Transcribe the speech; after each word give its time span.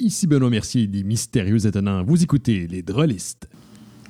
Ici 0.00 0.26
Benoît 0.26 0.50
Mercier 0.50 0.88
des 0.88 1.04
Mystérieux 1.04 1.66
Étonnants. 1.66 2.02
Vous 2.02 2.20
écoutez 2.20 2.66
Les 2.66 2.82
Drôlistes. 2.82 3.48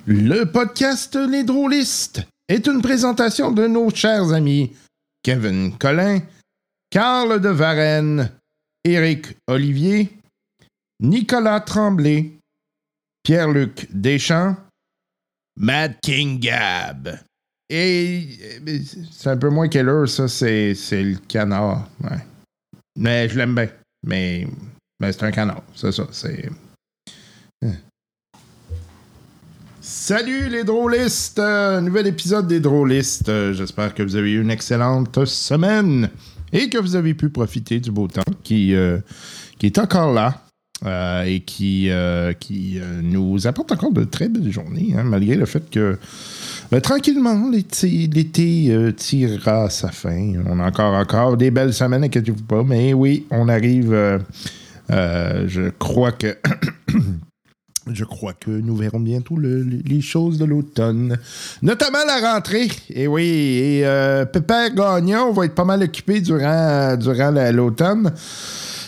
Le 0.07 0.45
podcast 0.45 1.15
Les 1.15 1.43
Drôlistes 1.43 2.23
est 2.47 2.65
une 2.65 2.81
présentation 2.81 3.51
de 3.51 3.67
nos 3.67 3.91
chers 3.91 4.33
amis 4.33 4.75
Kevin 5.21 5.77
Collin, 5.77 6.21
Carl 6.89 7.39
de 7.39 7.49
Varenne, 7.49 8.31
Éric 8.83 9.37
Olivier, 9.45 10.09
Nicolas 11.01 11.59
Tremblay, 11.59 12.31
Pierre-Luc 13.21 13.87
Deschamps, 13.91 14.57
Mad 15.55 15.99
King 16.01 16.39
Gab. 16.39 17.19
Et 17.69 18.27
c'est 19.11 19.29
un 19.29 19.37
peu 19.37 19.49
moins 19.49 19.67
qu'elle 19.67 20.07
ça, 20.07 20.27
c'est, 20.27 20.73
le 20.91 21.17
canard. 21.27 21.87
Mais 22.95 23.29
je 23.29 23.37
l'aime 23.37 23.53
bien. 23.53 23.69
Mais 24.03 24.47
mais 24.99 25.07
ben, 25.07 25.13
c'est 25.13 25.25
un 25.25 25.31
canard, 25.31 25.63
c'est 25.75 25.91
ça. 25.91 26.07
C'est. 26.11 26.49
Salut 29.81 30.49
les 30.49 30.63
drôlistes! 30.63 31.37
Euh, 31.37 31.81
nouvel 31.81 32.07
épisode 32.07 32.47
des 32.47 32.59
drôlistes. 32.59 33.29
Euh, 33.29 33.53
j'espère 33.53 33.93
que 33.93 34.01
vous 34.01 34.15
avez 34.15 34.31
eu 34.31 34.41
une 34.41 34.49
excellente 34.49 35.25
semaine 35.25 36.09
et 36.53 36.69
que 36.69 36.77
vous 36.77 36.95
avez 36.95 37.13
pu 37.13 37.29
profiter 37.29 37.79
du 37.79 37.91
beau 37.91 38.07
temps 38.07 38.23
qui, 38.43 38.73
euh, 38.73 38.99
est 39.61 39.77
encore 39.77 40.13
là. 40.13 40.41
et 41.25 41.41
qui, 41.41 41.89
nous 43.03 43.47
apporte 43.47 43.71
encore 43.71 43.91
de 43.91 44.05
très 44.05 44.29
belles 44.29 44.51
journées, 44.51 44.93
hein, 44.97 45.03
malgré 45.03 45.35
le 45.35 45.45
fait 45.45 45.69
que 45.69 45.97
ben, 46.71 46.79
tranquillement, 46.81 47.49
l'été 47.51 48.93
tirera 48.95 49.69
sa 49.69 49.91
fin. 49.91 50.33
On 50.47 50.59
a 50.59 50.67
encore, 50.67 50.93
encore 50.93 51.37
des 51.37 51.51
belles 51.51 51.73
semaines, 51.73 52.05
inquiétez-vous 52.05 52.43
pas, 52.43 52.63
mais 52.63 52.93
oui, 52.93 53.25
on 53.29 53.49
arrive 53.49 54.19
euh, 54.91 55.45
je 55.47 55.69
crois 55.69 56.11
que. 56.11 56.37
Je 57.93 58.03
crois 58.03 58.33
que 58.33 58.49
nous 58.49 58.75
verrons 58.75 58.99
bientôt 58.99 59.37
les 59.37 60.01
choses 60.01 60.39
de 60.39 60.45
l'automne, 60.45 61.19
notamment 61.61 61.99
la 62.07 62.33
rentrée. 62.33 62.67
Et 62.89 63.05
oui, 63.05 63.27
et 63.27 63.85
euh, 63.85 64.25
Pépère 64.25 64.73
Gagnon 64.73 65.31
va 65.31 65.45
être 65.45 65.53
pas 65.53 65.65
mal 65.65 65.83
occupé 65.83 66.19
durant, 66.19 66.97
durant 66.97 67.29
l'automne. 67.51 68.11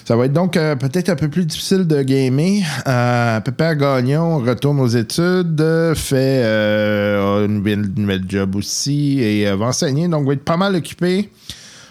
Ça 0.03 0.15
va 0.15 0.25
être 0.25 0.33
donc 0.33 0.57
euh, 0.57 0.75
peut-être 0.75 1.09
un 1.09 1.15
peu 1.15 1.29
plus 1.29 1.45
difficile 1.45 1.85
de 1.85 2.01
gamer. 2.01 2.63
Euh, 2.87 3.39
Pépère 3.41 3.75
Gagnon 3.75 4.39
retourne 4.39 4.79
aux 4.79 4.87
études, 4.87 5.63
fait 5.93 6.43
une 6.43 7.93
nouvelle, 7.95 8.23
job 8.27 8.55
aussi 8.55 9.19
et 9.19 9.45
va 9.53 9.67
enseigner, 9.67 10.07
donc 10.07 10.25
va 10.25 10.33
être 10.33 10.43
pas 10.43 10.57
mal 10.57 10.75
occupé. 10.75 11.29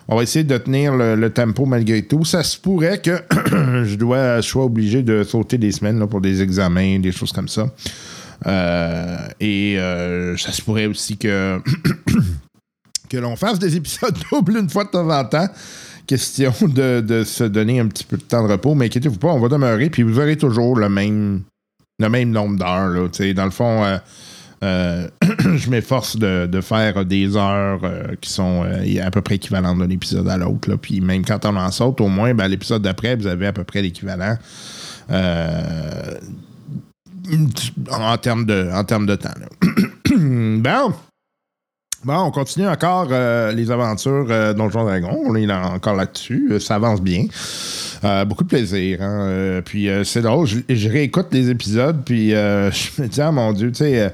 On 0.08 0.16
va 0.16 0.22
essayer 0.22 0.44
de 0.44 0.56
tenir 0.56 0.94
le, 0.94 1.28
tempo 1.30 1.66
malgré 1.66 2.02
tout. 2.02 2.24
Ça 2.24 2.44
se 2.44 2.58
pourrait 2.58 3.00
que 3.00 3.22
je 3.84 3.96
dois, 3.96 4.40
sois 4.40 4.64
obligé 4.64 5.02
de 5.02 5.24
sauter 5.24 5.58
des 5.58 5.72
semaines 5.72 6.06
pour 6.06 6.20
des 6.20 6.42
examens, 6.42 7.00
des 7.00 7.12
choses 7.12 7.32
comme 7.32 7.48
ça. 7.48 7.68
Euh, 8.46 9.16
et 9.40 9.78
euh, 9.78 10.36
ça 10.36 10.52
se 10.52 10.62
pourrait 10.62 10.86
aussi 10.86 11.16
que, 11.16 11.60
que 13.08 13.16
l'on 13.16 13.34
fasse 13.34 13.58
des 13.58 13.74
épisodes 13.76 14.16
doubles 14.30 14.58
une 14.58 14.70
fois 14.70 14.84
de 14.84 14.90
temps 14.90 15.10
en 15.10 15.24
temps. 15.24 15.48
Question 16.06 16.52
de, 16.68 17.24
se 17.24 17.42
donner 17.42 17.80
un 17.80 17.88
petit 17.88 18.04
peu 18.04 18.16
de 18.16 18.22
temps 18.22 18.46
de 18.46 18.52
repos. 18.52 18.76
Mais 18.76 18.86
inquiétez-vous 18.86 19.18
pas, 19.18 19.28
on 19.28 19.40
va 19.40 19.48
demeurer. 19.48 19.90
Puis 19.90 20.04
vous 20.04 20.20
aurez 20.20 20.36
toujours 20.36 20.76
le 20.76 20.88
même, 20.88 21.42
le 21.98 22.08
même 22.08 22.30
nombre 22.30 22.58
d'heures. 22.58 23.10
Dans 23.34 23.44
le 23.44 23.50
fond, 23.50 23.84
euh, 23.84 23.98
euh, 24.64 25.08
je 25.56 25.70
m'efforce 25.70 26.16
de, 26.16 26.60
faire 26.60 27.04
des 27.04 27.36
heures 27.36 27.80
euh, 27.84 28.14
qui 28.20 28.30
sont 28.30 28.64
euh, 28.64 29.04
à 29.04 29.10
peu 29.10 29.20
près 29.20 29.36
équivalentes 29.36 29.78
d'un 29.78 29.90
épisode 29.90 30.28
à 30.28 30.36
l'autre. 30.36 30.76
Puis 30.76 31.00
même 31.00 31.24
quand 31.24 31.44
on 31.44 31.56
en 31.56 31.70
saute, 31.70 32.00
au 32.00 32.08
moins, 32.08 32.34
ben, 32.34 32.48
l'épisode 32.48 32.82
d'après, 32.82 33.16
vous 33.16 33.26
avez 33.26 33.46
à 33.46 33.52
peu 33.52 33.64
près 33.64 33.82
l'équivalent 33.82 34.36
en 37.90 38.18
termes 38.18 38.46
de, 38.46 38.70
en 38.72 38.84
termes 38.84 39.06
de 39.06 39.16
temps. 39.16 39.30
bon. 40.16 40.94
Bon, 42.04 42.18
on 42.18 42.30
continue 42.30 42.68
encore 42.68 43.08
les 43.52 43.70
aventures 43.70 44.26
Donjon 44.54 44.84
Dragon. 44.84 45.18
On 45.24 45.34
est 45.34 45.50
encore 45.50 45.94
là-dessus. 45.94 46.52
Ça 46.60 46.76
avance 46.76 47.00
bien. 47.00 47.26
Euh, 48.04 48.24
beaucoup 48.24 48.44
de 48.44 48.48
plaisir. 48.48 49.02
Hein. 49.02 49.28
Euh, 49.28 49.62
puis 49.62 49.88
euh, 49.88 50.04
c'est 50.04 50.22
drôle, 50.22 50.46
je, 50.46 50.88
réécoute 50.88 51.26
les 51.32 51.50
épisodes, 51.50 52.02
puis 52.04 52.30
je 52.30 53.02
me 53.02 53.06
dis, 53.08 53.20
ah 53.20 53.32
mon 53.32 53.52
Dieu, 53.52 53.70
tu 53.72 53.78
sais, 53.78 54.12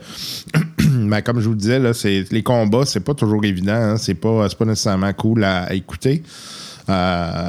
ben, 0.78 1.20
comme 1.20 1.40
je 1.40 1.46
vous 1.46 1.52
le 1.52 1.58
disais, 1.58 1.78
là, 1.78 1.92
les 2.04 2.42
combats, 2.42 2.84
c'est 2.86 3.00
pas 3.00 3.14
toujours 3.14 3.44
évident. 3.44 3.72
Hein. 3.72 3.96
c'est 3.96 4.14
pas, 4.14 4.48
pas 4.48 4.64
nécessairement 4.64 5.12
cool 5.12 5.44
à, 5.44 5.72
écouter. 5.74 6.22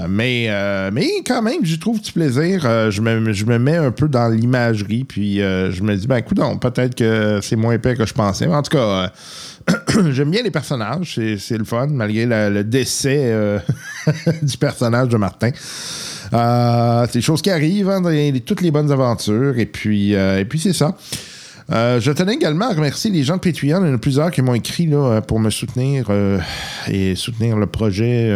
Mais, 0.10 0.50
mais 0.92 1.10
quand 1.26 1.42
même, 1.42 1.64
j'y 1.64 1.80
trouve 1.80 2.02
du 2.02 2.12
plaisir. 2.12 2.62
je, 2.92 3.02
me, 3.02 3.34
je 3.34 3.46
me 3.46 3.58
mets 3.60 3.78
un 3.78 3.92
peu 3.92 4.08
dans 4.08 4.28
l'imagerie, 4.28 5.04
puis 5.04 5.38
je 5.38 5.84
me 5.84 5.96
dis, 5.96 6.08
ben 6.08 6.18
écoute, 6.18 6.40
peut-être 6.62 6.96
que 6.96 7.40
c'est 7.42 7.56
moins 7.56 7.74
épais 7.74 7.96
que 7.96 8.06
je 8.06 8.14
pensais. 8.14 8.48
Mais 8.48 8.56
en 8.56 8.62
tout 8.62 8.78
cas, 8.78 9.12
j'aime 10.12 10.32
bien 10.32 10.44
les 10.44 10.52
personnages, 10.52 11.20
c'est 11.40 11.58
le 11.58 11.66
fun, 11.66 11.88
malgré 11.88 12.26
le 12.26 12.64
décès 12.64 13.34
du 14.42 14.58
personnage 14.58 15.10
de 15.10 15.18
Martin. 15.18 15.52
Euh, 16.34 17.06
c'est 17.08 17.20
des 17.20 17.22
choses 17.22 17.42
qui 17.42 17.50
arrivent 17.50 17.90
hein, 17.90 18.02
dans 18.02 18.40
toutes 18.46 18.62
les 18.62 18.72
bonnes 18.72 18.92
aventures. 18.92 19.58
Et 19.58 19.66
puis, 19.66 20.16
euh, 20.16 20.40
et 20.40 20.46
puis 20.46 20.60
c'est 20.60 20.74
ça. 20.74 20.96
Euh, 21.72 22.00
je 22.00 22.12
tenais 22.12 22.34
également 22.34 22.70
à 22.70 22.74
remercier 22.74 23.10
les 23.12 23.24
gens 23.24 23.36
de 23.36 23.42
Patreon. 23.42 23.84
Il 23.84 23.88
y 23.88 23.92
en 23.92 23.94
a 23.94 23.98
plusieurs 23.98 24.32
qui 24.32 24.42
m'ont 24.42 24.54
écrit 24.54 24.86
là, 24.86 25.22
pour 25.22 25.40
me 25.40 25.50
soutenir 25.50 26.08
et 26.90 27.16
soutenir 27.16 27.58
le 27.58 27.68
projet, 27.68 28.30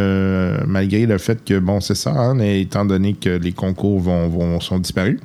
malgré 0.65 1.05
le 1.05 1.17
fait 1.17 1.43
que, 1.43 1.59
bon, 1.59 1.81
c'est 1.81 1.95
ça, 1.95 2.11
hein, 2.11 2.39
étant 2.39 2.85
donné 2.85 3.13
que 3.13 3.29
les 3.29 3.51
concours 3.51 3.99
vont, 3.99 4.59
sont 4.59 4.79
disparus. 4.79 5.19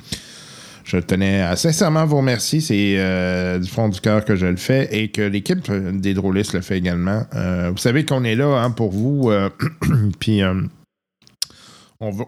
Je 0.83 0.97
tenais 0.97 1.41
à 1.41 1.55
sincèrement 1.55 2.05
vous 2.05 2.17
remercier. 2.17 2.59
C'est 2.59 3.59
du 3.59 3.69
fond 3.69 3.87
du 3.87 4.01
cœur 4.01 4.25
que 4.25 4.35
je 4.35 4.47
le 4.47 4.57
fais 4.57 4.89
et 4.91 5.07
que 5.07 5.21
l'équipe 5.21 5.71
des 5.71 6.13
drôlistes 6.13 6.53
le 6.53 6.61
fait 6.61 6.77
également. 6.77 7.23
vous 7.33 7.77
savez 7.77 8.05
qu'on 8.05 8.23
est 8.23 8.35
là 8.35 8.63
hein, 8.63 8.71
pour 8.71 8.91
vous. 8.91 9.31
Puis 10.19 10.41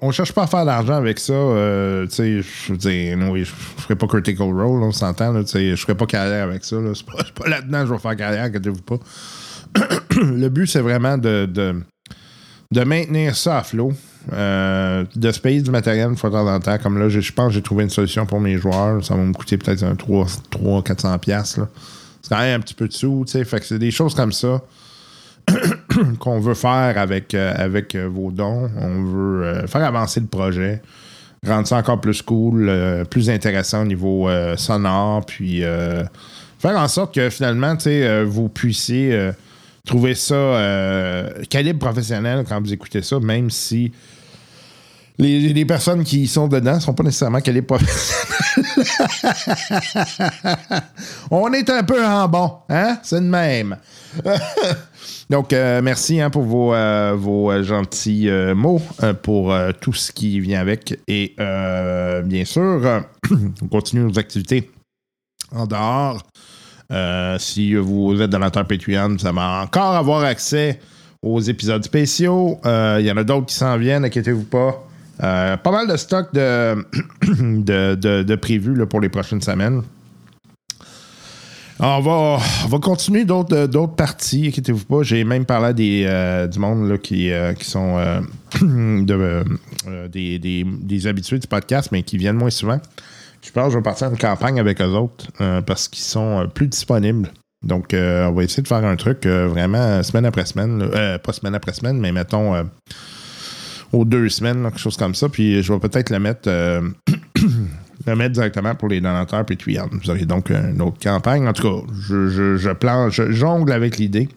on, 0.02 0.08
ne 0.08 0.12
cherche 0.12 0.32
pas 0.32 0.44
à 0.44 0.48
faire 0.48 0.66
d'argent 0.66 0.94
avec 0.94 1.20
ça. 1.20 1.34
Euh, 1.34 2.06
tu 2.08 2.16
sais, 2.16 2.42
je 2.42 2.74
je, 2.74 3.16
ne 3.16 3.44
ferai 3.44 3.96
pas 3.96 4.08
Critical 4.08 4.48
Role, 4.48 4.84
on 4.84 4.92
s'entend. 4.92 5.34
Je 5.34 5.58
ne 5.58 5.76
ferai 5.76 5.96
pas 5.96 6.06
carrière 6.06 6.46
avec 6.46 6.64
ça. 6.64 6.78
Là. 6.78 6.92
C'est 6.94 7.06
pas, 7.06 7.24
pas 7.36 7.50
là-dedans 7.50 7.82
que 7.82 7.88
je 7.88 7.94
vais 7.94 8.00
faire 8.00 8.16
carrière, 8.16 8.44
inquiétez-vous 8.46 8.82
pas. 8.82 8.98
le 10.22 10.48
but, 10.48 10.68
c'est 10.68 10.82
vraiment 10.82 11.18
de, 11.18 11.46
de, 11.46 12.84
maintenir 12.84 13.36
ça 13.36 13.60
à 13.60 13.64
flot. 13.64 13.94
Euh, 14.34 15.06
de 15.16 15.32
se 15.32 15.40
payer 15.40 15.62
du 15.62 15.70
matériel 15.70 16.10
une 16.10 16.18
fois 16.18 16.32
de 16.32 16.36
temps 16.36 16.52
en 16.52 16.60
temps. 16.60 16.78
Comme 16.80 16.98
là, 16.98 17.10
je, 17.10 17.32
pense 17.32 17.50
que 17.50 17.54
j'ai 17.54 17.62
trouvé 17.62 17.84
une 17.84 17.92
solution 17.92 18.26
pour 18.26 18.40
mes 18.40 18.58
joueurs. 18.58 19.04
Ça 19.06 19.16
va 19.16 19.22
me 19.22 19.34
coûter 19.34 19.58
peut-être 19.58 19.84
un 19.84 19.94
300-400$. 19.94 21.44
C'est 21.44 22.30
quand 22.30 22.40
même 22.40 22.60
un 22.60 22.64
petit 22.64 22.74
peu 22.74 22.88
de 22.88 22.94
sous. 22.94 23.24
C'est 23.28 23.74
des 23.74 23.92
choses 23.92 24.16
comme 24.16 24.32
ça 24.32 24.62
qu'on 26.20 26.40
veut 26.40 26.54
faire 26.54 26.98
avec, 26.98 27.34
euh, 27.34 27.82
euh, 27.96 28.10
vos 28.10 28.32
dons. 28.32 28.70
On 28.78 29.04
veut 29.04 29.44
euh, 29.44 29.68
faire 29.68 29.84
avancer 29.84 30.20
le 30.20 30.28
projet, 30.28 30.82
rendre 31.46 31.68
ça 31.68 31.78
encore 31.78 32.02
plus 32.02 32.22
cool, 32.22 32.72
plus 33.10 33.30
intéressant 33.30 33.84
au 33.84 33.86
niveau 33.86 34.30
sonore, 34.58 35.26
puis 35.26 35.62
faire 35.62 36.78
en 36.78 36.88
sorte 36.88 37.14
que 37.14 37.30
finalement, 37.30 37.76
vous 38.26 38.50
puissiez 38.50 39.32
trouver 39.86 40.16
ça 40.16 41.30
calibre 41.50 41.78
professionnel 41.78 42.46
quand 42.50 42.60
vous 42.60 42.74
écoutez 42.74 43.04
ça, 43.04 43.20
même 43.20 43.52
si 43.52 43.92
les, 45.20 45.66
personnes 45.66 46.04
qui 46.04 46.28
sont 46.28 46.48
dedans 46.48 46.80
sont 46.80 46.94
pas 46.94 47.04
nécessairement 47.04 47.42
calibre 47.42 47.68
professionnel. 47.68 48.26
On 51.30 51.54
est 51.54 51.70
un 51.70 51.84
peu 51.84 52.04
en 52.04 52.28
bon, 52.28 52.54
hein? 52.70 52.98
C'est 53.04 53.22
de 53.22 53.26
même. 53.26 53.78
Donc, 55.30 55.54
euh, 55.54 55.82
merci 55.82 56.22
hein, 56.22 56.30
pour 56.30 56.44
vos, 56.44 56.74
euh, 56.74 57.16
vos 57.18 57.52
euh, 57.52 57.64
gentils 57.64 58.30
mots, 58.56 58.82
pour 59.24 59.56
tout 59.82 59.94
ce 59.94 60.12
qui 60.12 60.40
vient 60.40 60.60
avec. 60.60 61.00
Et 61.08 61.36
bien 61.38 62.46
sûr, 62.46 63.04
on 63.62 63.68
continue 63.68 64.04
nos 64.04 64.20
activités 64.20 64.70
en 65.52 65.66
dehors. 65.66 66.22
si 67.40 67.76
vous 67.76 68.22
êtes 68.22 68.30
donateur 68.30 68.66
Patreon, 68.66 69.16
vous 69.18 69.28
allez 69.28 69.40
encore 69.40 69.96
avoir 69.96 70.24
accès 70.24 70.80
aux 71.22 71.40
épisodes 71.40 71.84
spéciaux. 71.84 72.60
Il 72.64 73.06
y 73.06 73.12
en 73.12 73.18
a 73.18 73.24
d'autres 73.24 73.48
qui 73.48 73.56
s'en 73.56 73.78
viennent, 73.78 74.06
inquiétez-vous 74.06 74.46
pas. 74.46 74.84
pas 75.20 75.72
mal 75.72 75.88
de 75.88 75.98
stock 75.98 76.34
de, 76.34 76.76
de, 77.24 77.96
de, 78.22 78.36
prévus 78.36 78.86
pour 78.86 79.02
les 79.02 79.10
prochaines 79.10 79.42
semaines. 79.42 79.82
On 81.80 82.00
va, 82.00 82.40
on 82.64 82.68
va 82.70 82.80
continuer 82.80 83.26
d'autres, 83.26 83.56
euh, 83.56 83.68
d'autres 83.68 83.96
parties, 83.96 84.48
inquiétez-vous 84.48 84.86
pas. 84.86 85.04
J'ai 85.04 85.26
même 85.26 85.46
parlé 85.46 85.74
des, 85.74 86.06
euh, 86.08 86.48
du 86.48 86.58
monde 86.58 86.88
là, 86.88 86.98
qui, 86.98 87.32
euh, 87.32 87.54
qui 87.54 87.66
sont 87.66 87.98
de, 88.62 89.44
des, 90.10 90.40
des, 90.40 90.64
des, 90.64 91.08
habitués 91.08 91.38
du 91.38 91.48
podcast, 91.48 91.90
mais 91.92 92.04
qui 92.04 92.18
viennent 92.18 92.38
moins 92.38 92.50
souvent. 92.50 92.80
Je 93.42 93.52
pense 93.52 93.66
que 93.66 93.72
je 93.74 93.78
vais 93.78 93.84
partir 93.84 94.08
en 94.08 94.16
campagne 94.16 94.60
avec 94.60 94.82
eux 94.82 94.86
autres 94.86 95.28
parce 95.68 95.88
qu'ils 95.88 96.04
sont 96.04 96.50
plus 96.52 96.68
disponibles. 96.68 97.32
Donc, 97.62 97.90
on 97.94 98.32
va 98.32 98.44
essayer 98.44 98.64
de 98.64 98.68
faire 98.68 98.84
un 98.84 98.96
truc 98.96 99.28
vraiment 99.28 100.02
semaine 100.02 100.26
après 100.26 100.46
semaine. 100.48 100.90
pas 101.24 101.32
semaine 101.32 101.54
après 101.54 101.74
semaine, 101.74 102.00
mais 102.00 102.12
mettons 102.12 102.56
aux 103.94 104.04
deux 104.04 104.30
semaines, 104.30 104.64
quelque 104.64 104.80
chose 104.80 104.98
comme 104.98 105.14
ça. 105.14 105.30
Puis 105.30 105.62
je 105.62 105.72
vais 105.72 105.80
peut-être 105.80 106.10
le 106.10 106.18
mettre 106.20 106.50
le 108.06 108.16
mettre 108.16 108.34
directement 108.34 108.76
pour 108.76 108.88
les 108.88 109.02
donateurs 109.02 109.46
Patreon. 109.46 109.90
Vous 109.92 110.10
aurez 110.10 110.26
donc 110.26 110.50
une 110.50 110.82
autre 110.82 111.00
campagne. 111.02 111.48
En 111.48 111.54
tout 111.54 111.64
cas, 111.64 111.94
je, 112.08 112.30
je, 112.30 112.58
je, 112.58 112.70
planche, 112.72 113.16
je 113.16 113.32
jongle 113.32 113.72
avec 113.72 113.98
l'idée. 113.98 114.30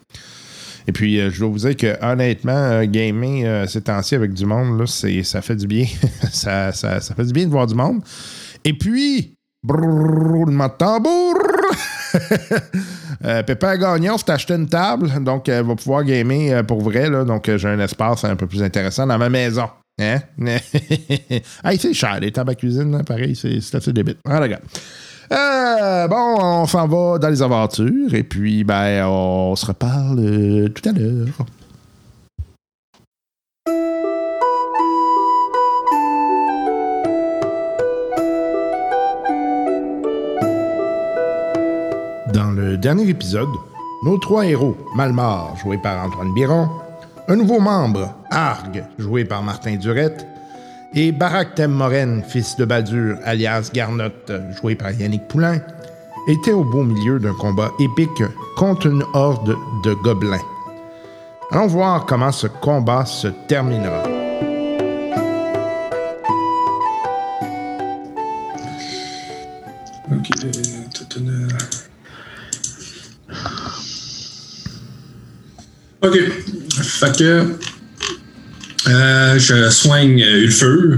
Et 0.87 0.91
puis, 0.91 1.19
euh, 1.19 1.29
je 1.29 1.39
dois 1.39 1.49
vous 1.49 1.59
dire 1.59 1.77
que 1.77 2.03
honnêtement, 2.03 2.51
euh, 2.51 2.85
gaming 2.85 3.45
euh, 3.45 3.67
ces 3.67 3.81
temps-ci 3.81 4.15
avec 4.15 4.33
du 4.33 4.45
monde, 4.45 4.79
là, 4.79 4.87
c'est, 4.87 5.21
ça 5.23 5.41
fait 5.41 5.55
du 5.55 5.67
bien. 5.67 5.85
ça, 6.31 6.71
ça, 6.71 6.99
ça 6.99 7.13
fait 7.13 7.25
du 7.25 7.33
bien 7.33 7.45
de 7.45 7.51
voir 7.51 7.67
du 7.67 7.75
monde. 7.75 8.01
Et 8.65 8.73
puis, 8.73 9.35
roulement 9.67 10.67
de 10.67 10.73
tambour! 10.73 11.35
euh, 13.23 13.43
Pépin 13.43 13.77
Gagnon 13.77 14.17
s'est 14.17 14.31
acheté 14.31 14.55
une 14.55 14.67
table, 14.67 15.23
donc 15.23 15.47
elle 15.47 15.65
va 15.65 15.75
pouvoir 15.75 16.03
gamer 16.03 16.65
pour 16.65 16.81
vrai. 16.81 17.07
Là, 17.07 17.23
donc, 17.23 17.55
j'ai 17.55 17.67
un 17.67 17.79
espace 17.79 18.23
un 18.23 18.35
peu 18.35 18.47
plus 18.47 18.63
intéressant 18.63 19.05
dans 19.05 19.17
ma 19.19 19.29
maison. 19.29 19.69
Hein? 19.99 20.19
hey, 21.63 21.77
c'est 21.77 21.93
cher, 21.93 22.19
les 22.19 22.31
tables 22.31 22.51
à 22.51 22.55
cuisine, 22.55 22.91
là, 22.91 23.03
pareil, 23.03 23.35
c'est, 23.35 23.59
c'est 23.59 23.75
assez 23.75 23.91
débile. 23.91 24.15
Ah, 24.25 24.39
regarde. 24.39 24.63
Euh, 25.31 26.07
bon, 26.07 26.37
on 26.39 26.65
s'en 26.65 26.87
va 26.87 27.19
dans 27.19 27.29
les 27.29 27.41
aventures 27.43 28.15
et 28.15 28.23
puis 28.23 28.63
ben 28.63 29.05
on 29.05 29.55
se 29.55 29.65
reparle 29.67 30.19
euh, 30.19 30.69
tout 30.69 30.89
à 30.89 30.91
l'heure. 30.91 31.27
Dans 42.33 42.51
le 42.51 42.77
dernier 42.77 43.07
épisode, 43.09 43.49
nos 44.03 44.17
trois 44.17 44.45
héros, 44.47 44.77
Malmar, 44.95 45.55
joué 45.57 45.77
par 45.77 46.03
Antoine 46.07 46.33
Biron, 46.33 46.69
un 47.29 47.35
nouveau 47.35 47.59
membre, 47.59 48.15
Arg, 48.31 48.83
joué 48.97 49.23
par 49.23 49.43
Martin 49.43 49.75
Durette, 49.75 50.25
et 50.95 51.11
Barak 51.11 51.53
Temmoren, 51.53 52.23
fils 52.23 52.57
de 52.57 52.65
Badur, 52.65 53.17
alias 53.23 53.69
Garnotte, 53.71 54.31
joué 54.59 54.73
par 54.73 54.91
Yannick 54.91 55.27
Poulain, 55.27 55.59
était 56.27 56.51
au 56.51 56.63
beau 56.63 56.81
milieu 56.81 57.19
d'un 57.19 57.35
combat 57.35 57.69
épique 57.79 58.23
contre 58.57 58.87
une 58.87 59.03
horde 59.13 59.55
de 59.83 59.93
gobelins. 60.03 60.41
Allons 61.51 61.67
voir 61.67 62.07
comment 62.07 62.31
ce 62.31 62.47
combat 62.47 63.05
se 63.05 63.27
terminera. 63.47 64.03
Une... 70.09 71.47
Ok, 76.01 76.17
fait 76.99 77.17
que 77.17 77.45
euh, 78.87 79.39
je 79.39 79.69
soigne 79.69 80.19
Ulfur. 80.19 80.97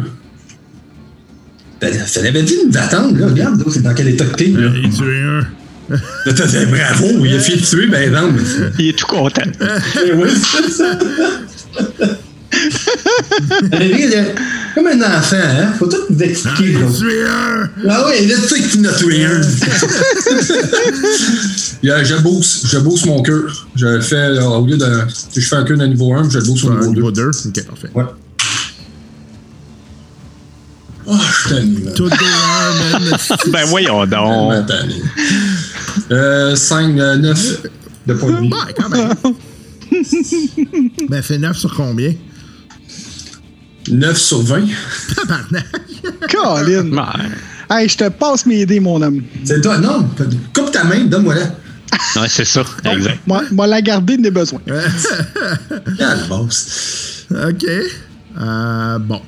Ben, 1.79 1.93
ça 2.05 2.21
l'avait 2.21 2.43
dit 2.43 2.57
de 2.67 2.73
m'attendre, 2.73 3.17
là. 3.19 3.27
Regarde, 3.27 3.57
là, 3.59 3.65
c'est 3.71 3.81
dans 3.81 3.93
quel 3.93 4.09
état 4.09 4.25
que 4.25 4.35
t'es, 4.35 4.47
là. 4.47 4.69
Et 4.83 4.89
tu 4.89 5.03
es 5.03 5.21
un. 5.23 5.47
Bravo, 6.71 7.25
il 7.25 7.35
a 7.35 7.39
fait 7.39 7.57
tuer, 7.57 7.87
ben 7.87 8.11
non. 8.11 8.31
mais- 8.31 8.41
Il 8.79 8.89
est 8.89 8.97
tout 8.97 9.07
content. 9.07 9.41
Eh 10.05 10.13
oui, 10.13 10.29
c'est 10.31 10.69
ça. 10.71 10.97
Comme 14.75 14.87
un 14.87 15.01
enfant, 15.01 15.35
hein? 15.37 15.73
Faut 15.77 15.87
tout 15.87 15.97
vous 16.09 16.21
expliquer, 16.23 16.73
là. 16.73 16.79
Tu 16.97 17.09
es 17.11 17.23
un. 17.23 17.69
Ah 17.89 18.05
oui, 18.07 18.25
là, 18.27 18.35
tu 18.35 18.41
sais 18.47 18.61
que 18.61 18.67
tu 18.71 18.79
en 18.79 18.85
as 18.85 18.93
tué 18.93 19.25
un. 19.25 19.41
Yeah, 21.83 22.03
je 22.03 22.15
booste, 22.17 22.67
je 22.67 22.77
booste 22.77 23.07
mon 23.07 23.23
cœur. 23.23 23.67
Je 23.75 23.87
le 23.87 24.01
fais, 24.01 24.37
au 24.39 24.63
lieu 24.65 24.77
de. 24.77 24.85
Si 25.31 25.41
je 25.41 25.47
fais 25.47 25.55
un 25.55 25.63
cœur 25.63 25.77
de 25.77 25.85
niveau 25.87 26.13
1, 26.13 26.29
je 26.29 26.37
le 26.37 26.45
booste 26.45 26.65
au 26.65 26.69
niveau 26.69 26.85
2. 26.85 26.91
niveau 26.91 27.11
2. 27.11 27.31
Ok, 27.47 27.63
parfait. 27.65 27.89
Ouais. 27.95 28.03
Oh, 31.07 31.15
je 31.49 31.53
man. 31.55 31.93
Tout 31.95 32.07
est 32.07 32.13
un, 32.13 32.99
man. 32.99 33.17
Ben 33.47 33.65
voyons 33.65 34.05
donc. 34.05 34.53
Euh, 36.11 36.55
5, 36.55 36.93
9 36.93 37.61
de 38.07 38.13
points 38.13 38.31
de 38.31 38.37
vie. 38.41 38.53
Ouais, 38.53 38.73
quand 38.77 38.89
même. 38.89 39.09
ben, 41.09 41.21
fait 41.23 41.39
9 41.39 41.57
sur 41.57 41.73
combien? 41.73 42.13
9 43.89 44.17
sur 44.17 44.41
20. 44.41 44.61
Tabarnak. 45.15 45.65
Colin! 46.29 46.91
Ouais, 47.71 47.83
Hey, 47.83 47.87
je 47.87 47.95
te 47.97 48.09
passe 48.09 48.45
mes 48.45 48.65
dés, 48.65 48.81
mon 48.81 49.01
homme. 49.01 49.21
C'est 49.45 49.61
toi, 49.61 49.77
non. 49.77 50.05
Coupe 50.53 50.71
ta 50.71 50.83
main, 50.83 51.05
donne-moi-la. 51.05 51.55
Ouais, 52.21 52.27
c'est 52.27 52.43
ça, 52.43 52.65
exact. 52.83 53.19
Moi, 53.25 53.43
moi 53.51 53.65
la 53.65 53.81
garder 53.81 54.17
des 54.17 54.29
besoins. 54.29 54.59
Quelle 54.65 56.27
bosse. 56.29 57.27
OK. 57.31 57.65
Euh, 58.39 58.99
bon. 58.99 59.21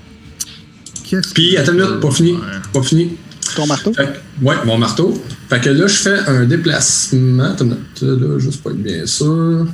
Qu'est-ce 1.06 1.34
Puis, 1.34 1.56
attends 1.56 1.72
une 1.72 1.84
minute, 1.86 2.00
pas 2.02 2.12
fini. 2.12 2.36
Pas 2.74 2.82
fini. 2.84 3.16
Ton 3.56 3.66
marteau? 3.66 3.94
Fait 3.94 4.10
ouais, 4.42 4.56
mon 4.66 4.78
marteau. 4.78 5.14
Fait 5.50 5.62
que 5.62 5.70
là, 5.70 5.88
je 5.88 5.96
fais 5.96 6.20
un 6.28 6.44
déplacement. 6.44 7.44
Attends 7.44 7.64
une 7.66 7.76
minute, 7.76 8.02
là, 8.02 8.40
juste 8.40 8.62
pour 8.62 8.72
être 8.72 8.84
bien 8.84 9.06
sûr. 9.06 9.68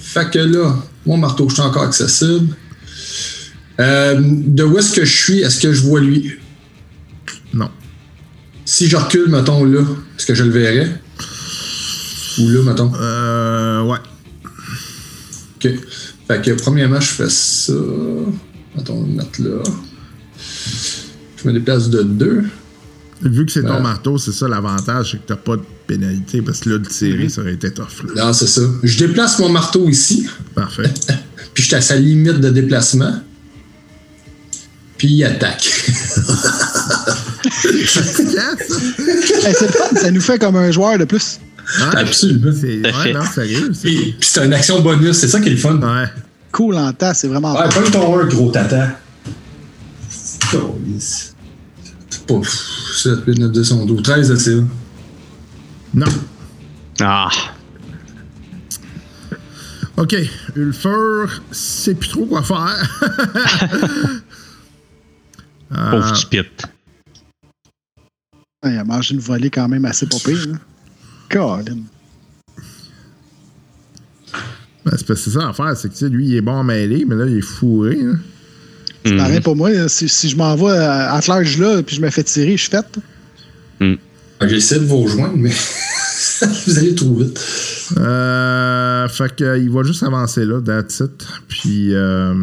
Fait 0.00 0.30
que 0.30 0.38
là, 0.38 0.74
mon 1.04 1.18
marteau, 1.18 1.48
je 1.50 1.54
suis 1.54 1.62
encore 1.62 1.82
accessible. 1.82 2.54
Euh, 3.80 4.20
de 4.20 4.62
où 4.64 4.78
est-ce 4.78 4.94
que 4.94 5.04
je 5.04 5.14
suis, 5.16 5.40
est-ce 5.40 5.60
que 5.60 5.72
je 5.72 5.82
vois 5.82 6.00
lui? 6.00 6.32
Non. 7.52 7.70
Si 8.64 8.88
je 8.88 8.96
recule, 8.96 9.28
mettons, 9.28 9.64
là, 9.64 9.80
est-ce 10.18 10.26
que 10.26 10.34
je 10.34 10.44
le 10.44 10.50
verrais? 10.50 11.00
Ou 12.38 12.48
là, 12.50 12.62
mettons? 12.62 12.92
Euh, 13.00 13.82
ouais. 13.82 13.98
OK. 15.56 15.68
Fait 16.28 16.42
que, 16.42 16.50
premièrement, 16.62 17.00
je 17.00 17.08
fais 17.08 17.28
ça. 17.30 17.72
Mettons, 18.74 19.02
le 19.02 19.08
mettre 19.14 19.40
là. 19.42 19.62
Je 21.36 21.48
me 21.48 21.52
déplace 21.52 21.88
de 21.90 22.02
2. 22.02 22.44
Vu 23.22 23.46
que 23.46 23.52
c'est 23.52 23.62
ton 23.62 23.80
marteau, 23.80 24.18
c'est 24.18 24.32
ça 24.32 24.46
l'avantage, 24.48 25.12
c'est 25.12 25.16
que 25.18 25.26
t'as 25.28 25.36
pas 25.36 25.56
de 25.56 25.62
pénalité 25.86 26.42
parce 26.42 26.60
que 26.60 26.70
là, 26.70 26.74
le 26.76 26.82
Mhm. 26.82 26.88
tirer, 26.88 27.28
ça 27.30 27.40
aurait 27.40 27.54
été 27.54 27.70
tough. 27.72 28.04
là. 28.14 28.26
Non, 28.26 28.32
c'est 28.34 28.46
ça. 28.46 28.60
Je 28.82 28.98
déplace 28.98 29.38
mon 29.38 29.48
marteau 29.48 29.88
ici. 29.88 30.26
Parfait. 30.54 30.92
Puis 31.54 31.62
je 31.62 31.68
suis 31.68 31.74
à 31.76 31.80
sa 31.80 31.96
limite 31.96 32.40
de 32.40 32.50
déplacement. 32.50 33.22
Puis 34.98 35.08
il 35.08 35.24
attaque. 35.24 35.64
Yes! 37.64 37.86
Hey, 39.44 39.54
c'est 39.58 39.66
le 39.66 39.72
fun, 39.72 39.96
ça 39.96 40.10
nous 40.10 40.20
fait 40.20 40.38
comme 40.38 40.56
un 40.56 40.70
joueur 40.70 40.98
de 40.98 41.04
plus. 41.04 41.38
Ouais, 41.80 42.00
Absolument. 42.00 42.52
c'est 42.58 42.80
ouais, 42.80 43.12
non, 43.12 43.24
sérieux. 43.24 43.70
c'est- 43.74 43.80
Puis, 43.88 43.96
puis 44.18 44.28
c'est 44.28 44.44
une 44.44 44.52
action 44.54 44.80
bonus, 44.80 45.16
c'est 45.16 45.28
ça 45.28 45.40
qui 45.40 45.48
est 45.48 45.52
le 45.52 45.56
fun. 45.56 45.76
Ouais. 45.76 46.06
Cool 46.52 46.76
en 46.76 46.92
tas, 46.92 47.12
c'est 47.14 47.28
vraiment 47.28 47.54
Ouais, 47.54 47.68
pas 47.68 47.90
ton 47.90 48.18
1, 48.20 48.24
gros 48.26 48.50
tata. 48.50 48.98
Calice. 50.50 51.34
Pouf. 52.26 52.48
7, 52.96 53.18
8, 53.26 53.38
9, 53.38 53.52
10, 53.52 53.72
11, 53.72 53.86
12, 53.86 54.02
13 54.02 54.28
de 54.30 54.36
tir. 54.36 54.62
Non. 55.94 56.06
Ah, 57.00 57.28
OK. 59.96 60.14
Ulfur, 60.56 61.42
sait 61.50 61.94
plus 61.94 62.08
trop 62.10 62.26
quoi 62.26 62.42
faire. 62.42 62.98
pauvre 65.90 66.16
stupide. 66.16 66.46
Ouais, 68.64 68.72
il 68.74 68.78
a 68.78 68.84
mangé 68.84 69.14
une 69.14 69.20
volée 69.20 69.50
quand 69.50 69.68
même 69.68 69.84
assez 69.84 70.06
pas 70.06 70.16
pire. 70.24 70.46
hein. 70.54 70.58
Colin. 71.28 71.78
Ben, 74.84 74.92
c'est 74.96 75.06
parce 75.06 75.20
que 75.20 75.30
c'est 75.30 75.30
ça 75.30 75.40
l'affaire, 75.46 75.76
c'est 75.76 75.92
que 75.92 76.04
lui, 76.06 76.26
il 76.28 76.36
est 76.36 76.40
bon 76.40 76.52
en 76.52 76.64
mêlée, 76.64 77.04
mais 77.06 77.16
là, 77.16 77.26
il 77.26 77.38
est 77.38 77.42
fourré. 77.42 77.98
hein. 78.00 78.18
Mhm. 79.04 79.16
Pareil 79.18 79.40
pour 79.40 79.54
moi, 79.56 79.88
si, 79.88 80.08
si 80.08 80.28
je 80.28 80.36
m'en 80.36 80.54
vais 80.56 80.76
à 80.76 81.12
à 81.14 81.20
large 81.28 81.58
là 81.58 81.80
puis 81.82 81.94
je 81.96 82.00
me 82.00 82.10
fais 82.10 82.24
tirer, 82.24 82.56
je 82.56 82.62
suis 82.62 82.70
faite. 82.70 82.98
J'essaie 84.42 84.80
de 84.80 84.84
vous 84.84 85.02
rejoindre, 85.02 85.36
mais 85.36 85.50
vous 86.66 86.78
allez 86.78 86.94
trop 86.94 87.14
vite. 87.14 87.40
Euh, 87.96 89.08
fait 89.08 89.34
que, 89.36 89.44
euh, 89.44 89.58
il 89.58 89.70
va 89.70 89.82
juste 89.84 90.02
avancer 90.02 90.44
là, 90.44 90.60
that's 90.60 91.00
it. 91.00 91.26
Puis, 91.48 91.94
euh, 91.94 92.34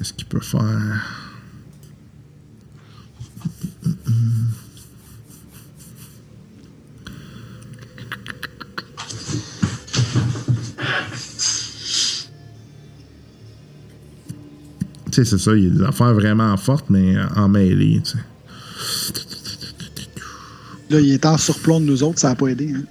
qu'est-ce 0.00 0.14
qu'il 0.14 0.26
peut 0.28 0.40
faire? 0.40 1.04
Tu 15.06 15.12
sais, 15.12 15.24
c'est 15.24 15.38
ça, 15.38 15.54
il 15.54 15.64
y 15.64 15.66
a 15.66 15.70
des 15.70 15.82
affaires 15.82 16.14
vraiment 16.14 16.56
fortes, 16.56 16.86
mais 16.88 17.16
euh, 17.16 17.26
en 17.36 17.48
mêlée, 17.48 18.00
tu. 18.02 18.16
Là, 20.88 21.00
il 21.00 21.12
est 21.12 21.26
en 21.26 21.36
surplomb 21.36 21.78
de 21.78 21.84
nous 21.84 22.02
autres, 22.02 22.20
ça 22.20 22.30
n'a 22.30 22.36
pas 22.36 22.46
aidé. 22.46 22.72
hein. 22.74 22.84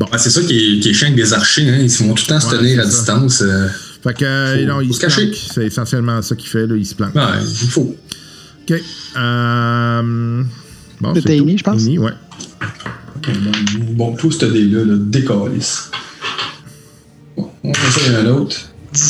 Bon. 0.00 0.06
Ouais, 0.10 0.18
c'est 0.18 0.30
ça 0.30 0.40
qui 0.40 0.76
est, 0.76 0.80
qui 0.80 0.88
est 0.88 0.92
chiant 0.94 1.08
avec 1.08 1.16
des 1.22 1.32
archers, 1.34 1.68
hein. 1.68 1.76
ils 1.78 1.88
vont 1.90 2.14
tout 2.14 2.24
le 2.26 2.28
temps 2.34 2.40
se 2.40 2.46
Ouais, 2.50 2.58
tenir 2.58 2.80
à 2.80 2.84
ça. 2.84 2.88
distance. 2.88 3.42
euh. 3.42 3.68
Fait 4.02 4.14
que, 4.14 4.24
euh, 4.24 4.56
Faut- 4.56 4.66
non, 4.66 4.80
il 4.80 4.86
faut 4.88 4.94
se 4.94 5.00
se 5.00 5.04
cacher. 5.06 5.30
C'est 5.52 5.66
essentiellement 5.66 6.22
ça 6.22 6.34
qu'il 6.34 6.48
fait, 6.48 6.66
là, 6.66 6.74
il 6.74 6.86
se 6.86 6.94
planque. 6.94 7.14
Ouais, 7.14 7.22
il 7.42 7.68
faut. 7.68 7.94
OK. 8.70 8.80
Euh, 9.18 10.42
bon, 11.02 11.14
C'est 11.14 11.20
c'est 11.20 11.38
Amy, 11.38 11.58
je 11.58 11.62
pense. 11.64 11.82
Amy, 11.82 11.98
ouais. 11.98 12.12
Bon, 13.92 14.16
tout 14.16 14.30
ce 14.30 14.46
dé-là, 14.46 14.84
là, 14.86 14.94
décalisse. 14.96 15.90
Bon, 17.36 17.50
on 17.62 17.72
va 17.72 17.78
essayer 17.88 18.16
un 18.16 18.26
autre. 18.26 18.56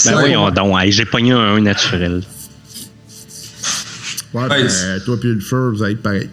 Ben 0.07 0.13
voyons 0.13 0.51
donc, 0.51 0.77
hey, 0.83 0.91
j'ai 0.93 1.05
pogné 1.05 1.33
un, 1.33 1.39
un 1.55 1.61
naturel. 1.61 2.23
Ouais, 4.33 4.49
ben, 4.49 4.63
Nice. 4.65 4.85
toi 5.05 5.17
puis 5.19 5.31
le 5.35 5.41
feu, 5.41 5.71
vous 5.75 5.83
allez 5.83 5.95
être 5.95 6.03
pareil. 6.03 6.31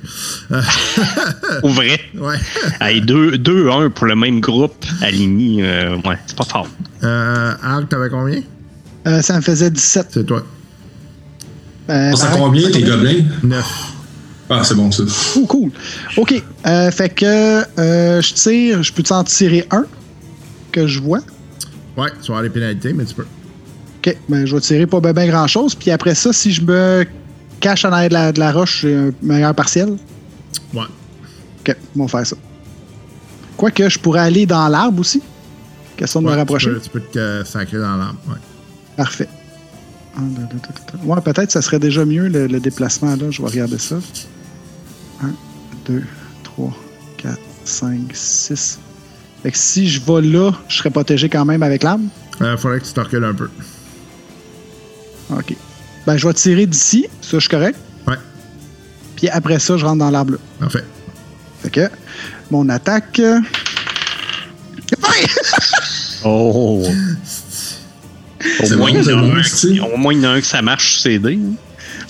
Au 1.63 1.69
vrai. 1.69 1.99
Ouais. 2.15 2.35
Hey, 2.81 3.01
2-1 3.01 3.89
pour 3.89 4.05
le 4.05 4.15
même 4.15 4.39
groupe 4.39 4.85
aligné, 5.01 5.63
euh, 5.63 5.95
ouais, 6.05 6.17
c'est 6.27 6.37
pas 6.37 6.43
fort. 6.45 6.67
Euh, 7.03 7.53
Arc, 7.63 7.89
t'avais 7.89 8.09
combien? 8.09 8.41
Euh, 9.07 9.21
ça 9.21 9.35
me 9.37 9.41
faisait 9.41 9.71
17. 9.71 10.07
C'est 10.11 10.25
toi. 10.25 10.43
Euh, 11.89 12.13
sait 12.13 12.25
pareil, 12.27 12.41
combien, 12.41 12.61
ça 12.63 12.71
tes 12.71 12.83
gobelins? 12.83 13.23
9. 13.43 13.65
Ah, 14.49 14.63
c'est 14.63 14.75
bon, 14.75 14.91
ça. 14.91 15.03
Oh, 15.35 15.45
cool. 15.47 15.71
OK. 16.17 16.41
Euh, 16.65 16.91
fait 16.91 17.09
que 17.09 17.25
euh, 17.79 18.21
je 18.21 18.33
tire. 18.33 18.83
Je 18.83 18.93
peux 18.93 19.03
t'en 19.03 19.23
tirer 19.23 19.65
un 19.71 19.85
que 20.71 20.85
je 20.87 20.99
vois? 20.99 21.19
Ouais, 21.97 22.09
tu 22.21 22.27
vas 22.31 22.37
avoir 22.37 22.41
les 22.43 22.49
pénalités, 22.49 22.93
mais 22.93 23.05
tu 23.05 23.15
peux. 23.15 23.25
OK. 24.05 24.17
Ben, 24.29 24.45
je 24.45 24.53
vais 24.55 24.61
tirer 24.61 24.85
pas 24.85 24.99
bien 25.01 25.27
grand 25.27 25.47
chose. 25.47 25.73
Puis 25.75 25.89
après 25.91 26.15
ça, 26.15 26.31
si 26.31 26.53
je 26.53 26.61
me 26.61 27.05
cache 27.59 27.85
en 27.85 27.91
arrière 27.91 28.09
de 28.09 28.13
la, 28.13 28.31
de 28.31 28.39
la 28.39 28.51
roche, 28.51 28.81
j'ai 28.81 28.95
un 28.95 29.11
meilleur 29.21 29.53
partiel. 29.55 29.97
Ouais. 30.73 30.83
OK. 31.61 31.75
On 31.95 32.01
va 32.03 32.07
faire 32.07 32.27
ça. 32.27 32.35
Quoique, 33.55 33.89
je 33.89 33.97
pourrais 33.99 34.21
aller 34.21 34.45
dans 34.45 34.67
l'arbre 34.67 34.99
aussi. 34.99 35.21
Question 35.95 36.21
de 36.21 36.27
Ouais, 36.27 36.33
me 36.33 36.37
rapprocher. 36.37 36.69
Tu 36.69 36.75
peux, 36.75 36.81
tu 36.81 36.89
peux 36.89 36.99
te 37.13 37.19
euh, 37.19 37.43
sacrer 37.45 37.79
dans 37.79 37.95
l'arbre. 37.97 38.19
Ouais. 38.27 38.35
Parfait. 38.95 39.27
Ouais, 41.03 41.21
peut-être 41.21 41.51
ça 41.51 41.61
serait 41.61 41.77
déjà 41.79 42.03
mieux 42.03 42.27
le, 42.27 42.47
le 42.47 42.59
déplacement 42.59 43.15
là. 43.15 43.29
Je 43.29 43.41
vais 43.41 43.47
regarder 43.47 43.77
ça. 43.77 43.97
1, 45.21 45.27
2, 45.85 46.03
3, 46.43 46.75
4, 47.17 47.37
5, 47.65 47.99
6. 48.13 48.79
Fait 49.43 49.51
que 49.51 49.57
si 49.57 49.87
je 49.87 50.01
vais 50.01 50.21
là, 50.21 50.51
je 50.67 50.77
serais 50.77 50.89
protégé 50.89 51.29
quand 51.29 51.45
même 51.45 51.61
avec 51.61 51.83
l'arme. 51.83 52.07
Euh, 52.41 52.57
faudrait 52.57 52.79
que 52.79 52.85
tu 52.85 52.93
te 52.93 52.99
recules 52.99 53.23
un 53.23 53.33
peu. 53.33 53.49
OK. 55.31 55.55
Ben, 56.07 56.17
je 56.17 56.25
vais 56.27 56.33
tirer 56.33 56.65
d'ici. 56.65 57.05
Ça, 57.21 57.31
je 57.33 57.39
suis 57.39 57.49
correct. 57.49 57.77
Ouais. 58.07 58.15
Puis 59.17 59.29
après 59.29 59.59
ça, 59.59 59.77
je 59.77 59.85
rentre 59.85 59.99
dans 59.99 60.09
l'arbre 60.09 60.31
là. 60.33 60.37
Parfait. 60.59 60.83
Fait 61.61 61.69
que 61.69 61.89
mon 62.49 62.67
attaque. 62.69 63.19
euh, 63.19 63.39
Ouais! 65.03 65.27
Oh! 66.25 66.83
Au 66.83 68.65
C'est 68.65 68.75
moins, 68.75 68.89
bon, 68.91 68.97
il 68.97 69.05
y 69.05 69.11
un- 69.79 69.83
au 69.83 69.97
moins, 69.97 70.13
il 70.13 70.21
y 70.21 70.25
en 70.25 70.29
a 70.31 70.33
un 70.33 70.39
que 70.41 70.45
ça 70.47 70.61
marche 70.61 70.93
sur 70.93 71.01
ses 71.03 71.19
dés. 71.19 71.39
hein. 71.41 71.53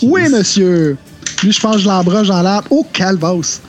Oui, 0.01 0.29
monsieur! 0.29 0.95
Lui, 1.43 1.51
je 1.51 1.59
pense 1.59 1.75
que 1.77 1.81
je 1.81 1.87
l'embroche 1.87 2.27
dans 2.27 2.41
l'arbre. 2.41 2.67
Oh, 2.69 2.85
calvas! 2.93 3.59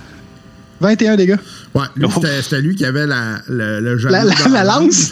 21 0.80 1.16
dégâts. 1.16 1.36
Ouais, 1.74 1.86
lui, 1.96 2.06
Oh. 2.06 2.10
c'était 2.14 2.40
c'était 2.42 2.60
lui 2.60 2.76
qui 2.76 2.84
avait 2.84 3.06
la, 3.06 3.40
le, 3.48 3.80
le 3.80 3.96
La, 4.08 4.24
la- 4.24 4.64
lance? 4.64 5.10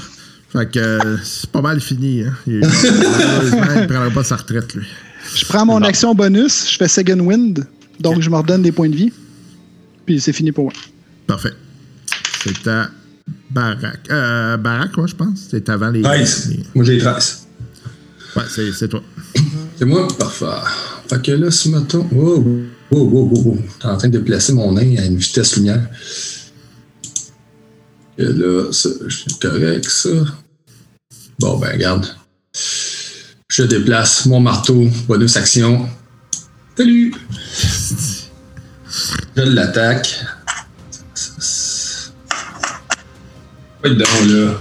Fait 0.52 0.70
que 0.70 0.78
euh, 0.78 1.16
c'est 1.24 1.50
pas 1.50 1.60
mal 1.60 1.80
fini. 1.80 2.22
Hein. 2.22 2.32
Il, 2.46 2.60
malheureusement, 3.18 3.80
il 3.80 3.86
prendra 3.88 4.10
pas 4.10 4.24
sa 4.24 4.36
retraite, 4.36 4.74
lui. 4.74 4.86
Je 5.36 5.44
prends 5.46 5.66
mon 5.66 5.80
Non. 5.80 5.86
action 5.86 6.14
bonus, 6.14 6.70
je 6.70 6.76
fais 6.76 6.88
Second 6.88 7.20
Wind, 7.20 7.66
donc 8.00 8.20
je 8.20 8.30
me 8.30 8.36
redonne 8.36 8.62
des 8.62 8.72
points 8.72 8.88
de 8.88 8.96
vie. 8.96 9.12
Puis 10.06 10.20
c'est 10.20 10.32
fini 10.32 10.52
pour 10.52 10.64
moi. 10.64 10.72
Parfait. 11.26 11.52
C'est 12.42 12.66
à 12.68 12.90
Barak. 13.50 13.98
Euh, 14.10 14.56
Barak, 14.56 14.96
ouais, 14.96 15.08
je 15.08 15.14
pense. 15.16 15.46
C'est 15.50 15.68
avant 15.68 15.90
les. 15.90 16.02
13. 16.02 16.50
les- 16.50 16.62
Moi, 16.74 16.84
j'ai 16.84 16.98
13. 16.98 17.46
Ouais, 18.36 18.42
c'est 18.48 18.72
c'est 18.72 18.88
toi. 18.88 19.02
C'est 19.78 19.84
moi? 19.84 20.06
Parfait. 20.18 20.44
Fait 21.08 21.22
que 21.22 21.32
là, 21.32 21.50
si 21.50 21.70
mettons. 21.70 22.06
Wow, 22.12 22.38
wow, 22.92 23.04
wow, 23.04 23.28
wow, 23.28 23.42
wow. 23.44 23.58
T'es 23.80 23.86
en 23.86 23.96
train 23.96 24.08
de 24.08 24.18
déplacer 24.18 24.52
mon 24.52 24.72
nain 24.72 24.96
à 24.98 25.04
une 25.06 25.16
vitesse 25.16 25.56
lumière. 25.56 25.86
Et 28.18 28.24
là, 28.24 28.72
ça, 28.72 28.88
c'est 29.10 29.38
correct, 29.40 29.84
ça. 29.90 30.08
Bon, 31.38 31.58
ben, 31.58 31.72
regarde. 31.72 32.06
Je 33.56 33.62
déplace 33.62 34.26
mon 34.26 34.38
marteau, 34.38 34.86
bonus 35.08 35.34
action. 35.38 35.88
Salut! 36.76 37.14
Je 39.34 39.42
l'attaque. 39.44 40.20
Ouais, 43.82 43.94
donc, 43.94 44.08
là. 44.28 44.60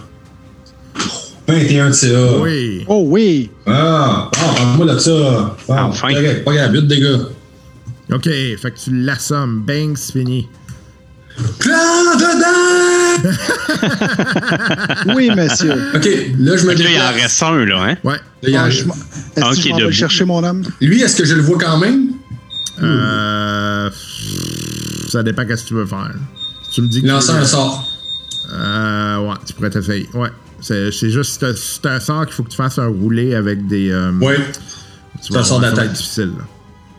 21 1.46 1.90
de 1.90 1.94
CA. 1.94 2.38
Oui. 2.40 2.86
Oh 2.88 3.04
oui! 3.08 3.52
Ah, 3.68 4.32
ah, 4.34 4.66
moi 4.78 4.86
là 4.86 4.94
de 4.94 5.00
ça. 5.00 5.58
Ah, 5.68 5.88
Enfin. 5.88 6.14
Pas 6.46 6.54
grave, 6.54 6.72
8 6.72 6.88
dégâts. 6.88 7.20
OK, 8.14 8.24
fait 8.24 8.72
que 8.72 8.80
tu 8.82 8.96
l'assommes. 9.04 9.66
Bang, 9.68 9.98
c'est 9.98 10.14
fini. 10.14 10.48
Plan 11.60 12.16
dedans! 12.18 13.34
Oui, 15.16 15.30
monsieur. 15.36 15.74
Ok, 15.94 16.06
là 16.40 16.58
je 16.58 16.66
me 16.66 16.74
là, 16.74 16.90
il 16.90 17.02
en 17.02 17.14
reste 17.22 17.44
un, 17.44 17.66
là, 17.66 17.82
hein? 17.84 17.96
Ouais. 18.04 18.14
Là, 18.14 18.20
il 18.44 18.50
y 18.52 18.58
en 18.58 18.64
Ah, 18.64 18.70
je 18.70 18.80
Est-ce 18.80 18.86
que 18.86 19.62
je 19.62 19.70
m'en 19.70 19.78
vais 19.78 19.84
le 19.84 19.92
chercher, 19.92 20.26
mon 20.26 20.44
homme? 20.44 20.64
Lui, 20.82 21.02
est-ce 21.02 21.16
que 21.18 21.26
je 21.26 21.36
le 21.36 21.42
vois 21.42 21.58
quand 21.58 21.78
même? 21.78 22.10
Euh, 22.82 23.90
ça 25.10 25.24
dépend 25.24 25.46
qu'est-ce 25.46 25.64
que 25.64 25.68
tu 25.70 25.74
veux 25.76 25.86
faire. 25.86 26.12
Tu 26.74 26.82
me 26.82 26.88
dis 26.88 27.02
que. 27.02 27.08
Lancer 27.08 27.32
un 27.32 27.46
sort. 27.46 27.88
Euh, 28.54 29.18
ouais, 29.20 29.36
tu 29.46 29.54
pourrais 29.54 29.70
t'essayer. 29.70 30.10
Ouais. 30.14 30.30
C'est 30.62 30.92
c'est 30.92 31.10
juste 31.10 31.44
c'est 31.56 31.86
un- 31.88 32.00
sort 32.00 32.26
qu'il 32.26 32.34
faut 32.34 32.44
que 32.44 32.50
tu 32.50 32.56
fasses 32.58 32.80
un 32.80 32.88
roulé 32.88 33.36
avec 33.36 33.66
des. 33.68 33.92
euh, 33.92 34.12
Ouais, 34.20 34.38
tu 35.24 35.32
c'est 35.34 35.38
un 35.38 35.44
sort 35.44 35.60
d'attaque. 35.60 35.92
difficile. 35.94 36.32
là. 36.38 36.46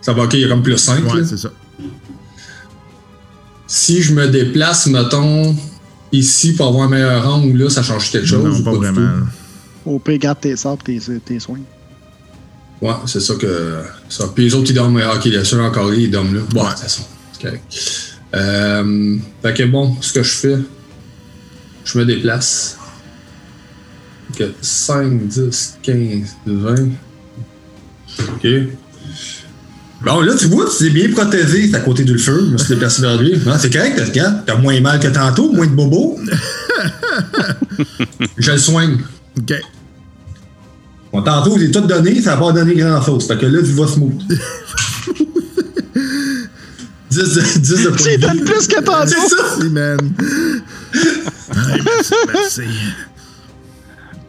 ça 0.03 0.13
va, 0.13 0.23
ok, 0.25 0.35
il 0.35 0.41
y 0.41 0.45
a 0.45 0.49
comme 0.49 0.63
plus 0.63 0.77
5. 0.77 1.05
Ouais, 1.13 1.25
c'est 1.25 1.37
ça. 1.39 1.51
Si 3.67 4.03
je 4.03 4.15
me 4.15 4.29
déplace, 4.29 4.87
mettons, 4.87 5.55
ici 6.13 6.55
pour 6.55 6.67
avoir 6.69 6.85
un 6.85 6.89
meilleur 6.89 7.27
angle, 7.29 7.65
là, 7.65 7.71
ça 7.71 7.83
change 7.83 8.11
quelque 8.11 8.27
chose? 8.27 8.45
non, 8.45 8.61
ou 8.61 8.63
pas 8.63 8.71
du 8.73 8.77
vraiment. 8.79 8.95
tout? 8.95 9.01
là. 9.01 9.27
Au 9.87 9.99
pire, 9.99 10.19
garde 10.19 10.41
tes 10.41 10.57
sorts 10.57 10.79
et 10.89 10.99
tes, 10.99 11.21
tes 11.21 11.39
soins. 11.39 11.61
Ouais, 12.83 12.93
c'est 13.07 13.21
ça 13.21 13.35
que. 13.35 13.81
Ça. 14.09 14.27
Puis 14.35 14.45
les 14.45 14.55
autres, 14.55 14.71
ils 14.71 14.75
dorment. 14.75 15.03
Ok, 15.15 15.25
les 15.25 15.45
ceux 15.45 15.61
encore 15.61 15.93
ils 15.95 16.11
dorment 16.11 16.35
là. 16.35 16.41
Bon, 16.51 16.65
c'est 16.77 16.89
ça. 16.91 17.03
C'est 17.33 17.43
correct. 17.43 17.63
Euh, 18.35 19.17
fait 19.43 19.55
que 19.55 19.63
bon, 19.65 19.97
ce 20.01 20.13
que 20.13 20.23
je 20.23 20.33
fais, 20.33 20.57
je 21.85 21.99
me 21.99 22.05
déplace. 22.05 22.77
Fait 24.33 24.45
que 24.45 24.53
5, 24.61 25.27
10, 25.27 25.79
15, 25.83 26.37
20. 26.47 26.75
Ok. 28.35 28.47
Bon, 30.07 30.21
là, 30.21 30.35
tu 30.39 30.47
vois, 30.47 30.67
tu 30.67 30.85
t'es 30.85 30.91
bien 30.91 31.11
protégé. 31.11 31.69
C'est 31.69 31.77
à 31.77 31.81
côté 31.81 32.05
du 32.05 32.17
feu. 32.17 32.45
Je 32.47 32.53
me 32.53 32.59
suis 32.59 32.69
déplacé 32.69 33.03
vers 33.03 33.21
lui. 33.21 33.37
Non, 33.45 33.55
c'est 33.59 33.73
correct, 33.73 34.01
regarde. 34.01 34.45
T'as 34.47 34.55
moins 34.55 34.81
mal 34.81 35.01
que 35.01 35.09
tantôt, 35.09 35.51
moins 35.51 35.67
de 35.67 35.73
bobos. 35.73 36.17
je 38.39 38.53
le 38.53 38.59
soigne. 38.59 38.99
OK. 39.37 39.53
Bon, 41.13 41.23
tantôt, 41.23 41.59
j'ai 41.59 41.73
tout 41.73 41.81
donné, 41.81 42.23
ça 42.23 42.31
n'a 42.31 42.37
pas 42.37 42.53
donné 42.53 42.77
grand-chose. 42.77 43.27
Fait 43.27 43.37
que 43.37 43.47
là, 43.47 43.59
tu 43.59 43.73
vas 43.73 43.89
smooth. 43.89 44.23
10 47.11 47.19
de, 47.19 47.59
10 47.59 47.71
de 47.71 48.17
donnes 48.19 48.37
vie. 48.37 48.45
plus 48.45 48.69
que 48.69 48.81
tantôt! 48.81 49.09
C'est 49.09 49.29
ça! 49.29 49.37
Merci, 49.43 49.69
man. 49.71 49.99
Ouais, 51.49 51.81
merci, 51.85 52.15
merci. 52.33 52.63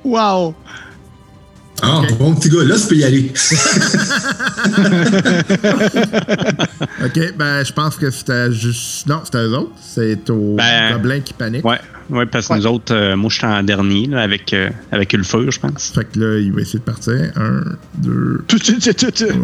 Wow! 0.04 0.54
Ah, 1.82 2.02
bon 2.18 2.34
petit 2.36 2.50
gars, 2.50 2.64
là, 2.64 2.76
tu 2.76 2.88
peux 2.88 2.96
y 2.96 3.04
aller. 3.04 3.32
OK, 7.06 7.34
ben, 7.38 7.64
je 7.64 7.74
pense 7.74 7.96
que 7.96 8.10
c'était 8.10 8.52
juste. 8.52 9.08
Non, 9.08 9.22
c'était 9.24 9.38
eux 9.40 9.56
autres. 9.56 9.72
C'est 9.82 10.30
au 10.30 10.56
Ben, 10.56 10.94
gobelin 10.94 11.20
qui 11.20 11.34
panique. 11.34 11.64
Ouais, 11.66 11.80
ouais, 12.10 12.26
parce 12.26 12.48
que 12.48 12.54
Ouais. 12.54 12.60
nous 12.60 12.68
autres, 12.68 12.94
euh, 12.96 13.16
moi, 13.16 13.30
j'étais 13.32 13.48
en 13.48 13.64
dernier, 13.64 14.08
là, 14.08 14.22
avec, 14.22 14.54
euh, 14.54 14.70
avec 14.92 15.14
Ulfur, 15.14 15.50
je 15.52 15.60
pense. 15.60 15.92
Fait 15.94 16.06
que 16.06 16.20
là, 16.20 16.40
il 16.40 16.52
va 16.52 16.62
essayer 16.62 16.80
de 16.80 16.84
partir. 16.84 17.32
1, 17.36 17.64
2, 18.00 18.44
Tu, 18.48 18.60
tu, 18.60 18.80
tu, 18.80 18.94
tu, 18.96 19.12
tu. 19.12 19.28
3, 19.28 19.40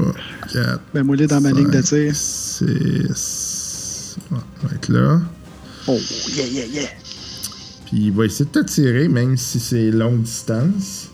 4, 0.54 0.80
Ben, 0.94 1.04
moi, 1.04 1.16
là, 1.16 1.28
dans 1.28 1.42
ma 1.42 1.52
ligne 1.52 1.70
de 1.70 1.82
tir. 1.82 2.16
6. 2.16 4.18
Ouais, 4.32 4.38
va 4.63 4.75
être 4.75 4.90
là. 4.90 5.20
Oh, 5.88 6.00
yeah, 6.36 6.46
yeah, 6.48 6.66
yeah. 6.66 6.90
Puis 7.86 8.06
il 8.06 8.12
va 8.12 8.25
essayer 8.25 8.46
de 8.46 8.62
te 8.62 8.66
tirer, 8.66 9.08
même 9.08 9.38
si 9.38 9.60
c'est 9.60 9.92
longue 9.92 10.24
distance. 10.24 11.10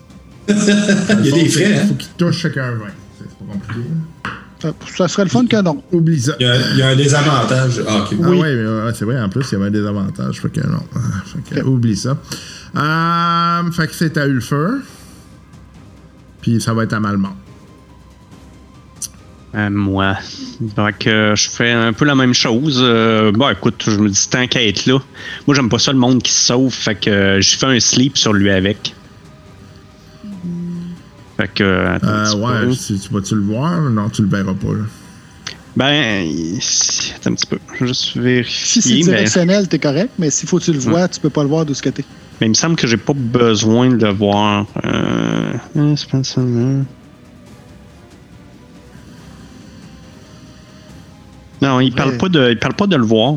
Il 0.49 1.25
y 1.25 1.29
a 1.29 1.31
des 1.43 1.49
frais, 1.49 1.73
hein? 1.79 1.85
Faut 1.87 1.93
qu'il 1.95 2.09
touche 2.17 2.37
chacun 2.37 2.71
20. 2.71 2.77
C'est 3.17 3.25
pas 3.45 3.53
compliqué. 3.53 3.89
Ça, 4.61 4.73
ça 4.97 5.07
serait 5.07 5.23
le 5.23 5.29
fun 5.29 5.45
que 5.45 5.61
non. 5.61 5.81
Oublie 5.93 6.19
ça. 6.19 6.33
Il 6.39 6.45
y 6.45 6.49
a, 6.49 6.55
il 6.71 6.77
y 6.77 6.81
a 6.81 6.87
un 6.89 6.95
désavantage. 6.95 7.81
Ah, 7.87 7.99
ok. 7.99 8.07
Ah 8.11 8.29
Oui. 8.29 8.37
ouais, 8.39 8.55
mais 8.55 8.67
ouais, 8.83 8.91
c'est 8.93 9.05
vrai, 9.05 9.21
en 9.21 9.29
plus, 9.29 9.45
il 9.49 9.53
y 9.53 9.55
avait 9.55 9.67
un 9.67 9.71
désavantage. 9.71 10.41
Fait 10.41 10.49
que 10.49 10.67
non. 10.67 10.83
Fait 11.45 11.61
que, 11.61 11.65
oublie 11.65 11.95
ça. 11.95 12.17
Euh, 12.75 13.71
fait 13.71 13.87
que 13.87 13.93
c'est 13.95 14.17
à 14.17 14.27
Ulfer. 14.27 14.79
Puis 16.41 16.59
ça 16.59 16.73
va 16.73 16.83
être 16.83 16.93
à 16.93 16.99
Malmont. 16.99 17.29
Euh, 19.55 19.69
moi. 19.69 20.15
Donc, 20.75 21.07
euh, 21.07 21.35
je 21.35 21.49
fais 21.49 21.71
un 21.71 21.93
peu 21.93 22.05
la 22.05 22.15
même 22.15 22.33
chose. 22.33 22.79
Euh, 22.83 23.31
bon, 23.31 23.49
écoute, 23.49 23.83
je 23.87 23.97
me 23.97 24.09
dis 24.09 24.27
tant 24.29 24.45
qu'à 24.47 24.61
être 24.63 24.85
là. 24.85 24.99
Moi, 25.47 25.55
j'aime 25.55 25.69
pas 25.69 25.79
ça 25.79 25.91
le 25.91 25.97
monde 25.97 26.21
qui 26.21 26.31
se 26.31 26.45
sauve. 26.47 26.71
Fait 26.73 26.95
que 26.95 27.09
euh, 27.09 27.41
je 27.41 27.57
fais 27.57 27.65
un 27.65 27.79
sleep 27.79 28.17
sur 28.17 28.33
lui 28.33 28.51
avec. 28.51 28.93
Fait 31.39 31.47
que. 31.47 31.63
Euh, 31.63 31.97
petit 31.99 32.35
ouais, 32.35 32.65
peu. 32.65 32.73
si 32.73 32.99
tu 32.99 33.13
vas-tu 33.13 33.35
le 33.35 33.43
voir? 33.43 33.79
Non, 33.79 34.09
tu 34.09 34.23
le 34.23 34.27
verras 34.27 34.53
pas. 34.53 34.73
Là. 34.73 34.83
Ben, 35.77 36.27
attends 37.15 37.31
un 37.31 37.35
petit 37.35 37.45
peu. 37.45 37.59
Je 37.79 37.85
vais 38.19 38.43
juste 38.43 38.65
Si 38.65 38.81
c'est 38.81 38.89
vérifier. 38.89 38.95
mais, 38.95 39.03
directionnel, 39.03 39.67
t'es 39.69 39.79
correct, 39.79 40.09
mais 40.19 40.31
s'il 40.31 40.49
faut 40.49 40.59
que 40.59 40.65
tu 40.65 40.73
le 40.73 40.79
vois, 40.79 41.07
tu 41.07 41.21
peux 41.21 41.29
pas 41.29 41.43
le 41.43 41.47
voir 41.47 41.65
de 41.65 41.73
ce 41.73 41.81
côté. 41.81 42.03
mais 42.41 42.47
il 42.47 42.49
me 42.49 42.55
semble 42.55 42.75
que 42.75 42.87
j'ai 42.87 42.97
pas 42.97 43.13
besoin 43.15 43.87
de 43.87 44.05
le 44.05 44.11
voir. 44.11 44.65
Euh, 44.83 45.53
euh, 45.77 45.95
pas 46.11 46.23
ça, 46.25 46.41
non. 46.41 46.85
Il 51.79 51.93
parle, 51.93 52.17
pas 52.17 52.27
de, 52.27 52.51
il 52.51 52.59
parle 52.59 52.73
pas 52.73 52.87
de 52.87 52.97
le 52.97 53.05
voir. 53.05 53.35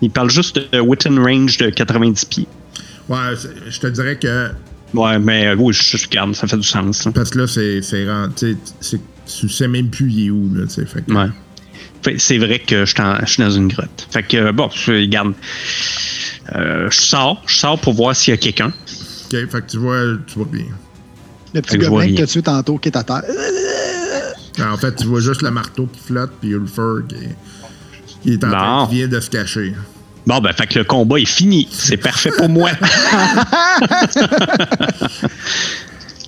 Il 0.00 0.10
parle 0.10 0.30
juste 0.30 0.58
de 0.72 0.80
within 0.80 1.22
range 1.22 1.58
de 1.58 1.68
90 1.68 2.24
pieds. 2.24 2.46
Ouais, 3.10 3.18
je 3.68 3.80
te 3.80 3.86
dirais 3.86 4.18
que. 4.18 4.52
Ouais, 4.94 5.18
mais 5.18 5.46
euh, 5.48 5.56
oui, 5.56 5.72
je, 5.72 6.08
garde, 6.08 6.34
ça 6.34 6.46
fait 6.46 6.56
du 6.56 6.62
sens. 6.66 7.04
là. 7.04 7.12
Parce 7.12 7.30
que 7.30 7.38
là, 7.38 7.46
c'est. 7.46 7.80
tu 7.80 7.86
sais, 8.36 8.56
c'est- 8.80 9.00
Tu 9.38 9.48
sais 9.48 9.68
même 9.68 9.90
plus 9.90 10.10
il 10.10 10.26
est 10.26 10.30
où, 10.30 10.50
là, 10.54 10.64
tu 10.66 10.74
sais. 10.74 10.86
Fait 10.86 11.02
que- 11.02 11.12
Ouais. 11.12 11.28
Fait- 12.02 12.18
C'est 12.18 12.38
vrai 12.38 12.58
que 12.58 12.84
je 12.84 12.90
suis 12.90 13.00
en- 13.00 13.18
je 13.24 13.26
suis 13.32 13.42
dans 13.42 13.50
une 13.50 13.68
grotte. 13.68 14.08
Fait 14.10 14.24
que, 14.24 14.36
euh, 14.38 14.52
bon, 14.52 14.68
je 14.74 15.04
garde. 15.06 15.34
Euh, 16.56 16.88
je 16.90 16.98
sors, 17.00 17.40
je 17.46 17.54
sors 17.54 17.78
pour 17.80 17.92
voir 17.94 18.16
s'il 18.16 18.32
y 18.32 18.34
a 18.34 18.38
quelqu'un. 18.38 18.68
Ok, 18.68 19.30
fait 19.30 19.48
que 19.48 19.70
tu 19.70 19.76
vois, 19.78 20.02
tu 20.26 20.34
vois 20.38 20.48
rien. 20.52 20.64
Le 21.54 21.60
petit 21.62 21.76
gobelin 21.78 22.06
que 22.16 22.20
t'as 22.22 22.26
tué 22.26 22.42
tantôt 22.42 22.78
qui 22.78 22.88
est 22.88 22.96
à 22.96 23.04
terre. 23.04 23.22
Alors, 24.58 24.74
en 24.74 24.76
fait, 24.78 24.96
tu 24.96 25.06
vois 25.06 25.20
juste 25.20 25.42
le 25.42 25.50
marteau 25.52 25.86
qui 25.92 26.00
flotte, 26.00 26.32
puis 26.40 26.50
Ulfer 26.50 27.04
qui, 27.08 27.16
qui 28.22 28.32
est 28.32 28.44
en 28.44 28.50
train, 28.50 28.88
qui 28.88 28.96
vient 28.96 29.08
de 29.08 29.20
se 29.20 29.30
cacher. 29.30 29.74
Bon, 30.26 30.38
ben, 30.40 30.52
fait 30.52 30.66
que 30.66 30.78
le 30.78 30.84
combat 30.84 31.18
est 31.18 31.24
fini. 31.28 31.66
C'est 31.72 31.96
parfait 31.96 32.30
pour 32.36 32.48
moi. 32.48 32.70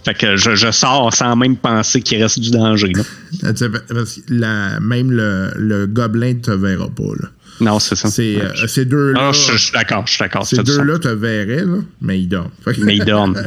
fait 0.04 0.14
que 0.14 0.36
je, 0.36 0.54
je 0.56 0.70
sors 0.72 1.12
sans 1.14 1.36
même 1.36 1.56
penser 1.56 2.00
qu'il 2.02 2.20
reste 2.22 2.40
du 2.40 2.50
danger. 2.50 2.92
là. 2.94 3.02
Euh, 3.44 3.52
tu 3.52 3.58
sais, 3.58 3.68
parce 3.70 4.14
que 4.16 4.20
la- 4.28 4.80
même 4.80 5.10
le, 5.12 5.50
le 5.56 5.86
gobelin 5.86 6.34
te 6.42 6.50
verra 6.50 6.88
pas, 6.88 7.02
là. 7.20 7.28
Non, 7.60 7.78
c'est 7.78 7.94
ça. 7.94 8.08
C'est, 8.10 8.36
Ouais, 8.36 8.42
euh, 8.42 8.66
ces 8.66 8.84
deux-là. 8.86 9.28
Ah, 9.28 9.32
je, 9.32 9.56
suis 9.56 9.72
d'accord, 9.72 10.04
je 10.06 10.12
suis 10.14 10.18
d'accord. 10.20 10.44
ça 10.46 10.56
ces 10.56 10.62
deux-là 10.64 10.98
te 10.98 11.08
verraient, 11.08 11.64
là, 11.64 11.76
mais 12.00 12.18
ils 12.20 12.26
dorment. 12.28 12.50
Mais 12.78 12.96
ils 12.96 13.04
dorment. 13.04 13.36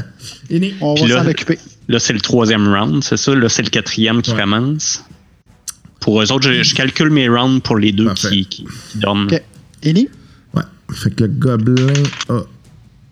On 0.79 0.93
Puis 0.93 1.07
va 1.07 1.15
là- 1.17 1.23
s'en 1.23 1.29
occuper. 1.29 1.59
Là, 1.89 1.99
c'est 1.99 2.13
le 2.13 2.21
troisième 2.21 2.67
round, 2.73 3.03
c'est 3.03 3.17
ça? 3.17 3.35
Là, 3.35 3.49
c'est 3.49 3.63
le 3.63 3.69
quatrième 3.69 4.21
qui 4.21 4.31
Ouais. 4.31 4.39
commence. 4.41 5.03
Pour 5.99 6.21
eux 6.21 6.31
autres, 6.31 6.47
je, 6.51 6.63
je 6.63 6.75
calcule 6.75 7.09
mes 7.09 7.27
rounds 7.27 7.61
pour 7.61 7.77
les 7.77 7.91
deux 7.91 8.13
qui, 8.13 8.45
qui, 8.45 8.65
qui 8.65 8.97
dorment. 8.99 9.27
Ok. 9.31 9.41
Ini? 9.83 10.07
Fait 10.94 11.12
que 11.13 11.24
le 11.24 11.30
gobelin 11.30 11.94
a 12.30 12.42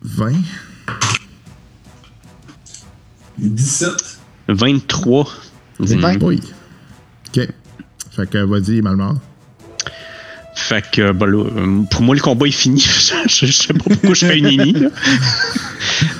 20. 0.03 0.33
17. 3.37 3.89
23. 4.47 5.27
C'est 5.85 5.95
Hmm. 5.95 5.99
vingt. 6.01 6.17
Oui. 6.21 6.39
Ok. 7.35 7.47
Fait 8.15 8.29
que 8.29 8.37
vas-y, 8.45 8.81
mal 8.81 8.95
mort. 8.95 9.15
Fait 10.55 10.85
que, 10.91 11.11
ben 11.11 11.25
là, 11.25 11.43
euh, 11.45 11.81
pour 11.89 12.03
moi, 12.03 12.13
le 12.15 12.21
combat 12.21 12.45
est 12.45 12.51
fini. 12.51 12.79
je, 13.27 13.45
je 13.47 13.51
sais 13.51 13.73
pas 13.73 13.83
pourquoi 13.89 14.13
je 14.13 14.25
fais 14.27 14.37
une 14.37 14.47
ini. 14.49 14.73
là. 14.73 14.89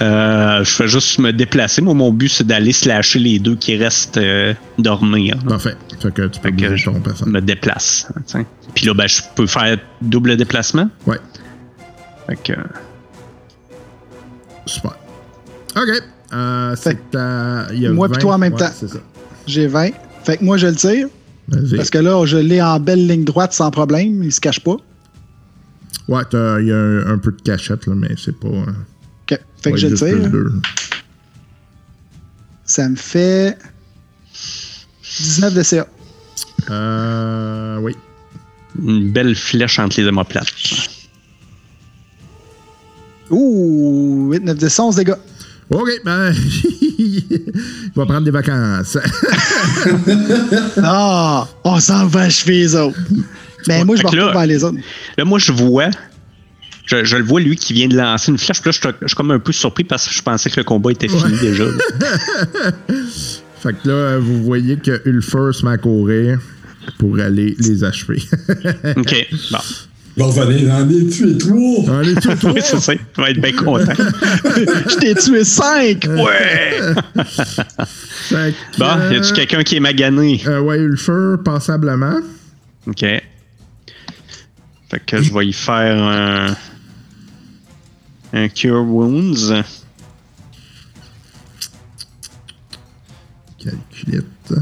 Euh, 0.02 0.64
je 0.64 0.70
fais 0.72 0.88
juste 0.88 1.20
me 1.20 1.32
déplacer. 1.32 1.82
Moi, 1.82 1.94
mon 1.94 2.12
but, 2.12 2.30
c'est 2.30 2.44
d'aller 2.48 2.74
slasher 2.74 3.20
les 3.20 3.38
deux 3.40 3.56
qui 3.56 3.78
restent 3.78 4.18
euh, 4.18 4.54
dormir. 4.80 5.38
Parfait. 5.48 5.76
Fait 6.02 6.12
que 6.12 6.24
tu 6.28 6.40
peux 6.40 6.50
Fait 6.50 6.56
que 6.56 6.62
bouger 6.70 6.78
je 6.78 6.86
ton 6.86 7.28
me 7.28 7.40
déplace. 7.42 8.08
hein, 8.16 8.22
tiens. 8.26 8.46
Puis 8.74 8.88
là, 8.88 8.94
ben, 8.96 9.08
je 9.08 9.22
peux 9.36 9.46
faire 9.46 9.78
double 10.02 10.36
déplacement? 10.36 10.90
Ouais. 11.06 11.20
Fait 12.28 12.36
que, 12.44 12.54
Super. 14.66 14.92
OK. 15.76 15.90
Euh, 16.34 16.76
c'est 16.78 17.16
à. 17.16 17.68
il 17.74 17.80
y 17.82 17.88
a 17.88 17.92
Moi 17.92 18.08
pis 18.08 18.14
20. 18.16 18.20
toi 18.22 18.36
en 18.36 18.38
même 18.38 18.54
Ouais, 18.54 18.60
temps. 18.60 18.72
C'est 18.74 18.88
ça. 18.88 19.00
J'ai 19.46 19.68
20. 19.68 19.90
Fait 20.24 20.38
que 20.38 20.44
moi, 20.44 20.58
je 20.58 20.68
le 20.68 20.76
tire. 20.76 21.08
Vas-y. 21.50 21.76
Parce 21.76 21.90
que 21.90 21.98
là, 21.98 22.26
je 22.26 22.38
l'ai 22.38 22.62
en 22.62 22.80
belle 22.80 23.06
ligne 23.08 23.26
droite 23.26 23.52
sans 23.54 23.70
problème. 23.72 24.24
Il 24.24 24.32
se 24.32 24.40
cache 24.40 24.62
pas. 24.62 24.78
Ouais, 26.08 26.24
t'as- 26.30 26.60
il 26.62 26.68
y 26.68 26.72
a 26.72 26.76
un, 26.78 27.08
un 27.14 27.18
peu 27.18 27.32
de 27.34 27.42
cachette, 27.42 27.86
là, 27.88 27.94
mais 27.96 28.10
c'est 28.18 28.38
pas. 28.40 28.48
euh, 28.48 28.66
Ok. 29.32 29.40
Fait 29.62 29.72
que 29.72 29.78
je 29.78 29.88
le 29.88 29.96
tire. 29.96 30.30
Ça 32.66 32.88
me 32.88 32.96
fait 32.96 33.58
19 35.20 35.54
de 35.54 35.64
CA. 35.64 35.88
Euh. 36.70 37.78
Oui. 37.80 37.96
une 38.82 39.12
belle 39.12 39.36
flèche 39.36 39.78
entre 39.80 40.00
les 40.00 40.08
omoplates. 40.08 40.48
Ouh, 43.34 44.30
8, 44.32 44.44
9, 44.44 44.58
10, 44.58 44.80
11 44.80 44.96
dégâts. 44.96 45.14
OK, 45.70 45.90
ben. 46.06 46.34
il 47.00 47.24
va 47.96 48.06
prendre 48.06 48.22
des 48.26 48.32
vacances. 48.32 48.98
Ah, 50.84 51.48
on 51.64 51.80
s'en 51.80 52.08
va 52.08 52.22
achever 52.22 52.60
les 52.60 52.76
autres. 52.76 52.98
Mais 53.68 53.84
moi, 53.86 53.96
je 53.96 54.04
me 54.04 54.08
retrouve 54.08 54.32
vers 54.34 54.46
les 54.46 54.64
autres. 54.64 54.78
Là, 55.18 55.26
moi, 55.26 55.40
je 55.40 55.52
vois. 55.52 55.90
Je, 56.86 57.04
je 57.06 57.16
le 57.16 57.24
vois, 57.24 57.40
lui, 57.40 57.56
qui 57.56 57.74
vient 57.74 57.88
de 57.88 57.96
lancer 57.96 58.30
une 58.32 58.38
flèche. 58.38 58.62
Puis 58.62 58.70
là, 58.70 58.72
je, 58.74 58.80
suis- 58.88 58.98
je 59.02 59.08
suis 59.08 59.16
comme 59.16 59.32
un 59.32 59.40
peu 59.40 59.54
surpris 59.54 59.86
parce 59.86 60.08
que 60.08 60.14
je 60.14 60.22
pensais 60.22 60.50
que 60.50 60.60
le 60.60 60.64
combat 60.66 60.92
était 60.92 61.08
fini 61.08 61.40
déjà. 61.40 61.64
fait 63.62 63.74
que 63.82 63.88
là, 63.90 64.18
vous 64.20 64.44
voyez 64.44 64.76
que 64.78 65.02
Ulfer 65.06 65.54
se 65.54 65.66
met 65.66 65.72
à 65.72 65.78
courir 65.78 66.40
pour 67.00 67.18
aller 67.20 67.56
les 67.60 67.84
achever. 67.86 68.22
OK. 68.98 69.28
Bon. 69.52 69.58
Il 70.16 70.22
va 70.22 70.26
revenir 70.28 70.68
dans 70.68 70.86
les 70.88 71.08
tuer 71.08 71.38
trois. 71.38 71.98
Allez, 72.00 72.14
tu 72.16 72.28
Oui, 72.48 72.62
c'est 72.64 72.80
ça. 72.80 72.94
Il 72.94 73.00
va 73.18 73.30
être 73.32 73.42
bien 73.42 73.52
content. 73.54 73.94
Je 73.96 74.98
t'ai 75.00 75.16
tué 75.16 75.44
5! 75.44 76.06
Ouais! 76.08 76.80
Fait 78.30 78.54
que, 78.54 78.78
Bon, 78.80 79.12
y 79.12 79.16
a-tu 79.16 79.32
euh, 79.32 79.36
quelqu'un 79.36 79.64
qui 79.64 79.76
est 79.78 79.80
magané? 79.80 80.42
euh, 80.46 80.60
ouais, 80.62 80.78
Ulfer, 80.78 81.38
passablement. 81.44 82.20
OK. 82.88 83.00
Fait 83.00 83.24
que 85.06 85.22
je 85.22 85.34
vais 85.34 85.48
y 85.48 85.54
faire 85.54 85.98
un. 86.04 86.56
Un 88.34 88.50
Cure 88.50 88.84
Wounds. 88.84 89.54
Calculette. 93.58 94.54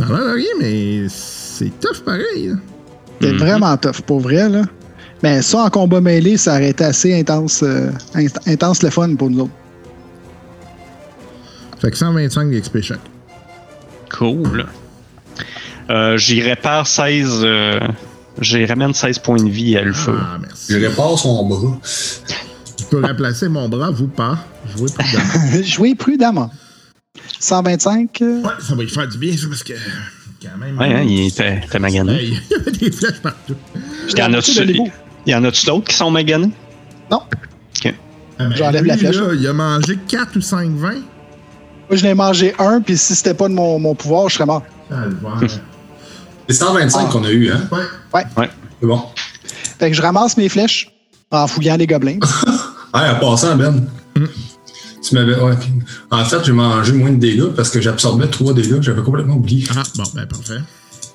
Ça 0.00 0.06
a 0.06 0.08
l'air 0.08 0.26
de 0.26 0.32
rien, 0.34 0.48
mais 0.60 1.06
c'est 1.08 1.72
tough 1.80 2.00
pareil. 2.04 2.52
C'est 3.20 3.32
vraiment 3.32 3.76
tough, 3.76 4.00
pour 4.06 4.20
vrai, 4.20 4.48
là. 4.48 4.62
Mais 5.22 5.42
ça, 5.42 5.64
en 5.64 5.68
combat 5.70 6.00
mêlé, 6.00 6.38
ça 6.38 6.52
aurait 6.54 6.70
été 6.70 6.84
assez 6.84 7.18
intense, 7.20 7.62
euh, 7.62 7.90
intense 8.46 8.82
le 8.82 8.88
fun 8.88 9.14
pour 9.16 9.28
nous 9.28 9.40
autres. 9.40 9.52
Fait 11.78 11.90
que 11.90 11.96
125 11.96 12.50
d'XP 12.50 12.80
choc. 12.80 12.98
Cool. 14.10 14.66
Euh, 15.90 16.16
J'y 16.16 16.40
répare 16.40 16.86
16. 16.86 17.40
Euh, 17.42 17.78
J'y 18.40 18.64
ramène 18.64 18.94
16 18.94 19.18
points 19.18 19.42
de 19.42 19.50
vie 19.50 19.76
à 19.76 19.82
le 19.82 19.92
feu. 19.92 20.16
Ah, 20.18 20.36
Je 20.36 20.46
merci. 20.46 20.76
répare 20.76 21.18
son 21.18 21.44
bras. 21.46 21.78
Je 22.78 22.84
peux 22.86 23.04
remplacer 23.04 23.48
mon 23.48 23.68
bras, 23.68 23.90
vous 23.90 24.08
pas. 24.08 24.38
Jouez 24.74 24.88
prudemment. 24.96 25.62
Jouer 25.62 25.94
prudemment. 25.94 26.50
125. 27.38 28.22
euh, 28.22 28.42
ouais, 28.42 28.48
ça 28.60 28.74
va 28.74 28.82
y 28.84 28.88
faire 28.88 29.08
du 29.08 29.18
bien, 29.18 29.36
ça, 29.36 29.46
parce 29.48 29.62
que. 29.62 29.72
Quand 30.42 30.56
même. 30.58 30.78
Ouais, 30.78 30.94
hein, 30.94 31.02
il 31.02 31.26
était, 31.26 31.58
était 31.58 31.78
magané. 31.78 32.18
Il 32.22 32.32
y 32.32 32.54
avait 32.54 32.70
des 32.70 32.90
flèches 32.92 33.20
partout. 33.20 33.56
Il 34.08 34.18
y 34.18 34.22
en 34.22 34.32
a-tu 34.32 34.54
de 34.54 34.62
l'ébou. 34.62 34.88
y 35.26 35.34
en 35.34 35.44
a-tu 35.44 35.66
d'autres 35.66 35.88
qui 35.88 35.94
sont 35.96 36.10
maganés? 36.10 36.50
Non. 37.10 37.18
OK. 37.18 37.94
Ah, 38.38 38.44
ben, 38.46 38.56
J'enlève 38.56 38.82
lui, 38.82 38.88
la 38.88 38.96
flèche. 38.96 39.16
là, 39.16 39.34
il 39.34 39.46
a 39.46 39.52
mangé 39.52 39.98
4 40.08 40.36
ou 40.36 40.40
5 40.40 40.70
vins. 40.76 40.92
Moi, 40.94 41.96
je 41.96 42.02
n'ai 42.04 42.14
mangé 42.14 42.54
un, 42.58 42.80
puis 42.80 42.96
si 42.96 43.14
c'était 43.14 43.34
pas 43.34 43.48
de 43.48 43.54
mon, 43.54 43.78
mon 43.78 43.94
pouvoir, 43.94 44.28
je 44.28 44.34
serais 44.36 44.46
mort. 44.46 44.62
Ah, 44.90 45.04
le 45.06 45.14
voir. 45.16 45.40
C'est 46.48 46.54
125 46.54 47.00
Ah. 47.06 47.12
qu'on 47.12 47.24
a 47.24 47.30
eu, 47.30 47.50
hein? 47.50 47.60
Ouais. 47.70 47.78
Ouais. 48.14 48.24
Ouais. 48.36 48.50
C'est 48.80 48.86
bon. 48.86 49.02
Fait 49.78 49.90
que 49.90 49.96
je 49.96 50.00
ramasse 50.02 50.36
mes 50.36 50.48
flèches 50.48 50.90
en 51.30 51.46
fouillant 51.46 51.76
les 51.76 51.86
gobelins. 51.86 52.18
Ah, 52.92 53.14
en 53.14 53.20
passant, 53.20 53.54
Ben. 53.54 53.86
Tu 55.10 55.14
m'avais. 55.16 55.34
Ouais, 55.38 55.54
puis- 55.60 55.72
en 56.10 56.24
fait, 56.24 56.38
j'ai 56.44 56.52
mangé 56.52 56.92
moins 56.92 57.10
de 57.10 57.16
dégâts 57.16 57.48
parce 57.54 57.68
que 57.70 57.80
j'absorbais 57.80 58.28
3 58.28 58.54
dégâts. 58.54 58.80
J'avais 58.80 59.02
complètement 59.02 59.34
oublié. 59.34 59.66
Ah, 59.76 59.82
bon, 59.96 60.04
ben, 60.14 60.26
parfait. 60.26 60.60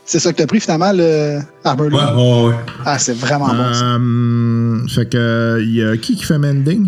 C'est 0.05 0.19
ça 0.19 0.31
que 0.31 0.37
t'as 0.37 0.45
pris 0.45 0.59
finalement, 0.59 0.91
le 0.93 1.39
Ouais, 1.65 1.89
Loom? 1.89 1.93
ouais, 1.93 2.49
ouais. 2.49 2.55
Ah, 2.85 2.99
c'est 2.99 3.17
vraiment 3.17 3.47
bon 3.47 3.73
ça. 3.73 3.83
Euh, 3.85 4.87
fait 4.87 5.09
que, 5.09 5.59
il 5.63 5.73
y 5.75 5.83
a 5.83 5.97
qui 5.97 6.15
qui 6.15 6.23
fait 6.23 6.37
mending? 6.37 6.87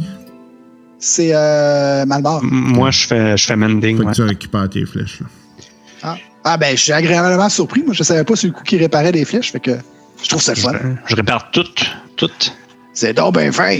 C'est 1.00 1.32
euh, 1.34 2.06
Malmar. 2.06 2.41
M- 2.43 2.50
Moi, 2.52 2.91
je 2.91 3.08
fais, 3.08 3.36
je 3.38 3.46
fais 3.48 3.56
mending. 3.56 3.98
Fait 3.98 4.04
ouais. 4.04 4.12
que 4.12 4.15
tu 4.15 4.22
récupères 4.24 4.70
tes 4.70 4.86
flèches. 4.86 5.22
là. 5.22 5.28
Ah. 6.04 6.15
Ah, 6.43 6.58
ben, 6.58 6.76
je 6.78 6.82
suis 6.82 6.91
agréablement 6.91 7.50
surpris. 7.50 7.82
Moi, 7.84 7.93
je 7.93 8.04
savais 8.04 8.24
pas 8.24 8.36
sur 8.36 8.50
le 8.50 8.54
coup 8.54 8.63
qui 8.63 8.78
réparait 8.78 9.12
des 9.12 9.26
flèches. 9.26 9.52
Fait 9.52 9.60
que 9.60 9.72
je 10.24 10.30
trouve 10.30 10.41
ça 10.41 10.54
Je, 10.54 10.62
fun. 10.62 10.74
je 11.08 11.15
répare 11.15 11.50
toutes. 11.52 11.86
Toutes. 12.17 12.54
C'est 12.93 13.13
donc 13.13 13.36
bien 13.38 13.52
fin. 13.52 13.80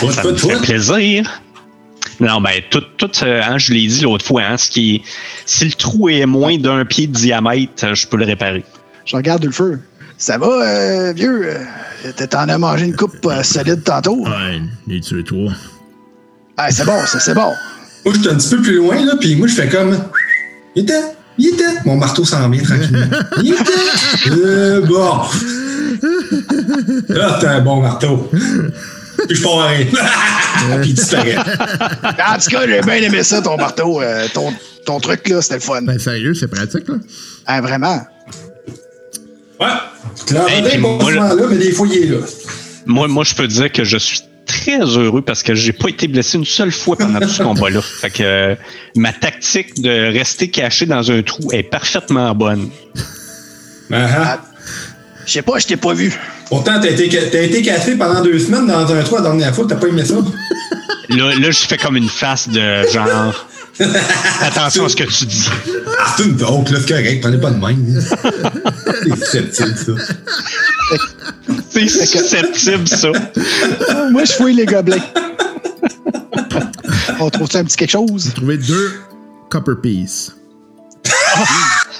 Toi, 0.00 0.12
Ça 0.12 0.24
me 0.24 0.34
fait 0.36 0.56
plaisir. 0.60 1.42
Non, 2.22 2.40
ben, 2.40 2.62
tout, 2.70 2.84
tout 2.98 3.10
hein, 3.22 3.58
je 3.58 3.72
l'ai 3.72 3.88
dit 3.88 4.02
l'autre 4.02 4.24
fois, 4.24 4.42
hein, 4.42 4.56
ce 4.56 4.70
qui 4.70 4.94
est, 4.94 5.02
si 5.44 5.64
le 5.64 5.72
trou 5.72 6.08
est 6.08 6.24
moins 6.24 6.56
d'un 6.56 6.84
pied 6.84 7.08
de 7.08 7.12
diamètre, 7.12 7.94
je 7.94 8.06
peux 8.06 8.16
le 8.16 8.24
réparer. 8.24 8.64
Je 9.04 9.16
regarde 9.16 9.44
le 9.44 9.50
feu. 9.50 9.80
Ça 10.18 10.38
va, 10.38 10.46
euh, 10.46 11.12
vieux? 11.12 11.48
Euh, 11.48 12.26
T'en 12.30 12.48
as 12.48 12.58
mangé 12.58 12.86
une 12.86 12.94
coupe 12.94 13.26
euh, 13.26 13.42
solide 13.42 13.82
tantôt. 13.82 14.24
Ouais, 14.24 14.62
les 14.86 15.00
tués 15.00 15.24
trois. 15.24 15.50
Ah, 16.56 16.70
c'est 16.70 16.84
bon, 16.84 17.04
ça, 17.06 17.18
c'est 17.18 17.34
bon. 17.34 17.50
Moi, 18.04 18.14
je 18.14 18.20
suis 18.20 18.28
un 18.28 18.36
petit 18.36 18.50
peu 18.50 18.62
plus 18.62 18.76
loin, 18.76 19.04
là, 19.04 19.14
puis 19.18 19.34
moi, 19.34 19.48
je 19.48 19.54
fais 19.54 19.68
comme. 19.68 19.98
Il 20.76 20.84
était. 20.84 21.02
Il 21.38 21.48
était. 21.48 21.64
Mon 21.84 21.96
marteau 21.96 22.24
s'en 22.24 22.48
vient 22.50 22.62
tranquillement. 22.62 23.06
Il 23.42 23.52
était. 23.54 24.30
Euh, 24.30 24.80
bon. 24.86 25.22
Là, 27.08 27.38
t'as 27.40 27.56
un 27.56 27.60
bon 27.62 27.80
marteau. 27.80 28.30
Puis 29.28 29.36
je 29.36 29.42
pars 29.42 29.60
à 29.60 29.68
rien. 29.68 29.86
Puis 29.86 30.90
il 30.90 30.94
disparaît. 30.94 31.36
En 31.36 32.38
tout 32.38 32.50
cas, 32.50 32.66
j'ai 32.66 32.80
bien 32.80 32.94
aimé 32.96 33.22
ça, 33.22 33.40
ton 33.42 33.56
marteau. 33.56 34.00
euh, 34.02 34.26
ton, 34.32 34.52
ton 34.84 35.00
truc, 35.00 35.28
là, 35.28 35.40
c'était 35.42 35.54
le 35.56 35.60
fun. 35.60 35.82
Ben, 35.82 35.98
sérieux, 35.98 36.34
c'est 36.34 36.48
pratique, 36.48 36.88
là. 36.88 36.94
Ah, 37.46 37.60
vraiment? 37.60 38.00
Ouais. 39.60 39.68
Hey, 40.48 40.78
moi, 40.78 41.12
là, 41.12 41.34
mais 41.48 41.56
des 41.56 41.72
fois, 41.72 41.86
il 41.90 42.02
est 42.02 42.06
là. 42.06 42.18
Moi, 42.86 43.08
moi, 43.08 43.24
je 43.24 43.34
peux 43.34 43.46
te 43.46 43.52
dire 43.52 43.70
que 43.70 43.84
je 43.84 43.96
suis 43.96 44.20
très 44.46 44.80
heureux 44.80 45.22
parce 45.22 45.42
que 45.42 45.54
j'ai 45.54 45.72
pas 45.72 45.88
été 45.88 46.08
blessé 46.08 46.36
une 46.36 46.44
seule 46.44 46.72
fois 46.72 46.96
pendant 46.96 47.20
tout 47.20 47.28
ce 47.28 47.42
combat-là. 47.42 47.80
Fait 48.00 48.10
que 48.10 48.22
euh, 48.22 48.54
ma 48.96 49.12
tactique 49.12 49.80
de 49.80 50.12
rester 50.12 50.50
caché 50.50 50.86
dans 50.86 51.10
un 51.10 51.22
trou 51.22 51.52
est 51.52 51.62
parfaitement 51.62 52.34
bonne. 52.34 52.70
Ah, 53.92 54.40
Je 55.26 55.32
sais 55.32 55.42
pas, 55.42 55.58
je 55.58 55.66
t'ai 55.66 55.76
pas 55.76 55.94
vu. 55.94 56.12
Pourtant, 56.48 56.80
t'as 56.80 56.90
été, 56.90 57.08
t'as 57.08 57.42
été 57.42 57.96
pendant 57.96 58.22
deux 58.22 58.38
semaines 58.38 58.66
dans 58.66 58.90
un 58.92 59.02
trou 59.02 59.16
la 59.16 59.22
dernière 59.22 59.54
fois, 59.54 59.66
t'as 59.68 59.76
pas 59.76 59.88
aimé 59.88 60.04
ça? 60.04 60.14
Là, 61.08 61.34
là, 61.34 61.50
je 61.50 61.58
fais 61.66 61.76
comme 61.76 61.96
une 61.96 62.08
face 62.08 62.48
de 62.48 62.88
genre. 62.90 63.46
Attention 64.40 64.86
à 64.86 64.88
ce 64.88 64.96
que 64.96 65.04
tu 65.04 65.26
dis. 65.26 65.48
Ah, 65.98 66.14
c'est 66.16 66.24
une 66.24 66.38
joke, 66.38 66.70
là, 66.70 66.78
c'est 66.80 66.88
correct, 66.88 67.20
prenez 67.20 67.38
pas 67.38 67.50
de 67.50 67.58
même. 67.58 68.00
c'est 69.02 69.16
susceptible, 69.16 69.76
ça. 69.76 70.14
C'est 71.70 71.88
susceptible, 71.88 72.88
ça. 72.88 73.08
Moi, 74.10 74.24
je 74.24 74.32
fouille 74.32 74.54
les 74.54 74.64
gobelins. 74.64 75.02
On 77.18 77.28
trouve-tu 77.30 77.56
un 77.56 77.64
petit 77.64 77.76
quelque 77.76 77.90
chose? 77.90 78.32
Trouver 78.34 78.56
deux 78.56 78.92
copper 79.50 79.74
piece. 79.82 80.32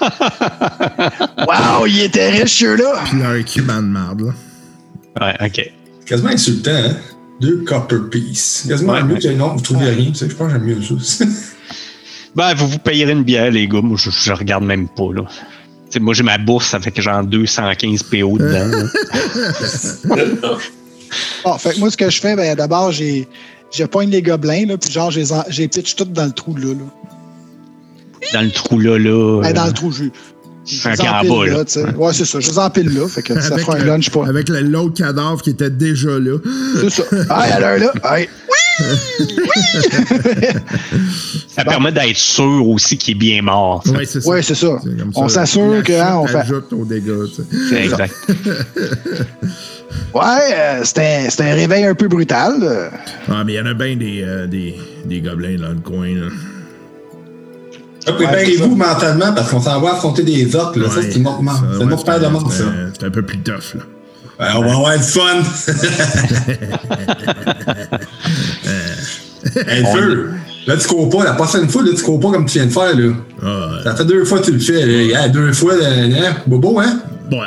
Wow, 1.49 1.87
il 1.87 2.01
était 2.03 2.31
riche, 2.31 2.59
ceux-là. 2.61 3.03
Puis 3.05 3.19
leur 3.19 3.35
équipement 3.35 3.83
de 3.83 3.87
marde, 3.89 4.21
là. 4.23 4.33
Ouais, 5.21 5.47
ok. 5.47 5.71
Quasiment 6.07 6.31
insultant, 6.31 6.71
hein? 6.75 6.97
Deux 7.41 7.65
copper 7.67 7.97
pieces. 8.11 8.67
Quasiment 8.69 8.93
Ouais, 8.95 9.03
mieux 9.03 9.15
ouais. 9.15 9.21
que 9.21 9.29
non, 9.29 9.55
vous 9.55 9.61
trouvez 9.61 9.91
rien. 9.91 10.11
Tu 10.13 10.15
sais, 10.19 10.29
je 10.31 10.35
pense 10.35 10.53
que 10.53 10.59
j'aime 10.59 10.65
mieux 10.67 10.83
ça. 11.03 11.25
Ben, 12.35 12.55
vous 12.55 12.67
vous 12.67 12.79
payerez 12.79 13.13
une 13.13 13.25
bière, 13.25 13.51
les 13.51 13.69
gars. 13.69 13.83
Moi, 13.83 13.99
je, 14.03 14.09
je 14.09 14.33
regarde 14.33 14.65
même 14.65 14.89
pas, 14.89 15.13
là. 15.15 15.21
Tu 15.29 15.35
sais, 15.91 16.01
moi, 16.01 16.15
j'ai 16.15 16.23
ma 16.23 16.39
bourse 16.39 16.73
avec 16.73 16.99
genre 16.99 17.23
215 17.25 18.05
PO 18.05 18.39
dedans. 18.39 18.69
là. 18.69 18.85
Bon, 21.45 21.59
fait 21.59 21.75
que 21.75 21.79
moi, 21.79 21.91
ce 21.91 21.97
que 21.99 22.09
je 22.09 22.21
fais, 22.21 22.35
ben, 22.35 22.55
d'abord, 22.57 22.91
j'ai, 22.91 23.29
je 23.71 23.85
poigne 23.85 24.09
les 24.09 24.23
gobelins, 24.23 24.65
là, 24.65 24.79
puis 24.79 24.91
genre, 24.91 25.11
j'ai, 25.11 25.25
j'ai 25.49 25.69
pitch 25.69 25.95
tout 25.95 26.07
dans 26.07 26.25
le 26.25 26.33
trou, 26.33 26.57
là. 26.57 26.69
là. 26.69 27.12
Dans 28.33 28.43
le 28.43 28.51
trou 28.51 28.79
là, 28.79 28.99
là. 28.99 29.41
Ben, 29.43 29.53
dans 29.53 29.65
euh, 29.65 29.67
le 29.69 29.73
trou, 29.73 29.91
je. 29.93 30.05
je 30.65 30.89
Un 30.89 30.93
les 30.93 31.01
empile 31.01 31.31
en 31.31 31.39
bas, 31.39 31.47
là. 31.47 31.65
sais. 31.67 31.85
Ouais, 31.97 32.13
c'est 32.13 32.25
ça. 32.25 32.41
Je 32.41 32.51
les 32.51 32.59
empile 32.59 32.89
là. 32.95 33.09
Fait 33.09 33.23
que 33.23 33.41
ça 33.41 33.55
Avec 33.55 33.65
fera 33.65 33.77
un 33.77 33.81
le- 33.81 33.87
lunch 33.87 34.11
pas. 34.11 34.27
Avec 34.27 34.49
l'autre 34.49 34.95
cadavre 34.95 35.43
qui 35.43 35.51
était 35.51 35.71
déjà 35.71 36.19
là. 36.19 36.39
C'est 36.81 36.91
ça. 36.91 37.03
Hey, 37.13 37.53
alors 37.53 37.79
là. 37.79 38.17
Hey. 38.17 38.29
Ça 41.49 41.65
permet 41.65 41.93
d'être 41.93 42.17
sûr 42.17 42.67
aussi 42.69 42.97
qu'il 42.97 43.13
est 43.17 43.19
bien 43.19 43.43
mort. 43.43 43.83
Ouais, 43.87 44.05
c'est 44.07 44.21
ça. 44.21 44.29
Ouais, 44.29 44.43
c'est 44.43 44.55
ça. 44.55 44.79
On 45.15 45.29
s'assure 45.29 45.83
que, 45.85 45.93
hein, 45.93 46.17
on 46.17 46.27
fait- 46.27 46.73
au 46.73 46.85
dégât, 46.85 47.13
tu 47.29 47.43
sais. 47.43 47.49
C'est 47.69 47.85
exact. 47.85 48.15
Ouais, 50.15 50.21
euh, 50.55 50.81
c'était, 50.85 51.29
c'était 51.31 51.45
un 51.45 51.55
réveil 51.55 51.85
un 51.85 51.95
peu 51.95 52.07
brutal. 52.09 52.91
Ah, 53.31 53.45
mais 53.45 53.55
il 53.55 53.57
y 53.57 53.61
en 53.61 53.67
a 53.67 53.73
bien 53.75 53.97
des, 53.97 54.23
euh, 54.23 54.47
des, 54.47 54.75
des 55.07 55.21
gobelins 55.21 55.57
dans 55.59 55.71
le 55.71 55.81
coin, 55.81 56.09
là. 56.15 56.27
Ah, 58.07 58.13
Préparez-vous 58.13 58.75
mentalement 58.75 59.33
parce 59.33 59.51
qu'on 59.51 59.61
s'en 59.61 59.81
va 59.81 59.93
affronter 59.93 60.23
des 60.25 60.55
orques. 60.57 60.77
Là. 60.77 60.89
ça, 60.91 60.97
Ouais, 60.97 61.03
c'est 61.11 61.19
une 61.19 61.27
autre 61.27 61.37
ça, 61.39 61.43
mort. 61.43 61.63
C'est 61.73 61.83
une 61.83 61.87
ouais, 61.89 61.95
autre 61.95 62.05
paire 62.05 62.21
de 62.21 62.27
morts, 62.27 62.53
ça. 62.53 62.65
c'est- 62.99 63.05
un 63.07 63.11
peu 63.11 63.23
plus 63.23 63.39
tough, 63.39 63.75
là. 63.75 63.83
Ouais, 64.41 64.47
on 64.57 64.63
va 64.65 64.73
avoir 64.73 64.97
du 64.99 65.05
fun. 65.05 65.43
hey, 69.69 69.85
feu. 69.95 70.31
Là, 70.67 70.77
tu 70.77 70.87
cours 70.89 71.09
pas. 71.11 71.25
La 71.25 71.33
prochaine 71.35 71.69
fois, 71.69 71.83
là, 71.83 71.91
tu 71.97 72.03
cours 72.03 72.21
pas 72.21 72.31
comme 72.31 72.47
tu 72.47 72.59
viens 72.59 72.67
de 72.67 72.73
faire. 72.73 72.97
Là. 72.97 73.13
Ah, 73.45 73.69
Ça 73.85 73.95
fait 73.97 74.05
deux 74.05 74.25
fois 74.25 74.39
que 74.41 74.45
tu 74.47 74.53
le 74.53 74.59
fais. 74.61 75.07
Là. 75.13 75.29
Deux 75.29 75.53
fois, 75.53 75.77
là, 75.77 75.87
hein? 75.91 76.35
Bobo, 76.47 76.79
hein? 76.81 77.01
ouais. 77.31 77.39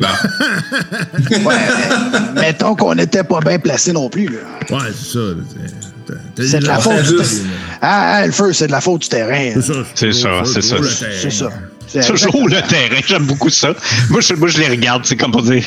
Bon. 0.00 0.06
Ouais, 1.44 1.54
mettons 2.34 2.74
qu'on 2.74 2.94
n'était 2.94 3.22
pas 3.22 3.40
bien 3.40 3.58
placé 3.58 3.92
non 3.92 4.08
plus. 4.08 4.26
Là. 4.28 4.38
Ouais, 4.76 4.84
c'est 4.98 5.12
ça. 5.12 5.18
C'est- 6.36 6.60
de 6.60 6.66
la 6.66 6.78
faute 6.78 7.02
du. 7.04 7.14
Ah, 7.82 8.16
ah, 8.20 8.26
le 8.26 8.32
feu, 8.32 8.52
c'est 8.52 8.66
de 8.66 8.72
la 8.72 8.80
faute 8.80 9.02
du 9.02 9.08
terrain. 9.08 9.50
C'est 9.54 9.62
ça. 9.62 9.84
C'est 9.94 10.12
ça, 10.12 10.42
c'est 10.44 10.60
ça. 10.62 10.76
toujours 10.76 10.82
le 10.82 10.88
C'est 10.90 11.06
terrain. 11.28 11.30
ça. 11.30 11.50
C'est 11.92 12.06
Toujours 12.06 12.48
le 12.48 12.68
terrain, 12.68 13.00
j'aime 13.04 13.24
beaucoup 13.26 13.50
ça. 13.50 13.74
Moi 14.10 14.20
je, 14.20 14.34
moi, 14.34 14.46
je 14.46 14.58
les 14.58 14.68
regarde, 14.68 15.04
c'est 15.04 15.16
comme 15.16 15.32
pour 15.32 15.42
dire 15.42 15.66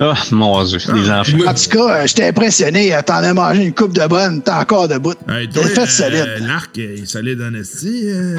Ah, 0.00 0.12
mon 0.30 0.62
Dieu, 0.64 0.78
les 0.94 1.10
enfants. 1.10 1.32
En 1.46 1.54
tout 1.54 1.70
cas, 1.70 1.94
euh, 2.02 2.06
j'étais 2.06 2.24
impressionné. 2.28 2.94
euh, 2.94 3.00
T'en 3.00 3.14
as 3.22 3.32
mangé 3.32 3.64
une 3.64 3.72
coupe 3.72 3.94
de 3.94 4.06
bonne, 4.06 4.42
t'es 4.42 4.50
encore 4.50 4.86
debout. 4.86 5.14
Hey, 5.26 5.48
T'as 5.48 5.62
fait 5.62 5.80
euh, 5.80 5.86
solide. 5.86 6.28
L'arc 6.46 6.76
il 6.76 6.82
est 7.02 7.06
solide 7.06 7.40
en 7.40 7.54
esti. 7.54 8.02
euh. 8.04 8.38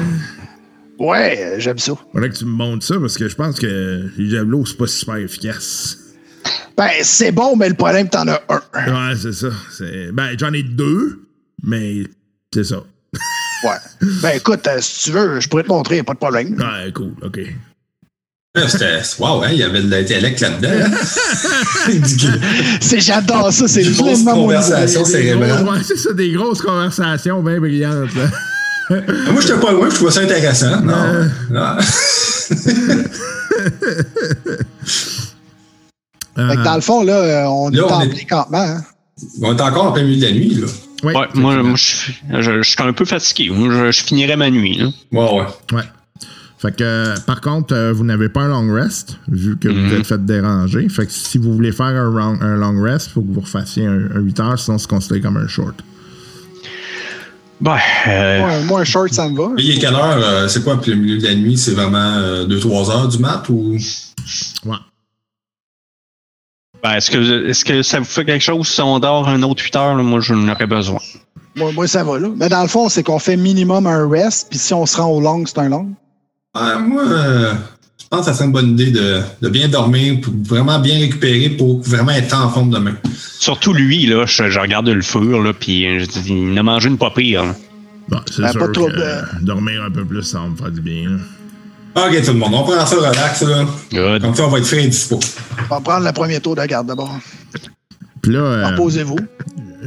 Ouais, 1.00 1.54
j'aime 1.58 1.78
ça. 1.78 1.92
Faudrait 2.12 2.28
que 2.30 2.36
tu 2.36 2.44
me 2.44 2.50
montres 2.50 2.86
ça 2.86 2.94
parce 3.00 3.16
que 3.18 3.28
je 3.28 3.34
pense 3.34 3.58
que 3.58 4.10
les 4.16 4.30
javelots, 4.30 4.66
c'est 4.66 4.76
pas 4.78 4.86
super 4.86 5.16
efficace. 5.16 5.96
Ben, 6.76 6.88
c'est 7.02 7.32
bon, 7.32 7.56
mais 7.56 7.68
le 7.68 7.74
problème, 7.74 8.08
t'en 8.08 8.28
as 8.28 8.40
un. 8.48 9.08
Ouais, 9.10 9.16
c'est 9.20 9.32
ça. 9.32 9.48
Ben, 10.12 10.28
j'en 10.38 10.52
ai 10.52 10.62
deux, 10.62 11.22
mais 11.62 12.04
c'est 12.52 12.64
ça. 12.64 12.82
Ouais. 13.64 14.06
Ben, 14.22 14.30
écoute, 14.36 14.66
euh, 14.68 14.78
si 14.80 15.04
tu 15.04 15.10
veux, 15.12 15.40
je 15.40 15.48
pourrais 15.48 15.64
te 15.64 15.68
montrer, 15.68 16.02
pas 16.02 16.12
de 16.14 16.18
problème. 16.18 16.54
Ouais, 16.58 16.92
cool, 16.92 17.12
ok. 17.22 17.40
C'était. 18.66 19.00
Wow, 19.18 19.42
hein? 19.42 19.48
Il 19.52 19.58
y 19.58 19.62
avait 19.62 19.82
de 19.82 19.88
l'intellect 19.90 20.40
là-dedans. 20.40 20.96
C'est, 22.80 23.00
j'adore 23.00 23.52
ça, 23.52 23.68
c'est 23.68 23.82
Une 23.84 23.92
grosse 23.92 24.12
pleinement 24.22 24.34
mon 24.36 24.42
conversation. 24.46 25.00
idée. 25.04 25.10
c'est 25.10 25.34
ouais, 25.34 25.96
ça, 25.96 26.12
des 26.12 26.32
grosses 26.32 26.60
conversations 26.62 27.42
bien 27.42 27.60
brillantes. 27.60 28.10
là. 28.14 28.30
Moi, 29.30 29.40
j'étais 29.42 29.60
pas 29.60 29.70
loin, 29.72 29.88
je 29.90 29.94
trouvais 29.94 30.10
ça 30.10 30.20
intéressant. 30.22 30.80
Non. 30.80 31.28
non. 31.50 31.76
Fait 36.36 36.56
que 36.56 36.64
dans 36.64 36.74
le 36.76 36.80
fond, 36.80 37.02
là, 37.02 37.16
euh, 37.16 37.44
on 37.46 37.68
Là, 37.70 37.78
est 37.78 37.82
on 37.82 37.92
en 37.94 38.00
est- 38.02 38.08
plein 38.08 38.24
campement. 38.24 38.58
Hein? 38.62 38.82
On 39.42 39.56
est 39.56 39.60
encore 39.60 39.86
en 39.86 39.92
plein 39.92 40.04
milieu 40.04 40.20
de 40.20 40.26
la 40.26 40.32
nuit, 40.32 40.54
là. 40.54 40.66
Ouais, 41.04 41.14
Ouais, 41.16 41.26
moi, 41.34 41.62
moi 41.62 41.76
je, 41.76 41.84
suis- 41.84 42.14
je, 42.40 42.62
je 42.62 42.68
suis 42.68 42.82
un 42.82 42.92
peu 42.92 43.04
fatigué. 43.04 43.50
Je, 43.54 43.90
je 43.92 44.02
finirais 44.04 44.36
ma 44.36 44.50
nuit. 44.50 44.78
là. 44.78 44.86
Ouais, 45.12 45.38
ouais. 45.40 45.46
Ouais. 45.76 45.82
Fait 46.60 46.74
que, 46.74 46.82
euh, 46.82 47.14
par 47.24 47.40
contre, 47.40 47.72
euh, 47.72 47.92
vous 47.92 48.02
n'avez 48.04 48.28
pas 48.28 48.40
un 48.42 48.48
long 48.48 48.72
rest, 48.74 49.16
vu 49.28 49.56
que 49.56 49.68
Mhm. 49.68 49.86
vous 49.88 49.94
êtes 49.94 50.06
fait 50.08 50.26
déranger. 50.26 50.88
Fait 50.88 51.06
que 51.06 51.12
si 51.12 51.38
vous 51.38 51.54
voulez 51.54 51.70
faire 51.70 51.86
un, 51.86 52.10
long- 52.10 52.38
un 52.40 52.56
long 52.56 52.82
rest, 52.82 53.06
il 53.06 53.12
faut 53.12 53.22
que 53.22 53.32
vous 53.32 53.40
refassiez 53.40 53.86
un, 53.86 54.08
un 54.16 54.18
8 54.18 54.40
heures, 54.40 54.58
sinon 54.58 54.76
c'est 54.78 54.88
considéré 54.88 55.20
comme 55.20 55.36
un 55.36 55.46
short. 55.46 55.76
Ben, 57.60 57.76
euh, 58.08 58.44
Ouais, 58.44 58.64
moi, 58.64 58.80
un 58.80 58.84
short, 58.84 59.12
ça 59.12 59.28
me 59.28 59.36
va. 59.36 59.50
Et 59.58 59.62
il 59.62 59.70
est 59.76 59.78
quelle 59.80 59.94
heure? 59.94 60.18
euh, 60.20 60.48
c'est 60.48 60.62
quoi, 60.64 60.80
puis 60.80 60.90
le 60.92 60.96
milieu 60.96 61.18
de 61.18 61.24
la 61.24 61.34
nuit? 61.36 61.56
C'est 61.56 61.72
vraiment 61.74 62.44
2-3 62.46 62.90
heures 62.90 63.08
du 63.08 63.18
mat 63.18 63.44
ou? 63.48 63.76
Ouais. 64.64 64.76
Ben, 66.82 66.94
est-ce 66.94 67.64
que, 67.64 67.82
ça 67.82 67.98
vous 67.98 68.04
fait 68.04 68.24
quelque 68.24 68.42
chose 68.42 68.68
si 68.68 68.80
on 68.80 68.98
dort 68.98 69.28
un 69.28 69.42
autre 69.42 69.62
8 69.62 69.76
heures? 69.76 69.96
là? 69.96 70.02
moi, 70.02 70.20
je 70.20 70.34
n'aurais 70.34 70.66
besoin. 70.66 71.00
Moi, 71.56 71.72
moi, 71.72 71.86
ça 71.88 72.04
va, 72.04 72.18
là. 72.18 72.28
Mais 72.36 72.48
dans 72.48 72.62
le 72.62 72.68
fond, 72.68 72.88
c'est 72.88 73.02
qu'on 73.02 73.18
fait 73.18 73.36
minimum 73.36 73.86
un 73.86 74.08
rest, 74.08 74.46
puis 74.50 74.58
si 74.58 74.72
on 74.74 74.86
se 74.86 74.96
rend 74.96 75.06
au 75.10 75.20
long, 75.20 75.44
c'est 75.46 75.58
un 75.58 75.68
long. 75.68 75.88
Ouais, 76.54 76.78
moi, 76.80 77.02
euh, 77.06 77.52
je 78.00 78.06
pense 78.08 78.20
que 78.20 78.26
ça 78.26 78.34
serait 78.34 78.46
une 78.46 78.52
bonne 78.52 78.70
idée 78.70 78.90
de, 78.90 79.20
de 79.42 79.48
bien 79.48 79.68
dormir, 79.68 80.20
pour 80.20 80.32
vraiment 80.44 80.78
bien 80.78 80.98
récupérer 81.00 81.50
pour 81.50 81.80
vraiment 81.82 82.12
être 82.12 82.34
en 82.34 82.48
forme 82.48 82.70
demain. 82.70 82.94
Surtout 83.40 83.72
lui, 83.72 84.06
là, 84.06 84.24
je, 84.26 84.48
je 84.48 84.58
regarde 84.60 84.88
le 84.88 85.02
fur, 85.02 85.42
là, 85.42 85.52
puis 85.52 85.86
euh, 85.86 85.98
je 86.00 86.04
dis, 86.06 86.32
il 86.52 86.58
a 86.58 86.62
mangé 86.62 86.88
une 86.88 86.98
pas 86.98 87.10
pire. 87.10 87.44
Bon, 88.08 88.18
c'est 88.30 88.42
Ben, 88.42 88.52
sûr 88.52 88.60
pas 88.60 88.68
trop 88.68 88.86
que 88.86 88.92
de- 88.96 89.02
euh, 89.02 89.22
dormir 89.42 89.82
un 89.84 89.90
peu 89.90 90.04
plus, 90.04 90.22
ça 90.22 90.38
va 90.38 90.46
me 90.48 90.56
faire 90.56 90.70
du 90.70 90.80
bien. 90.80 91.10
là. 91.10 91.16
Ok, 92.06 92.22
tout 92.24 92.32
le 92.32 92.38
monde, 92.38 92.54
on 92.54 92.62
prend 92.62 92.86
ça 92.86 92.96
relax, 92.96 93.42
là. 93.42 93.66
Good. 93.92 94.22
Comme 94.22 94.34
ça, 94.34 94.46
on 94.46 94.50
va 94.50 94.58
être 94.58 94.66
frais 94.66 94.84
et 94.84 94.88
dispo. 94.88 95.18
On 95.70 95.74
va 95.74 95.80
prendre 95.80 96.06
le 96.06 96.12
premier 96.12 96.40
tour 96.40 96.54
de 96.54 96.64
garde 96.64 96.86
d'abord. 96.86 97.16
Puis 98.22 98.32
là, 98.32 98.40
euh, 98.40 98.66
Reposez-vous. 98.68 99.16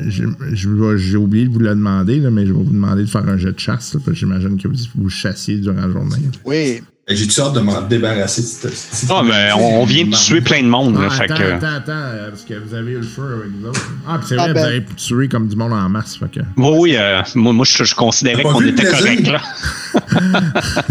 je- 0.07 0.23
je 0.53 0.69
vais- 0.69 0.97
j'ai 0.97 1.17
oublié 1.17 1.45
de 1.47 1.53
vous 1.53 1.59
le 1.59 1.69
demander, 1.69 2.17
là, 2.19 2.29
mais 2.31 2.45
je 2.45 2.53
vais 2.53 2.57
vous 2.57 2.63
demander 2.71 3.03
de 3.03 3.09
faire 3.09 3.27
un 3.27 3.37
jet 3.37 3.51
de 3.51 3.59
chasse, 3.59 3.93
là, 3.93 3.99
parce 4.03 4.13
que 4.13 4.19
j'imagine 4.19 4.59
que 4.61 4.67
vous, 4.67 4.75
vous 4.95 5.09
chassiez 5.09 5.57
durant 5.57 5.81
la 5.81 5.89
journée. 5.91 6.17
Oui. 6.45 6.81
J'ai 7.15 7.23
toute 7.23 7.31
sorte 7.33 7.55
de 7.55 7.59
m'en 7.61 7.81
débarrasser. 7.81 8.41
de 8.41 8.47
cette- 8.47 8.73
cette- 8.75 9.09
Ah, 9.11 9.21
ben, 9.27 9.53
on, 9.57 9.81
on 9.81 9.85
vient 9.85 10.05
de 10.05 10.15
tuer 10.15 10.41
plein 10.41 10.61
de 10.63 10.67
monde. 10.67 10.95
là, 10.99 11.07
Ah, 11.09 11.13
fait 11.13 11.23
attends, 11.25 11.35
que, 11.35 11.43
attends, 11.43 11.67
attends, 11.67 11.91
euh, 11.91 12.29
parce 12.29 12.43
que 12.43 12.53
vous 12.55 12.73
avez 12.75 12.91
eu 12.93 12.97
le 12.97 13.03
feu 13.03 13.39
avec 13.41 13.51
nous 13.59 13.69
autres. 13.69 13.89
Ah, 14.07 14.17
puis 14.17 14.27
c'est 14.29 14.35
Ah, 14.37 14.43
vrai, 14.43 14.53
ben. 14.53 14.59
vous 14.61 14.67
avez 14.67 14.85
tué 14.97 15.27
comme 15.27 15.47
du 15.47 15.55
monde 15.55 15.73
en 15.73 15.89
masse. 15.89 16.17
Fait 16.17 16.31
que... 16.31 16.39
Oui, 16.57 16.69
oui, 16.79 16.95
euh, 16.97 17.21
moi, 17.35 17.53
moi, 17.53 17.65
je, 17.69 17.83
je 17.83 17.95
considérais 17.95 18.43
qu'on 18.43 18.61
était 18.65 18.85
correct, 18.85 19.27
là. 19.27 19.41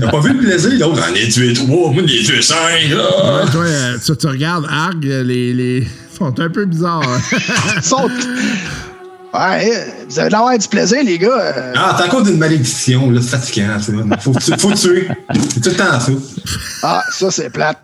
T'as 0.00 0.10
pas 0.10 0.20
vu 0.20 0.32
le 0.34 0.38
plaisir? 0.40 0.72
L'autre, 0.78 1.02
j'en 1.06 1.14
ai 1.14 1.28
tué 1.28 1.52
trois, 1.52 1.90
moi, 1.92 2.02
j'en 2.06 2.14
ai 2.14 2.22
tué 2.22 2.42
cinq, 2.42 2.90
là. 2.90 2.96
Ouais, 3.44 3.50
toi, 3.50 3.64
euh, 3.64 3.96
tu, 4.04 4.16
tu 4.16 4.26
regardes 4.26 4.66
Arg, 4.70 5.04
euh, 5.06 5.22
les, 5.22 5.52
les 5.54 5.88
sont 6.16 6.38
un 6.38 6.48
peu 6.50 6.64
bizarres. 6.66 7.02
hein. 7.02 7.80
Saute. 7.82 8.10
Ouais, 9.32 9.70
euh, 9.76 9.84
vous 10.08 10.18
avez 10.18 10.30
l'air 10.30 10.58
du 10.58 10.66
plaisir, 10.68 10.98
les 11.04 11.18
gars. 11.18 11.28
euh, 11.40 11.72
Ah, 11.76 11.94
t'as 11.96 12.06
encore 12.06 12.22
d'une 12.22 12.38
malédiction, 12.38 13.10
là, 13.10 13.20
c'est 13.22 13.28
fatigant, 13.36 13.78
ça. 13.80 13.92
Faut, 14.20 14.32
tu- 14.34 14.58
faut 14.58 14.72
tuer. 14.74 15.08
C'est 15.54 15.60
tout 15.60 15.70
le 15.70 15.76
temps 15.76 16.00
ça. 16.00 16.12
Ah, 16.82 17.02
ça, 17.12 17.30
c'est 17.30 17.50
plate. 17.50 17.78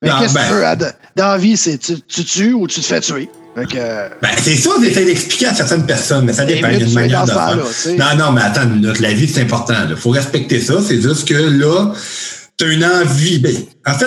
Mais 0.00 0.08
Ah, 0.10 0.18
qu'est-ce 0.20 0.34
que 0.34 0.38
ben. 0.38 0.46
tu 0.48 0.54
veux? 0.54 0.66
à- 0.66 0.76
Dans 0.76 0.92
la 1.32 1.38
vie, 1.38 1.56
c'est 1.56 1.76
tu, 1.78 2.00
tu 2.00 2.24
tues 2.24 2.52
ou 2.54 2.66
tu 2.66 2.80
te 2.80 2.86
fais 2.86 3.00
tuer? 3.00 3.28
Que, 3.56 3.62
euh, 3.76 4.08
Ben, 4.22 4.28
c'est 4.40 4.54
ça, 4.54 4.70
j'essaie 4.80 5.04
d'expliquer 5.04 5.46
à 5.46 5.54
certaines 5.54 5.84
personnes, 5.84 6.24
mais 6.24 6.32
ça 6.32 6.44
dépend. 6.44 6.68
mieux 6.68 6.74
Il 6.74 6.74
y 6.74 6.76
a 6.76 6.78
de 6.78 6.84
une 6.84 6.90
tuer 6.92 7.00
manière 7.00 7.24
de 7.24 7.30
faire. 7.32 7.58
tu. 7.82 7.96
Non, 7.96 8.16
non, 8.26 8.32
mais 8.32 8.42
attends 8.42 8.62
une 8.62 8.76
minute. 8.80 9.00
La 9.00 9.12
vie, 9.12 9.26
c'est 9.28 9.42
important. 9.42 9.74
Il 9.90 9.96
faut 9.96 10.10
respecter 10.10 10.60
ça. 10.60 10.74
C'est 10.86 11.00
juste 11.02 11.26
que 11.26 11.34
là, 11.34 11.92
t'as 12.56 12.66
une 12.68 12.84
envie. 12.84 13.40
Ben, 13.40 13.52
en 13.84 13.94
fait, 13.94 14.06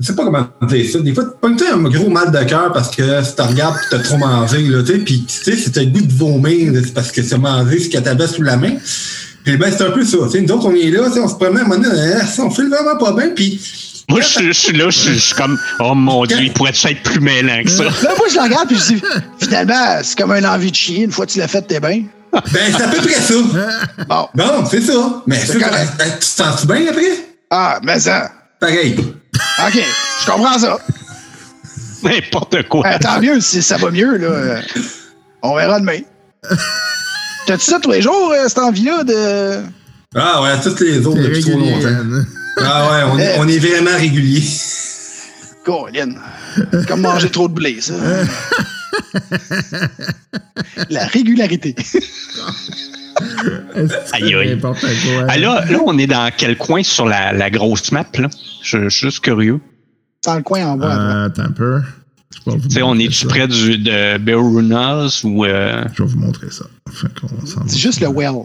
je 0.00 0.06
sais 0.06 0.14
pas 0.14 0.24
comment 0.24 0.46
dire 0.68 0.90
ça. 0.90 0.98
Des 1.00 1.12
fois, 1.12 1.24
tu 1.56 1.64
as 1.66 1.74
un 1.74 1.82
gros 1.82 2.08
mal 2.08 2.30
de 2.30 2.44
cœur 2.44 2.72
parce 2.72 2.94
que 2.94 3.22
si 3.24 3.34
tu 3.34 3.42
regardes 3.42 3.76
et 3.76 3.90
t'as 3.90 3.98
trop 3.98 4.16
mangé, 4.18 4.58
là, 4.62 4.82
tu 4.82 4.92
sais, 4.92 4.98
puis 4.98 5.24
tu 5.26 5.34
sais, 5.44 5.56
si 5.56 5.72
t'as 5.72 5.80
le 5.82 5.86
goût 5.90 6.00
de 6.02 6.12
vomir, 6.12 6.72
là, 6.72 6.80
c'est 6.84 6.94
parce 6.94 7.10
que 7.10 7.22
c'est 7.22 7.38
mangé 7.38 7.80
ce 7.80 7.88
que 7.88 7.98
t'avais 7.98 8.26
sous 8.28 8.42
la 8.42 8.56
main. 8.56 8.74
Puis 9.44 9.56
ben, 9.56 9.72
c'est 9.76 9.84
un 9.84 9.90
peu 9.90 10.04
ça. 10.04 10.18
Tu 10.26 10.30
sais, 10.30 10.40
nous 10.40 10.52
autres, 10.54 10.66
on 10.66 10.74
est 10.74 10.90
là, 10.90 11.08
tu 11.12 11.18
on 11.18 11.28
se 11.28 11.34
promène, 11.34 11.58
à 11.58 11.60
un 11.62 11.68
moment 11.68 11.80
donné, 11.82 12.14
on 12.38 12.50
fait 12.50 12.66
vraiment 12.68 12.96
pas 12.96 13.12
bien, 13.12 13.30
puis 13.34 13.60
Moi, 14.08 14.20
je, 14.20 14.44
je 14.44 14.52
suis 14.52 14.76
là, 14.76 14.88
je, 14.90 14.98
suis- 14.98 15.14
je 15.14 15.18
suis 15.18 15.34
comme, 15.34 15.58
oh 15.80 15.94
mon 15.94 16.24
dieu, 16.26 16.38
il 16.42 16.52
pourrait 16.52 16.70
être 16.70 17.02
plus 17.02 17.20
mêlant 17.20 17.62
que 17.64 17.70
ça. 17.70 17.84
Là, 17.84 17.90
moi, 18.16 18.26
je 18.30 18.36
le 18.36 18.42
regarde, 18.42 18.68
puis 18.68 18.78
je 18.78 18.94
dis, 18.94 19.02
finalement, 19.40 19.98
c'est 20.02 20.16
comme 20.16 20.30
un 20.32 20.44
envie 20.44 20.70
de 20.70 20.76
chier. 20.76 21.02
Une 21.04 21.10
fois 21.12 21.26
que 21.26 21.32
tu 21.32 21.38
l'as 21.40 21.48
fait, 21.48 21.62
t'es 21.62 21.80
bien. 21.80 22.04
ben, 22.32 22.42
c'est 22.76 22.82
à 22.82 22.88
peu 22.88 22.98
près 22.98 23.14
ça. 23.20 23.34
Bon. 24.08 24.28
Bon, 24.34 24.64
c'est 24.70 24.80
ça. 24.82 25.22
Mais 25.26 25.40
C'est 25.44 25.58
correct. 25.58 25.92
Tu 25.98 26.18
te 26.20 26.24
sens 26.24 26.66
bien 26.66 26.82
après? 26.88 27.26
Ah, 27.50 27.80
mais 27.82 27.98
ça. 28.00 28.30
Pareil. 28.60 28.96
OK, 29.66 29.82
je 30.20 30.26
comprends 30.30 30.58
ça. 30.58 30.78
N'importe 32.02 32.68
quoi. 32.68 32.86
Euh, 32.86 32.98
tant 33.00 33.20
mieux 33.20 33.40
si 33.40 33.62
ça 33.62 33.76
va 33.76 33.90
mieux, 33.90 34.16
là. 34.16 34.60
On 35.42 35.54
verra 35.56 35.80
demain. 35.80 36.00
T'as-tu 37.46 37.64
ça 37.64 37.80
tous 37.80 37.90
les 37.90 38.02
jours, 38.02 38.32
euh, 38.32 38.46
cette 38.48 38.58
envie-là 38.58 39.04
de. 39.04 39.62
Ah 40.14 40.42
ouais, 40.42 40.60
toutes 40.62 40.80
les 40.80 41.04
autres 41.06 41.20
depuis 41.22 41.42
trop 41.42 41.58
longtemps. 41.58 41.86
hein? 41.88 42.24
Ah 42.60 42.90
ouais, 42.90 43.02
on 43.12 43.18
est, 43.18 43.38
on 43.38 43.48
est 43.48 43.58
vraiment 43.58 43.96
régulier. 43.96 44.42
Colin. 45.64 46.14
Comme 46.86 47.00
manger 47.02 47.30
trop 47.30 47.48
de 47.48 47.54
blé, 47.54 47.78
ça. 47.80 47.94
La 50.90 51.06
régularité. 51.06 51.74
Aïe. 54.12 54.58
Ah, 55.28 55.38
là, 55.38 55.64
là, 55.68 55.78
on 55.86 55.98
est 55.98 56.06
dans 56.06 56.30
quel 56.36 56.56
coin 56.56 56.82
sur 56.82 57.06
la, 57.06 57.32
la 57.32 57.50
grosse 57.50 57.92
map, 57.92 58.06
là? 58.18 58.28
Je, 58.62 58.84
je 58.84 58.88
suis 58.88 59.06
juste 59.08 59.20
curieux. 59.20 59.60
Dans 60.24 60.34
le 60.36 60.42
coin 60.42 60.66
en 60.66 60.76
bas. 60.76 61.22
Euh, 61.22 61.26
attends 61.26 61.42
un 61.42 61.52
peu. 61.52 61.80
On 62.82 62.98
est-tu 62.98 63.26
près 63.26 63.46
du, 63.48 63.78
de 63.78 64.18
Berunas 64.18 65.20
ou 65.24 65.44
euh, 65.44 65.84
Je 65.94 66.02
vais 66.02 66.08
vous 66.08 66.18
montrer 66.18 66.50
ça. 66.50 66.64
C'est 67.66 67.78
juste 67.78 68.00
le 68.00 68.08
well. 68.08 68.44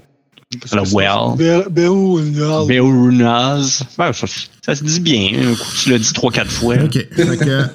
le 0.71 0.93
Well? 0.93 1.35
Be- 1.37 1.69
Berunas. 1.69 2.65
Berunas. 2.67 3.83
Ouais, 3.97 4.13
ça, 4.13 4.27
ça 4.65 4.75
se 4.75 4.83
dit 4.83 4.99
bien. 4.99 5.31
Un 5.51 5.55
coup, 5.55 5.67
tu 5.81 5.89
l'as 5.89 5.99
dit 5.99 6.13
trois, 6.13 6.31
quatre 6.31 6.51
fois. 6.51 6.75
OK. 6.83 6.93
Fait 6.93 7.37
que. 7.37 7.65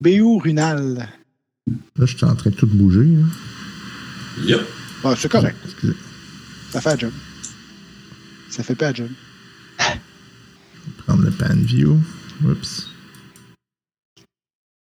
Beurunal. 0.00 1.08
Là, 1.96 2.06
je 2.06 2.16
suis 2.16 2.24
en 2.26 2.34
train 2.34 2.50
de 2.50 2.54
tout 2.56 2.66
bouger. 2.66 3.00
hein. 3.22 3.28
Yep. 4.44 4.60
Ah, 5.04 5.14
c'est 5.16 5.30
correct. 5.30 5.56
Excusez. 5.64 5.96
Ça 6.70 6.80
fait 6.80 6.90
un 6.90 6.98
job. 6.98 7.12
Ça 8.50 8.62
fait 8.62 8.74
pas 8.74 8.88
un 8.88 8.94
job. 8.94 9.08
Prendre 11.06 11.22
le 11.22 11.30
pan 11.30 11.54
view. 11.54 11.98
Oups. 12.44 12.88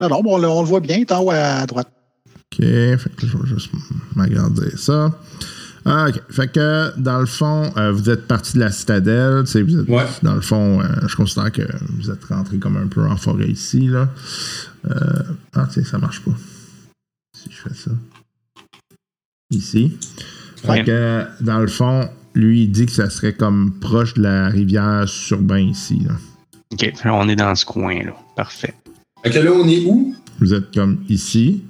Non, 0.01 0.09
non, 0.09 0.21
bon, 0.23 0.35
on, 0.35 0.37
le- 0.39 0.47
on 0.47 0.61
le 0.61 0.67
voit 0.67 0.79
bien, 0.79 1.03
t'en 1.03 1.21
haut 1.23 1.31
à 1.31 1.65
droite. 1.65 1.91
OK. 2.27 2.57
Fait 2.59 3.15
que 3.15 3.27
je 3.27 3.37
vais 3.37 3.47
juste 3.47 3.69
m'agrandir 4.15 4.77
ça. 4.77 5.17
Ah, 5.85 6.07
OK. 6.09 6.21
Fait 6.29 6.51
que, 6.51 6.91
dans 6.99 7.19
le 7.19 7.25
fond, 7.25 7.71
euh, 7.77 7.91
vous 7.91 8.09
êtes 8.09 8.27
parti 8.27 8.53
de 8.53 8.59
la 8.59 8.71
citadelle. 8.71 9.43
tu 9.45 9.51
sais, 9.51 9.61
Vous 9.63 9.79
êtes, 9.79 9.87
Ouais. 9.87 10.05
Dans 10.23 10.35
le 10.35 10.41
fond, 10.41 10.81
euh, 10.81 10.85
je 11.07 11.15
considère 11.15 11.51
que 11.51 11.61
vous 11.89 12.09
êtes 12.11 12.23
rentré 12.25 12.57
comme 12.57 12.77
un 12.77 12.87
peu 12.87 13.05
en 13.05 13.17
forêt 13.17 13.47
ici. 13.47 13.87
Là. 13.87 14.09
Euh, 14.89 15.23
ah, 15.53 15.67
tiens, 15.71 15.83
ça 15.83 15.97
marche 15.97 16.21
pas. 16.21 16.31
Ça. 17.75 17.91
Ici. 19.51 19.97
Fait 20.57 20.69
Ouais. 20.69 20.83
que, 20.83 21.25
dans 21.41 21.59
le 21.59 21.67
fond, 21.67 22.09
lui, 22.35 22.63
il 22.63 22.71
dit 22.71 22.85
que 22.85 22.91
ça 22.91 23.09
serait 23.09 23.33
comme 23.33 23.73
proche 23.79 24.13
de 24.13 24.21
la 24.23 24.47
rivière 24.47 25.05
Surbain 25.07 25.59
ici. 25.59 26.01
Là. 26.07 26.13
OK, 26.73 26.93
on 27.05 27.27
est 27.27 27.35
dans 27.35 27.53
ce 27.55 27.65
coin-là. 27.65 28.13
Parfait. 28.35 28.73
Fait 29.23 29.29
que 29.31 29.39
là, 29.39 29.51
on 29.51 29.67
est 29.67 29.83
où? 29.85 30.15
Vous 30.39 30.53
êtes 30.53 30.73
comme 30.73 31.03
ici. 31.09 31.63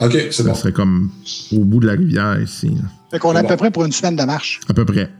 OK, 0.00 0.12
c'est 0.12 0.32
Ça 0.32 0.42
bon. 0.44 0.54
serait 0.54 0.72
comme 0.72 1.10
au 1.52 1.60
bout 1.64 1.80
de 1.80 1.86
la 1.86 1.94
rivière 1.94 2.40
ici. 2.40 2.68
là. 2.68 2.82
Fait 3.10 3.18
qu'on 3.18 3.32
est 3.34 3.38
à 3.38 3.42
bon. 3.42 3.48
peu 3.48 3.56
près 3.56 3.70
pour 3.70 3.84
une 3.84 3.92
semaine 3.92 4.16
de 4.16 4.24
marche. 4.24 4.60
À 4.68 4.74
peu 4.74 4.84
près. 4.84 5.10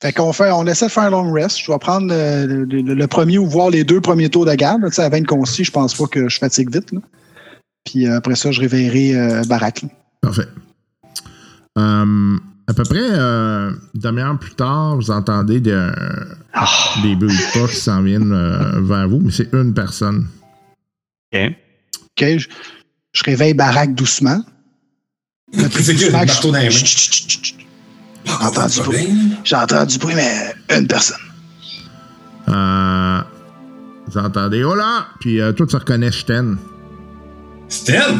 Fait 0.00 0.12
qu'on 0.12 0.32
fait, 0.32 0.50
on 0.50 0.66
essaie 0.66 0.86
de 0.86 0.90
faire 0.90 1.04
un 1.04 1.10
long 1.10 1.32
rest. 1.32 1.58
Je 1.64 1.70
vais 1.72 1.78
prendre 1.78 2.08
euh, 2.12 2.46
le, 2.46 2.64
le- 2.64 2.94
le 2.94 3.06
premier 3.06 3.38
ou 3.38 3.46
voir 3.46 3.70
les 3.70 3.84
deux 3.84 4.00
premiers 4.00 4.28
tours 4.28 4.44
de 4.44 4.54
garde. 4.54 4.82
Tu 4.86 4.92
sais, 4.92 5.02
à 5.02 5.08
20 5.08 5.24
concis, 5.26 5.64
je 5.64 5.70
pense 5.70 5.94
pas 5.94 6.06
que 6.06 6.28
je 6.28 6.38
fatigue 6.38 6.70
vite. 6.72 6.92
là. 6.92 7.00
Puis 7.84 8.06
euh, 8.06 8.16
après 8.16 8.34
ça, 8.34 8.50
je 8.50 8.60
réveillerai 8.60 9.14
euh, 9.16 9.42
Barack. 9.44 9.84
Parfait. 10.20 10.48
Euh, 11.78 12.36
à 12.66 12.72
peu 12.74 12.82
près 12.84 12.98
euh, 13.02 13.70
une 13.94 14.00
demi-heure 14.00 14.38
plus 14.38 14.54
tard, 14.54 14.96
vous 14.96 15.10
entendez 15.10 15.60
de- 15.60 15.90
Ah, 16.52 16.66
des 17.02 17.14
bruits 17.16 17.36
de 17.36 17.52
pas 17.60 17.68
qui 17.68 17.76
s'en 17.76 18.02
viennent 18.02 18.32
euh, 18.32 18.80
vers 18.80 19.08
vous, 19.08 19.20
mais 19.20 19.32
c'est 19.32 19.52
une 19.52 19.74
personne. 19.74 20.26
OK. 21.34 21.40
OK? 21.42 22.38
Je, 22.38 22.48
je 23.12 23.24
réveille 23.24 23.54
Barack 23.54 23.94
doucement. 23.94 24.40
Le 25.52 25.68
plus 25.68 25.86
que 25.88 25.92
que 25.92 26.04
les 26.06 26.10
pas 26.10 26.18
bruit. 28.82 29.08
J'ai 29.44 29.56
entendu 29.56 29.98
bruit, 29.98 30.14
mais 30.14 30.54
une 30.70 30.86
personne. 30.86 31.18
Euh, 32.48 33.20
vous 34.06 34.18
entendez 34.18 34.64
Oh 34.64 34.74
là! 34.74 35.06
Puis 35.20 35.40
euh, 35.40 35.52
toi, 35.52 35.66
tu 35.66 35.76
reconnais 35.76 36.10
Sten? 37.74 38.02
Stan? 38.02 38.16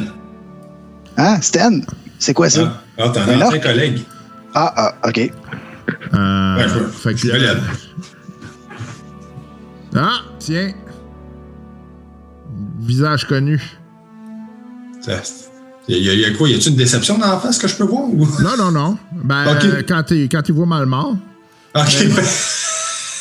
Hein, 1.16 1.40
Stan? 1.40 1.80
C'est 2.18 2.34
quoi 2.34 2.50
ça? 2.50 2.82
Ah, 2.98 3.04
ah, 3.04 3.08
t'es 3.10 3.20
un 3.20 3.40
ancien 3.40 3.60
collègue. 3.60 4.02
Ah, 4.54 4.72
ah, 4.76 5.08
OK. 5.08 5.18
Euh, 6.14 6.56
Ouais, 6.56 6.68
je- 6.68 6.84
fait 6.90 7.14
que- 7.14 7.18
je. 7.20 7.58
Ah, 9.96 10.20
tiens! 10.38 10.72
Visage 12.80 13.26
connu. 13.26 13.60
Ça- 15.00 15.20
Il 15.86 15.98
y, 15.98 16.08
a- 16.08 16.14
il 16.14 16.20
y 16.20 16.24
a 16.24 16.30
quoi? 16.32 16.48
Y 16.48 16.54
a-tu 16.54 16.70
une 16.70 16.76
déception 16.76 17.18
dans 17.18 17.28
la 17.30 17.38
face 17.38 17.58
que 17.58 17.68
je 17.68 17.76
peux 17.76 17.84
voir? 17.84 18.04
Ou... 18.04 18.26
Non, 18.40 18.56
non, 18.56 18.70
non. 18.72 18.98
Ben, 19.12 19.44
euh, 19.62 19.82
quand 19.86 20.48
il 20.48 20.54
voit 20.54 20.66
mal 20.66 20.86
mort. 20.86 21.14
Ok. 21.74 22.06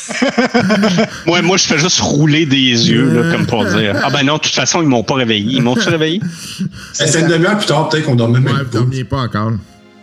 Moi, 1.26 1.42
moi, 1.42 1.56
je 1.56 1.64
fais 1.64 1.78
juste 1.78 2.00
rouler 2.00 2.44
des 2.46 2.56
yeux, 2.90 3.10
là, 3.10 3.32
comme 3.32 3.46
pour 3.46 3.64
dire. 3.64 3.94
Ah 4.02 4.10
ben 4.10 4.22
non, 4.24 4.34
de 4.36 4.40
toute 4.40 4.54
façon, 4.54 4.82
ils 4.82 4.88
m'ont 4.88 5.02
pas 5.02 5.14
réveillé. 5.14 5.54
Ils 5.56 5.62
m'ont-tu 5.62 5.88
réveillé? 5.88 6.20
C'est 6.92 7.20
une 7.20 7.28
demi-heure 7.28 7.56
plus 7.56 7.66
tard, 7.66 7.88
peut-être 7.88 8.04
qu'on 8.04 8.14
dormait 8.14 8.38
Ouais, 8.38 8.44
même 8.52 8.56
vous 8.56 8.64
pas. 8.70 8.78
dormiez 8.78 9.04
pas 9.04 9.18
encore. 9.18 9.52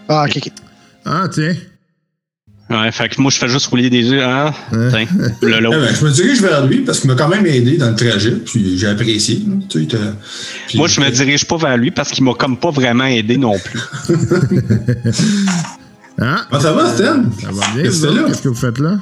Ah, 0.09 0.25
OK, 0.27 0.37
OK. 0.37 0.51
Ah, 1.05 1.27
tiens. 1.31 1.53
Ouais, 2.69 2.89
fait 2.93 3.09
que 3.09 3.19
moi, 3.21 3.29
je 3.31 3.37
fais 3.37 3.49
juste 3.49 3.67
rouler 3.67 3.89
des 3.89 4.01
yeux. 4.11 4.23
Ah, 4.23 4.53
tiens, 4.71 5.05
le 5.41 5.59
ben, 5.69 5.93
je 5.93 6.05
me 6.05 6.11
dirige 6.11 6.41
vers 6.41 6.65
lui 6.65 6.79
parce 6.79 6.99
qu'il 7.01 7.09
m'a 7.09 7.17
quand 7.17 7.27
même 7.27 7.45
aidé 7.45 7.77
dans 7.77 7.89
le 7.89 7.95
trajet, 7.95 8.31
puis 8.31 8.77
j'ai 8.77 8.87
apprécié. 8.87 9.35
là, 9.45 9.55
tu 9.69 9.81
sais, 9.81 9.87
t'as- 9.87 9.97
puis- 10.67 10.77
Moi, 10.77 10.87
je 10.87 11.01
me 11.01 11.09
dirige 11.09 11.43
pas 11.45 11.57
vers 11.57 11.75
lui 11.77 11.91
parce 11.91 12.11
qu'il 12.11 12.23
m'a 12.23 12.33
comme 12.33 12.57
pas 12.57 12.71
vraiment 12.71 13.03
aidé 13.05 13.35
non 13.37 13.59
plus. 13.59 13.79
Ah, 16.19 16.45
Ah, 16.51 16.59
ça 16.59 16.71
va, 16.73 16.93
Stan? 16.93 17.23
ça 17.41 17.47
va 17.51 17.65
bien. 17.75 17.89
Vous? 17.89 18.27
Qu'est-ce 18.27 18.41
que 18.41 18.47
vous 18.49 18.55
faites 18.55 18.79
là? 18.79 18.99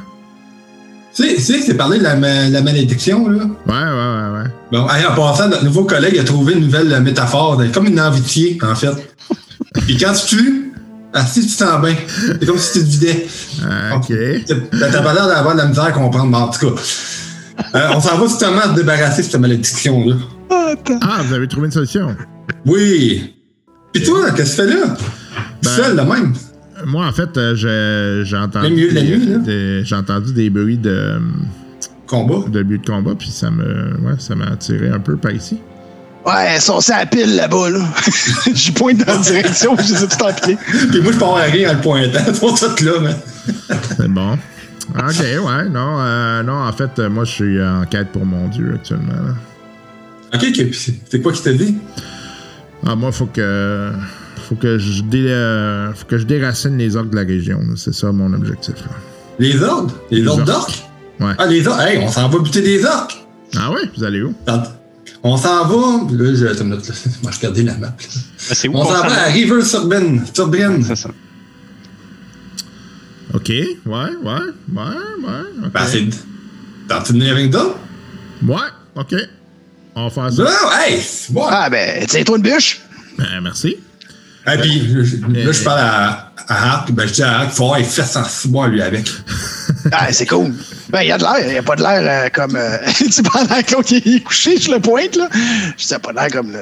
Tu 1.22 1.38
sais, 1.42 1.62
c'est 1.62 1.74
parlé 1.74 1.98
de 2.00 2.04
la, 2.04 2.16
ma- 2.16 2.48
la 2.50 2.62
malédiction, 2.62 3.28
là. 3.28 3.44
Ouais, 3.44 3.74
ouais, 3.74 3.74
ouais, 3.74 4.44
ouais. 4.44 4.50
Bon, 4.72 4.88
hey, 4.90 5.06
en 5.06 5.16
passant, 5.16 5.50
notre 5.50 5.66
nouveau 5.66 5.84
collègue 5.84 6.18
a 6.18 6.24
trouvé 6.24 6.54
une 6.54 6.62
nouvelle 6.66 6.94
euh, 6.94 7.02
métaphore, 7.02 7.62
comme 7.74 7.88
une 7.88 8.00
envitier, 8.00 8.58
en 8.64 8.74
fait. 8.76 8.92
Puis 9.86 9.98
quand 9.98 10.14
tu 10.14 10.38
tues, 10.38 10.72
ah, 11.14 11.26
si 11.26 11.42
tu 11.42 11.48
te 11.48 11.52
sens 11.64 11.82
bien. 11.82 11.96
C'est 12.40 12.46
comme 12.46 12.58
si 12.58 12.72
tu 12.74 12.80
te 12.86 12.90
vidais. 12.90 13.28
Ah, 13.68 13.98
OK. 13.98 14.14
T'as 14.48 14.90
t'as 14.92 15.02
pas 15.02 15.14
l'air 15.14 15.28
d'avoir 15.28 15.56
de 15.56 15.60
la 15.60 15.66
misère 15.66 15.86
à 15.86 15.92
comprendre, 15.92 16.28
mais 16.28 16.38
en 16.38 16.48
tout 16.50 16.70
cas. 16.70 16.82
Euh, 17.76 17.90
on 17.96 18.00
s'en 18.00 18.18
va 18.18 18.28
justement 18.28 18.62
se 18.62 18.76
débarrasser 18.76 19.22
de 19.24 19.28
cette 19.28 19.42
malédiction-là. 19.42 20.16
Ah. 20.52 20.74
Ah, 21.02 21.22
vous 21.28 21.34
avez 21.34 21.48
trouvé 21.50 21.66
une 21.66 21.74
solution. 21.74 22.16
Oui! 22.66 23.36
Pis 23.92 24.04
toi, 24.04 24.32
qu'est-ce 24.32 24.56
que 24.56 24.62
tu 24.62 24.70
fais 24.70 24.76
là? 24.80 24.86
Ben- 25.64 25.70
Seul, 25.70 25.96
de 25.98 26.02
même? 26.02 26.34
Moi, 26.86 27.06
en 27.06 27.12
fait, 27.12 27.36
euh, 27.38 27.56
j'ai 27.56 28.26
j'ai 28.30 28.38
entendu, 28.38 28.92
des- 28.92 29.02
nuit, 29.04 29.26
là? 29.26 29.38
des- 29.40 29.82
j'ai 29.84 29.96
entendu 29.96 30.34
des 30.34 30.50
bruits 30.50 30.78
de, 30.78 31.20
Combat? 32.08 32.48
de 32.50 32.64
but 32.64 32.82
de 32.82 32.86
combat, 32.90 33.14
puis 33.18 33.30
ça 33.30 33.52
me, 33.52 33.64
ouais, 34.02 34.16
ça 34.18 34.36
m'a 34.36 34.46
attiré 34.48 34.90
un 34.90 35.00
peu 35.00 35.16
par 35.18 35.32
ici. 35.32 35.60
Ouais, 36.26 36.56
ils 36.56 36.62
sont 36.62 36.80
la 36.90 37.06
pile 37.06 37.36
là-bas, 37.36 37.70
là. 37.70 37.80
je 38.54 38.72
pointe 38.72 38.98
dans 39.06 39.14
la 39.14 39.20
direction, 39.24 39.76
puis 39.76 39.86
je 39.88 39.94
les 39.94 40.04
ai 40.04 40.08
tout 40.08 40.24
empilés. 40.24 40.58
Puis 40.92 41.02
moi, 41.02 41.12
je 41.14 41.18
pars 41.18 41.38
à 41.38 41.42
rien 41.44 41.70
en 41.70 41.74
le 41.74 41.80
pointant. 41.82 42.20
Ils 42.28 42.36
sont 42.36 42.54
tous 42.76 42.82
là, 42.84 42.92
mais. 43.02 43.16
C'est 43.98 44.08
bon. 44.10 44.38
Ok, 44.98 45.20
ouais, 45.20 45.70
non, 45.70 45.98
euh, 46.00 46.44
non, 46.44 46.54
en 46.64 46.74
fait, 46.74 46.98
moi, 47.10 47.24
je 47.24 47.32
suis 47.32 47.64
en 47.64 47.86
quête 47.86 48.10
pour 48.12 48.26
mon 48.26 48.48
dieu 48.48 48.72
actuellement. 48.76 49.14
là. 49.14 49.36
Ok, 50.34 50.46
ok. 50.50 50.66
C'est 51.10 51.22
quoi 51.22 51.32
qui 51.32 51.42
t'a 51.44 51.54
dit? 51.54 51.78
Ah, 52.86 52.96
moi, 52.96 53.12
faut 53.12 53.28
que. 53.28 53.92
Faut 54.50 54.56
que 54.56 54.80
je 54.80 55.04
dé, 55.04 55.28
euh, 55.28 55.94
faut 55.94 56.08
que 56.08 56.18
je 56.18 56.24
déracine 56.24 56.76
les 56.76 56.96
orques 56.96 57.12
de 57.12 57.16
la 57.16 57.22
région. 57.22 57.60
C'est 57.76 57.94
ça 57.94 58.12
mon 58.12 58.34
objectif. 58.34 58.74
là. 58.78 58.92
Les 59.38 59.62
ordres? 59.62 59.94
Les, 60.10 60.26
orques. 60.26 60.44
d'orques? 60.44 60.84
Ouais. 61.20 61.34
Ah, 61.38 61.46
les 61.46 61.68
orques. 61.68 61.80
Hey, 61.82 62.00
on 62.00 62.12
s'en 62.12 62.28
va 62.30 62.40
buter 62.40 62.64
des 62.64 62.84
orques! 62.84 63.24
Ah 63.56 63.72
ouais, 63.72 63.82
vous 63.96 64.04
allez 64.04 64.24
où? 64.24 64.34
On 65.22 65.38
s'en 65.38 65.68
va. 65.68 66.16
Là, 66.16 66.34
je, 66.34 66.48
attends 66.48 66.66
là. 66.66 66.78
Moi, 67.22 67.32
je 67.32 67.38
regardais 67.38 67.62
la 67.62 67.76
map. 67.76 67.88
là. 67.88 67.96
C'est 68.38 68.68
où 68.68 68.76
On 68.76 68.86
s'en 68.86 69.08
va 69.08 69.26
à? 69.26 69.26
River 69.26 69.62
Turbine. 69.64 70.24
Turbine. 70.34 70.84
C'est 70.84 70.96
ça. 70.96 71.12
Ok, 73.36 73.50
ouais, 73.50 73.70
ouais, 73.86 74.10
ouais, 74.24 74.40
ouais. 74.74 75.66
ok. 75.66 75.72
Ben, 75.72 75.86
c'est. 75.86 76.06
T'as-tu 76.88 77.24
avec 77.24 77.52
d'autres? 77.52 77.78
Ouais, 78.48 78.58
ok. 78.96 79.14
On 79.94 80.06
va 80.06 80.10
faire 80.10 80.34
ça. 80.34 80.82
Hey! 80.82 81.00
c'est 81.00 81.32
bon. 81.32 81.46
Ah, 81.48 81.70
ben, 81.70 82.04
tiens-toi 82.08 82.38
une 82.38 82.44
bûche. 82.44 82.82
Ben, 83.16 83.42
merci. 83.44 83.78
Et 84.48 84.58
puis, 84.58 84.90
je- 85.04 85.46
là, 85.46 85.52
je 85.52 85.64
parle 85.64 85.80
à, 85.80 86.32
à 86.48 86.70
Hark. 86.74 86.92
Ben, 86.92 87.08
je 87.08 87.14
dis 87.14 87.24
à 87.24 87.40
Hark, 87.40 87.50
il 87.52 87.56
faut 87.56 87.64
avoir 87.66 87.80
les 87.80 87.86
fesses 87.86 88.16
en 88.16 88.24
ciboire, 88.24 88.68
lui, 88.70 88.82
avec. 88.82 89.10
Ah, 89.92 90.12
c'est 90.12 90.26
cool. 90.26 90.52
Ben, 90.90 91.02
il 91.04 91.08
y 91.08 91.12
a 91.12 91.18
de 91.18 91.24
l'air. 91.24 91.36
Il 91.48 91.52
n'y 91.52 91.58
a 91.58 91.64
pas 91.64 91.76
de 91.76 91.82
l'air 91.84 92.02
euh, 92.26 92.30
comme. 92.34 92.56
euh, 92.56 92.78
tu 92.98 93.22
parles 93.24 93.48
à 93.50 93.62
l'autre 93.72 93.84
qui 93.84 93.96
est 93.98 94.24
couché, 94.24 94.58
je 94.58 94.72
le 94.72 94.80
pointe, 94.80 95.16
là. 95.16 95.30
Je 95.78 95.88
dis, 95.88 95.94
pas 96.02 96.12
de 96.12 96.18
l'air 96.18 96.32
comme 96.32 96.52
le. 96.52 96.60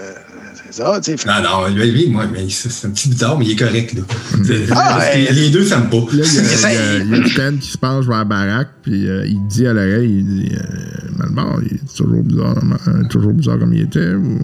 C'est 0.70 0.84
ça, 0.84 1.00
tu 1.02 1.12
sais. 1.12 1.18
fait- 1.18 1.28
Non, 1.30 1.42
non, 1.42 1.68
lui, 1.74 1.90
lui, 1.92 2.10
moi, 2.10 2.26
mais 2.32 2.46
c'est 2.50 2.70
c'est 2.70 2.88
un 2.88 2.90
petit 2.92 3.08
bizarre, 3.10 3.40
mais 3.40 3.46
il 3.46 3.52
est 3.52 3.56
correct, 3.56 3.94
là. 3.94 4.02
C'est- 4.46 4.66
Ah, 4.76 5.00
que 5.00 5.18
ouais. 5.18 5.32
Les 5.32 5.50
deux 5.50 5.66
s'aiment 5.66 5.90
pas. 5.90 5.98
Là, 5.98 6.24
il 6.26 7.16
y 7.16 7.24
a, 7.24 7.28
Stan 7.30 7.56
qui 7.60 7.70
se 7.72 7.78
penche 7.78 8.06
vers 8.06 8.18
la 8.20 8.24
baraque, 8.26 8.70
puis 8.84 9.08
euh, 9.08 9.26
il 9.26 9.40
dit 9.48 9.66
à 9.66 9.74
l'oreille, 9.74 10.18
il 10.20 10.26
dit 10.26 10.52
euh, 10.54 11.10
Malbord, 11.18 11.60
il 11.66 11.76
est 11.78 11.96
toujours 11.96 12.22
bizarre, 12.24 12.56
euh, 12.90 13.04
toujours 13.10 13.34
bizarre 13.34 13.60
comme 13.60 13.74
il 13.74 13.84
était. 13.84 14.14
Ou... 14.14 14.40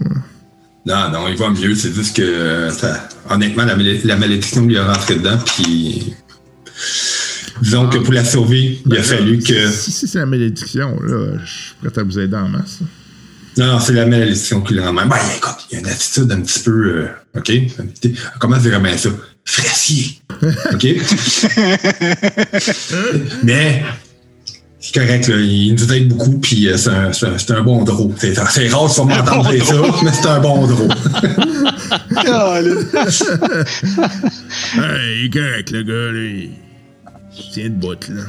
Non, 0.86 1.10
non, 1.10 1.28
il 1.28 1.36
va 1.36 1.50
mieux. 1.50 1.74
C'est 1.74 1.92
juste 1.94 2.16
que, 2.16 2.68
ça- 2.70 3.08
honnêtement, 3.30 3.64
la, 3.64 3.76
malé- 3.76 4.00
la 4.04 4.16
malédiction 4.16 4.64
lui 4.66 4.74
est 4.76 4.80
rentrée 4.80 5.16
dedans, 5.16 5.38
puis. 5.56 6.14
Disons 7.62 7.88
que 7.88 7.98
pour 7.98 8.12
la 8.12 8.24
sauver, 8.24 8.80
il 8.84 8.96
a 8.98 9.02
fallu 9.02 9.38
que. 9.38 9.70
Si, 9.70 9.92
si 9.92 10.08
c'est 10.08 10.18
la 10.18 10.26
malédiction, 10.26 10.98
là, 11.00 11.38
je 11.44 11.50
suis 11.50 11.74
prêt 11.82 12.00
à 12.00 12.04
vous 12.04 12.18
aider 12.18 12.36
en 12.36 12.48
masse. 12.48 12.80
Non, 13.56 13.66
non, 13.66 13.78
c'est 13.80 13.92
la 13.92 14.04
malédiction 14.06 14.60
qui 14.62 14.78
rend 14.80 14.92
même. 14.92 15.08
Ben, 15.08 15.16
écoute, 15.36 15.54
il 15.70 15.74
y 15.74 15.76
a 15.76 15.80
une 15.80 15.86
attitude 15.86 16.30
un 16.32 16.40
petit 16.40 16.58
peu. 16.60 17.06
euh, 17.06 17.38
OK? 17.38 17.52
Comment 18.40 18.56
dire 18.58 18.80
bien 18.80 18.96
ça? 18.98 19.10
Fraicier. 19.44 20.18
OK? 20.72 20.84
Mais. 23.44 23.84
C'est 24.86 25.00
correct, 25.00 25.28
là. 25.28 25.36
Il 25.38 25.72
nous 25.74 25.92
aide 25.94 26.08
beaucoup, 26.08 26.38
puis 26.40 26.68
euh, 26.68 26.76
c'est 26.76 26.90
un, 26.90 27.10
c'est 27.10 27.26
un- 27.26 27.38
c'est 27.38 27.52
un 27.52 27.62
bon 27.62 27.84
drôle. 27.84 28.12
C'est 28.18 28.34
c'est 28.34 28.68
rare 28.68 28.84
de 28.86 28.92
faire 28.92 29.06
m'entendre 29.06 29.50
dire 29.50 29.64
ça, 29.64 29.74
mais 30.02 30.10
c'est 30.12 30.26
un 30.28 30.40
bon 30.40 30.66
drôle. 30.66 30.88
Là. 32.14 32.60
Hey, 34.76 35.20
il 35.20 35.26
est 35.26 35.30
correct, 35.32 35.70
le 35.70 35.82
gars, 35.84 36.12
là. 36.12 36.20
Il 36.20 36.50
il 37.36 37.50
tient 37.52 37.64
de 37.64 37.74
bout, 37.74 38.08
là. 38.10 38.22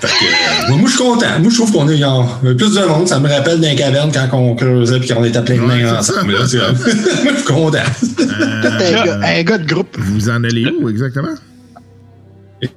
Fait 0.00 0.08
que, 0.08 0.24
euh, 0.24 0.68
moi, 0.68 0.76
moi, 0.76 0.90
je 0.90 0.94
suis 0.94 1.02
content. 1.04 1.38
Moi, 1.40 1.50
je 1.50 1.54
trouve 1.56 1.72
qu'on 1.72 1.88
est 1.88 1.96
genre, 1.96 2.38
euh, 2.44 2.54
plus 2.54 2.74
de 2.74 2.84
monde. 2.84 3.08
Ça 3.08 3.18
me 3.18 3.28
rappelle 3.28 3.60
d'un 3.60 3.74
caverne 3.74 4.10
quand 4.12 4.28
on 4.36 4.54
creusait 4.54 5.00
puis 5.00 5.08
qu'on 5.08 5.24
était 5.24 5.40
plein 5.42 5.56
de 5.56 5.60
mains 5.62 5.98
ensemble. 5.98 6.32
là, 6.32 6.38
moi, 6.44 7.32
je 7.32 7.36
suis 7.36 7.44
content. 7.44 7.78
un, 7.78 9.04
gars, 9.04 9.20
un 9.24 9.42
gars 9.42 9.58
de 9.58 9.66
groupe. 9.66 9.96
Vous 9.98 10.28
en 10.28 10.44
allez 10.44 10.66
où, 10.66 10.88
exactement? 10.90 11.34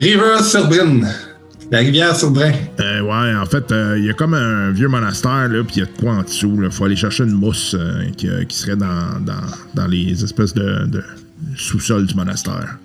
River 0.02 0.42
Surbrin. 0.44 1.02
La 1.72 1.80
rivière 1.80 2.16
Surbrin. 2.16 2.52
Euh, 2.80 3.02
ouais, 3.02 3.36
en 3.36 3.46
fait, 3.46 3.72
euh, 3.72 3.98
il 3.98 4.06
y 4.06 4.10
a 4.10 4.14
comme 4.14 4.34
un 4.34 4.72
vieux 4.72 4.88
monastère, 4.88 5.48
là, 5.48 5.64
puis 5.64 5.78
il 5.78 5.80
y 5.80 5.82
a 5.84 5.86
de 5.86 6.00
quoi 6.00 6.14
en 6.14 6.24
dessous. 6.24 6.60
Il 6.64 6.72
faut 6.72 6.86
aller 6.86 6.96
chercher 6.96 7.24
une 7.24 7.32
mousse 7.32 7.76
euh, 7.78 8.10
qui, 8.16 8.30
euh, 8.30 8.44
qui 8.46 8.58
serait 8.58 8.76
dans, 8.76 9.20
dans, 9.22 9.42
dans 9.74 9.88
les 9.88 10.24
espèces 10.24 10.54
de, 10.54 10.86
de 10.86 11.04
sous-sol 11.56 12.06
du 12.06 12.16
monastère. 12.16 12.78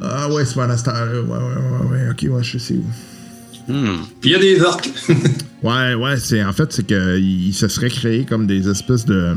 Ah 0.00 0.28
ouais, 0.30 0.44
ce 0.44 0.58
monastère-là. 0.58 1.20
Ouais, 1.20 1.28
ouais, 1.28 1.38
ouais, 1.38 1.90
ouais, 1.90 2.10
ok, 2.10 2.36
ouais, 2.36 2.42
je 2.42 2.58
sais 2.58 2.74
où. 2.74 3.72
Hmm. 3.72 4.02
Puis 4.20 4.30
il 4.30 4.32
y 4.32 4.34
a 4.34 4.38
des 4.38 4.60
orques. 4.62 4.90
Ouais, 5.62 5.94
ouais, 5.94 6.18
c'est 6.18 6.44
en 6.44 6.52
fait, 6.52 6.70
c'est 6.74 6.86
que 6.86 7.18
il 7.18 7.54
se 7.54 7.68
serait 7.68 7.88
créé 7.88 8.26
comme 8.26 8.46
des 8.46 8.68
espèces 8.68 9.06
de, 9.06 9.34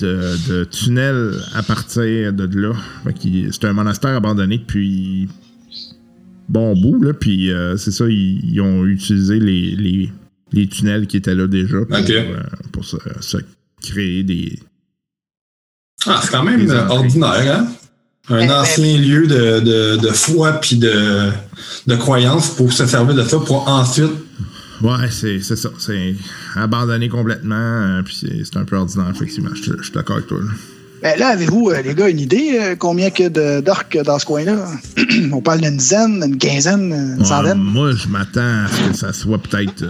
de, 0.00 0.36
de 0.48 0.64
tunnels 0.64 1.34
à 1.54 1.62
partir 1.62 2.32
de 2.32 2.60
là. 2.60 2.72
C'est 3.52 3.64
un 3.64 3.72
monastère 3.72 4.16
abandonné 4.16 4.58
depuis 4.58 5.28
bon 6.48 6.74
bout, 6.76 7.00
là, 7.02 7.12
puis 7.14 7.52
euh, 7.52 7.76
c'est 7.76 7.92
ça, 7.92 8.06
ils, 8.08 8.40
ils 8.52 8.60
ont 8.60 8.84
utilisé 8.84 9.38
les, 9.38 9.76
les, 9.76 10.10
les 10.52 10.66
tunnels 10.66 11.06
qui 11.06 11.16
étaient 11.16 11.34
là 11.34 11.46
déjà 11.46 11.78
pour, 11.84 11.96
euh, 11.96 12.42
pour 12.72 12.84
se, 12.84 12.96
se 13.20 13.36
créer 13.82 14.22
des... 14.24 14.58
Ah, 16.06 16.20
c'est 16.22 16.30
quand 16.30 16.42
même 16.42 16.68
ordinaire, 16.88 17.56
hein? 17.60 17.68
Un 18.28 18.46
Mais- 18.46 18.52
ancien 18.52 18.98
lieu 18.98 19.26
de, 19.26 19.60
de, 19.60 19.96
de 19.96 20.08
foi 20.08 20.52
puis 20.52 20.76
de, 20.76 21.30
de 21.86 21.96
croyance 21.96 22.50
pour 22.54 22.72
se 22.72 22.86
servir 22.86 23.14
de 23.14 23.22
ça 23.22 23.38
pour 23.38 23.68
ensuite. 23.68 24.12
Ouais, 24.82 25.10
c'est 25.10 25.40
c'est 25.40 25.56
ça, 25.56 25.68
c'est 25.78 26.14
abandonné 26.56 27.08
complètement, 27.08 27.54
euh, 27.56 28.02
puis 28.02 28.16
c'est 28.20 28.44
c'est 28.44 28.56
un 28.56 28.64
peu 28.64 28.76
ordinaire, 28.76 29.10
effectivement, 29.14 29.50
je 29.54 29.72
je 29.78 29.82
suis 29.82 29.92
d'accord 29.92 30.16
avec 30.16 30.28
toi. 30.28 30.38
là. 30.38 30.50
Ben 31.02 31.18
là, 31.18 31.28
avez-vous, 31.28 31.70
euh, 31.70 31.80
les 31.80 31.94
gars, 31.94 32.08
une 32.10 32.20
idée 32.20 32.58
euh, 32.60 32.76
combien 32.78 33.08
que 33.10 33.28
de- 33.28 33.60
d'orques 33.62 33.96
dans 34.04 34.18
ce 34.18 34.26
coin-là? 34.26 34.66
On 35.32 35.40
parle 35.40 35.60
d'une 35.62 35.76
dizaine, 35.78 36.20
d'une 36.20 36.36
quinzaine, 36.38 36.92
une 36.92 37.18
Ouais, 37.20 37.24
centaine? 37.24 37.56
moi, 37.58 37.92
je 37.92 38.06
m'attends 38.08 38.64
à 38.64 38.68
ce 38.68 38.88
que 38.90 38.96
ça 38.96 39.12
soit 39.14 39.38
peut-être. 39.38 39.82
euh, 39.82 39.88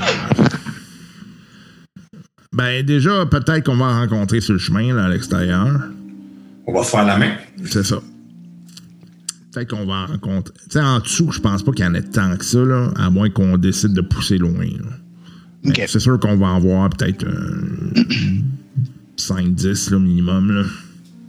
Ben, 2.53 2.85
déjà, 2.85 3.27
peut-être 3.27 3.65
qu'on 3.67 3.77
va 3.77 3.87
en 3.87 4.01
rencontrer 4.01 4.41
sur 4.41 4.53
le 4.55 4.59
chemin, 4.59 4.93
là, 4.95 5.05
à 5.05 5.09
l'extérieur. 5.09 5.69
On 6.67 6.73
va 6.73 6.83
se 6.85 6.91
faire 6.91 7.05
la 7.05 7.17
main. 7.17 7.33
C'est 7.67 7.85
ça. 7.85 7.97
Peut-être 9.53 9.71
qu'on 9.71 9.85
va 9.87 9.95
en 9.95 10.07
rencontrer. 10.07 10.55
Tu 10.65 10.73
sais, 10.79 10.81
en 10.81 11.01
dessous, 11.01 11.31
je 11.33 11.41
pense 11.41 11.63
pas 11.65 11.73
qu'il 11.73 11.85
y 11.85 11.89
en 11.89 11.95
ait 11.95 12.03
tant 12.03 12.37
que 12.37 12.45
ça, 12.45 12.59
là, 12.59 12.91
à 12.97 13.11
moins 13.11 13.31
qu'on 13.31 13.57
décide 13.59 13.93
de 13.93 14.01
pousser 14.01 14.39
loin. 14.39 14.53
là. 14.65 14.91
Mais 15.65 15.71
Ok. 15.71 15.83
C'est 15.89 15.99
sûr 16.01 16.19
qu'on 16.21 16.37
va 16.37 16.47
en 16.47 16.61
voir 16.61 16.89
peut-être 16.91 17.25
5-10 19.19 19.91
là, 19.91 19.99
minimum. 19.99 20.51
Là. 20.57 20.63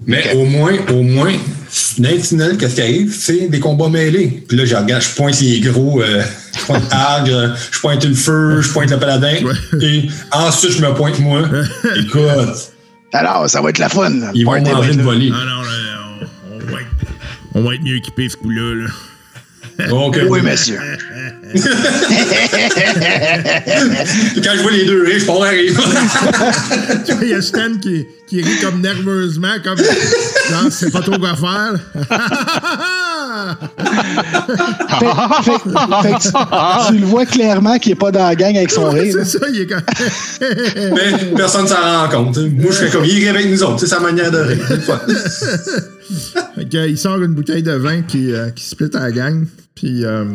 Mais 0.08 0.34
au 0.36 0.46
moins, 0.46 0.74
au 0.94 1.04
moins, 1.04 1.34
tunnels, 1.70 2.58
qu'est-ce 2.58 2.76
qui 2.76 2.82
arrive? 2.82 3.14
C'est 3.14 3.50
des 3.50 3.60
combats 3.60 3.90
mêlés. 3.90 4.44
Puis 4.48 4.58
là, 4.58 4.66
je 4.66 4.76
regarde, 4.76 5.02
je 5.04 5.16
pointe 5.16 5.40
les 5.42 5.60
gros, 5.60 6.02
euh, 6.02 6.24
je 6.58 6.66
pointe 6.66 6.84
Agre, 6.92 7.56
je 7.72 7.80
pointe 7.80 8.04
le 8.06 8.16
feu, 8.16 8.62
je 8.62 8.70
pointe 8.72 8.90
le 8.90 8.98
paladin. 9.00 9.36
Ouais. 9.44 9.84
Et 9.86 10.10
ensuite, 10.32 10.72
je 10.72 10.82
me 10.82 10.94
pointe 10.94 11.20
moi. 11.20 11.44
Écoute, 11.98 12.72
Alors, 13.14 13.48
ça 13.50 13.62
va 13.62 13.70
être 13.70 13.78
la 13.80 13.90
fun. 13.90 14.12
ils 14.34 14.44
vont 14.46 14.60
manger 14.62 14.94
là. 14.94 15.04
volée. 15.04 15.32
Ah 15.34 15.40
non, 15.46 15.62
là, 15.62 15.70
on, 16.52 16.56
on 16.56 16.72
va 16.72 16.82
être, 16.82 16.88
on 17.54 17.62
va 17.64 17.76
être 17.76 17.84
mieux 17.84 17.96
équipé 17.98 18.30
ce 18.30 18.38
coup-là. 18.38 18.76
Là. 18.76 18.90
Oui, 20.30 20.42
monsieur. 20.42 20.76
Quand 24.44 24.52
je 24.56 24.62
vois 24.62 24.72
les 24.72 24.86
deux 24.86 25.04
rires, 25.04 25.20
je 25.20 25.26
à 25.32 25.50
rire. 25.50 25.74
Il 27.22 27.28
y 27.30 27.34
a 27.34 27.42
Stan 27.42 27.74
qui, 27.82 28.06
qui 28.28 28.42
rit 28.42 28.60
comme 28.62 28.82
nerveusement, 28.82 29.48
comme 29.64 29.78
genre, 29.78 30.68
c'est 30.72 30.92
pas 30.92 31.02
trop 31.02 31.18
quoi 31.18 31.36
faire. 31.36 31.80
Fait- 35.00 35.44
fait- 35.44 35.60
fait 36.04 36.14
que 36.14 36.22
tu, 36.22 36.94
tu 36.94 37.00
le 37.00 37.06
vois 37.06 37.26
clairement 37.26 37.78
qu'il 37.80 37.94
est 37.94 37.96
pas 37.96 38.12
dans 38.12 38.28
la 38.28 38.36
gang 38.36 38.56
avec 38.56 38.72
son 38.72 38.90
rire. 38.90 39.14
c'est 39.18 39.26
ça, 39.40 39.46
il 39.54 39.62
est 39.62 39.68
comme. 39.68 39.82
Mais 40.96 41.34
personne 41.36 41.68
s'en 41.68 41.76
rend 41.76 42.10
compte. 42.10 42.36
tu. 42.36 42.50
Moi, 42.50 42.72
je 42.72 42.78
fais 42.86 42.90
comme, 42.90 43.06
il 43.06 43.16
rit 43.20 43.30
avec 43.30 43.50
nous 43.50 43.64
autres. 43.64 43.80
C'est 43.80 43.88
sa 43.88 44.00
manière 44.00 44.30
de 44.32 44.38
rire. 44.40 44.60
Que, 46.72 46.88
il 46.88 46.98
sort 46.98 47.22
une 47.22 47.34
bouteille 47.34 47.64
de 47.64 47.72
vin 47.72 48.02
qui, 48.02 48.34
euh, 48.34 48.50
qui 48.50 48.64
split 48.66 48.90
à 48.94 49.00
la 49.02 49.12
gang. 49.12 49.46
Puis, 49.76 50.06
euh, 50.06 50.26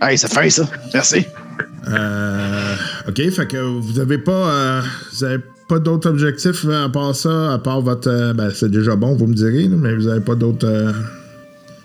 Hey, 0.00 0.18
ça 0.18 0.28
fait 0.28 0.50
ça. 0.50 0.68
Merci. 0.92 1.24
euh, 1.88 2.74
ok, 3.08 3.30
fait 3.30 3.46
que 3.46 3.56
vous 3.56 3.98
avez 4.00 4.18
pas, 4.18 4.32
euh, 4.32 4.82
vous 5.12 5.24
avez 5.24 5.38
pas 5.68 5.78
d'autres 5.78 6.08
objectifs 6.10 6.64
à 6.68 6.88
part 6.88 7.14
ça, 7.14 7.52
à 7.54 7.58
part 7.58 7.80
votre. 7.80 8.08
euh, 8.08 8.32
ben, 8.34 8.50
c'est 8.54 8.70
déjà 8.70 8.94
bon, 8.96 9.14
vous 9.16 9.26
me 9.26 9.34
direz, 9.34 9.68
mais 9.68 9.94
vous 9.94 10.06
avez 10.08 10.20
pas 10.20 10.34
d'autres. 10.34 10.66
Euh, 10.66 10.92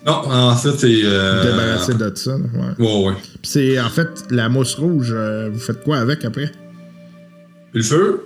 Non, 0.05 0.23
en 0.29 0.55
fait, 0.55 0.71
c'est. 0.77 1.01
Euh... 1.03 1.43
débarrasser 1.43 1.93
de 1.93 2.11
ça. 2.15 2.31
là, 2.31 2.37
ouais. 2.37 2.85
Ouais, 2.85 3.05
ouais. 3.07 3.13
Puis 3.41 3.51
c'est 3.51 3.79
en 3.79 3.89
fait 3.89 4.09
la 4.29 4.49
mousse 4.49 4.75
rouge. 4.75 5.13
euh, 5.15 5.49
vous 5.53 5.59
faites 5.59 5.83
quoi 5.83 5.97
avec 5.99 6.25
après? 6.25 6.51
Le 7.73 7.81
feu? 7.83 8.25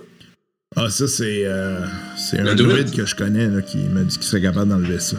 Ah, 0.74 0.90
ça, 0.90 1.06
c'est 1.06 1.46
euh, 1.46 1.80
c'est 2.16 2.40
un 2.40 2.54
druide. 2.54 2.90
que 2.90 3.06
je 3.06 3.14
connais 3.14 3.46
là, 3.48 3.62
qui 3.62 3.78
m'a 3.78 4.02
dit 4.02 4.16
qu'il 4.16 4.26
serait 4.26 4.42
capable 4.42 4.68
d'enlever 4.70 4.98
ça. 4.98 5.16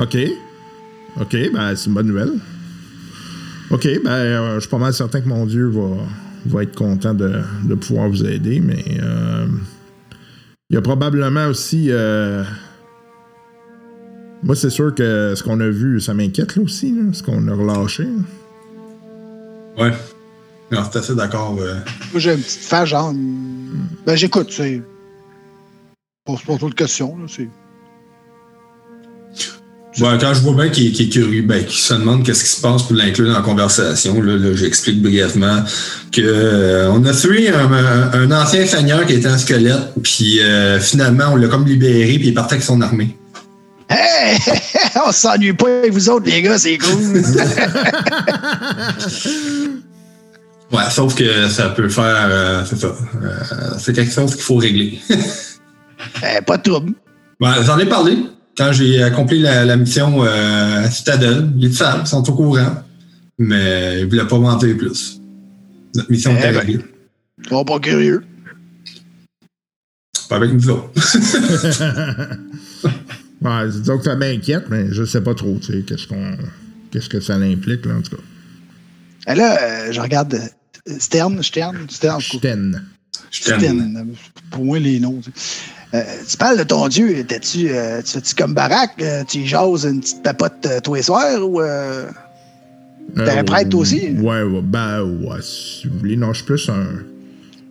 OK. 0.00 0.16
OK, 1.20 1.36
ben, 1.52 1.76
c'est 1.76 1.86
une 1.88 1.94
bonne 1.94 2.06
nouvelle. 2.06 2.32
OK, 3.70 3.86
ben, 4.02 4.10
euh, 4.10 4.54
je 4.54 4.60
suis 4.60 4.70
pas 4.70 4.78
mal 4.78 4.92
certain 4.94 5.20
que 5.20 5.28
mon 5.28 5.44
Dieu 5.46 5.66
va, 5.68 5.96
va 6.46 6.62
être 6.62 6.74
content 6.74 7.12
de, 7.14 7.40
de 7.64 7.74
pouvoir 7.74 8.08
vous 8.08 8.24
aider, 8.24 8.60
mais 8.60 8.82
euh, 9.02 9.46
il 10.70 10.74
y 10.74 10.76
a 10.78 10.80
probablement 10.82 11.46
aussi. 11.48 11.88
euh, 11.90 12.42
Moi, 14.42 14.56
c'est 14.56 14.70
sûr 14.70 14.94
que 14.94 15.34
ce 15.36 15.42
qu'on 15.42 15.60
a 15.60 15.68
vu, 15.68 16.00
ça 16.00 16.14
m'inquiète 16.14 16.56
là 16.56 16.62
aussi, 16.62 16.90
là, 16.92 17.12
ce 17.12 17.22
qu'on 17.22 17.46
a 17.48 17.54
relâché. 17.54 18.04
là. 18.04 19.84
Ouais. 19.84 19.92
Non, 20.72 20.80
c'est 20.90 20.98
assez 20.98 21.14
d'accord. 21.14 21.56
euh. 21.60 21.74
Moi, 22.12 22.20
j'ai 22.20 22.32
une 22.32 22.40
petite 22.40 22.62
face, 22.62 22.88
genre. 22.88 23.08
hum, 23.10 23.86
Ben, 24.06 24.16
j'écoute, 24.16 24.48
c'est. 24.50 24.80
Pose 26.24 26.40
pas 26.42 26.56
trop 26.56 26.70
de 26.70 26.74
questions, 26.74 27.16
là. 27.18 27.26
C'est. 27.28 27.48
Ouais, 30.00 30.16
quand 30.18 30.32
je 30.32 30.40
vois 30.40 30.54
bien 30.54 30.70
qu'il 30.70 30.98
est 30.98 31.08
curieux, 31.10 31.42
ben, 31.42 31.62
qu'il 31.66 31.78
se 31.78 31.92
demande 31.92 32.24
qu'est-ce 32.24 32.44
qui 32.44 32.50
se 32.50 32.62
passe 32.62 32.84
pour 32.84 32.94
l'inclure 32.96 33.26
dans 33.28 33.34
la 33.34 33.42
conversation, 33.42 34.22
là, 34.22 34.36
là, 34.38 34.54
j'explique 34.54 35.02
brièvement 35.02 35.62
que 36.10 36.22
euh, 36.22 36.90
on 36.90 37.04
a 37.04 37.12
tué 37.12 37.50
un, 37.50 37.70
un- 37.70 38.10
un 38.12 38.30
ancien 38.42 38.64
seigneur 38.66 39.04
qui 39.04 39.12
était 39.12 39.28
un 39.28 39.36
squelette, 39.36 39.92
puis 40.02 40.40
euh, 40.40 40.80
finalement 40.80 41.24
on 41.32 41.36
l'a 41.36 41.48
comme 41.48 41.66
libéré, 41.66 42.14
puis 42.18 42.28
il 42.28 42.34
parti 42.34 42.54
avec 42.54 42.64
son 42.64 42.80
armée. 42.80 43.18
Hey! 43.90 44.38
On 45.06 45.12
s'ennuie 45.12 45.52
pas 45.52 45.68
avec 45.80 45.92
vous 45.92 46.08
autres, 46.08 46.24
les 46.24 46.40
gars, 46.40 46.56
c'est 46.56 46.78
cool! 46.78 47.22
Ouais, 50.72 50.88
sauf 50.90 51.14
que 51.14 51.48
ça 51.48 51.68
peut 51.70 51.88
faire, 51.88 52.26
euh, 52.30 52.64
c'est 52.64 52.76
ça, 52.78 52.88
euh, 53.22 53.74
c'est 53.78 53.92
quelque 53.94 54.12
chose 54.12 54.34
qu'il 54.34 54.44
faut 54.44 54.56
régler. 54.56 54.98
Eh, 56.20 56.42
pas 56.42 56.56
de 56.56 56.62
trouble. 56.64 56.94
Ouais, 57.40 57.62
j'en 57.64 57.78
ai 57.78 57.86
parlé 57.86 58.18
quand 58.56 58.72
j'ai 58.72 59.00
accompli 59.04 59.38
la, 59.38 59.64
la 59.64 59.76
mission 59.76 60.24
euh, 60.24 60.84
à 60.84 60.90
Citadel. 60.90 61.48
Savent, 61.72 62.00
ils 62.02 62.06
sont 62.08 62.28
au 62.28 62.34
courant, 62.34 62.82
mais 63.38 64.00
ils 64.00 64.06
voulaient 64.08 64.26
pas 64.26 64.36
m'en 64.38 64.56
dire 64.56 64.76
plus. 64.76 65.20
Notre 65.94 66.10
mission 66.10 66.32
Eh 66.34 66.38
était 66.38 66.52
ben. 66.52 66.58
réglée. 66.58 66.80
Ils 67.44 67.48
sont 67.48 67.64
pas 67.64 67.78
curieux. 67.78 68.24
Pas 70.28 70.36
avec 70.36 70.52
nous 70.52 70.70
autres. 70.70 70.90
Ouais, 73.44 73.68
disons 73.68 73.98
que 73.98 74.04
ça 74.04 74.14
m'inquiète, 74.14 74.66
mais 74.70 74.86
je 74.92 75.04
sais 75.04 75.20
pas 75.20 75.34
trop, 75.34 75.58
tu 75.60 75.72
sais, 75.72 75.82
qu'est-ce 75.82 76.06
qu'on. 76.06 76.36
Qu'est-ce 76.92 77.08
que 77.08 77.20
ça 77.20 77.36
l'implique, 77.38 77.84
là, 77.86 77.94
en 77.96 78.02
tout 78.02 78.16
cas. 78.16 79.32
Et 79.32 79.34
là, 79.34 79.58
euh, 79.60 79.92
je 79.92 80.00
regarde 80.00 80.38
Stern, 80.86 81.42
Stern, 81.42 81.86
Stern. 81.88 82.20
Stern. 83.30 83.96
euh, 83.96 84.04
Pour 84.50 84.64
moi, 84.64 84.78
les 84.78 84.98
noms. 85.00 85.20
Euh, 85.94 86.02
tu 86.28 86.36
parles 86.36 86.58
de 86.58 86.64
ton 86.64 86.88
Dieu, 86.88 87.24
t'es-tu, 87.24 87.68
euh, 87.70 88.00
tu 88.02 88.12
fais-tu 88.12 88.34
comme 88.34 88.54
Barack, 88.54 88.92
euh, 89.00 89.22
tu 89.28 89.44
jases 89.46 89.84
une 89.84 90.00
petite 90.00 90.22
papote 90.22 90.64
euh, 90.66 90.80
tous 90.80 90.94
les 90.94 91.02
soirs 91.02 91.40
ou 91.46 91.60
euh, 91.60 92.10
T'es 93.14 93.30
un 93.38 93.44
prêtre, 93.44 93.68
toi 93.70 93.80
aussi? 93.80 94.10
Ouais, 94.18 94.42
ouais, 94.42 94.62
ben, 94.62 95.02
ouais, 95.02 95.40
si 95.42 95.86
vous 95.88 95.98
voulez. 95.98 96.16
Non, 96.16 96.32
je 96.32 96.38
suis 96.38 96.46
plus 96.46 96.68
un, 96.70 96.86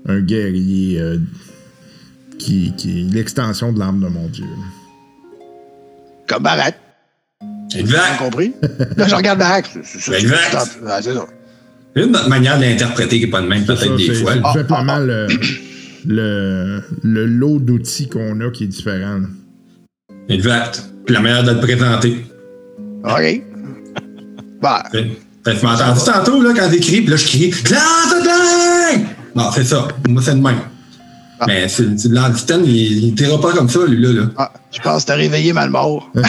un 0.07 0.19
guerrier 0.21 0.99
euh, 0.99 1.17
qui, 2.37 2.73
qui 2.77 3.01
est 3.01 3.03
l'extension 3.13 3.73
de 3.73 3.79
l'âme 3.79 3.99
de 4.01 4.07
mon 4.07 4.27
Dieu. 4.27 4.45
comme 6.27 6.43
Barack? 6.43 6.77
Exact. 7.75 8.17
compris? 8.19 8.53
Là, 8.97 9.07
je 9.07 9.15
regarde 9.15 9.39
Barack. 9.39 9.69
Exact. 9.75 10.67
c'est 11.01 11.13
ça. 11.13 11.25
Notre 11.95 12.29
manière 12.29 12.57
de 12.57 12.63
l'interpréter 12.63 13.19
qui 13.19 13.25
n'est 13.25 13.31
pas 13.31 13.41
de 13.41 13.47
même, 13.47 13.65
peut-être 13.65 13.95
des 13.97 14.13
fois. 14.13 14.33
c'est 14.33 14.41
tout 14.41 14.53
simplement 14.53 14.97
le, 14.99 15.27
le, 16.05 16.81
le 17.03 17.25
lot 17.25 17.59
d'outils 17.59 18.07
qu'on 18.07 18.39
a 18.41 18.49
qui 18.49 18.63
est 18.63 18.67
différent. 18.67 19.19
là. 19.19 19.27
Exact. 20.29 20.83
Puis 21.05 21.13
la 21.15 21.21
manière 21.21 21.43
de 21.43 21.53
te 21.53 21.59
présenter. 21.61 22.25
OK. 23.03 23.43
Bah, 24.61 24.83
Fait 24.91 25.09
fait 25.43 25.55
que 25.55 25.59
tu 25.59 25.65
m'as 25.65 25.73
entendu 25.75 25.99
tantôt 26.05 26.41
là, 26.41 26.53
quand 26.55 26.69
t'écris, 26.69 27.01
puis 27.01 27.09
là 27.09 27.15
je 27.17 27.25
crie 27.25 27.49
dingue! 27.69 29.05
Non, 29.35 29.49
c'est 29.53 29.63
ça. 29.63 29.87
Moi, 30.07 30.21
c'est 30.21 30.35
de 30.35 30.41
même. 30.41 30.59
Ah. 31.43 31.45
Mais 31.47 31.65
l'Antitan, 32.09 32.59
il, 32.63 33.03
il 33.05 33.15
t'ira 33.15 33.41
pas 33.41 33.51
comme 33.51 33.67
ça, 33.67 33.79
lui, 33.87 33.99
là. 33.99 34.09
là. 34.21 34.27
ah, 34.37 34.51
je 34.71 34.79
pense 34.79 35.01
que 35.01 35.07
t'as 35.07 35.15
réveillé 35.15 35.53
mal 35.53 35.71
mort. 35.71 36.07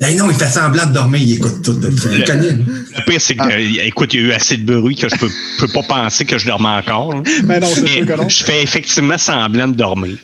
Hey, 0.00 0.16
non, 0.16 0.28
il 0.28 0.36
fait 0.36 0.48
semblant 0.50 0.86
de 0.86 0.92
dormir, 0.92 1.20
il 1.22 1.34
écoute 1.34 1.62
tout. 1.62 1.72
Le 1.80 2.26
connais. 2.26 2.50
là. 2.50 2.56
Le 2.98 3.04
pire, 3.10 3.20
c'est 3.20 3.36
que, 3.36 3.42
euh, 3.48 3.84
écoute, 3.86 4.12
il 4.12 4.20
y 4.20 4.24
a 4.24 4.26
eu 4.26 4.32
assez 4.32 4.56
de 4.58 4.74
bruit 4.78 4.96
que 4.96 5.08
je 5.08 5.16
peux, 5.16 5.30
peux 5.58 5.68
pas 5.68 5.82
penser 5.82 6.24
que 6.26 6.36
je 6.36 6.46
dormais 6.46 6.68
encore. 6.68 7.14
là. 7.14 7.22
Mais 7.44 7.58
non, 7.60 7.68
c'est 7.72 7.86
sûr 7.86 8.04
que 8.06 8.12
non. 8.12 8.28
je 8.28 8.44
fais 8.44 8.62
effectivement 8.62 9.16
semblant 9.18 9.68
de 9.68 9.74
dormir. 9.76 10.18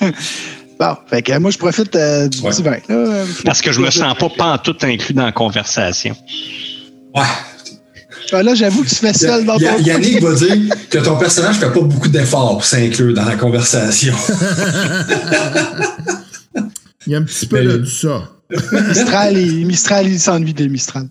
Bon, 0.78 0.96
fait 1.08 1.22
que 1.22 1.38
moi, 1.38 1.52
je 1.52 1.56
profite 1.58 1.94
euh, 1.94 2.26
du 2.26 2.40
Ouais. 2.40 2.50
petit 2.50 2.62
vin. 2.64 2.72
là, 2.72 2.80
euh, 2.90 3.24
Parce 3.44 3.60
que 3.62 3.70
je 3.70 3.80
me 3.80 3.88
sens 3.92 4.12
pas 4.18 4.28
pantoute 4.28 4.82
inclus 4.82 5.14
dans 5.14 5.24
la 5.24 5.30
conversation. 5.30 6.16
Ouais. 7.14 7.22
Ah, 8.32 8.42
là, 8.42 8.54
j'avoue 8.54 8.82
que 8.82 8.88
tu 8.88 8.94
fais 8.96 9.12
seul 9.12 9.44
dans 9.44 9.56
Y- 9.58 9.64
ton 9.66 9.78
Yannick 9.82 10.22
va 10.22 10.34
dire 10.34 10.56
que 10.90 10.98
ton 10.98 11.16
personnage 11.16 11.56
fait 11.56 11.70
pas 11.72 11.80
beaucoup 11.80 12.08
d'efforts 12.08 12.52
pour 12.52 12.64
s'inclure 12.64 13.14
dans 13.14 13.24
la 13.24 13.36
conversation. 13.36 14.14
Il 17.06 17.12
y 17.12 17.14
a 17.14 17.18
un 17.18 17.22
petit 17.22 17.46
peu 17.46 17.60
Mais- 17.60 17.78
de 17.78 17.84
ça. 17.84 18.30
Mistral, 18.88 19.36
il, 19.38 19.66
Mistral, 19.66 20.06
il 20.06 20.20
s'ennuie 20.20 20.54
des 20.54 20.68
Mistral. 20.68 21.08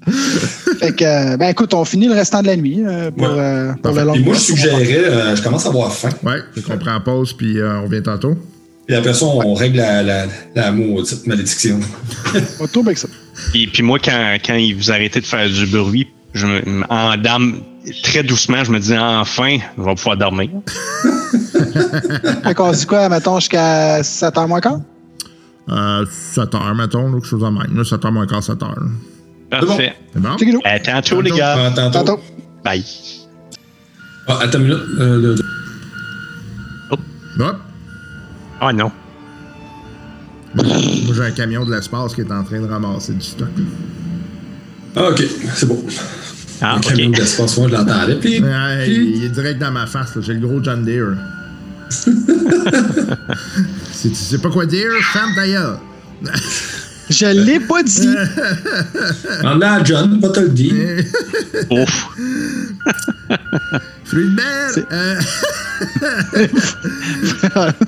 fait 0.79 0.93
que, 0.95 1.03
euh, 1.03 1.37
ben 1.37 1.49
écoute, 1.49 1.73
on 1.73 1.83
finit 1.83 2.07
le 2.07 2.13
restant 2.13 2.41
de 2.41 2.47
la 2.47 2.55
nuit 2.55 2.81
euh, 2.85 3.11
pour, 3.11 3.27
Ouais. 3.27 3.33
euh, 3.39 3.73
pour 3.81 3.93
le 3.93 4.03
long 4.03 4.13
Et 4.13 4.19
moi, 4.19 4.35
je 4.35 4.39
suggérais, 4.39 4.97
euh, 5.05 5.35
je 5.35 5.41
commence 5.41 5.65
à 5.65 5.69
avoir 5.69 5.91
faim. 5.93 6.09
Ouais, 6.23 6.37
fait 6.53 6.61
qu'on 6.61 6.77
prend 6.77 6.99
pause, 7.01 7.33
puis 7.33 7.59
euh, 7.59 7.79
on 7.79 7.85
revient 7.87 8.03
tantôt. 8.03 8.37
Puis 8.87 8.95
après 8.95 9.13
ça, 9.13 9.25
on 9.25 9.53
règle 9.53 9.77
la, 9.77 10.03
la, 10.03 10.25
la 10.55 10.71
maudite 10.71 11.25
malédiction. 11.27 11.79
On 12.59 12.67
tourne 12.67 12.87
avec 12.87 12.97
ça. 12.97 13.07
Et 13.53 13.67
puis 13.67 13.81
moi, 13.81 13.97
quand, 14.03 14.37
quand 14.45 14.55
il 14.55 14.75
vous 14.75 14.91
arrêtez 14.91 15.19
de 15.21 15.25
faire 15.25 15.47
du 15.49 15.65
bruit, 15.67 16.07
je 16.33 16.47
me, 16.47 16.83
en 16.89 17.15
dame, 17.17 17.57
très 18.03 18.23
doucement, 18.23 18.63
je 18.63 18.71
me 18.71 18.79
dis 18.79 18.97
enfin, 18.97 19.57
je 19.77 19.83
vais 19.83 19.95
pouvoir 19.95 20.17
dormir. 20.17 20.49
Fait 22.43 22.53
qu'on 22.53 22.71
dit 22.71 22.85
quoi, 22.85 23.09
mettons, 23.09 23.39
jusqu'à 23.39 24.01
7h 24.01 24.47
moins 24.47 24.61
quart? 24.61 24.79
Euh, 25.69 26.05
7 26.09 26.55
heures, 26.55 26.75
mettons, 26.75 27.07
là, 27.07 27.13
quelque 27.13 27.27
chose 27.27 27.41
de 27.41 27.45
même. 27.47 27.75
Là, 27.77 27.83
7 27.83 28.03
heures 28.05 28.11
moins 28.11 28.27
quart, 28.27 28.43
7 28.43 28.61
heures. 28.63 28.75
là. 29.51 29.59
Parfait. 29.59 29.95
C'est 30.13 30.19
bon? 30.21 30.35
C'est. 30.39 30.65
À 30.67 30.79
tantôt, 30.79 31.21
les 31.21 31.31
gars. 31.31 31.55
Ah, 31.67 31.71
tantôt. 31.71 31.99
Tantôt. 31.99 32.19
Bye. 32.63 32.83
Ah, 34.27 34.39
attends 34.41 34.57
une 34.59 34.63
minute. 34.65 34.79
Euh, 34.99 35.21
le- 35.21 35.35
Hop. 36.91 37.55
Oh 38.61 38.71
non. 38.71 38.91
Moi, 40.55 40.65
j'ai 41.15 41.21
un 41.23 41.31
camion 41.31 41.65
de 41.65 41.73
l'espace 41.73 42.13
qui 42.15 42.21
est 42.21 42.31
en 42.31 42.43
train 42.43 42.59
de 42.61 42.67
ramasser 42.67 43.13
du 43.13 43.21
stock. 43.21 43.47
Ah, 44.95 45.09
ok, 45.09 45.23
c'est 45.55 45.65
bon. 45.65 45.83
Ah, 46.61 46.75
ok. 46.77 46.83
camion 46.87 47.09
d'espace, 47.09 47.57
moi, 47.57 47.67
je 47.69 47.73
l'entendais. 47.75 48.15
Puis, 48.15 48.39
Ouais, 48.41 48.83
puis- 48.85 49.13
il 49.17 49.23
est 49.25 49.29
direct 49.29 49.59
dans 49.59 49.71
ma 49.71 49.85
face. 49.87 50.15
là. 50.15 50.21
J'ai 50.21 50.33
le 50.33 50.39
gros 50.47 50.61
John 50.63 50.83
Deere. 50.85 51.15
Si 53.91 54.09
tu 54.09 54.15
sais 54.15 54.37
pas 54.39 54.49
quoi 54.49 54.65
dire, 54.65 54.89
ferme 55.13 55.31
ta 55.35 55.47
gueule. 55.47 55.77
Je 57.09 57.25
l'ai 57.27 57.59
pas 57.59 57.83
dit. 57.83 58.09
En 59.43 59.61
a 59.61 59.83
John, 59.83 60.19
pas 60.19 60.29
te 60.29 60.39
le 60.41 60.49
dire. 60.49 61.03
Ouf. 61.69 62.07
Fruit 64.05 64.25
de 64.25 64.35
mer! 64.35 64.71
Euh, 64.91 65.15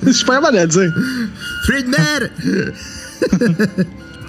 Je 0.06 0.12
suis 0.12 0.24
pas 0.24 0.36
capable 0.40 0.56
de 0.56 0.62
le 0.62 0.68
dire. 0.68 0.92
fruit 1.64 1.84
de 1.84 1.88
mer! 1.88 2.30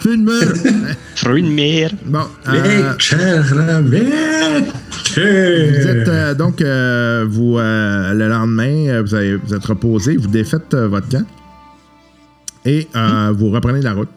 Fruit 0.08 0.18
de 0.18 0.24
mer! 0.24 0.96
Fruit 1.16 1.44
de 1.44 1.50
mer. 1.50 1.92
Bon, 2.06 2.20
Les 2.52 2.60
euh, 2.60 2.94
caramels. 2.96 4.66
vous 5.16 5.88
êtes 5.88 6.08
euh, 6.08 6.34
donc, 6.34 6.62
euh, 6.62 7.26
vous, 7.28 7.58
euh, 7.58 8.14
le 8.14 8.30
lendemain, 8.30 8.88
euh, 8.88 9.02
vous, 9.02 9.14
avez- 9.16 9.36
vous 9.36 9.54
êtes 9.54 9.66
reposé, 9.66 10.16
vous 10.18 10.28
défaites 10.28 10.74
euh, 10.74 10.88
votre 10.88 11.10
camp 11.10 11.26
et 12.66 12.88
euh, 12.96 13.34
vous 13.36 13.50
reprenez 13.50 13.82
la 13.82 13.94
route. 13.94 14.10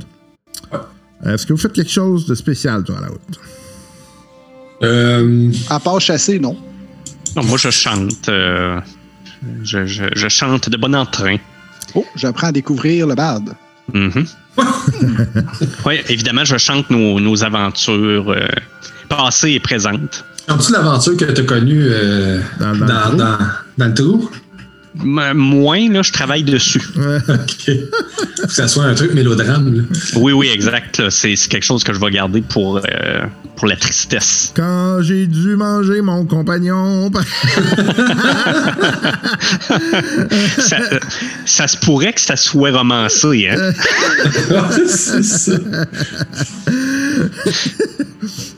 Est-ce 1.25 1.45
que 1.47 1.53
vous 1.53 1.59
faites 1.59 1.73
quelque 1.73 1.91
chose 1.91 2.27
de 2.27 2.35
spécial 2.35 2.83
durant 2.83 3.01
la 3.01 3.09
route? 3.09 3.41
Euh, 4.83 5.51
À 5.69 5.79
part 5.81 6.01
chasser, 6.01 6.39
non. 6.39 6.57
Non, 7.37 7.45
moi, 7.45 7.59
je 7.59 7.71
chante. 7.71 8.29
euh, 8.29 8.81
je, 9.63 9.87
je, 9.87 10.05
je 10.15 10.29
chante 10.29 10.69
de 10.71 10.77
bon 10.77 10.95
entrain. 10.95 11.37
Oh, 11.95 12.05
j'apprends 12.17 12.49
à 12.49 12.53
découvrir 12.53 13.07
le 13.07 13.15
bard. 13.15 13.41
Mhm. 13.95 14.25
oui, 15.87 16.01
évidemment, 16.09 16.45
je 16.45 16.57
chante 16.57 16.91
nos, 16.91 17.21
nos 17.21 17.43
aventures 17.45 18.31
euh, 18.33 18.47
passées 19.09 19.53
et 19.53 19.61
présentes. 19.61 20.25
As-tu 20.49 20.73
l'aventure 20.73 21.17
que 21.17 21.25
tu 21.27 21.41
as 21.41 21.45
connue 21.45 21.83
euh, 21.87 22.41
Dans- 22.59 22.75
dans, 22.77 22.87
dans 22.87 23.17
dans- 23.17 23.39
dans 23.79 23.87
le 23.87 23.95
trou? 23.95 24.31
Moins, 24.95 25.89
là, 25.91 26.03
je 26.03 26.13
travaille 26.13 26.43
dessus. 26.43 26.83
OK. 26.97 27.71
Faut 28.41 28.47
que 28.47 28.53
ça 28.53 28.69
soit 28.69 28.85
un 28.85 28.95
truc 28.95 29.15
mélodrame. 29.15 29.75
là. 29.75 29.83
Oui, 30.17 30.33
oui, 30.33 30.49
exact. 30.53 31.09
C'est 31.11 31.37
quelque 31.49 31.65
chose 31.65 31.85
que 31.85 31.93
je 31.93 32.01
vais 32.01 32.11
garder 32.11 32.43
pour, 32.43 32.79
euh, 32.79 32.83
pour 33.57 33.69
la 33.69 33.77
tristesse. 33.77 34.53
Quand 34.57 35.01
j'ai 35.03 35.27
dû 35.27 35.57
manger 35.57 36.03
mon 36.03 36.25
compagnon. 36.27 37.11
ça, 40.59 40.79
euh, 40.93 40.99
ça 41.45 41.69
se 41.69 41.77
pourrait 41.77 42.13
que 42.13 42.21
ça 42.21 42.37
soit 42.37 42.73
romancé, 42.73 43.49
hein? 43.49 43.73
c'est 44.87 45.23
ça. 45.23 45.53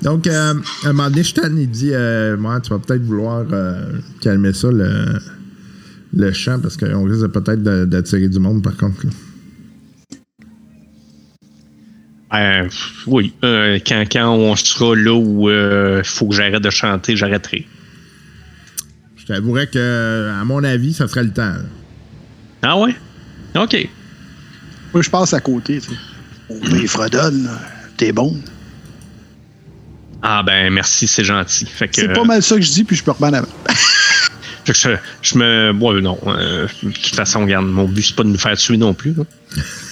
Donc, 0.03 0.27
euh, 0.27 0.55
à 0.85 0.89
un 0.89 0.93
moment 0.93 1.11
donné, 1.11 1.23
Stan, 1.23 1.49
il 1.57 1.71
dit 1.71 1.91
euh, 1.93 2.37
Moi, 2.37 2.61
tu 2.61 2.71
vas 2.71 2.79
peut-être 2.79 3.03
vouloir 3.03 3.45
euh, 3.53 3.85
calmer 4.21 4.53
ça, 4.53 4.69
le, 4.71 5.21
le 6.15 6.33
chant, 6.33 6.59
parce 6.61 6.77
qu'on 6.77 7.05
risque 7.05 7.27
peut-être 7.29 7.63
d'attirer 7.63 8.29
du 8.29 8.39
monde, 8.39 8.63
par 8.63 8.77
contre. 8.77 9.07
là. 9.07 9.13
Ben, 12.31 12.69
oui. 13.07 13.35
Euh, 13.45 13.79
quand, 13.87 14.05
quand 14.11 14.31
on 14.35 14.57
sera 14.57 14.97
là 14.97 15.13
où 15.15 15.51
il 15.51 16.05
faut 16.05 16.29
que 16.29 16.35
j'arrête 16.35 16.63
de 16.63 16.71
chanter, 16.71 17.17
j'arrêterai. 17.17 17.67
Je 19.17 19.27
t'avouerais 19.27 19.67
que, 19.67 20.31
à 20.41 20.45
mon 20.45 20.65
avis, 20.65 20.95
ça 20.95 21.07
serait 21.09 21.25
le 21.25 21.33
temps. 21.33 21.43
là. 21.43 21.63
Ah 22.63 22.79
ouais? 22.79 22.95
OK. 23.55 23.89
Moi, 24.95 25.03
je 25.03 25.11
passe 25.11 25.35
à 25.35 25.41
côté, 25.41 25.81
tu 25.81 25.91
sais. 25.91 25.97
Oh, 26.49 26.55
mais 26.71 26.87
Fredonne, 26.87 27.51
t'es 27.97 28.13
bon. 28.13 28.37
Ah 30.23 30.43
ben 30.45 30.73
merci, 30.73 31.09
c'est 31.09 31.25
gentil. 31.25 31.67
Fait 31.67 31.89
que, 31.89 31.97
C'est 31.97 32.13
pas 32.13 32.25
mal 32.25 32.43
ça 32.43 32.55
que 32.57 32.63
je 32.63 32.71
dis, 32.71 32.85
puis 32.85 32.95
je 32.97 33.03
peux 33.03 33.11
reprendre 33.11 33.39
avant. 33.39 33.49
fait 34.65 34.73
que 34.73 34.79
je, 34.79 34.89
je 35.23 35.39
me. 35.39 35.73
Ouais, 35.73 36.01
non. 36.01 36.19
euh, 36.27 36.67
de 36.83 36.89
toute 36.91 37.15
façon, 37.15 37.41
regarde, 37.43 37.67
mon 37.67 37.85
but, 37.89 38.03
c'est 38.03 38.17
pas 38.17 38.23
de 38.25 38.29
nous 38.29 38.39
faire 38.39 38.57
tuer 38.57 38.77
non 38.77 38.95
plus. 38.95 39.15
là. 39.15 39.25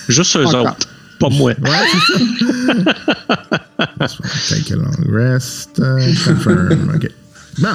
Juste 0.09 0.37
eux 0.37 0.47
Encore. 0.47 0.67
autres. 0.67 0.89
Pas 1.19 1.29
moi. 1.29 1.53
Ouais, 1.61 1.71
c'est 1.93 2.19
ça. 3.29 3.37
Take 4.49 4.73
a 4.73 4.77
long 4.77 4.91
rest. 5.13 5.79
uh, 5.79 6.15
confirm. 6.25 6.93
OK. 6.95 7.09
Bon. 7.59 7.69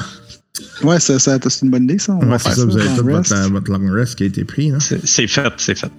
Ouais, 0.82 0.98
ça, 1.00 1.18
ça- 1.18 1.38
c'est 1.48 1.62
une 1.64 1.70
bonne 1.70 1.84
idée, 1.84 1.98
ça. 1.98 2.12
On 2.14 2.20
Ouais, 2.20 2.26
va 2.26 2.38
c'est 2.38 2.44
faire 2.44 2.52
ça, 2.54 2.60
ça. 2.62 2.66
vous 2.66 2.76
avez 2.78 2.88
long 2.88 2.96
tout 2.96 3.04
votre, 3.04 3.50
votre 3.52 3.70
long 3.70 3.92
rest 3.94 4.14
qui 4.16 4.22
a 4.24 4.26
été 4.26 4.44
pris. 4.44 4.70
Là. 4.70 4.78
C'est 4.80 5.06
c'est 5.06 5.26
fait, 5.26 5.52
c'est 5.58 5.78
fait. 5.78 5.92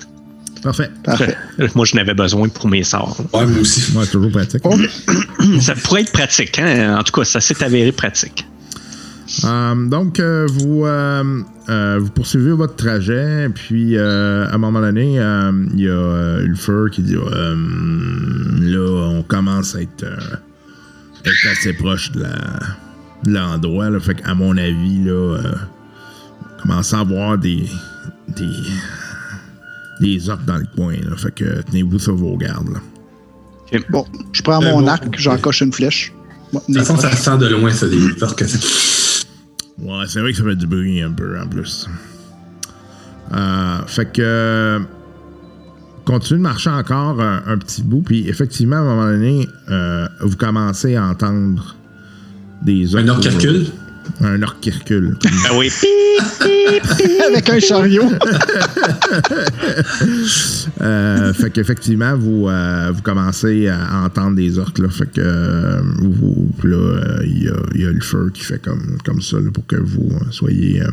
Parfait. 0.64 0.90
Parfait. 1.04 1.38
Moi, 1.76 1.86
je 1.86 1.96
n'avais 1.96 2.16
besoin 2.16 2.50
pour 2.50 2.68
mes 2.68 2.84
sorts. 2.84 3.18
Ouais, 3.34 3.46
moi 3.46 3.62
aussi. 3.62 3.94
Moi, 3.94 4.06
toujours 4.08 4.32
pratique. 4.32 4.62
Oh, 4.64 4.76
Ça 5.62 5.76
pourrait 5.76 6.02
être 6.02 6.12
pratique, 6.12 6.58
hein? 6.60 6.98
En 7.00 7.04
tout 7.04 7.12
cas, 7.14 7.24
ça 7.26 7.40
s'est 7.40 7.64
avéré 7.64 7.92
pratique. 7.92 8.46
Euh, 9.44 9.88
donc, 9.90 10.20
euh, 10.20 10.48
vous, 10.50 10.86
euh, 10.86 11.42
euh, 11.70 12.00
vous 12.02 12.10
poursuivez 12.12 12.52
votre 12.52 12.76
trajet, 12.76 13.50
puis 13.54 13.98
euh, 13.98 14.48
à 14.48 14.56
un 14.56 14.58
moment 14.58 14.80
donné, 14.80 15.20
euh, 15.20 15.52
il 15.74 15.82
y 15.82 15.88
a 15.88 15.92
euh, 15.92 16.46
Ulfer 16.46 16.86
qui 16.92 17.02
dit 17.02 17.16
euh, 17.16 17.56
Là, 18.62 19.10
on 19.18 19.24
commence 19.24 19.76
à 19.76 19.82
être, 19.82 20.04
euh, 20.04 20.16
être 21.26 21.48
assez 21.52 21.74
proche 21.74 22.12
de 22.14 22.22
la- 22.22 22.60
de 23.26 23.32
l'endroit. 23.34 23.90
là. 23.90 24.00
fait 24.00 24.16
qu'à 24.16 24.34
mon 24.34 24.56
avis, 24.58 25.04
là, 25.04 25.12
euh, 25.12 25.42
on 26.58 26.62
commence 26.62 26.94
à 26.94 27.00
avoir 27.00 27.38
des, 27.38 27.66
des, 28.30 28.46
des 30.00 30.30
orques 30.30 30.46
dans 30.46 30.58
le 30.58 30.68
coin. 30.76 30.94
là. 30.94 31.16
fait 31.18 31.32
que 31.34 31.62
tenez-vous 31.64 32.00
sur 32.00 32.16
vos 32.16 32.38
gardes. 32.38 32.70
là. 32.70 33.80
Bon, 33.90 34.06
je 34.32 34.42
prends 34.42 34.64
Euh, 34.64 34.72
mon 34.72 34.82
bon. 34.82 34.88
arc, 34.88 35.04
j'en 35.18 35.38
coche 35.38 35.62
une 35.62 35.74
flèche. 35.74 36.14
De 36.54 36.60
toute 36.60 36.78
façon, 36.78 36.96
ça 36.96 37.12
se 37.14 37.22
sent 37.24 37.38
de 37.40 37.48
loin, 37.48 37.70
ça, 37.72 37.90
des 37.90 38.24
orques. 38.24 38.46
Ouais, 39.80 40.06
c'est 40.08 40.20
vrai 40.22 40.32
que 40.32 40.38
ça 40.38 40.44
fait 40.44 40.56
du 40.56 40.68
bruit 40.68 41.02
un 41.02 41.12
peu 41.12 41.40
en 41.40 41.48
plus. 41.48 41.88
Euh, 43.34 43.78
fait 43.88 44.06
que. 44.12 44.22
euh, 44.22 44.80
Continuez 46.06 46.38
de 46.38 46.44
marcher 46.44 46.70
encore 46.70 47.20
un, 47.20 47.44
un 47.48 47.58
petit 47.58 47.84
bout, 47.84 48.02
puis 48.02 48.30
effectivement, 48.30 48.78
à 48.78 48.80
un 48.80 48.84
moment 48.86 49.08
donné, 49.08 49.50
euh, 49.70 50.08
vous 50.22 50.38
commencez 50.38 50.96
à 50.96 51.04
entendre 51.06 51.76
des 52.62 52.96
Un 52.96 53.12
recule. 53.14 53.66
Un 54.22 54.42
orque 54.44 54.60
qui 54.62 54.72
recule. 54.72 55.18
Ah 55.50 55.52
oui. 55.58 55.72
Avec 57.28 57.50
un 57.50 57.60
chariot. 57.60 58.10
Euh, 60.82 61.34
fait 61.34 61.50
qu'effectivement, 61.50 62.16
vous, 62.16 62.48
euh, 62.48 62.92
vous 62.94 63.02
commencez 63.02 63.68
à 63.68 64.04
entendre 64.04 64.36
des 64.36 64.60
orques. 64.60 64.78
Là, 64.80 64.90
fait 64.90 65.06
que 65.12 65.22
euh, 65.22 65.82
vous, 66.02 66.52
là, 66.64 66.76
euh, 66.76 67.20
il 67.26 67.44
y, 67.44 67.48
a, 67.50 67.54
il 67.74 67.82
y 67.82 67.86
a 67.86 67.92
le 67.92 68.00
feu 68.02 68.30
qui 68.34 68.44
fait 68.44 68.62
comme, 68.62 68.98
comme 69.04 69.22
ça 69.22 69.38
là, 69.38 69.50
pour 69.52 69.66
que 69.66 69.76
vous 69.78 70.10
soyez 70.32 70.82
euh, 70.84 70.88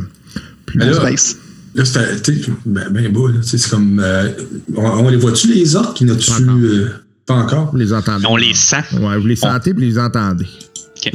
plus. 0.66 0.78
Là, 0.78 0.92
Space. 0.94 1.36
Là, 1.74 1.84
c'est 1.84 2.22
tu 2.22 2.40
ben, 2.64 2.88
ben 2.90 3.12
beau, 3.12 3.30
tu 3.30 3.38
C'est 3.42 3.68
comme. 3.70 4.00
euh, 4.02 4.30
on, 4.76 4.84
on 4.86 5.08
les 5.08 5.16
voit-tu, 5.16 5.48
les 5.52 5.76
orques? 5.76 6.02
Pas 6.06 6.12
encore. 6.14 6.56
euh, 6.62 6.88
pas 7.26 7.34
encore? 7.34 7.70
Vous 7.72 7.78
les 7.78 7.92
entendez. 7.92 8.24
On 8.28 8.36
les 8.36 8.54
sent. 8.54 8.84
Ouais, 9.00 9.18
vous 9.18 9.26
les 9.26 9.36
sentez 9.36 9.74
puis 9.74 9.84
vous 9.84 9.90
les 9.90 9.98
entendez. 9.98 10.46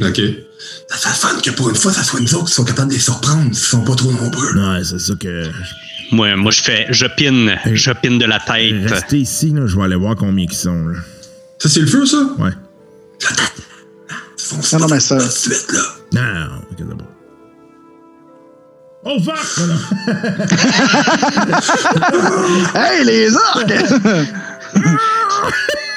OK. 0.00 0.20
Ça 0.88 0.96
serait 0.96 1.14
fun 1.14 1.38
que 1.40 1.50
pour 1.50 1.68
une 1.70 1.76
fois, 1.76 1.92
ça 1.92 2.02
soit 2.02 2.18
nous 2.20 2.34
autres 2.34 2.46
qui 2.46 2.52
sont 2.54 2.64
capables 2.64 2.88
de 2.88 2.94
les 2.94 3.00
surprendre 3.00 3.54
s'ils 3.54 3.64
sont 3.66 3.84
pas 3.84 3.94
trop 3.94 4.10
nombreux. 4.12 4.52
Ouais, 4.54 4.82
c'est 4.84 4.98
ça 4.98 5.14
que. 5.18 5.48
Moi, 6.12 6.34
moi 6.36 6.50
je 6.50 6.60
fais. 6.62 6.86
Je 6.90 7.06
pine. 7.06 7.56
Je 7.72 7.92
pine 7.92 8.18
de 8.18 8.24
la 8.26 8.40
tête. 8.40 8.74
Restez 8.90 9.18
ici, 9.18 9.50
là, 9.50 9.66
je 9.66 9.76
vais 9.76 9.82
aller 9.84 9.96
voir 9.96 10.16
combien 10.16 10.46
ils 10.50 10.54
sont. 10.54 10.86
Là. 10.88 10.98
Ça, 11.58 11.68
c'est 11.68 11.80
le 11.80 11.86
feu, 11.86 12.04
ça? 12.06 12.16
Ouais. 12.38 12.50
Ils 13.22 14.42
font 14.42 14.78
Non, 14.78 14.86
non, 14.86 14.94
mais 14.94 15.00
ça- 15.00 15.18
Tout 15.18 15.26
de 15.26 15.30
suite, 15.30 15.72
là. 15.72 15.80
Non, 16.12 16.22
non, 16.22 16.62
inquiétez 16.72 16.94
pas. 16.94 17.04
Oh 19.02 19.16
fuck! 19.24 19.38
Hey, 22.74 23.02
les 23.04 23.34
orques! 23.34 23.72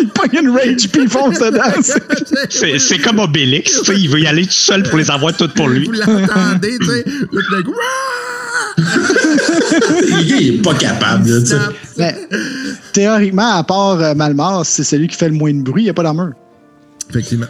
Il 0.00 0.08
pogne 0.08 0.40
une 0.42 0.50
rage 0.50 0.88
puis 0.92 1.02
il 1.02 1.08
fonce 1.08 1.38
dedans. 1.38 1.62
C'est 2.50 2.78
c'est 2.78 2.98
comme 2.98 3.18
Obélix. 3.18 3.80
tu 3.80 3.84
sais, 3.84 4.00
Il 4.00 4.08
veut 4.08 4.20
y 4.20 4.26
aller 4.26 4.44
tout 4.44 4.52
seul 4.52 4.82
pour 4.82 4.98
les 4.98 5.10
avoir 5.10 5.36
toutes 5.36 5.54
pour 5.54 5.68
lui. 5.68 5.86
Vous 5.86 5.92
l'entendez, 5.92 6.78
tu 6.78 6.86
sais. 6.86 7.04
Là, 7.06 7.42
tout 7.48 7.56
d'un 7.56 7.62
coup! 7.62 7.74
Le 8.78 10.28
gars, 10.28 10.36
il 10.40 10.54
est 10.54 10.62
pas 10.62 10.74
capable, 10.74 11.28
là, 11.30 11.40
tu 11.40 11.46
sais. 11.46 11.56
Mais, 11.96 12.14
théoriquement, 12.92 13.56
à 13.56 13.64
part 13.64 14.00
euh, 14.00 14.14
Malmar, 14.14 14.64
c'est 14.64 14.84
celui 14.84 15.08
qui 15.08 15.16
fait 15.16 15.28
le 15.28 15.34
moins 15.34 15.52
de 15.52 15.62
bruit, 15.62 15.82
il 15.82 15.86
n'y 15.86 15.90
a 15.90 15.94
pas 15.94 16.02
d'armure. 16.02 16.32
Effectivement. 17.10 17.46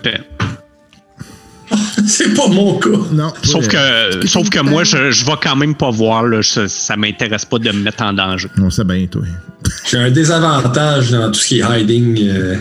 C'est 2.11 2.35
pas 2.35 2.49
mon 2.49 2.79
cas. 2.79 2.89
Non. 3.13 3.33
Sauf 3.43 3.67
euh, 3.75 4.21
que, 4.21 4.27
sauf 4.27 4.49
que 4.51 4.61
moi, 4.61 4.83
je, 4.85 5.11
je 5.11 5.25
vais 5.25 5.33
quand 5.43 5.57
même 5.57 5.75
pas 5.75 5.91
voir. 5.91 6.25
Là, 6.25 6.43
ça, 6.43 6.67
ça 6.69 6.97
m'intéresse 6.97 7.45
pas 7.45 7.59
de 7.59 7.71
me 7.71 7.83
mettre 7.83 8.03
en 8.03 8.13
danger. 8.13 8.49
On 8.59 8.71
sait 8.71 8.85
bien, 8.85 9.07
toi. 9.07 9.23
J'ai 9.91 9.99
un 9.99 10.11
désavantage 10.11 11.11
dans 11.11 11.31
tout 11.31 11.39
ce 11.41 11.47
qui 11.47 11.61
est 11.61 11.65
hiding, 11.83 12.19
euh, 12.29 12.57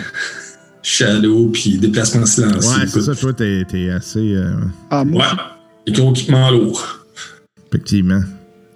shadow, 0.83 1.49
puis 1.53 1.77
déplacement 1.77 2.25
silencieux. 2.25 2.69
Ouais, 2.81 2.87
c'est 2.87 3.01
ça, 3.01 3.15
toi, 3.15 3.33
t'es 3.33 3.63
t'es 3.67 3.89
assez. 3.89 4.35
euh, 4.35 4.51
Ah, 4.89 5.03
moi, 5.03 5.23
Ouais. 5.23 5.41
Et 5.87 5.91
gros 5.93 6.11
équipement 6.11 6.49
lourd. 6.51 6.99
effectivement. 7.69 8.21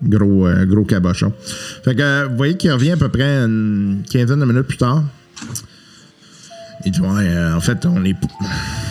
Gros, 0.04 0.48
euh, 0.48 0.66
gros 0.66 0.84
cabochon. 0.84 1.32
Fait 1.84 1.94
que 1.94 2.02
euh, 2.02 2.28
vous 2.30 2.38
voyez 2.38 2.56
qu'il 2.58 2.72
revient 2.72 2.92
à 2.92 2.98
peu 2.98 3.10
près 3.10 3.24
une 3.44 4.02
quinzaine 4.10 4.40
de 4.40 4.46
minutes 4.46 4.64
plus 4.68 4.78
tard. 4.78 5.04
Il 6.86 6.92
dit 6.92 7.02
Ouais, 7.02 7.28
euh, 7.28 7.56
en 7.56 7.60
fait, 7.62 7.86
on 7.86 8.04
est. 8.06 8.16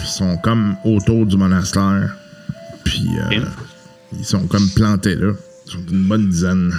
Ils 0.03 0.07
sont 0.09 0.37
comme 0.39 0.77
autour 0.85 1.27
du 1.27 1.37
monastère. 1.37 2.15
Puis 2.85 3.09
euh, 3.19 3.41
ils 4.19 4.25
sont 4.25 4.47
comme 4.47 4.69
plantés 4.75 5.15
là. 5.17 5.33
Ils 5.67 5.73
sont 5.73 5.79
une 5.91 6.05
bonne 6.09 6.29
dizaine. 6.29 6.73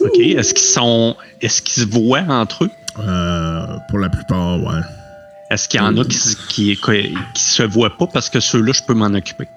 OK? 0.00 0.18
Est-ce 0.18 0.54
qu'ils 0.54 0.66
sont. 0.66 1.16
Est-ce 1.40 1.62
qu'ils 1.62 1.82
se 1.84 1.88
voient 1.88 2.24
entre 2.28 2.64
eux? 2.64 2.70
Euh, 3.00 3.76
pour 3.88 3.98
la 3.98 4.08
plupart, 4.08 4.60
ouais. 4.62 4.80
Est-ce 5.50 5.68
qu'il 5.68 5.80
y 5.80 5.82
en 5.82 5.96
a 5.96 6.04
qui, 6.04 6.16
se- 6.18 6.36
qui, 6.48 6.76
qui, 6.76 7.14
qui 7.34 7.42
se 7.44 7.62
voient 7.62 7.96
pas? 7.96 8.06
Parce 8.06 8.28
que 8.28 8.38
ceux-là, 8.40 8.72
je 8.72 8.82
peux 8.82 8.94
m'en 8.94 9.06
occuper? 9.14 9.48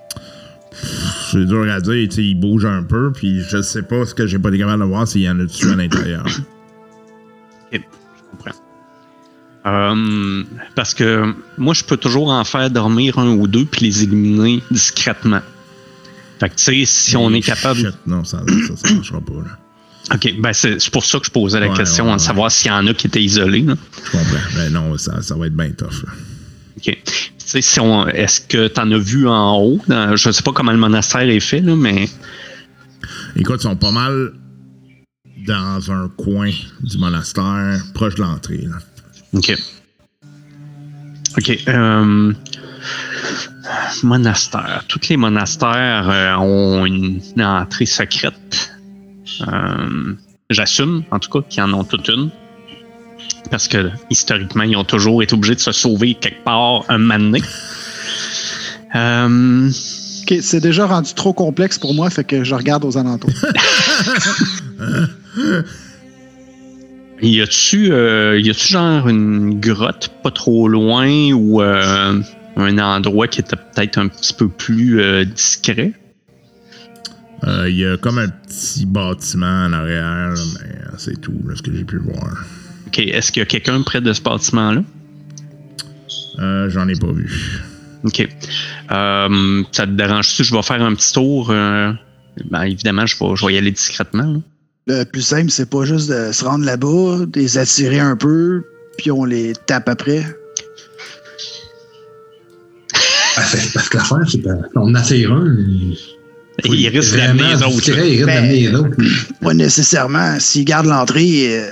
C'est 1.31 1.45
dur 1.45 1.69
à 1.69 1.81
dire, 1.81 1.93
ils 1.95 2.39
bougent 2.39 2.65
un 2.65 2.83
peu, 2.83 3.11
puis 3.11 3.41
je 3.41 3.61
sais 3.61 3.81
pas 3.81 4.05
ce 4.05 4.13
que 4.15 4.25
j'ai 4.25 4.39
pas 4.39 4.49
été 4.49 4.59
capable 4.59 4.83
de 4.83 4.87
voir 4.87 5.07
s'il 5.07 5.21
y 5.21 5.29
en 5.29 5.39
a 5.39 5.43
dessus 5.43 5.69
à 5.69 5.75
l'intérieur. 5.75 6.25
Euh, 9.65 10.43
parce 10.75 10.93
que 10.93 11.33
moi, 11.57 11.73
je 11.73 11.83
peux 11.83 11.97
toujours 11.97 12.29
en 12.29 12.43
faire 12.43 12.69
dormir 12.71 13.19
un 13.19 13.27
ou 13.29 13.47
deux 13.47 13.65
puis 13.65 13.85
les 13.85 14.03
éliminer 14.03 14.63
discrètement. 14.71 15.41
Fait 16.39 16.49
que, 16.49 16.55
tu 16.55 16.63
sais, 16.63 16.85
si 16.85 17.15
on 17.15 17.31
est 17.33 17.41
capable. 17.41 17.79
Shit, 17.79 17.95
non, 18.07 18.23
ça, 18.23 18.41
ça 18.75 18.93
marchera 18.93 19.21
pas, 19.21 19.33
là. 19.33 19.57
OK, 20.15 20.33
ben 20.39 20.51
c'est 20.51 20.89
pour 20.89 21.05
ça 21.05 21.19
que 21.19 21.25
je 21.27 21.31
posais 21.31 21.59
la 21.59 21.69
Ouais, 21.69 21.77
question, 21.77 22.07
ouais, 22.07 22.13
de 22.15 22.17
savoir 22.21 22.51
s'il 22.51 22.71
y 22.71 22.73
en 22.73 22.85
a 22.87 22.93
qui 22.95 23.05
étaient 23.07 23.21
isolés. 23.23 23.61
là. 23.61 23.75
Je 24.05 24.11
comprends. 24.11 24.37
Mais 24.57 24.69
non, 24.71 24.97
ça, 24.97 25.21
ça 25.21 25.35
va 25.35 25.45
être 25.45 25.55
bien 25.55 25.69
tough, 25.71 26.03
là. 26.05 26.11
OK. 26.77 26.97
Tu 27.05 27.13
sais, 27.37 27.61
si 27.61 27.79
on- 27.79 28.07
est-ce 28.07 28.41
que 28.41 28.67
tu 28.67 28.79
en 28.81 28.91
as 28.91 28.97
vu 28.97 29.27
en 29.27 29.57
haut? 29.61 29.79
Dans- 29.87 30.15
je 30.15 30.31
sais 30.31 30.41
pas 30.41 30.51
comment 30.53 30.71
le 30.71 30.79
monastère 30.79 31.21
est 31.29 31.39
fait, 31.39 31.61
là, 31.61 31.75
mais. 31.75 32.09
Écoute, 33.35 33.57
ils 33.59 33.63
sont 33.63 33.75
pas 33.75 33.91
mal 33.91 34.33
dans 35.45 35.91
un 35.91 36.09
coin 36.17 36.49
du 36.81 36.97
monastère, 36.97 37.81
proche 37.93 38.15
de 38.15 38.21
l'entrée, 38.21 38.57
là. 38.63 38.77
OK. 39.33 39.55
OK. 41.37 41.59
euh, 41.67 42.33
monastère. 44.03 44.83
Tous 44.87 44.99
les 45.09 45.17
monastères 45.17 46.09
euh, 46.09 46.35
ont 46.35 46.85
une, 46.85 47.21
une 47.35 47.43
entrée 47.43 47.85
secrète. 47.85 48.71
Euh, 49.47 50.13
J'assume, 50.49 51.03
en 51.11 51.19
tout 51.19 51.29
cas, 51.29 51.47
qu'ils 51.47 51.63
en 51.63 51.73
ont 51.73 51.83
toute 51.85 52.07
une. 52.09 52.29
Parce 53.49 53.67
que, 53.67 53.89
historiquement, 54.09 54.63
ils 54.63 54.75
ont 54.75 54.83
toujours 54.83 55.23
été 55.23 55.33
obligés 55.33 55.55
de 55.55 55.59
se 55.61 55.71
sauver 55.71 56.15
quelque 56.15 56.43
part 56.43 56.83
un 56.89 56.97
moment 56.97 57.19
donné. 57.19 57.41
Euh, 58.95 59.69
Ok, 60.21 60.35
c'est 60.41 60.59
déjà 60.59 60.85
rendu 60.85 61.13
trop 61.13 61.33
complexe 61.33 61.79
pour 61.79 61.93
moi, 61.93 62.09
fait 62.09 62.23
que 62.23 62.43
je 62.43 62.53
regarde 62.53 62.85
aux 62.85 62.97
alentours. 62.97 63.31
Y 67.21 67.41
a-tu, 67.41 67.91
euh, 67.91 68.39
y 68.39 68.49
a-tu 68.49 68.67
genre 68.73 69.07
une 69.07 69.59
grotte 69.59 70.09
pas 70.23 70.31
trop 70.31 70.67
loin 70.67 71.31
ou 71.33 71.61
euh, 71.61 72.19
un 72.55 72.77
endroit 72.79 73.27
qui 73.27 73.41
était 73.41 73.55
peut-être 73.55 73.99
un 73.99 74.07
petit 74.07 74.33
peu 74.33 74.49
plus 74.49 74.99
euh, 75.01 75.23
discret? 75.23 75.93
Il 77.67 77.75
y 77.75 77.85
a 77.85 77.97
comme 77.97 78.19
un 78.19 78.27
petit 78.27 78.85
bâtiment 78.85 79.65
en 79.65 79.73
arrière, 79.73 80.29
là, 80.29 80.41
mais 80.59 80.75
c'est 80.97 81.19
tout, 81.19 81.33
là, 81.47 81.55
ce 81.55 81.63
que 81.63 81.73
j'ai 81.75 81.83
pu 81.83 81.97
voir. 81.97 82.45
OK. 82.87 82.99
Est-ce 82.99 83.31
qu'il 83.31 83.39
y 83.39 83.43
a 83.43 83.45
quelqu'un 83.47 83.81
près 83.81 83.99
de 83.99 84.13
ce 84.13 84.21
bâtiment-là? 84.21 84.83
Euh, 86.39 86.69
J'en 86.69 86.87
ai 86.87 86.93
pas 86.93 87.11
vu. 87.11 87.61
OK. 88.03 88.27
Ça 88.89 89.85
te 89.87 89.91
dérange-tu? 89.91 90.43
Je 90.43 90.53
vais 90.53 90.61
faire 90.61 90.83
un 90.83 90.93
petit 90.93 91.13
tour. 91.13 91.47
ben, 91.47 92.61
évidemment, 92.63 93.07
je 93.07 93.15
vais, 93.19 93.35
je 93.35 93.45
vais 93.45 93.53
y 93.55 93.57
aller 93.57 93.71
discrètement. 93.71 94.33
là. 94.33 94.39
Le 94.87 95.03
plus 95.03 95.21
simple, 95.21 95.51
c'est 95.51 95.69
pas 95.69 95.85
juste 95.85 96.09
de 96.09 96.31
se 96.31 96.43
rendre 96.43 96.65
là-bas, 96.65 97.25
de 97.27 97.39
les 97.39 97.57
attirer 97.57 97.99
un 97.99 98.15
peu, 98.15 98.63
puis 98.97 99.11
on 99.11 99.25
les 99.25 99.53
tape 99.67 99.87
après. 99.87 100.23
Ah, 103.37 103.41
fait- 103.43 103.71
Parce 103.73 103.89
que 103.89 103.97
l'affaire, 103.97 104.17
c'est 104.29 104.41
qu'on 104.73 104.93
attire 104.95 105.31
un. 105.31 105.55
il- 105.57 105.97
Il 106.65 106.87
risque 106.89 107.15
d'amener 107.15 107.55
les 107.55 107.63
autres. 107.63 107.89
Il 107.89 107.93
risque 107.93 108.25
Ben, 108.25 108.35
d'amener 108.41 108.59
les 108.67 108.75
autres. 108.75 108.89
Pas 109.41 109.53
nécessairement. 109.53 110.39
S'ils 110.39 110.65
gardent 110.65 110.87
l'entrée 110.87 111.57
euh, 111.59 111.67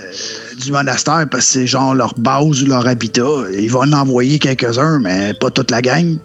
du 0.59 0.71
monastère 0.71 1.27
parce 1.29 1.45
que 1.45 1.51
c'est 1.51 1.67
genre 1.67 1.93
leur 1.93 2.13
base 2.17 2.63
ou 2.63 2.65
leur 2.67 2.87
habitat, 2.87 3.27
ils 3.53 3.69
vont 3.69 3.81
en 3.81 3.91
envoyer 3.93 4.39
quelques-uns, 4.39 4.99
mais 4.99 5.33
pas 5.39 5.51
toute 5.51 5.69
la 5.69 5.81
gang. 5.81 6.17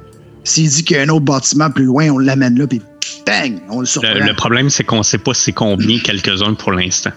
S'il 0.44 0.68
dit 0.70 0.84
qu'il 0.84 0.96
y 0.96 1.00
a 1.00 1.02
un 1.02 1.08
autre 1.08 1.24
bâtiment 1.24 1.70
plus 1.70 1.84
loin, 1.84 2.08
on 2.10 2.18
l'amène 2.18 2.58
là, 2.58 2.66
puis 2.66 2.80
bang, 3.26 3.60
on 3.70 3.80
le 3.80 3.86
surprend. 3.86 4.14
Le, 4.14 4.20
le 4.20 4.34
problème, 4.34 4.70
c'est 4.70 4.84
qu'on 4.84 5.02
sait 5.02 5.18
pas 5.18 5.34
c'est 5.34 5.52
combien 5.52 5.98
quelques-uns 5.98 6.54
pour 6.54 6.72
l'instant. 6.72 7.12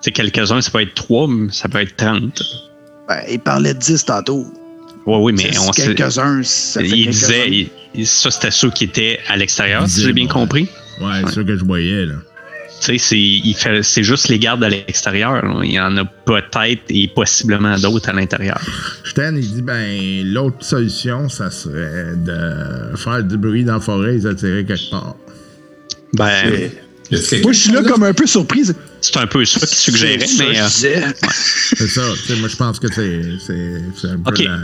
C'est 0.00 0.10
quelques-uns, 0.12 0.60
ça 0.60 0.70
peut 0.70 0.80
être 0.82 0.94
3, 0.94 1.28
ça 1.50 1.68
peut 1.68 1.80
être 1.80 1.96
30. 1.96 2.42
Ben, 3.08 3.20
il 3.30 3.38
parlait 3.38 3.74
de 3.74 3.78
10 3.78 4.04
tantôt. 4.04 4.46
Oui, 5.06 5.16
oui, 5.20 5.32
mais 5.32 5.58
on 5.58 5.72
sait. 5.72 5.94
quelques-uns, 5.94 6.42
ça 6.44 6.80
fait 6.80 6.88
Il 6.88 7.10
disait, 7.10 7.68
il- 7.94 8.06
ça 8.06 8.30
c'était 8.30 8.50
ceux 8.50 8.70
qui 8.70 8.84
étaient 8.84 9.18
à 9.28 9.36
l'extérieur, 9.36 9.88
si 9.88 10.02
j'ai 10.02 10.12
bien 10.12 10.24
Ouais. 10.26 10.30
compris. 10.30 10.68
Ouais, 11.00 11.22
c'est 11.26 11.34
ça 11.34 11.42
que 11.44 11.56
je 11.56 11.64
voyais, 11.64 12.06
là. 12.06 12.14
Tu 12.84 12.98
sais, 12.98 13.82
c'est, 13.82 14.02
juste 14.02 14.28
les 14.28 14.38
gardes 14.40 14.64
à 14.64 14.68
l'extérieur. 14.68 15.60
Il 15.62 15.70
y 15.70 15.78
en 15.80 15.96
a 15.98 16.04
peut-être 16.04 16.82
et 16.88 17.06
possiblement 17.06 17.76
d'autres 17.78 18.08
à 18.08 18.12
l'intérieur. 18.12 18.60
Stan, 19.04 19.34
il 19.36 19.54
dit, 19.54 19.62
ben, 19.62 20.26
l'autre 20.32 20.64
solution, 20.64 21.28
ça 21.28 21.50
serait 21.52 22.16
de 22.16 22.96
faire 22.96 23.22
du 23.22 23.36
bruit 23.36 23.64
dans 23.64 23.74
la 23.74 23.80
forêt 23.80 24.10
et 24.14 24.16
les 24.18 24.26
attirer 24.26 24.64
quelque 24.64 24.90
part. 24.90 25.14
Ben, 26.14 26.70
quelqu'un 27.08 27.38
Moi, 27.42 27.52
je 27.52 27.58
suis 27.58 27.72
là 27.72 27.82
qui 27.82 27.88
comme 27.88 28.02
un 28.02 28.12
peu 28.14 28.26
surprise. 28.26 28.74
c'est 29.00 29.16
un 29.16 29.26
peu 29.28 29.44
ça 29.44 29.60
qu'il 29.60 29.68
suggérait, 29.78 30.18
C'est 30.26 30.26
ça, 30.26 30.44
mais 30.44 30.60
euh. 30.60 31.12
C'est 31.76 31.86
ça. 31.88 32.02
moi, 32.40 32.48
je 32.48 32.56
pense 32.56 32.80
que 32.80 32.88
c'est, 32.92 34.08
un 34.08 34.18
peu 34.18 34.30
Ok. 34.30 34.38
la... 34.40 34.58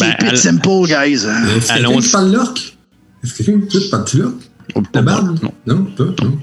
ben, 0.00 0.14
Keep 0.18 0.28
it 0.32 0.36
simple, 0.36 0.86
guys. 0.86 1.12
Est-ce 1.14 1.26
quelqu'un 1.26 1.74
Allons- 1.74 1.98
qui 2.00 2.08
parle 2.10 2.32
l'orque? 2.32 2.76
Est-ce 3.22 3.34
que 3.34 3.42
quelqu'un 3.42 3.66
qui 3.66 3.88
parle 3.90 4.04
l'orque? 4.14 4.34
pas, 4.74 4.80
La 4.80 4.90
pas, 4.90 5.02
barbe? 5.02 5.38
non, 5.42 5.54
Non, 5.66 5.84
toi? 5.96 6.14
Non. 6.22 6.38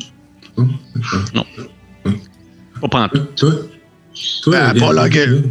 Non. 0.58 1.46
pas 2.82 2.88
pantoute. 2.88 3.36
Toi? 3.36 3.52
Toi? 4.44 4.52
Ben, 4.52 4.74
viens, 4.74 4.88
pas 4.88 4.94
la 4.94 5.10
gueule. 5.10 5.44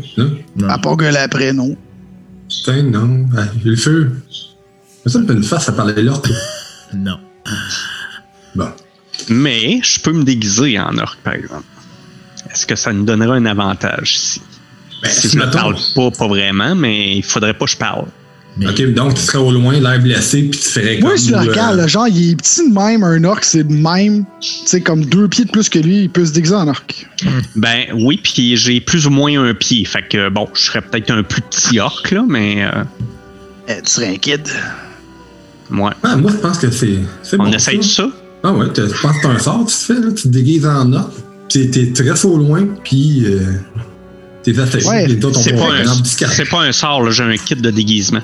Non? 0.56 0.68
À 0.68 0.78
part 0.78 0.96
gueuler 0.96 1.18
après, 1.18 1.52
non. 1.52 1.76
Putain, 2.48 2.82
non. 2.82 3.26
Ah, 3.36 3.44
j'ai 3.62 3.70
le 3.70 3.76
feu. 3.76 4.12
Mais 5.04 5.12
ça 5.12 5.18
me 5.18 5.26
fait 5.26 5.34
une 5.34 5.42
face 5.42 5.68
à 5.68 5.72
parler 5.72 6.02
l'orque. 6.02 6.30
Non. 6.94 7.18
Bon. 8.54 8.70
Mais 9.28 9.80
je 9.82 10.00
peux 10.00 10.12
me 10.12 10.24
déguiser 10.24 10.78
en 10.78 10.96
orque, 10.98 11.18
par 11.20 11.34
exemple. 11.34 11.64
Est-ce 12.50 12.66
que 12.66 12.76
ça 12.76 12.92
nous 12.92 13.04
donnerait 13.04 13.38
un 13.38 13.46
avantage 13.46 14.14
ici? 14.14 14.42
Ben, 15.02 15.10
si 15.10 15.28
si 15.28 15.36
je 15.36 15.44
ne 15.44 15.50
parle 15.50 15.76
pas, 15.94 16.10
pas 16.10 16.28
vraiment, 16.28 16.74
mais 16.74 17.16
il 17.16 17.24
faudrait 17.24 17.54
pas 17.54 17.66
que 17.66 17.72
je 17.72 17.76
parle. 17.76 18.06
Mais- 18.56 18.68
Ok, 18.68 18.94
donc 18.94 19.14
tu 19.14 19.20
serais 19.22 19.38
au 19.38 19.50
loin, 19.50 19.80
l'air 19.80 20.00
blessé, 20.00 20.42
puis 20.42 20.60
tu 20.60 20.68
ferais 20.68 20.98
Moi, 21.00 21.10
comme. 21.10 21.18
je 21.20 21.30
le 21.32 21.36
euh, 21.36 21.40
regarde, 21.40 21.76
là, 21.76 21.86
genre, 21.88 22.06
il 22.06 22.30
est 22.30 22.36
petit 22.36 22.68
de 22.70 22.72
même, 22.72 23.02
un 23.02 23.24
orc, 23.24 23.40
c'est 23.42 23.64
de 23.66 23.72
même. 23.72 24.24
Tu 24.40 24.48
sais, 24.66 24.80
comme 24.80 25.04
deux 25.04 25.26
pieds 25.26 25.44
de 25.44 25.50
plus 25.50 25.68
que 25.68 25.80
lui, 25.80 26.02
il 26.02 26.10
peut 26.10 26.24
se 26.24 26.32
déguiser 26.32 26.54
en 26.54 26.68
orc. 26.68 26.84
Ben 27.56 27.86
oui, 27.94 28.20
puis 28.22 28.56
j'ai 28.56 28.80
plus 28.80 29.06
ou 29.08 29.10
moins 29.10 29.42
un 29.42 29.54
pied. 29.54 29.84
Fait 29.84 30.06
que 30.08 30.28
bon, 30.28 30.48
je 30.54 30.62
serais 30.66 30.82
peut-être 30.82 31.10
un 31.10 31.24
plus 31.24 31.42
petit 31.42 31.80
orc, 31.80 32.04
là, 32.12 32.24
mais 32.28 32.62
euh, 32.64 32.84
Eh, 33.68 33.82
tu 33.82 33.90
serais 33.90 34.08
un 34.10 34.16
kid. 34.18 34.42
ouais. 35.72 35.90
Ah, 36.04 36.16
moi, 36.16 36.30
je 36.30 36.36
pense 36.36 36.58
que 36.58 36.70
c'est. 36.70 36.98
c'est 37.24 37.40
On 37.40 37.44
bon, 37.44 37.52
essaye 37.52 37.82
ça. 37.82 38.04
ça? 38.04 38.10
Ah 38.44 38.52
ouais, 38.52 38.66
tu 38.72 38.82
je 38.82 39.00
pense 39.00 39.16
que 39.16 39.22
t'as 39.22 39.30
un 39.30 39.38
sort, 39.38 39.66
tu 39.66 39.74
te 39.74 39.94
fais, 39.94 40.00
là, 40.00 40.12
tu 40.14 40.22
te 40.24 40.28
déguises 40.28 40.66
en 40.66 40.92
or, 40.92 41.10
puis 41.48 41.70
t'es 41.70 41.92
très 41.92 42.24
au 42.26 42.36
loin, 42.36 42.66
puis 42.84 43.24
euh, 43.24 43.40
t'es 44.42 44.56
attaché. 44.60 44.86
Ouais, 44.86 45.06
les 45.08 45.16
autres, 45.24 45.38
on 45.40 45.42
C'est 45.42 45.54
pas, 45.54 46.56
pas 46.58 46.62
un 46.62 46.72
sort, 46.72 47.02
là, 47.02 47.10
j'ai 47.10 47.24
un 47.24 47.36
kit 47.36 47.56
de 47.56 47.70
déguisement. 47.70 48.20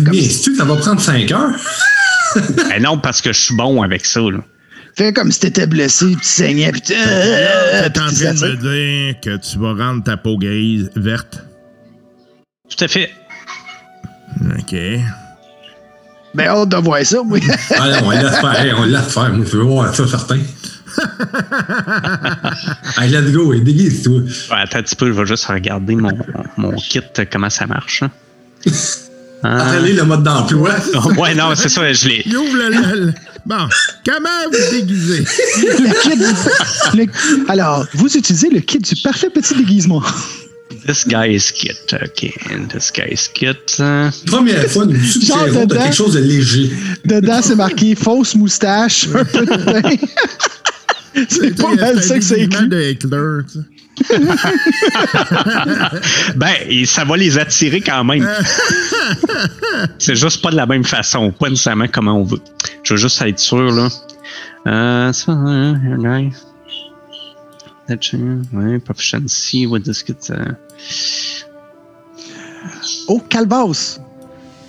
Bien, 0.00 0.22
si- 0.22 0.54
ça 0.56 0.64
va 0.64 0.76
prendre 0.76 1.00
5 1.00 1.30
heures. 1.32 1.50
Ben 2.68 2.82
non, 2.82 2.98
parce 2.98 3.22
que 3.22 3.32
je 3.32 3.40
suis 3.40 3.54
bon 3.56 3.80
avec 3.82 4.04
ça. 4.04 4.20
Là. 4.20 4.38
Fais 4.94 5.12
comme 5.14 5.32
si 5.32 5.40
t'étais 5.40 5.66
blessé, 5.66 6.06
puis 6.06 6.16
tu 6.16 6.24
saignais, 6.24 6.70
puis 6.72 6.82
tu. 6.82 6.92
T'es 6.92 6.98
en 6.98 7.90
train 7.90 8.10
de 8.12 8.46
me 8.46 8.56
dire 9.12 9.20
que 9.20 9.36
tu 9.38 9.58
vas 9.58 9.72
rendre 9.72 10.04
ta 10.04 10.16
peau 10.18 10.36
grise 10.36 10.90
verte. 10.94 11.42
Tout 12.68 12.84
à 12.84 12.88
fait. 12.88 13.10
OK. 14.58 14.74
Ben, 16.34 16.48
hâte 16.48 16.68
de 16.68 16.76
voir 16.76 17.02
ça, 17.04 17.22
oui. 17.24 17.40
Ah 17.78 17.88
non, 18.00 18.08
on 18.08 18.10
laisse 18.10 18.38
faire, 18.38 18.60
Hey, 18.60 18.72
on 18.74 18.84
laisse 18.84 19.06
faire, 19.12 19.32
moi, 19.32 19.46
je 19.50 19.56
veux 19.56 19.62
voir 19.64 19.94
ça, 19.94 20.06
certain. 20.06 20.38
Allez, 22.98 23.18
let's 23.20 23.32
go, 23.32 23.52
et 23.54 23.60
déguise-toi. 23.60 24.20
Ouais, 24.20 24.62
attends 24.62 24.78
un 24.78 24.82
petit 24.82 24.96
peu, 24.96 25.06
je 25.06 25.12
vais 25.12 25.26
juste 25.26 25.46
regarder 25.46 25.94
mon, 25.96 26.10
mon 26.58 26.72
kit, 26.76 27.00
comment 27.32 27.48
ça 27.50 27.66
marche. 27.66 28.02
hein? 29.42 29.58
Ah. 29.60 29.70
Allez, 29.72 29.92
le 29.92 30.04
mode 30.04 30.22
d'emploi. 30.22 30.74
ouais, 31.18 31.34
non, 31.34 31.54
c'est 31.54 31.68
ça, 31.68 31.92
je 31.92 32.08
l'ai. 32.08 32.22
Il 32.26 32.36
ouvre 32.36 32.56
le... 32.56 32.96
le- 33.06 33.12
Bon, 33.46 33.66
comment 34.04 34.28
vous 34.52 34.76
déguisez? 34.76 35.20
le 35.20 36.02
kit 36.02 36.16
du- 36.16 36.98
le- 37.06 37.50
Alors, 37.50 37.86
vous 37.94 38.14
utilisez 38.16 38.50
le 38.50 38.60
kit 38.60 38.78
du 38.78 38.94
parfait 39.02 39.30
petit 39.30 39.54
déguisement. 39.54 40.02
This 40.86 41.06
guy's 41.06 41.50
kit. 41.52 41.70
OK. 41.92 42.32
This 42.70 42.92
guy's 42.92 43.28
kit. 43.28 43.56
euh, 43.80 44.10
Première 44.26 44.66
fois, 44.70 44.84
nous 44.84 45.02
suggérons 45.02 45.64
de 45.64 45.74
quelque 45.74 45.94
chose 45.96 46.12
de 46.14 46.20
léger. 46.20 46.70
Dedans, 47.06 47.40
c'est 47.42 47.54
marqué 47.56 47.94
fausse 47.94 48.34
moustache, 48.34 49.06
un 49.14 49.24
peu 49.24 49.46
de 49.46 49.56
pain. 49.64 49.96
c'est 51.28 51.56
pas 51.60 51.74
mal 51.74 52.02
ça 52.02 52.18
que 52.18 52.24
c'est 52.24 52.40
écrit. 52.40 52.68
Ben, 56.36 56.54
et 56.68 56.86
ça 56.86 57.04
va 57.04 57.16
les 57.16 57.38
attirer 57.38 57.80
quand 57.80 58.04
même. 58.04 58.28
c'est 59.98 60.16
juste 60.16 60.42
pas 60.42 60.50
de 60.50 60.56
la 60.56 60.66
même 60.66 60.84
façon, 60.84 61.32
pas 61.32 61.48
nécessairement 61.48 61.86
comment 61.92 62.20
on 62.20 62.24
veut. 62.24 62.40
Je 62.82 62.94
veux 62.94 62.98
juste 62.98 63.20
être 63.22 63.38
sûr, 63.38 63.72
là. 63.72 63.88
Euh, 64.66 65.12
ça, 65.12 65.32
hein, 65.32 65.80
Ouais, 67.88 68.78
proficiency, 68.80 69.66
what 69.66 69.80
does 69.80 70.04
it, 70.06 70.30
uh, 70.30 70.52
Oh, 73.08 73.20
Calvas. 73.28 73.98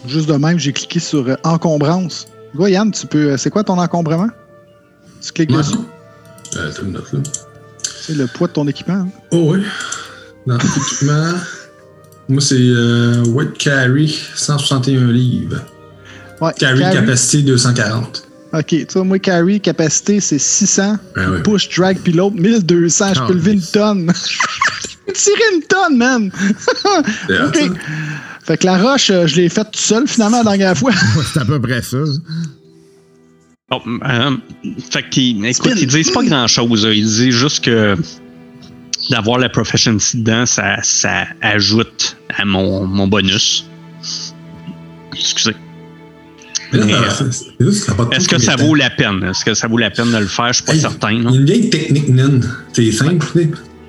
Juste 0.08 0.30
de 0.30 0.36
même, 0.36 0.58
j'ai 0.58 0.72
cliqué 0.72 1.00
sur 1.00 1.28
euh, 1.28 1.36
encombrance. 1.44 2.28
Yann, 2.58 2.92
tu 2.92 3.06
peux. 3.08 3.32
euh, 3.32 3.38
c'est 3.38 3.50
quoi 3.50 3.64
ton 3.64 3.78
encombrement? 3.78 4.30
Tu 5.22 5.34
cliques 5.34 5.52
dessus? 5.52 5.76
Euh, 6.56 6.72
t'as 6.74 6.82
une 6.82 6.94
note, 6.94 7.12
là. 7.12 7.20
C'est 8.02 8.16
le 8.16 8.28
poids 8.28 8.48
de 8.48 8.54
ton 8.54 8.68
équipement. 8.68 8.94
hein? 8.96 9.08
Oh 9.32 9.54
oui. 9.54 9.64
Dans 10.48 10.58
tout 10.58 10.68
équipement. 10.68 11.34
Moi, 12.28 12.42
c'est 12.42 12.56
euh, 12.58 13.24
White 13.26 13.58
Carry, 13.58 14.20
161 14.36 15.08
livres. 15.12 15.62
Ouais, 16.42 16.52
Carry, 16.58 16.80
carry? 16.82 16.96
capacité 16.96 17.44
240. 17.44 18.24
Ok, 18.54 18.66
tu 18.68 18.86
vois, 18.94 19.04
moi, 19.04 19.20
carry, 19.20 19.60
capacité, 19.62 20.20
c'est 20.20 20.40
600. 20.40 20.98
Ouais, 21.16 21.26
ouais. 21.28 21.44
Push, 21.44 21.70
drag, 21.76 22.00
pilote, 22.00 22.34
1200. 22.34 23.14
Je 23.16 23.20
Oh, 23.22 23.28
peux 23.28 23.34
lever 23.34 23.52
une 23.54 23.62
tonne. 23.62 24.12
Tirer 25.14 25.42
une 25.56 25.64
tonne, 25.64 25.98
man! 25.98 26.32
Hot, 26.86 27.04
Ok. 27.48 27.72
Fait 28.44 28.58
que 28.58 28.66
la 28.66 28.78
roche, 28.78 29.10
euh, 29.12 29.28
je 29.28 29.36
l'ai 29.36 29.50
faite 29.50 29.68
tout 29.72 29.80
seul, 29.80 30.08
finalement, 30.08 30.38
la 30.38 30.44
dernière 30.44 30.78
fois. 30.78 30.92
C'est 31.34 31.40
à 31.42 31.46
peu 31.46 31.60
près 31.60 31.82
ça. 31.82 31.98
Bon, 33.70 33.82
euh, 34.04 34.32
fait 34.90 35.08
qu'ils, 35.10 35.46
écoute, 35.46 35.74
ils 35.80 35.88
disent 35.88 36.12
pas 36.12 36.24
grand 36.24 36.48
chose. 36.48 36.88
Ils 36.92 37.04
disent 37.06 37.30
juste 37.30 37.64
que 37.64 37.96
d'avoir 39.12 39.38
la 39.38 39.50
proficiency 39.50 40.18
dedans, 40.18 40.46
ça, 40.46 40.78
ça 40.82 41.28
ajoute 41.42 42.18
à 42.36 42.46
mon, 42.46 42.86
mon 42.86 43.08
bonus. 43.08 43.66
Excusez. 45.14 45.56
Euh, 46.74 46.80
de 47.60 48.16
Est-ce 48.16 48.28
que 48.28 48.38
ça 48.38 48.56
de 48.56 48.62
vaut 48.62 48.76
la 48.76 48.90
peine? 48.90 49.24
Est-ce 49.24 49.44
que 49.44 49.54
ça 49.54 49.68
vaut 49.68 49.78
la 49.78 49.90
peine 49.90 50.12
de 50.12 50.18
le 50.18 50.28
faire? 50.28 50.48
Je 50.50 50.54
suis 50.54 50.64
pas 50.64 50.74
Hey, 50.74 50.80
certain. 50.80 51.12
Il 51.12 51.24
y 51.24 51.28
a 51.28 51.32
une 51.32 51.46
vieille 51.46 51.70
technique 51.70 52.10
naine. 52.10 52.48
C'est 52.74 52.92
simple. 52.92 53.26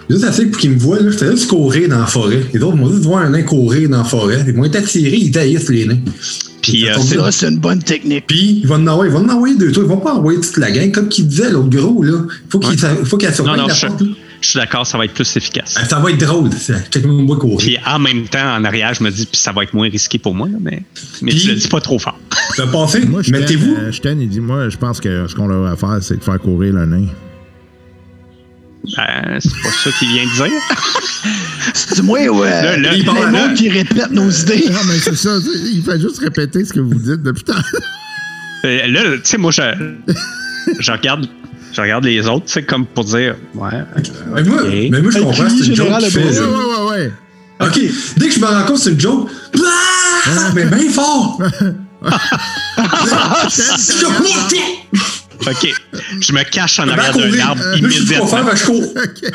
Juste 0.09 0.25
assez 0.25 0.47
pour 0.47 0.59
qu'ils 0.61 0.71
me 0.73 0.79
voient, 0.79 0.99
là, 0.99 1.11
je 1.11 1.17
fais 1.17 1.31
juste 1.31 1.49
courir 1.49 1.89
dans 1.89 1.99
la 2.01 2.07
forêt. 2.07 2.41
Les 2.53 2.61
autres 2.63 2.77
m'ont 2.77 2.91
juste 2.91 3.05
voir 3.05 3.23
un 3.23 3.31
nain 3.31 3.43
courir 3.43 3.89
dans 3.89 3.99
la 3.99 4.05
forêt. 4.05 4.43
Ils 4.47 4.55
vont 4.55 4.65
être 4.65 4.77
attirés, 4.77 5.17
ils 5.17 5.31
taillissent 5.31 5.69
les 5.69 5.87
nains. 5.87 6.01
Puis, 6.63 6.87
euh, 6.89 6.93
Ça 6.93 6.99
tombe 6.99 7.07
c'est-. 7.09 7.17
Ça, 7.19 7.33
c'est 7.33 7.49
une 7.49 7.59
bonne 7.59 7.83
technique. 7.83 8.27
Puis, 8.27 8.61
ils 8.63 8.67
vont 8.67 8.77
en 8.77 8.87
envoyer, 8.87 9.11
ils 9.13 9.17
vont 9.19 9.25
en 9.25 9.35
envoyer 9.35 9.57
deux, 9.57 9.73
trois. 9.73 9.85
Ils 9.85 9.89
vont 9.89 9.97
pas 9.99 10.15
envoyer 10.15 10.41
toute 10.41 10.57
la 10.59 10.71
gang. 10.71 10.91
Comme 10.93 11.09
qu'il 11.09 11.27
disait, 11.27 11.51
l'autre 11.51 11.71
gros, 11.71 12.03
là. 12.03 12.19
Faut 12.49 12.59
qu'il 12.59 12.79
faut 12.79 13.17
qu'elle 13.17 13.35
surveille 13.35 13.57
non, 13.57 13.67
la 13.67 13.75
je, 13.75 13.87
porte, 13.87 14.01
là. 14.03 14.07
je 14.41 14.49
suis 14.49 14.59
d'accord, 14.59 14.87
ça 14.87 14.99
va 14.99 15.05
être 15.07 15.15
plus 15.15 15.37
efficace. 15.37 15.75
Ah, 15.79 15.85
Ça 15.89 15.99
va 15.99 16.11
être 16.11 16.19
drôle. 16.21 16.53
ça. 16.53 16.75
Quelqu'un 16.91 17.09
me 17.09 17.27
voit 17.27 17.37
courir. 17.39 17.59
Puis 17.59 17.79
en 17.87 17.99
même 17.99 18.29
temps, 18.29 18.57
en 18.57 18.65
arrière, 18.65 18.93
je 18.95 19.03
me 19.03 19.11
dis, 19.11 19.27
puis 19.27 19.41
ça 19.41 19.53
va 19.53 19.63
être 19.63 19.75
moins 19.75 19.89
risqué 19.89 20.19
pour 20.19 20.35
moi, 20.35 20.49
là, 20.49 20.59
mais, 20.61 20.83
mais 21.23 21.31
Puis- 21.33 21.41
tu 21.41 21.49
le 21.49 21.55
dis 21.57 21.69
pas 21.69 21.81
trop 21.81 21.99
fort. 21.99 22.19
Ça 22.57 22.65
va 22.67 22.73
passer. 22.73 23.05
Moi, 23.07 23.23
je 23.23 23.31
Mettez-vous. 23.31 23.75
euh, 23.77 23.93
Stan, 23.93 24.17
il 24.21 24.29
dit, 24.29 24.41
moi, 24.41 24.69
je 24.69 24.77
pense 24.77 25.01
que 25.01 25.27
ce 25.29 25.35
qu'on 25.35 25.47
leur 25.47 25.63
va 25.63 25.77
faire, 25.77 25.99
c'est 26.03 26.17
de 26.19 26.25
faire 26.25 26.39
courir 26.41 26.75
le 26.75 26.85
nain. 26.87 27.07
Ben, 28.97 29.39
c'est 29.39 29.51
pas 29.63 29.71
ça 29.85 29.91
qu'il 29.99 30.09
vient 30.09 30.25
de 30.25 30.35
dire. 30.35 30.61
C'est 31.75 32.03
moi 32.03 32.21
ou 32.29 32.43
euh, 32.45 32.49
Là, 32.49 32.77
là, 32.77 32.93
les 32.93 33.03
là. 33.03 33.49
qui 33.55 33.69
répètent 33.69 34.11
nos 34.11 34.31
idées? 34.31 34.65
Non, 34.71 34.79
mais 34.87 34.99
c'est 34.99 35.17
ça. 35.17 35.39
c'est- 35.41 35.71
Il 35.73 35.83
fait 35.83 36.01
juste 36.01 36.19
répéter 36.19 36.65
ce 36.65 36.73
que 36.73 36.81
vous 36.81 36.95
dites 36.95 37.23
depuis 37.23 37.45
tantôt. 37.45 37.61
Euh, 38.65 38.87
Là, 38.89 39.01
tu 39.17 39.21
sais, 39.25 39.39
moi, 39.39 39.51
je, 39.53 39.63
je 40.79 40.93
regarde. 40.93 41.27
Je 41.73 41.81
regarde 41.81 42.05
les 42.05 42.27
autres, 42.27 42.47
tu 42.47 42.53
sais, 42.55 42.63
comme 42.65 42.85
pour 42.85 43.05
dire, 43.05 43.37
ouais. 43.55 43.71
Mais 44.35 44.43
moi, 44.43 44.63
Ok. 44.63 44.69
mais 44.91 45.01
moi 45.03 45.11
je 45.13 45.19
comprends, 45.21 45.49
c'est 45.49 45.67
une 45.69 45.77
joke 45.77 46.01
de 46.01 46.07
fait. 46.11 46.19
Ouais, 46.25 46.41
ouais, 46.41 46.47
ouais, 46.47 46.91
ouais. 46.91 47.13
Ok, 47.61 47.81
dès 48.17 48.27
que 48.29 48.35
je 48.35 48.41
me 48.41 48.47
rends 48.47 48.65
compte 48.65 48.79
c'est 48.79 48.91
une 48.91 49.01
joke, 49.01 49.31
Blah! 49.53 50.51
mais 50.55 50.65
bien 50.65 50.91
fort! 50.91 51.41
C'est! 53.49 54.05
Ok. 55.49 55.75
Je 56.21 56.33
me 56.33 56.43
cache 56.51 56.79
en 56.81 56.89
arrière 56.89 57.17
d'un 57.17 57.39
arbre 57.39 57.63
je 57.63 57.69
faire, 57.69 57.79
immédiatement. 57.79 58.45
ben, 58.45 58.57
je 58.57 58.65
cours. 58.65 58.83
OK. 58.97 59.33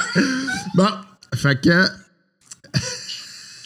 Bon, 0.76 0.88
fait 1.36 1.62
que. 1.62 1.86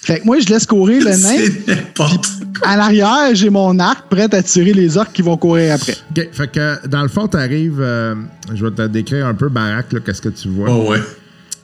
Fait 0.02 0.22
que 0.22 0.26
moi, 0.26 0.40
je 0.40 0.48
laisse 0.48 0.66
courir 0.66 1.04
le 1.04 1.10
nain. 1.12 1.16
C'est 1.18 1.68
n'importe 1.68 2.26
À 2.64 2.78
l'arrière, 2.78 3.34
j'ai 3.34 3.50
mon 3.50 3.78
arc 3.80 4.10
prêt 4.10 4.34
à 4.34 4.42
tirer 4.42 4.74
les 4.74 4.98
orques 4.98 5.12
qui 5.14 5.22
vont 5.22 5.38
courir 5.38 5.76
après. 5.76 5.96
Fait 6.32 6.52
que 6.52 6.88
dans 6.88 7.02
le 7.04 7.10
fond, 7.10 7.28
t'arrives. 7.28 7.80
euh, 7.82 8.16
je 8.54 8.66
vais 8.66 8.72
te 8.72 8.88
décrire 8.88 9.26
un 9.28 9.34
peu 9.34 9.50
Barack, 9.50 9.92
là, 9.94 10.00
qu'est-ce 10.06 10.22
que 10.22 10.30
tu 10.30 10.48
vois. 10.48 10.70
Oh 10.72 10.90
ouais. 10.92 11.00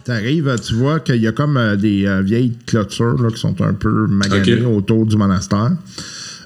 T'arrives, 0.04 0.48
euh, 0.48 0.58
tu 0.58 0.76
vois 0.76 1.00
qu'il 1.00 1.16
y 1.16 1.28
a 1.28 1.32
comme 1.32 1.58
euh, 1.58 1.76
des 1.76 2.06
euh, 2.06 2.22
vieilles 2.22 2.54
clôtures 2.68 3.20
là, 3.20 3.30
qui 3.32 3.40
sont 3.40 3.60
un 3.62 3.74
peu 3.74 4.06
maganées 4.08 4.62
autour 4.66 5.06
du 5.08 5.18
monastère. 5.18 5.72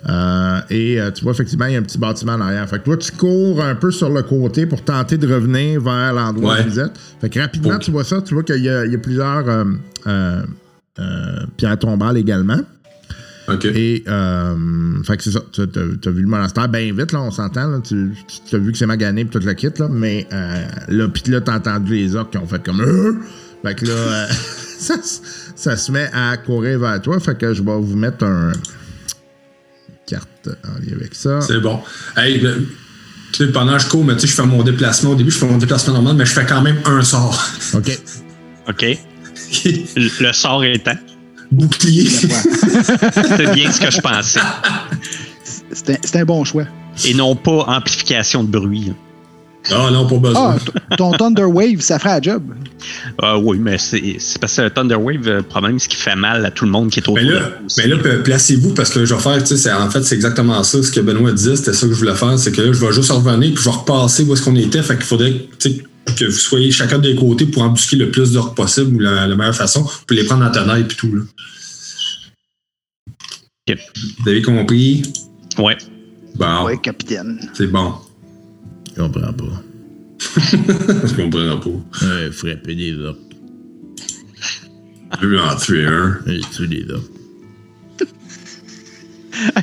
Euh, 0.07 0.59
et 0.69 1.01
euh, 1.01 1.11
tu 1.11 1.23
vois 1.25 1.33
effectivement, 1.33 1.65
il 1.65 1.73
y 1.73 1.75
a 1.75 1.79
un 1.79 1.83
petit 1.83 1.97
bâtiment 1.97 2.33
en 2.35 2.39
arrière. 2.41 2.69
Fait 2.69 2.79
que 2.79 2.85
toi, 2.85 2.95
tu 2.95 3.11
cours 3.11 3.61
un 3.61 3.75
peu 3.75 3.91
sur 3.91 4.09
le 4.09 4.23
côté 4.23 4.65
pour 4.65 4.81
tenter 4.81 5.17
de 5.17 5.27
revenir 5.33 5.81
vers 5.81 6.13
l'endroit 6.13 6.53
Ouais. 6.53 6.61
où 6.65 6.69
vous 6.69 6.79
êtes. 6.79 6.93
Fait 7.19 7.29
que 7.29 7.39
rapidement, 7.41 7.77
tu 7.79 7.91
vois 7.91 8.05
ça. 8.05 8.21
Tu 8.21 8.33
vois 8.33 8.43
qu'il 8.43 8.63
y 8.63 8.69
a 8.69 8.97
plusieurs 8.97 9.43
euh, 10.99 11.45
pierres 11.57 11.79
tombales 11.79 12.17
également. 12.17 12.61
Ok. 13.51 13.65
Et, 13.65 14.03
euh, 14.07 15.03
fait 15.03 15.17
que 15.17 15.23
c'est 15.23 15.31
ça. 15.31 15.41
Tu 15.51 15.61
as, 15.61 16.11
vu 16.11 16.21
le 16.21 16.27
monastère 16.27 16.69
bien 16.69 16.93
vite, 16.93 17.11
là, 17.11 17.21
on 17.21 17.31
s'entend. 17.31 17.67
là. 17.67 17.79
Tu, 17.79 18.11
tu 18.47 18.55
as 18.55 18.59
vu 18.59 18.71
que 18.71 18.77
c'est 18.77 18.85
magané 18.85 19.21
et 19.21 19.25
tout 19.25 19.39
le 19.39 19.53
kit, 19.53 19.69
là. 19.77 19.87
Mais 19.89 20.27
euh, 20.31 20.65
là, 20.87 21.07
puis 21.07 21.31
là, 21.31 21.41
t'as 21.41 21.55
entendu 21.55 21.95
les 21.95 22.15
orques 22.15 22.31
qui 22.31 22.37
ont 22.37 22.47
fait 22.47 22.63
comme. 22.63 22.81
Euh! 22.81 23.13
Fait 23.63 23.75
que 23.75 23.85
là, 23.85 23.93
euh, 23.93 24.27
ça, 24.79 24.95
ça 25.55 25.77
se 25.77 25.91
met 25.91 26.09
à 26.13 26.37
courir 26.37 26.79
vers 26.79 27.01
toi. 27.01 27.19
Fait 27.19 27.37
que 27.37 27.53
je 27.53 27.63
vais 27.63 27.79
vous 27.79 27.97
mettre 27.97 28.23
un. 28.23 28.51
une 28.51 29.95
carte 30.05 30.49
en 30.65 30.79
lien 30.79 30.95
avec 30.95 31.15
ça. 31.15 31.41
C'est 31.41 31.59
bon. 31.59 31.79
Hey, 32.17 32.39
ben, 32.39 32.65
tu 33.31 33.45
sais, 33.45 33.51
pendant 33.51 33.77
que 33.77 33.83
je 33.83 33.87
cours, 33.87 34.05
mais 34.05 34.13
tu 34.15 34.21
sais, 34.21 34.27
je 34.27 34.33
fais 34.33 34.45
mon 34.45 34.63
déplacement. 34.63 35.11
Au 35.11 35.15
début, 35.15 35.31
je 35.31 35.37
fais 35.37 35.47
mon 35.47 35.57
déplacement 35.57 35.93
normal, 35.93 36.15
mais 36.15 36.25
je 36.25 36.33
fais 36.33 36.45
quand 36.45 36.61
même 36.61 36.77
un 36.85 37.01
sort. 37.01 37.43
OK. 37.73 37.99
Ok. 38.67 38.85
Le 39.65 40.09
le 40.27 40.33
sort 40.33 40.63
étant. 40.63 40.97
Bouclier. 41.51 42.07
C'est 42.09 43.53
bien 43.53 43.71
ce 43.71 43.79
que 43.79 43.91
je 43.91 44.01
pensais. 44.01 44.39
C'est 45.71 46.15
un, 46.15 46.25
bon 46.25 46.43
choix. 46.43 46.65
Et 47.05 47.13
non 47.13 47.35
pas 47.35 47.65
amplification 47.67 48.43
de 48.43 48.49
bruit. 48.49 48.93
Ah 49.71 49.89
non, 49.91 50.07
pas 50.07 50.17
besoin. 50.17 50.57
Ah, 50.89 50.95
ton 50.95 51.11
Thunder 51.11 51.43
Wave, 51.43 51.81
ça 51.81 51.99
ferait 51.99 52.15
la 52.15 52.21
job. 52.21 52.43
Ah 53.21 53.37
oui, 53.37 53.57
mais 53.59 53.77
c'est 53.77 54.17
parce 54.39 54.55
que 54.55 54.61
le 54.61 54.69
Thunderwave, 54.69 55.25
le 55.25 55.43
problème, 55.43 55.77
c'est 55.79 55.89
qu'il 55.89 55.99
fait 55.99 56.15
mal 56.15 56.45
à 56.45 56.51
tout 56.51 56.65
le 56.65 56.71
monde 56.71 56.89
qui 56.89 56.99
est 56.99 57.03
autour 57.03 57.15
Mais 57.15 57.23
là, 57.23 57.41
mais 57.77 57.87
là, 57.87 57.97
pla- 57.97 58.17
placez-vous 58.23 58.73
parce 58.73 58.89
que 58.89 59.05
je 59.05 59.13
vais 59.13 59.21
faire, 59.21 59.43
tu 59.43 59.57
sais, 59.57 59.71
en 59.71 59.89
fait, 59.89 60.01
c'est 60.03 60.15
exactement 60.15 60.63
ça. 60.63 60.81
Ce 60.81 60.91
que 60.91 61.01
Benoît 61.01 61.31
disait, 61.31 61.55
c'était 61.55 61.73
ça 61.73 61.87
que 61.87 61.93
je 61.93 61.99
voulais 61.99 62.15
faire. 62.15 62.39
C'est 62.39 62.51
que 62.51 62.61
là, 62.61 62.71
je 62.71 62.85
vais 62.85 62.93
juste 62.93 63.11
revenir 63.11 63.53
puis 63.53 63.63
je 63.63 63.69
vais 63.69 63.75
repasser 63.75 64.23
où 64.23 64.33
est-ce 64.33 64.41
qu'on 64.41 64.55
était. 64.55 64.81
Fait 64.81 64.95
qu'il 64.95 65.05
faudrait 65.05 65.33
tu 65.59 65.71
sais, 65.71 65.83
que 66.15 66.25
vous 66.25 66.31
soyez 66.31 66.71
chacun 66.71 66.99
des 66.99 67.15
côtés 67.15 67.45
pour 67.45 67.61
embusquer 67.63 67.95
le 67.95 68.11
plus 68.11 68.31
d'or 68.33 68.53
possible 68.55 68.95
ou 68.95 68.99
la, 68.99 69.27
la 69.27 69.35
meilleure 69.35 69.55
façon 69.55 69.83
pour 69.83 70.15
les 70.15 70.23
prendre 70.23 70.45
en 70.45 70.51
tenaille 70.51 70.83
et 70.83 70.87
tout. 70.87 71.13
Là. 71.15 71.23
Vous 74.23 74.29
avez 74.29 74.41
compris? 74.41 75.03
Ouais. 75.57 75.77
Bon, 76.35 76.65
Ouais, 76.65 76.77
capitaine. 76.79 77.39
c'est 77.53 77.67
bon. 77.67 77.93
Je 78.95 79.01
comprends 79.01 79.33
pas. 79.33 79.63
Je 80.39 81.15
comprends 81.15 81.57
pas. 81.59 82.05
Ouais, 82.05 82.31
frapper 82.31 82.75
des 82.75 82.95
orques. 82.97 83.17
Je 85.21 85.27
vais 85.27 85.39
en 85.39 85.55
tuer 85.55 85.85
un. 85.85 86.17
Tuer 86.51 86.67
des 86.67 86.85
orques. 86.91 87.11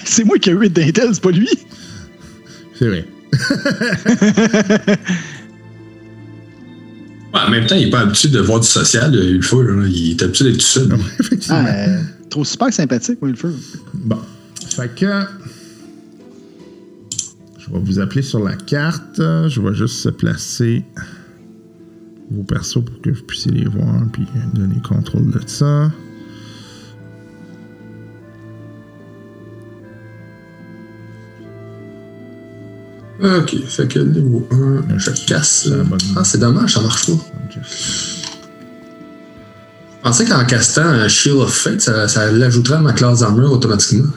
C'est 0.04 0.24
moi 0.24 0.38
qui 0.38 0.50
ai 0.50 0.52
eu 0.52 0.68
d'Intel, 0.68 1.10
c'est 1.12 1.22
pas 1.22 1.30
lui. 1.30 1.48
C'est 2.78 2.86
vrai. 2.88 3.04
En 7.36 7.50
même 7.50 7.66
temps, 7.66 7.74
il 7.76 7.88
est 7.88 7.90
pas 7.90 8.00
habitué 8.00 8.28
de 8.28 8.40
voir 8.40 8.60
du 8.60 8.66
social, 8.66 9.14
euh, 9.14 9.32
le 9.32 9.42
feu. 9.42 9.62
là. 9.62 9.86
Il 9.86 10.12
est 10.12 10.22
habitué 10.22 10.44
d'être 10.46 10.58
tout 10.58 10.62
seul. 10.62 10.88
Effectivement. 11.20 11.64
Ah, 11.66 11.88
euh, 11.88 12.02
trop 12.30 12.44
super 12.44 12.72
sympathique, 12.72 13.18
moi, 13.20 13.30
le 13.30 13.36
feu. 13.36 13.54
Bon. 13.94 14.18
Fait 14.70 14.94
que. 14.94 15.22
Je 17.58 17.72
vais 17.72 17.80
vous 17.80 17.98
appeler 17.98 18.22
sur 18.22 18.42
la 18.42 18.54
carte. 18.54 19.16
Je 19.18 19.60
vais 19.60 19.74
juste 19.74 19.96
se 19.96 20.08
placer 20.08 20.84
vos 22.30 22.42
persos 22.44 22.84
pour 22.84 23.00
que 23.02 23.10
vous 23.10 23.22
puissiez 23.22 23.52
les 23.52 23.66
voir 23.66 24.02
puis 24.12 24.24
donner 24.54 24.80
contrôle 24.86 25.30
de 25.30 25.40
ça. 25.46 25.90
Ok, 33.22 33.56
fait 33.66 33.88
que 33.88 33.98
niveau 33.98 34.46
1, 34.50 34.98
je 34.98 35.10
casse. 35.26 35.66
la 35.66 35.82
bonne- 35.84 35.98
Ah, 36.16 36.24
c'est 36.24 36.38
dommage, 36.38 36.74
ça 36.74 36.80
marche 36.82 37.06
pas. 37.06 37.12
Je 40.02 40.02
pensais 40.02 40.24
qu'en 40.26 40.44
castant 40.44 40.82
un 40.84 41.08
Shield 41.08 41.38
of 41.38 41.52
Fate, 41.52 41.80
ça, 41.80 42.06
ça 42.08 42.30
l'ajouterait 42.30 42.76
à 42.76 42.80
ma 42.80 42.92
classe 42.92 43.20
d'armure 43.20 43.52
automatiquement. 43.52 44.10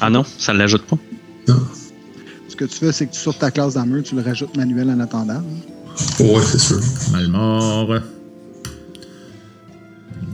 Ah 0.00 0.08
non, 0.10 0.24
ça 0.38 0.52
ne 0.54 0.58
l'ajoute 0.58 0.82
pas. 0.86 0.96
Non. 1.46 1.60
Ce 2.48 2.56
que 2.56 2.64
tu 2.64 2.76
fais, 2.78 2.90
c'est 2.92 3.06
que 3.06 3.12
tu 3.12 3.20
sortes 3.20 3.38
ta 3.38 3.50
classe 3.50 3.74
d'armure, 3.74 4.02
tu 4.02 4.14
le 4.14 4.22
rajoutes 4.22 4.56
manuel 4.56 4.88
en 4.90 4.98
attendant. 5.00 5.42
Ouais, 6.20 6.42
c'est 6.44 6.58
sûr. 6.58 6.80
Mal 7.12 7.28
mort. 7.28 7.86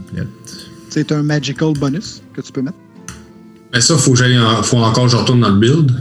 Complète. 0.07 0.27
C'est 0.89 1.11
un 1.11 1.21
magical 1.23 1.73
bonus 1.73 2.21
que 2.33 2.41
tu 2.41 2.51
peux 2.51 2.61
mettre. 2.61 2.77
Mais 3.73 3.81
ça, 3.81 3.97
faut 3.97 4.11
que 4.11 4.17
j'aille 4.17 4.39
en- 4.39 4.63
faut 4.63 4.77
encore 4.77 5.05
que 5.05 5.11
je 5.11 5.17
retourne 5.17 5.41
dans 5.41 5.49
le 5.49 5.59
build. 5.59 5.91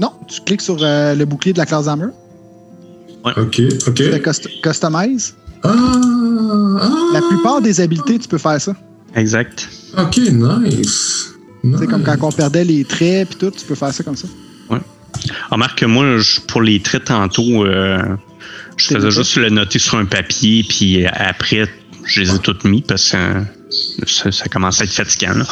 Non, 0.00 0.12
tu 0.28 0.40
cliques 0.42 0.60
sur 0.62 0.76
euh, 0.80 1.14
le 1.14 1.24
bouclier 1.24 1.52
de 1.52 1.58
la 1.58 1.66
classe 1.66 1.86
d'armure, 1.86 2.10
Ok, 3.24 3.60
ok. 3.88 3.94
tu 3.94 4.02
cust- 4.20 4.60
customize. 4.62 5.34
Ah, 5.62 5.72
ah, 6.80 6.90
La 7.12 7.22
plupart 7.22 7.60
des 7.60 7.80
habiletés, 7.80 8.18
tu 8.18 8.28
peux 8.28 8.38
faire 8.38 8.60
ça. 8.60 8.74
Exact. 9.14 9.68
Ok, 9.98 10.18
nice. 10.18 11.32
C'est 11.78 11.86
comme 11.88 12.02
quand 12.04 12.16
on 12.22 12.30
perdait 12.30 12.64
les 12.64 12.84
traits 12.84 13.28
puis 13.30 13.38
tout, 13.38 13.50
tu 13.50 13.64
peux 13.66 13.74
faire 13.74 13.92
ça 13.92 14.04
comme 14.04 14.16
ça. 14.16 14.28
Remarque 15.50 15.78
que 15.80 15.86
moi, 15.86 16.18
je- 16.18 16.40
pour 16.42 16.60
les 16.62 16.78
traits 16.80 17.06
tantôt, 17.06 17.64
euh, 17.64 17.98
je 18.76 18.86
faisais 18.94 19.10
juste 19.10 19.36
le 19.36 19.48
noter 19.48 19.78
sur 19.78 19.96
un 19.98 20.04
papier, 20.04 20.62
puis 20.68 21.06
après, 21.06 21.66
je 22.04 22.20
les 22.20 22.34
ai 22.34 22.38
toutes 22.38 22.64
mis 22.64 22.82
parce 22.82 23.10
que 23.12 23.16
euh, 23.16 23.40
ça, 24.06 24.30
ça 24.30 24.44
commence 24.46 24.80
à 24.80 24.84
être 24.84 24.92
fatigant. 24.92 25.34
Là. 25.34 25.44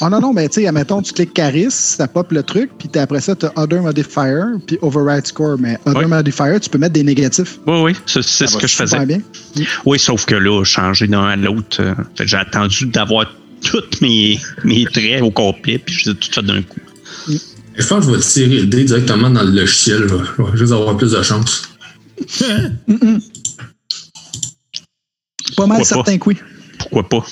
Oh 0.00 0.08
non, 0.08 0.20
non, 0.20 0.32
mais 0.32 0.48
tu 0.48 0.60
sais, 0.60 0.66
admettons, 0.66 1.02
tu 1.02 1.12
cliques 1.12 1.36
Charis, 1.36 1.70
ça 1.70 2.08
pop 2.08 2.30
le 2.32 2.42
truc, 2.42 2.70
puis 2.78 2.88
après 3.00 3.20
ça, 3.20 3.34
tu 3.36 3.46
as 3.46 3.52
Other 3.56 3.82
Modifier, 3.82 4.42
puis 4.66 4.78
Override 4.82 5.26
Score. 5.26 5.56
Mais 5.58 5.78
Other. 5.86 6.08
Modifier, 6.08 6.60
tu 6.60 6.70
peux 6.70 6.78
mettre 6.78 6.94
des 6.94 7.02
négatifs. 7.02 7.58
Oui, 7.66 7.80
oui, 7.82 7.92
ça, 8.06 8.22
c'est 8.22 8.46
Ça 8.46 8.52
ce 8.52 8.56
que 8.58 8.66
je 8.66 8.76
faisais. 8.76 9.06
bien. 9.06 9.20
Oui, 9.84 9.98
sauf 9.98 10.24
que 10.24 10.34
là, 10.34 10.64
changer 10.64 11.06
d'un 11.06 11.24
à 11.24 11.36
l'autre, 11.36 11.80
euh, 11.80 11.94
que 12.16 12.26
j'ai 12.26 12.36
attendu 12.36 12.86
d'avoir 12.86 13.26
tous 13.62 13.82
mes, 14.00 14.38
mes 14.64 14.84
traits 14.84 15.22
au 15.22 15.30
complet, 15.30 15.78
puis 15.78 15.94
je 15.94 16.04
les 16.06 16.10
ai 16.12 16.14
tout 16.14 16.32
fait 16.32 16.42
d'un 16.42 16.62
coup. 16.62 16.80
Je 17.78 17.86
pense 17.86 18.06
que 18.06 18.12
je 18.12 18.16
vais 18.16 18.22
tirer 18.22 18.60
le 18.60 18.66
dé 18.66 18.84
directement 18.84 19.30
dans 19.30 19.42
le 19.42 19.52
logiciel. 19.52 20.06
Je 20.08 20.14
vais, 20.14 20.56
juste 20.56 20.72
avoir 20.72 20.96
plus 20.96 21.12
de 21.12 21.22
chance. 21.22 21.62
Pas 25.56 25.66
mal 25.66 25.78
Pourquoi 25.78 25.84
certains 25.84 26.18
coups. 26.18 26.36
Pourquoi 26.78 27.08
pas? 27.08 27.24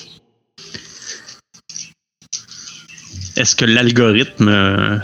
Est-ce 3.37 3.55
que 3.55 3.65
l'algorithme 3.65 4.47
euh, 4.49 4.97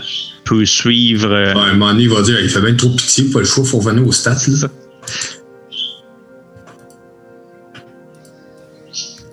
peut 0.44 0.64
suivre. 0.64 1.30
euh, 1.30 1.54
un 1.54 1.72
moment 1.74 1.92
donné, 1.92 2.02
il 2.04 2.10
va 2.10 2.22
dire 2.22 2.38
il 2.40 2.48
fait 2.50 2.60
bien 2.60 2.74
trop 2.74 2.90
pitié, 2.90 3.24
pas 3.32 3.38
le 3.38 3.44
choix, 3.44 3.64
faut 3.64 3.78
revenir 3.78 4.06
aux 4.06 4.12
stats. 4.12 4.36
Là. 4.48 4.68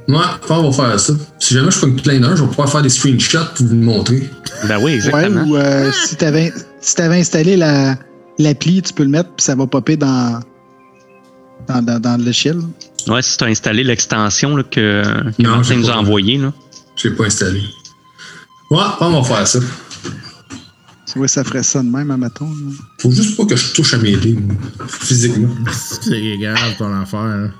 Ouais, 0.08 0.18
qu'on 0.48 0.70
va 0.70 0.90
faire 0.90 1.00
ça. 1.00 1.14
Si 1.40 1.54
jamais 1.54 1.72
je 1.72 1.78
prends 1.78 1.88
une 1.88 1.96
plein 2.02 2.22
heure, 2.24 2.36
je 2.36 2.42
vais 2.44 2.50
pouvoir 2.50 2.70
faire 2.70 2.82
des 2.82 2.90
screenshots 2.90 3.40
pour 3.56 3.68
vous 3.68 3.76
le 3.76 3.82
montrer. 3.82 4.30
Ben 4.68 4.78
oui, 4.78 4.84
Ouais, 4.84 4.94
exactement. 4.96 5.44
ou 5.46 5.56
euh, 5.56 5.92
si 5.92 6.16
t'avais 6.16 6.52
si 6.82 6.96
t'avais 6.96 7.20
installé 7.20 7.56
la 7.56 7.98
l'appli, 8.40 8.82
tu 8.82 8.94
peux 8.94 9.04
le 9.04 9.10
mettre, 9.10 9.30
puis 9.30 9.44
ça 9.44 9.56
va 9.56 9.68
popper 9.68 9.96
dans, 9.98 10.40
dans, 11.68 11.82
dans, 11.82 12.00
dans 12.00 12.18
le. 12.22 12.32
Ouais, 13.12 13.22
si 13.22 13.38
tu 13.38 13.44
as 13.44 13.48
installé 13.48 13.84
l'extension 13.84 14.56
là, 14.56 14.64
que, 14.64 15.04
que 15.04 15.42
Non, 15.42 15.52
Martin 15.52 15.76
nous 15.78 15.90
a 15.90 15.94
pas. 15.94 16.00
envoyé, 16.00 16.38
là. 16.38 16.52
Je 16.96 17.08
l'ai 17.08 17.16
pas 17.16 17.26
installé. 17.26 17.62
Ouais, 18.72 18.80
on 19.02 19.22
va 19.22 19.24
faire 19.24 19.48
ça. 19.48 19.60
Tu 21.12 21.18
vois, 21.20 21.28
ça 21.28 21.44
ferait 21.44 21.62
ça 21.62 21.84
de 21.84 21.90
même, 21.90 22.10
admettons. 22.10 22.46
là. 22.50 22.72
Faut 23.00 23.12
juste 23.12 23.36
pas 23.36 23.46
que 23.46 23.56
je 23.58 23.74
touche 23.74 23.94
à 23.94 23.98
mes 23.98 24.16
dés, 24.16 24.32
moi, 24.34 24.56
physiquement. 24.88 25.50
C'est 26.02 26.38
grave 26.38 26.76
ton 26.78 26.94
affaire. 27.02 27.52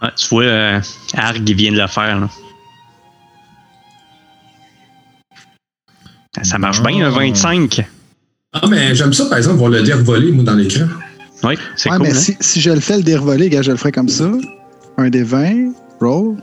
Ouais, 0.00 0.08
tu 0.16 0.28
vois, 0.30 0.42
euh, 0.44 0.80
Arg, 1.14 1.46
il 1.46 1.54
vient 1.54 1.72
de 1.72 1.76
le 1.78 1.86
faire. 1.86 2.18
Là. 2.18 2.30
Ça 6.42 6.58
marche 6.58 6.82
bien, 6.82 7.06
un 7.06 7.10
25. 7.10 7.84
Ah, 8.54 8.66
mais 8.68 8.94
j'aime 8.94 9.12
ça, 9.12 9.26
par 9.26 9.36
exemple, 9.36 9.58
voir 9.58 9.70
le 9.70 9.82
dé 9.82 9.92
voler, 9.92 10.32
moi, 10.32 10.44
dans 10.44 10.54
l'écran. 10.54 10.86
Oui, 11.44 11.54
c'est 11.76 11.90
Ouais, 11.90 11.96
cool. 11.98 12.06
mais 12.06 12.12
hein? 12.12 12.18
si, 12.18 12.36
si 12.40 12.60
je 12.62 12.70
le 12.70 12.80
fais, 12.80 12.96
le 12.96 13.48
gars, 13.48 13.62
je 13.62 13.70
le 13.70 13.76
ferai 13.76 13.92
comme 13.92 14.08
ça. 14.08 14.30
Un 14.96 15.10
des 15.10 15.22
20, 15.24 15.72
roll. 16.00 16.36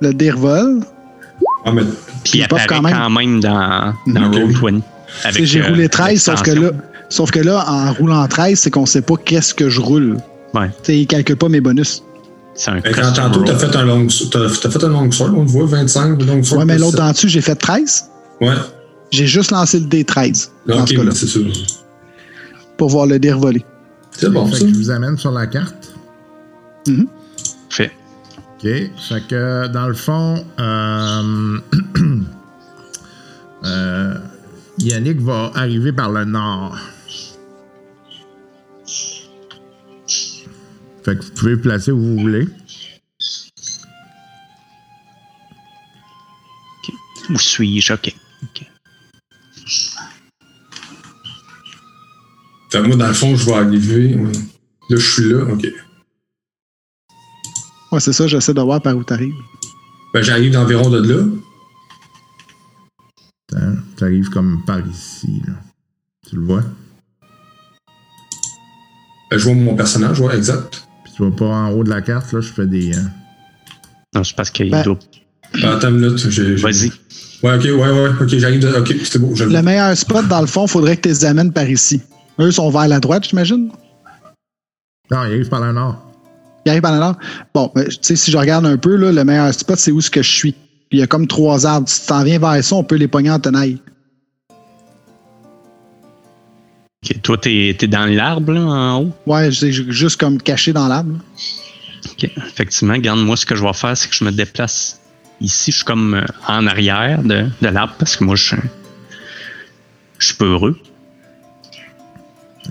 Le 0.00 0.14
dé 0.14 0.30
revole. 0.30 0.84
Ah, 1.64 1.72
mais 1.72 1.82
Puis 2.24 2.38
il 2.38 2.42
apparaît 2.42 2.66
quand 2.66 2.82
quand 2.82 3.10
même. 3.10 3.40
dans, 3.40 3.94
dans 4.06 4.26
Ok. 4.28 4.34
Roll20. 4.34 4.80
Tu 4.80 5.26
Avec, 5.28 5.36
sais, 5.40 5.46
J'ai 5.46 5.62
euh, 5.62 5.68
roulé 5.68 5.88
13, 5.88 6.20
sauf 6.22 6.42
que, 6.42 6.50
là, 6.52 6.70
sauf 7.08 7.30
que 7.30 7.38
là, 7.40 7.64
en 7.68 7.92
roulant 7.92 8.26
13, 8.26 8.58
c'est 8.58 8.70
qu'on 8.70 8.86
sait 8.86 9.02
pas 9.02 9.14
qu'est-ce 9.16 9.54
que 9.54 9.68
je 9.68 9.80
roule. 9.80 10.16
Ouais, 10.54 10.70
Tu 10.82 10.92
il 10.92 11.06
calcule 11.06 11.36
pas 11.36 11.48
mes 11.48 11.60
bonus. 11.60 12.02
un 12.66 12.80
quand 12.80 13.12
tantôt, 13.12 13.42
t'as 13.44 13.52
roll. 13.52 13.60
fait 13.60 13.76
un 13.76 13.84
long, 13.84 14.06
t'as, 14.30 14.48
t'as 14.60 14.70
fait 14.70 14.84
un 14.84 14.88
long 14.88 15.10
sword, 15.10 15.32
on 15.36 15.42
le 15.42 15.48
voit, 15.48 15.66
25, 15.66 16.20
long 16.22 16.42
sword. 16.42 16.60
Ouais, 16.60 16.64
mais 16.66 16.78
l'autre 16.78 16.96
d'en 16.96 17.10
dessus, 17.12 17.28
j'ai 17.28 17.40
fait 17.40 17.54
13. 17.54 18.04
Ouais, 18.40 18.48
J'ai 19.10 19.26
juste 19.26 19.50
lancé 19.50 19.78
le 19.78 19.86
dé 19.86 20.04
13. 20.04 20.50
Dans 20.66 20.80
ok, 20.82 20.94
c'est 21.12 21.26
sûr. 21.26 21.44
pour 22.76 22.88
voir 22.88 23.06
le 23.06 23.18
dé 23.18 23.32
revoler. 23.32 23.64
C'est 24.10 24.30
bon, 24.30 24.46
Fait 24.46 24.56
ça. 24.56 24.60
que 24.64 24.68
je 24.68 24.74
vous 24.74 24.90
amène 24.90 25.16
sur 25.16 25.30
la 25.32 25.46
carte. 25.46 25.92
OK. 26.88 26.96
Fait 27.70 27.90
que, 28.62 29.66
dans 29.68 29.88
le 29.88 29.94
fond, 29.94 30.44
euh, 30.58 31.58
euh, 33.64 34.18
Yannick 34.78 35.20
va 35.20 35.50
arriver 35.54 35.92
par 35.92 36.10
le 36.10 36.24
nord. 36.24 36.78
Fait 41.04 41.16
que 41.16 41.22
vous 41.24 41.30
pouvez 41.32 41.54
vous 41.54 41.62
placer 41.62 41.90
où 41.90 41.98
vous 41.98 42.18
voulez. 42.18 42.48
Où 47.30 47.38
suis-je? 47.38 47.92
OK. 47.92 48.14
Fait 52.70 52.82
moi, 52.82 52.96
dans 52.96 53.08
le 53.08 53.14
fond, 53.14 53.36
je 53.36 53.44
vais 53.44 53.52
arriver. 53.54 54.14
Là, 54.14 54.96
je 54.96 54.96
suis 54.96 55.30
là, 55.30 55.44
ok. 55.44 55.66
Ouais, 57.92 58.00
c'est 58.00 58.12
ça, 58.12 58.26
j'essaie 58.26 58.54
de 58.54 58.60
voir 58.60 58.80
par 58.80 58.96
où 58.96 59.04
t'arrives. 59.04 59.34
Ben, 60.14 60.22
j'arrive 60.22 60.52
d'environ 60.52 60.88
de 60.90 60.98
là. 61.12 61.24
Attends, 63.52 63.76
Tu 63.96 64.04
arrives 64.04 64.28
comme 64.30 64.62
par 64.66 64.80
ici. 64.86 65.42
Là. 65.46 65.54
Tu 66.28 66.36
le 66.36 66.42
vois? 66.42 66.62
Ben, 69.30 69.38
je 69.38 69.44
vois 69.44 69.54
mon 69.54 69.74
personnage, 69.74 70.20
ouais, 70.20 70.36
exact. 70.36 70.86
Puis 71.04 71.12
tu 71.16 71.22
vois 71.22 71.34
pas 71.36 71.46
en 71.46 71.70
haut 71.72 71.84
de 71.84 71.90
la 71.90 72.02
carte, 72.02 72.32
là, 72.32 72.40
je 72.40 72.48
fais 72.52 72.66
des. 72.66 72.94
euh, 72.96 73.00
Non, 74.14 74.24
c'est 74.24 74.36
parce 74.36 74.50
qu'il 74.50 74.70
Ben, 74.70 74.82
doit. 74.82 74.98
Ben, 75.54 75.68
attends 75.76 75.88
une 75.90 75.98
minute. 76.00 76.18
j'ai- 76.18 76.30
j'ai- 76.56 76.62
Vas-y. 76.62 76.90
Ouais, 77.42 77.56
ok, 77.56 77.64
ouais, 77.64 77.74
ouais, 77.74 78.10
ok, 78.20 78.28
j'arrive 78.28 78.60
de. 78.60 78.68
Ok, 78.78 78.94
c'était 79.04 79.18
beau. 79.18 79.34
Le 79.36 79.62
meilleur 79.62 79.96
spot, 79.96 80.26
dans 80.28 80.40
le 80.40 80.46
fond, 80.46 80.66
faudrait 80.66 80.96
que 80.96 81.02
tu 81.02 81.08
les 81.08 81.24
amènes 81.24 81.52
par 81.52 81.68
ici. 81.68 82.00
Eux 82.38 82.50
sont 82.50 82.70
vers 82.70 82.88
la 82.88 83.00
droite, 83.00 83.26
j'imagine? 83.28 83.70
Non, 85.10 85.24
il 85.24 85.32
arrive 85.34 85.48
par 85.48 85.60
le 85.60 85.72
nord. 85.72 86.11
La 86.64 86.80
nord. 86.80 87.16
Bon, 87.54 87.72
tu 87.74 87.82
sais, 88.02 88.16
si 88.16 88.30
je 88.30 88.36
regarde 88.38 88.66
un 88.66 88.76
peu, 88.76 88.94
là, 88.96 89.10
le 89.12 89.24
meilleur 89.24 89.52
spot, 89.52 89.78
c'est 89.78 89.90
où 89.90 90.00
ce 90.00 90.10
que 90.10 90.22
je 90.22 90.30
suis. 90.30 90.54
Il 90.92 90.98
y 90.98 91.02
a 91.02 91.06
comme 91.06 91.26
trois 91.26 91.66
arbres. 91.66 91.88
Si 91.88 92.02
tu 92.02 92.06
t'en 92.06 92.22
viens 92.22 92.38
vers 92.38 92.62
ça, 92.62 92.76
on 92.76 92.84
peut 92.84 92.96
les 92.96 93.08
pogner 93.08 93.30
en 93.30 93.40
tenaille. 93.40 93.78
OK. 97.04 97.20
Toi, 97.22 97.38
t'es 97.38 97.76
es 97.80 97.86
dans 97.88 98.06
l'arbre, 98.06 98.52
là, 98.52 98.60
en 98.60 99.02
haut? 99.02 99.12
Ouais, 99.26 99.50
c'est 99.50 99.72
ju- 99.72 99.90
juste 99.92 100.20
comme 100.20 100.40
caché 100.40 100.72
dans 100.72 100.86
l'arbre. 100.86 101.18
OK. 102.12 102.30
Effectivement, 102.36 102.96
garde-moi, 102.98 103.36
ce 103.36 103.46
que 103.46 103.56
je 103.56 103.64
vais 103.64 103.72
faire, 103.72 103.96
c'est 103.96 104.08
que 104.08 104.14
je 104.14 104.24
me 104.24 104.30
déplace 104.30 105.00
ici. 105.40 105.72
Je 105.72 105.76
suis 105.78 105.84
comme 105.84 106.14
euh, 106.14 106.24
en 106.46 106.66
arrière 106.66 107.22
de, 107.24 107.46
de 107.60 107.68
l'arbre 107.68 107.94
parce 107.98 108.16
que 108.16 108.22
moi, 108.24 108.36
je, 108.36 108.54
je 110.18 110.26
suis 110.26 110.36
peureux. 110.36 110.78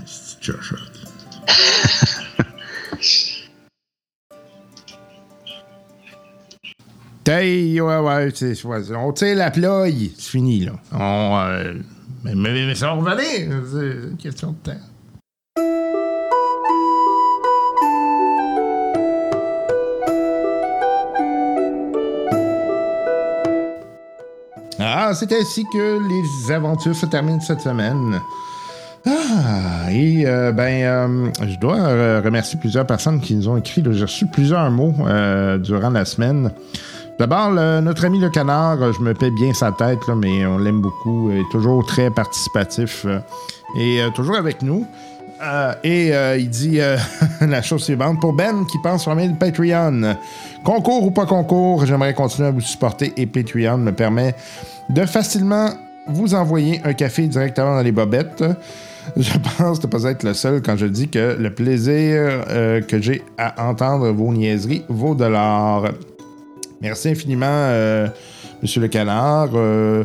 C'est 0.05 0.39
Hey, 7.27 7.79
ouais, 7.79 7.97
ouais, 7.99 8.29
c'est- 8.33 8.65
on 8.95 9.11
tire 9.13 9.35
la 9.35 9.51
ploie, 9.51 9.85
c'est 10.17 10.21
fini, 10.31 10.65
là. 10.65 10.71
On, 10.91 11.37
euh, 11.37 11.73
mais, 12.23 12.33
mais, 12.35 12.65
mais 12.65 12.75
ça 12.75 12.87
va 12.87 12.93
revenir, 12.93 13.61
c'est 13.71 14.09
une 14.09 14.17
question 14.17 14.51
de 14.63 14.71
temps. 14.71 14.79
Ah, 24.79 25.11
c'est 25.13 25.31
ainsi 25.33 25.63
que 25.71 25.99
les 26.09 26.51
aventures 26.51 26.95
se 26.95 27.05
terminent 27.05 27.39
cette 27.39 27.61
semaine. 27.61 28.19
Ah, 29.05 29.91
et 29.91 30.23
euh, 30.25 30.51
ben, 30.51 30.83
euh, 30.83 31.31
je 31.47 31.57
dois 31.59 31.77
euh, 31.79 32.21
remercier 32.23 32.59
plusieurs 32.59 32.85
personnes 32.85 33.19
qui 33.19 33.35
nous 33.35 33.47
ont 33.49 33.57
écrit. 33.57 33.83
J'ai 33.91 34.01
reçu 34.03 34.25
plusieurs 34.27 34.69
mots 34.71 34.93
durant 35.59 35.89
la 35.89 36.05
semaine. 36.05 36.51
D'abord, 37.21 37.51
notre 37.51 38.05
ami 38.05 38.17
le 38.17 38.31
canard, 38.31 38.81
euh, 38.81 38.91
je 38.93 38.99
me 38.99 39.13
paie 39.13 39.29
bien 39.29 39.53
sa 39.53 39.71
tête, 39.71 39.99
mais 40.17 40.43
on 40.43 40.57
l'aime 40.57 40.81
beaucoup. 40.81 41.29
Il 41.29 41.41
est 41.41 41.51
toujours 41.51 41.85
très 41.85 42.09
participatif 42.09 43.05
euh, 43.05 43.19
et 43.77 44.01
euh, 44.01 44.09
toujours 44.09 44.37
avec 44.37 44.63
nous. 44.63 44.87
Euh, 45.43 45.71
et 45.83 46.15
euh, 46.15 46.37
il 46.39 46.49
dit 46.49 46.81
euh, 46.81 46.97
la 47.41 47.61
chose 47.61 47.83
suivante. 47.83 48.19
Pour 48.19 48.33
Ben 48.33 48.65
qui 48.65 48.79
pense 48.79 49.03
former 49.03 49.27
le 49.27 49.35
Patreon, 49.35 50.15
concours 50.63 51.03
ou 51.03 51.11
pas 51.11 51.27
concours, 51.27 51.85
j'aimerais 51.85 52.15
continuer 52.15 52.47
à 52.47 52.51
vous 52.51 52.59
supporter 52.59 53.13
et 53.15 53.27
Patreon 53.27 53.77
me 53.77 53.91
permet 53.91 54.33
de 54.89 55.05
facilement 55.05 55.69
vous 56.07 56.33
envoyer 56.33 56.81
un 56.83 56.93
café 56.93 57.27
directement 57.27 57.75
dans 57.75 57.83
les 57.83 57.91
bobettes. 57.91 58.43
Je 59.17 59.31
pense 59.57 59.81
ne 59.83 59.87
pas 59.87 60.03
être 60.03 60.23
le 60.23 60.33
seul 60.33 60.61
quand 60.61 60.77
je 60.77 60.85
dis 60.85 61.09
que 61.09 61.35
le 61.39 61.53
plaisir 61.53 62.45
euh, 62.49 62.81
que 62.81 63.01
j'ai 63.01 63.23
à 63.37 63.67
entendre 63.67 64.09
vos 64.11 64.31
niaiseries 64.31 64.83
vaut 64.89 65.15
de 65.15 65.25
l'or. 65.25 65.89
Merci 66.81 67.09
infiniment, 67.09 67.45
euh, 67.47 68.07
Monsieur 68.61 68.81
le 68.81 68.87
Canard. 68.87 69.49
Euh, 69.55 70.03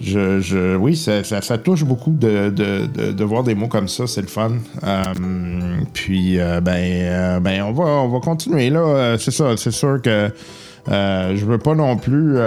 je, 0.00 0.40
je- 0.40 0.76
oui, 0.76 0.96
ça, 0.96 1.22
touche 1.58 1.84
beaucoup 1.84 2.10
de, 2.10 2.50
de- 2.50 3.12
de- 3.12 3.24
voir 3.24 3.42
des 3.44 3.54
mots 3.54 3.68
comme 3.68 3.86
ça, 3.88 4.06
c'est 4.06 4.22
le 4.22 4.26
fun. 4.28 4.52
Euh, 4.82 5.02
puis, 5.92 6.40
euh, 6.40 6.60
ben, 6.60 7.38
ben, 7.40 7.62
on 7.62 7.72
va, 7.72 7.84
on 7.84 8.08
va 8.08 8.18
continuer 8.20 8.70
là. 8.70 9.16
C'est 9.18 9.30
ça, 9.30 9.56
c'est 9.56 9.70
sûr 9.70 10.00
que 10.02 10.30
euh, 10.90 11.36
je 11.36 11.44
veux 11.44 11.58
pas 11.58 11.74
non 11.74 11.96
plus. 11.98 12.38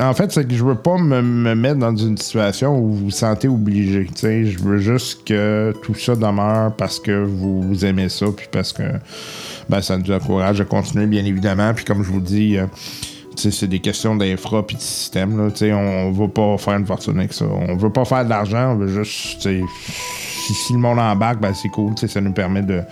en 0.00 0.14
fait, 0.14 0.32
c'est 0.32 0.48
que 0.48 0.54
je 0.54 0.64
veux 0.64 0.74
pas 0.74 0.96
me, 0.96 1.20
me 1.20 1.54
mettre 1.54 1.78
dans 1.78 1.94
une 1.94 2.16
situation 2.16 2.78
où 2.78 2.92
vous 2.92 3.04
vous 3.04 3.10
sentez 3.10 3.46
obligé. 3.48 4.08
Je 4.22 4.58
veux 4.58 4.78
juste 4.78 5.24
que 5.28 5.74
tout 5.82 5.94
ça 5.94 6.16
demeure 6.16 6.72
parce 6.76 6.98
que 6.98 7.22
vous, 7.24 7.60
vous 7.62 7.84
aimez 7.84 8.08
ça, 8.08 8.26
puis 8.34 8.48
parce 8.50 8.72
que 8.72 8.82
ben, 9.68 9.80
ça 9.80 9.96
nous 9.96 10.10
encourage 10.10 10.60
à 10.60 10.64
continuer, 10.64 11.06
bien 11.06 11.24
évidemment. 11.24 11.72
Puis 11.74 11.84
comme 11.84 12.02
je 12.02 12.10
vous 12.10 12.20
dis, 12.20 12.56
euh, 12.58 12.66
c'est 13.36 13.66
des 13.66 13.80
questions 13.80 14.16
d'infra 14.16 14.66
puis 14.66 14.76
de 14.76 14.80
système. 14.80 15.36
Là, 15.36 15.52
on, 15.76 16.12
va 16.12 16.28
pas 16.28 16.58
faire 16.58 16.74
une 16.74 16.86
fortune 16.86 17.18
avec 17.18 17.32
ça. 17.32 17.44
On 17.46 17.76
veut 17.76 17.90
pas 17.90 18.04
faire 18.04 18.24
de 18.24 18.30
l'argent, 18.30 18.72
on 18.72 18.76
veut 18.76 18.88
juste. 18.88 19.42
Si, 19.42 20.72
le 20.72 20.78
monde 20.78 20.98
embarque, 20.98 21.40
ben, 21.40 21.54
c'est 21.54 21.68
cool. 21.68 21.94
Ça 21.96 22.20
nous 22.20 22.32
permet 22.32 22.62
de, 22.62 22.82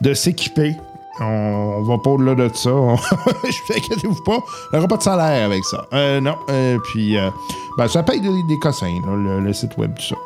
de 0.00 0.14
s'équiper. 0.14 0.76
On, 1.20 1.24
on 1.24 1.82
va 1.82 1.98
pas 1.98 2.10
au-delà 2.10 2.34
de 2.34 2.50
ça. 2.54 2.70
Je 2.70 3.74
inquiétez-vous 3.76 4.22
pas. 4.24 4.38
Il 4.72 4.74
n'y 4.74 4.78
aura 4.78 4.88
pas 4.88 4.96
de 4.96 5.02
salaire 5.02 5.46
avec 5.46 5.64
ça. 5.64 5.84
Euh, 5.92 6.20
non. 6.20 6.36
Euh, 6.48 6.78
puis, 6.90 7.18
euh, 7.18 7.30
ben, 7.76 7.88
ça 7.88 8.02
paye 8.02 8.20
des, 8.20 8.28
des 8.28 8.58
cossins, 8.60 9.00
le, 9.06 9.40
le 9.40 9.52
site 9.52 9.76
web, 9.76 9.92
tout 9.96 10.14
ça. 10.14 10.16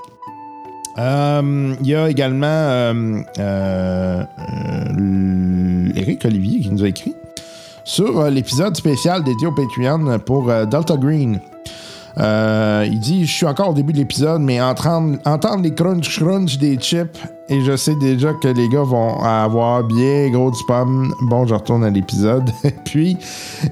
Euh, 0.99 1.75
Il 1.81 1.87
y 1.87 1.95
a 1.95 2.09
également 2.09 2.47
euh, 2.47 3.21
euh, 3.39 4.25
euh, 4.39 5.89
Eric 5.95 6.25
Olivier 6.25 6.61
qui 6.61 6.71
nous 6.71 6.85
a 6.85 6.89
écrit 6.89 7.15
sur 7.85 8.31
l'épisode 8.31 8.77
spécial 8.77 9.23
dédié 9.25 9.47
au 9.47 9.53
Patreon 9.53 10.19
pour 10.21 10.47
Delta 10.67 10.97
Green. 10.97 11.41
Euh, 12.19 12.87
il 12.91 13.01
dit 13.01 13.27
Je 13.27 13.33
suis 13.33 13.47
encore 13.47 13.71
au 13.71 13.75
début 13.75 13.93
de 13.93 13.99
l'épisode, 13.99 14.41
mais 14.41 14.61
entendre, 14.61 15.19
les 15.63 15.75
crunch 15.75 16.19
crunch 16.19 16.59
des 16.59 16.77
chips, 16.77 17.19
et 17.49 17.61
je 17.61 17.77
sais 17.77 17.95
déjà 17.97 18.33
que 18.35 18.49
les 18.49 18.69
gars 18.69 18.83
vont 18.83 19.21
avoir 19.21 19.83
bien 19.85 20.31
gros 20.31 20.51
du 20.51 20.63
pomme. 20.67 21.13
Bon, 21.23 21.47
je 21.47 21.55
retourne 21.55 21.85
à 21.85 21.91
l'épisode. 21.91 22.51
Puis, 22.85 23.17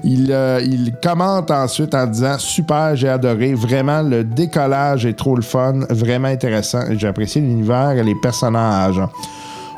il, 0.03 0.31
euh, 0.31 0.61
il 0.63 0.93
commente 1.01 1.51
ensuite 1.51 1.95
en 1.95 2.05
disant 2.05 2.37
Super, 2.37 2.95
j'ai 2.95 3.09
adoré. 3.09 3.53
Vraiment, 3.53 4.01
le 4.01 4.23
décollage 4.23 5.05
est 5.05 5.17
trop 5.17 5.35
le 5.35 5.41
fun. 5.41 5.79
Vraiment 5.89 6.27
intéressant. 6.27 6.81
J'ai 6.91 7.07
apprécié 7.07 7.41
l'univers 7.41 7.91
et 7.91 8.03
les 8.03 8.15
personnages. 8.15 9.01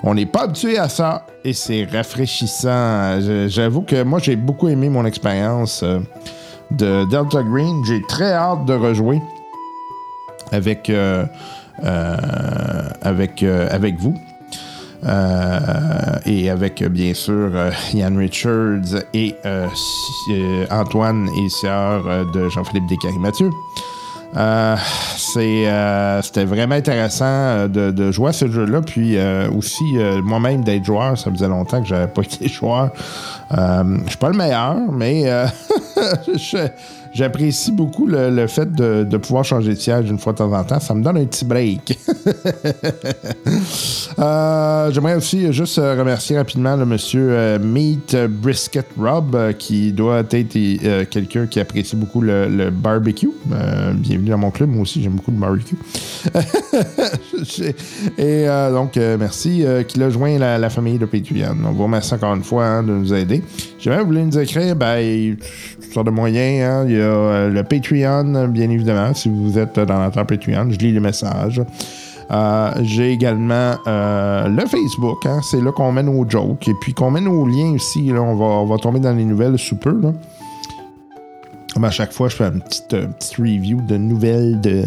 On 0.03 0.13
n'est 0.13 0.26
pas 0.26 0.43
habitué 0.43 0.78
à 0.78 0.88
ça 0.88 1.26
et 1.43 1.53
c'est 1.53 1.88
rafraîchissant. 1.91 3.20
J'avoue 3.47 3.82
que 3.82 4.03
moi, 4.03 4.20
j'ai 4.20 4.36
beaucoup 4.36 4.68
aimé 4.68 4.88
mon 4.89 5.05
expérience 5.05 5.82
euh, 5.84 5.99
de 6.72 7.05
Delta 7.09 7.43
Green. 7.43 7.84
J'ai 7.86 8.01
très 8.03 8.34
hâte 8.34 8.66
de 8.66 8.74
rejouer. 8.74 9.22
avec, 10.51 10.89
euh, 10.89 11.26
euh, 11.84 12.89
avec, 13.01 13.43
euh, 13.43 13.68
avec 13.72 13.97
vous. 13.99 14.16
Et 16.26 16.49
avec 16.49 16.84
bien 16.84 17.13
sûr 17.13 17.51
Ian 17.93 18.16
Richards 18.18 19.03
et 19.13 19.36
Antoine 20.72 21.30
et 21.38 21.47
euh, 21.68 22.26
de 22.34 22.49
Jean-Philippe 22.49 22.88
Descaries-Mathieu. 22.88 23.51
Euh, 24.36 24.75
c'est, 25.17 25.67
euh, 25.67 26.21
c'était 26.21 26.45
vraiment 26.45 26.75
intéressant 26.75 27.25
euh, 27.25 27.67
de, 27.67 27.91
de 27.91 28.11
jouer 28.11 28.29
à 28.29 28.33
ce 28.33 28.49
jeu-là. 28.49 28.81
Puis 28.81 29.17
euh, 29.17 29.49
aussi, 29.51 29.83
euh, 29.97 30.21
moi-même, 30.21 30.63
d'être 30.63 30.83
joueur, 30.83 31.17
ça 31.17 31.31
faisait 31.31 31.47
longtemps 31.47 31.81
que 31.81 31.88
j'avais 31.88 32.07
pas 32.07 32.21
été 32.23 32.47
joueur. 32.47 32.89
Je 33.51 34.03
suis 34.07 34.17
pas 34.17 34.29
le 34.29 34.38
meilleur, 34.38 34.75
mais 34.91 35.23
je- 36.27 36.67
j'apprécie 37.16 37.72
beaucoup 37.72 38.05
le, 38.05 38.30
le 38.30 38.45
fait 38.47 38.72
de, 38.74 39.03
de 39.09 39.18
pouvoir 39.18 39.45
changer 39.45 39.74
de 39.74 39.80
siège 39.80 40.09
une 40.09 40.20
fois 40.20 40.34
de 40.34 40.39
temps 40.39 40.51
en 40.51 40.63
temps. 40.63 40.80
Ça 40.82 40.93
me 40.93 41.01
donne 41.01 41.18
un 41.18 41.26
petit 41.26 41.45
break. 41.45 41.97
Euh, 44.18 44.91
J'aimerais 44.91 45.16
aussi 45.16 45.51
juste 45.51 45.78
euh, 45.78 45.95
remercier 45.97 46.38
rapidement 46.38 46.76
le 46.78 46.86
monsieur 46.86 47.28
euh, 47.32 47.59
Meat 47.59 48.16
Brisket 48.16 48.86
Rob, 48.97 49.36
euh, 49.36 49.51
qui 49.51 49.91
doit 49.91 50.24
être 50.32 51.05
quelqu'un 51.09 51.47
qui 51.47 51.59
apprécie 51.59 51.95
beaucoup 51.97 52.22
le, 52.22 52.70
barbecue. 52.70 53.32
Bienvenue 53.95 54.30
dans 54.30 54.38
mon 54.38 54.51
club, 54.51 54.70
moi 54.70 54.84
aussi 54.84 55.01
j'aime 55.03 55.13
beaucoup 55.13 55.32
le 55.32 55.38
barbecue. 55.38 55.76
Et 58.18 58.45
donc, 58.72 58.95
merci 59.20 59.66
qu'il 59.88 60.03
a 60.03 60.09
joint 60.09 60.38
la, 60.38 60.70
famille 60.70 60.97
de 60.97 61.05
Patreon. 61.05 61.57
On 61.66 61.72
vous 61.72 61.84
remercie 61.84 62.13
encore 62.13 62.36
une 62.36 62.43
fois 62.43 62.66
hein, 62.66 62.84
de 62.84 62.91
nous 62.93 63.13
aider. 63.13 63.41
Jamais 63.80 63.99
vous 63.99 64.07
voulez 64.07 64.24
nous 64.24 64.39
écrire, 64.39 64.76
ben, 64.76 65.36
toutes 65.93 66.05
de 66.05 66.11
moyens. 66.11 66.63
hein. 66.63 66.86
Il 66.88 66.95
y 66.95 67.01
a 67.01 67.05
euh, 67.06 67.49
le 67.49 67.64
Patreon, 67.64 68.47
bien 68.49 68.70
évidemment, 68.70 69.14
si 69.14 69.30
vous 69.30 69.58
êtes 69.58 69.80
dans 69.80 69.99
notre 69.99 70.24
Patreon. 70.24 70.68
Je 70.72 70.78
lis 70.78 70.91
les 70.91 70.99
messages. 70.99 71.62
Euh, 72.32 72.72
J'ai 72.82 73.12
également 73.12 73.76
euh, 73.88 74.47
le 74.47 74.66
Facebook, 74.66 75.26
hein, 75.26 75.41
c'est 75.43 75.62
là 75.62 75.72
qu'on 75.72 75.91
met 75.91 76.01
nos 76.03 76.28
jokes 76.28 76.68
et 76.68 76.74
puis 76.82 76.93
qu'on 76.93 77.12
met 77.12 77.22
nos 77.22 77.45
liens 77.45 77.74
aussi. 77.76 78.08
Là, 78.08 78.22
on, 78.22 78.36
va, 78.36 78.45
on 78.45 78.66
va 78.66 78.78
tomber 78.78 78.99
dans 78.99 79.14
les 79.14 79.26
nouvelles 79.26 79.58
sous 79.60 79.76
peu. 79.76 79.99
Là. 80.01 80.12
À 81.84 81.91
chaque 81.91 82.14
fois, 82.14 82.30
je 82.30 82.38
fais 82.38 82.45
une 82.45 82.62
petite, 82.62 82.88
petite 82.88 83.36
review 83.38 83.82
de 83.82 83.97
nouvelles 83.97 84.60
de, 84.62 84.86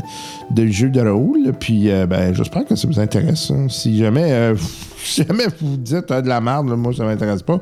de 0.50 0.66
jeux 0.66 0.88
de 0.88 1.00
rôle. 1.06 1.52
Puis, 1.60 1.90
ben, 2.08 2.34
j'espère 2.34 2.64
que 2.64 2.74
ça 2.74 2.88
vous 2.88 2.98
intéresse. 2.98 3.50
hein. 3.50 3.66
Si 3.68 3.98
jamais, 3.98 4.54
si 5.04 5.22
jamais 5.22 5.44
vous 5.60 5.76
dites 5.76 6.10
ah, 6.10 6.22
de 6.22 6.28
la 6.28 6.40
merde, 6.40 6.66
moi, 6.76 6.92
ça 6.92 7.04
m'intéresse 7.04 7.42
pas, 7.42 7.58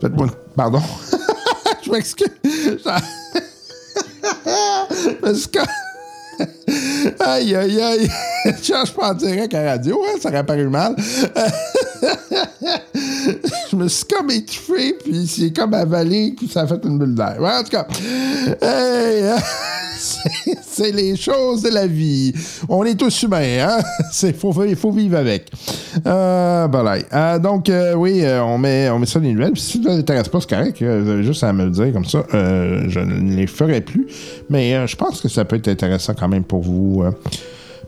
faites-moi. 0.00 0.28
Pardon. 0.56 0.80
je 1.84 1.90
m'excuse. 1.90 2.28
Suis 5.34 5.48
ca- 5.52 5.66
Aïe, 7.20 7.54
aïe, 7.54 7.80
aïe. 7.80 8.10
Je 8.60 8.64
change 8.72 8.92
pas 8.92 9.10
en 9.10 9.14
direct 9.14 9.54
à 9.54 9.62
la 9.62 9.70
radio, 9.72 10.00
hein, 10.04 10.18
ça 10.20 10.28
aurait 10.30 10.44
paru 10.44 10.68
mal. 10.68 10.96
je 13.70 13.76
me 13.76 13.86
suis 13.88 14.04
comme 14.04 14.30
étouffé, 14.30 14.96
puis 15.02 15.26
c'est 15.28 15.52
comme 15.52 15.74
avalé, 15.74 16.34
puis 16.36 16.48
ça 16.48 16.62
a 16.62 16.66
fait 16.66 16.80
une 16.84 16.98
bulle 16.98 17.14
d'air. 17.14 17.36
Ouais, 17.40 17.52
en 17.56 17.62
tout 17.62 17.70
cas, 17.70 17.86
c'est- 20.62 20.92
les 20.92 21.16
choses 21.16 21.62
de 21.62 21.70
la 21.70 21.86
vie. 21.86 22.32
On 22.68 22.84
est 22.84 22.94
tous 22.94 23.22
humains, 23.22 23.66
hein? 23.68 23.78
Il 24.22 24.76
faut, 24.76 24.90
vivre 24.92 25.16
avec. 25.18 25.50
Euh, 26.06 26.68
voilà. 26.70 26.98
Euh, 27.12 27.38
donc, 27.38 27.68
euh, 27.68 27.94
oui, 27.94 28.20
euh, 28.24 28.42
on, 28.44 28.58
met, 28.58 28.86
ça 29.06 29.18
dans 29.18 29.24
les 29.26 29.32
nouvelles. 29.32 29.56
Si 29.56 29.82
ça 29.82 29.88
ne 29.90 29.94
vous 29.94 30.00
intéresse 30.00 30.28
pas, 30.28 30.40
c'est 30.40 30.50
correct. 30.50 30.82
euh, 30.82 31.00
Vous 31.04 31.10
avez 31.10 31.22
juste 31.22 31.42
à 31.42 31.52
me 31.52 31.64
le 31.64 31.70
dire 31.70 31.92
comme 31.92 32.04
ça. 32.04 32.22
Euh, 32.34 32.84
je 32.88 33.00
ne 33.00 33.34
les 33.36 33.46
ferai 33.46 33.80
plus. 33.80 34.06
Mais 34.50 34.74
euh, 34.74 34.86
je 34.86 34.96
pense 34.96 35.20
que 35.20 35.28
ça 35.28 35.44
peut 35.44 35.56
être 35.56 35.68
intéressant 35.68 36.14
quand 36.18 36.28
même 36.28 36.44
pour 36.44 36.62
vous. 36.62 37.02
euh. 37.04 37.10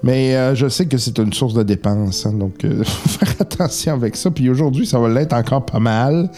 Mais 0.03 0.37
euh, 0.37 0.55
je 0.55 0.68
sais 0.68 0.87
que 0.87 0.99
c'est 0.99 1.18
une 1.18 1.32
source 1.32 1.55
de 1.55 1.62
dépenses, 1.62 2.26
hein, 2.26 2.32
donc 2.34 2.53
il 2.62 2.76
faut 2.84 3.09
faire 3.24 3.34
attention 3.41 3.95
avec 3.95 4.14
ça. 4.14 4.30
Puis 4.30 4.49
aujourd'hui, 4.51 4.87
ça 4.87 4.99
va 4.99 5.09
l'être 5.09 5.32
encore 5.32 5.64
pas 5.64 5.78
mal. 5.80 6.28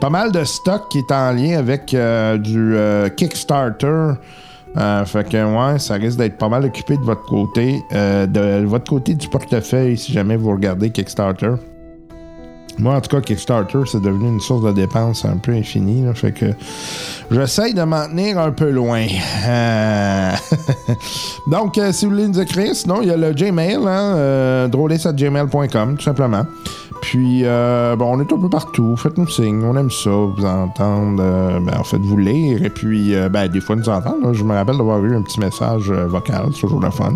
Pas 0.00 0.10
mal 0.10 0.30
de 0.32 0.44
stock 0.44 0.82
qui 0.90 0.98
est 0.98 1.12
en 1.12 1.32
lien 1.32 1.58
avec 1.58 1.92
euh, 1.92 2.38
du 2.38 2.76
euh, 2.76 3.08
Kickstarter. 3.08 4.12
Euh, 4.76 5.04
fait 5.04 5.28
que 5.28 5.72
ouais, 5.72 5.78
ça 5.78 5.94
risque 5.94 6.18
d'être 6.18 6.38
pas 6.38 6.48
mal 6.48 6.64
occupé 6.64 6.96
de 6.96 7.02
votre 7.02 7.24
côté. 7.24 7.82
Euh, 7.92 8.26
de 8.26 8.64
votre 8.64 8.90
côté 8.90 9.14
du 9.14 9.28
portefeuille, 9.28 9.96
si 9.98 10.12
jamais 10.12 10.36
vous 10.36 10.50
regardez 10.50 10.90
Kickstarter. 10.90 11.52
Moi, 12.78 12.94
en 12.94 13.00
tout 13.00 13.14
cas, 13.14 13.20
Kickstarter, 13.20 13.80
c'est 13.84 14.00
devenu 14.00 14.28
une 14.28 14.40
source 14.40 14.64
de 14.64 14.72
dépenses 14.72 15.24
un 15.24 15.36
peu 15.36 15.52
infinie. 15.52 16.04
là. 16.04 16.14
fait 16.14 16.32
que 16.32 16.46
j'essaye 17.30 17.74
de 17.74 17.82
m'en 17.82 18.06
tenir 18.06 18.38
un 18.38 18.52
peu 18.52 18.70
loin. 18.70 19.06
Euh, 19.46 20.32
Donc, 21.50 21.78
si 21.90 22.06
vous 22.06 22.12
voulez 22.12 22.28
nous 22.28 22.40
écrire, 22.40 22.72
il 23.02 23.08
y 23.08 23.10
a 23.10 23.16
le 23.16 23.32
Gmail, 23.32 23.78
hein, 23.86 24.68
drôliste@gmail.com, 24.68 25.96
tout 25.96 26.04
simplement. 26.04 26.44
Puis, 27.00 27.40
euh, 27.44 27.96
bon, 27.96 28.16
on 28.16 28.20
est 28.20 28.32
un 28.32 28.38
peu 28.38 28.48
partout. 28.48 28.94
Faites-nous 28.96 29.28
signe. 29.28 29.62
On 29.64 29.76
aime 29.76 29.90
ça, 29.90 30.10
vous 30.10 30.44
entendre. 30.44 31.22
euh, 31.22 31.58
ben, 31.60 31.78
en 31.78 31.84
fait, 31.84 31.96
vous 31.98 32.16
lire. 32.16 32.62
Et 32.62 32.70
puis, 32.70 33.14
euh, 33.14 33.28
ben, 33.28 33.48
des 33.48 33.60
fois, 33.60 33.76
nous 33.76 33.88
entendre. 33.88 34.26
là. 34.28 34.32
Je 34.32 34.44
me 34.44 34.52
rappelle 34.54 34.76
d'avoir 34.76 35.02
eu 35.04 35.16
un 35.16 35.22
petit 35.22 35.40
message 35.40 35.90
euh, 35.90 36.06
vocal. 36.06 36.46
C'est 36.54 36.60
toujours 36.60 36.80
le 36.80 36.90
fun. 36.90 37.14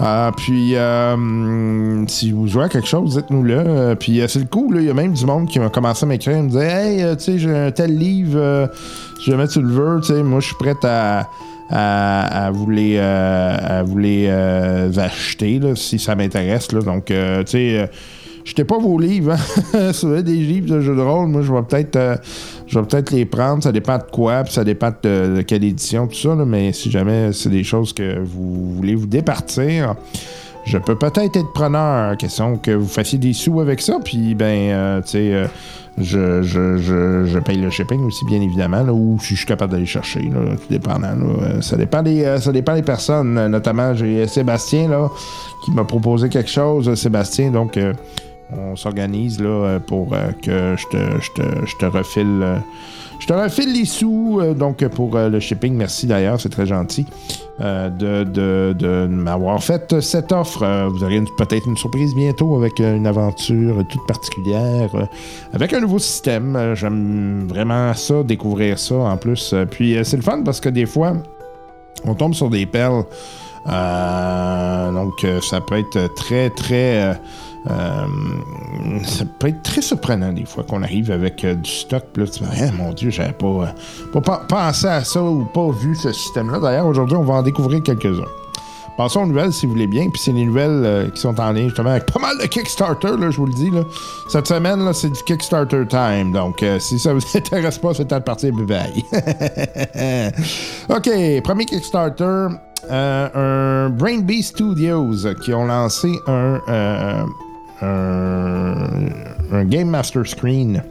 Euh, 0.00 0.30
puis, 0.36 0.76
hum, 0.78 2.04
si 2.08 2.32
vous 2.32 2.46
jouez 2.46 2.68
quelque 2.68 2.88
chose, 2.88 3.16
dites-nous-le. 3.16 3.54
Euh, 3.56 3.94
puis, 3.94 4.20
c'est 4.28 4.38
le 4.40 4.44
coup. 4.46 4.70
là. 4.72 4.80
Il 4.80 4.86
y 4.86 4.90
a 4.90 4.94
même 4.94 5.12
du 5.12 5.24
monde 5.26 5.48
qui 5.48 5.58
m'a 5.58 5.70
commencé 5.70 6.04
à 6.04 6.08
m'écrire. 6.08 6.36
Il 6.36 6.42
me 6.44 6.48
disait 6.48 6.66
Hey, 6.70 7.16
tu 7.16 7.24
sais, 7.24 7.38
j'ai 7.38 7.56
un 7.56 7.70
tel 7.70 7.96
livre. 7.96 8.68
si 9.18 9.30
jamais 9.30 9.48
tu 9.48 9.60
le 9.62 9.68
veux, 9.68 10.00
tu 10.00 10.08
sais, 10.14 10.22
moi, 10.22 10.40
je 10.40 10.46
suis 10.46 10.56
prêt 10.56 10.76
à 10.84 11.28
à, 11.68 12.50
vous 12.52 12.70
les, 12.70 12.96
à 12.98 13.82
acheter 14.98 15.58
là, 15.58 15.74
si 15.74 15.98
ça 15.98 16.14
m'intéresse. 16.14 16.70
là. 16.72 16.80
Donc, 16.80 17.10
euh, 17.10 17.42
tu 17.42 17.52
sais, 17.52 17.90
jetez 18.46 18.64
pas 18.64 18.78
vos 18.78 18.98
livres. 18.98 19.32
Hein? 19.74 19.92
si 19.92 20.06
vous 20.06 20.22
des 20.22 20.32
livres 20.32 20.74
de 20.74 20.80
jeux 20.80 20.96
de 20.96 21.00
rôle, 21.00 21.28
moi, 21.28 21.42
je 21.42 21.52
vais 21.52 21.62
peut-être 21.62 21.96
euh, 21.96 22.16
je 22.66 22.78
vais 22.78 22.86
peut-être 22.86 23.10
les 23.10 23.26
prendre. 23.26 23.62
Ça 23.62 23.72
dépend 23.72 23.98
de 23.98 24.04
quoi, 24.04 24.44
puis 24.44 24.52
ça 24.52 24.64
dépend 24.64 24.92
de, 25.02 25.42
quelle 25.42 25.64
édition, 25.64 26.06
tout 26.06 26.14
ça. 26.14 26.34
là. 26.34 26.44
mais 26.44 26.72
si 26.72 26.90
jamais 26.90 27.32
c'est 27.32 27.50
des 27.50 27.64
choses 27.64 27.92
que 27.92 28.20
vous 28.20 28.74
voulez 28.74 28.94
vous 28.94 29.06
départir, 29.06 29.96
je 30.64 30.78
peux 30.78 30.96
peut-être 30.96 31.36
être 31.36 31.52
preneur. 31.52 32.16
Question 32.16 32.56
que 32.56 32.70
vous 32.70 32.88
fassiez 32.88 33.18
des 33.18 33.32
sous 33.32 33.60
avec 33.60 33.80
ça, 33.80 33.98
puis 34.02 34.34
ben, 34.34 34.70
euh, 34.70 35.00
tu 35.02 35.08
sais, 35.08 35.32
euh, 35.32 35.46
je, 35.98 36.42
je, 36.42 36.76
je, 37.24 37.38
paye 37.38 37.56
le 37.56 37.70
shipping 37.70 38.04
aussi, 38.04 38.24
bien 38.26 38.40
évidemment, 38.40 38.82
là, 38.82 38.92
ou 38.92 39.18
si 39.20 39.34
je 39.34 39.38
suis 39.38 39.46
capable 39.46 39.72
d'aller 39.72 39.86
chercher, 39.86 40.20
là, 40.20 40.56
tout 40.56 40.68
dépendant. 40.68 41.14
là. 41.14 41.62
Ça, 41.62 41.76
dépend 41.76 42.02
des, 42.02 42.36
ça 42.38 42.52
dépend 42.52 42.74
des 42.74 42.82
personnes. 42.82 43.46
Notamment, 43.48 43.94
j'ai 43.94 44.26
Sébastien 44.26 44.88
là, 44.88 45.08
qui 45.64 45.70
m'a 45.70 45.84
proposé 45.84 46.28
quelque 46.28 46.50
chose. 46.50 46.92
Sébastien, 46.94 47.50
donc, 47.50 47.78
on 48.52 48.76
s'organise 48.76 49.40
là, 49.40 49.48
euh, 49.48 49.78
pour 49.80 50.12
euh, 50.12 50.30
que 50.42 50.76
je 50.76 50.86
te, 50.86 51.20
je 51.20 51.30
te, 51.32 51.66
je 51.66 51.76
te 51.76 51.86
refile. 51.86 52.40
euh, 52.42 52.58
je 53.18 53.26
te 53.26 53.32
refile 53.32 53.72
les 53.72 53.86
sous 53.86 54.42
donc 54.58 54.86
pour 54.88 55.16
le 55.16 55.40
shipping. 55.40 55.74
Merci 55.74 56.06
d'ailleurs, 56.06 56.38
c'est 56.38 56.50
très 56.50 56.66
gentil 56.66 57.06
de, 57.58 58.24
de, 58.24 58.74
de 58.78 59.06
m'avoir 59.06 59.64
fait 59.64 60.00
cette 60.02 60.32
offre. 60.32 60.88
Vous 60.90 61.02
aurez 61.02 61.22
peut-être 61.38 61.66
une 61.66 61.78
surprise 61.78 62.14
bientôt 62.14 62.56
avec 62.56 62.78
une 62.78 63.06
aventure 63.06 63.82
toute 63.88 64.06
particulière, 64.06 64.90
avec 65.54 65.72
un 65.72 65.80
nouveau 65.80 65.98
système. 65.98 66.74
J'aime 66.74 67.46
vraiment 67.48 67.94
ça, 67.94 68.22
découvrir 68.22 68.78
ça 68.78 68.96
en 68.96 69.16
plus. 69.16 69.54
Puis 69.70 69.96
c'est 70.04 70.18
le 70.18 70.22
fun 70.22 70.42
parce 70.44 70.60
que 70.60 70.68
des 70.68 70.84
fois, 70.84 71.14
on 72.04 72.14
tombe 72.14 72.34
sur 72.34 72.50
des 72.50 72.66
perles. 72.66 73.04
Donc 73.64 75.26
ça 75.40 75.62
peut 75.62 75.78
être 75.78 76.14
très 76.16 76.50
très 76.50 77.18
euh, 77.70 78.06
ça 79.04 79.24
peut 79.38 79.48
être 79.48 79.62
très 79.62 79.82
surprenant 79.82 80.32
des 80.32 80.44
fois 80.44 80.62
qu'on 80.62 80.82
arrive 80.82 81.10
avec 81.10 81.44
euh, 81.44 81.54
du 81.54 81.70
stock. 81.70 82.04
Puis 82.12 82.28
tu 82.30 82.42
dis, 82.44 82.48
Eh, 82.60 82.70
mon 82.76 82.92
Dieu, 82.92 83.10
j'avais 83.10 83.32
pas, 83.32 83.46
euh, 83.46 84.20
pas, 84.20 84.42
pensé 84.48 84.86
à 84.86 85.02
ça 85.02 85.22
ou 85.22 85.44
pas 85.44 85.68
vu 85.70 85.94
ce 85.96 86.12
système-là. 86.12 86.60
D'ailleurs, 86.60 86.86
aujourd'hui, 86.86 87.16
on 87.16 87.24
va 87.24 87.34
en 87.34 87.42
découvrir 87.42 87.82
quelques-uns. 87.82 88.24
Passons 88.96 89.22
aux 89.22 89.26
nouvelles, 89.26 89.52
si 89.52 89.66
vous 89.66 89.72
voulez 89.72 89.88
bien. 89.88 90.08
Puis 90.08 90.22
c'est 90.24 90.32
les 90.32 90.44
nouvelles 90.46 91.10
qui 91.14 91.20
sont 91.20 91.38
en 91.38 91.52
ligne, 91.52 91.68
justement, 91.68 91.90
avec 91.90 92.06
pas 92.10 92.18
mal 92.18 92.38
de 92.38 92.46
Kickstarter, 92.46 93.18
là, 93.18 93.30
je 93.30 93.36
vous 93.36 93.44
le 93.44 93.52
dis. 93.52 93.70
Là. 93.70 93.82
Cette 94.30 94.46
semaine, 94.46 94.90
c'est 94.94 95.10
du 95.10 95.22
Kickstarter 95.24 95.86
time. 95.86 96.32
Donc, 96.32 96.64
si 96.78 96.98
ça 96.98 97.12
vous 97.12 97.20
intéresse 97.34 97.76
pas, 97.76 97.92
c'est 97.92 98.06
temps 98.06 98.18
de 98.18 98.22
partir. 98.22 98.54
Bye 98.54 98.64
bye. 98.64 100.32
OK, 100.96 101.42
premier 101.42 101.66
Kickstarter. 101.66 102.48
un 102.88 103.90
Brain 103.90 104.22
Studios 104.40 105.12
qui 105.44 105.52
ont 105.52 105.66
lancé 105.66 106.18
un, 106.26 106.58
euh, 106.66 107.24
un, 107.82 109.64
Game 109.64 109.88
Master 109.88 110.26
Screen. 110.26 110.82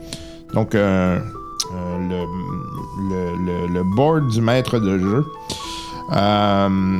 Donc, 0.53 0.75
euh, 0.75 1.19
euh, 1.73 1.97
le, 2.09 2.25
le, 3.09 3.45
le- 3.45 3.73
le 3.73 3.83
board 3.95 4.27
du 4.29 4.41
maître 4.41 4.79
de 4.79 4.97
jeu. 4.99 5.25
Euh, 6.15 6.99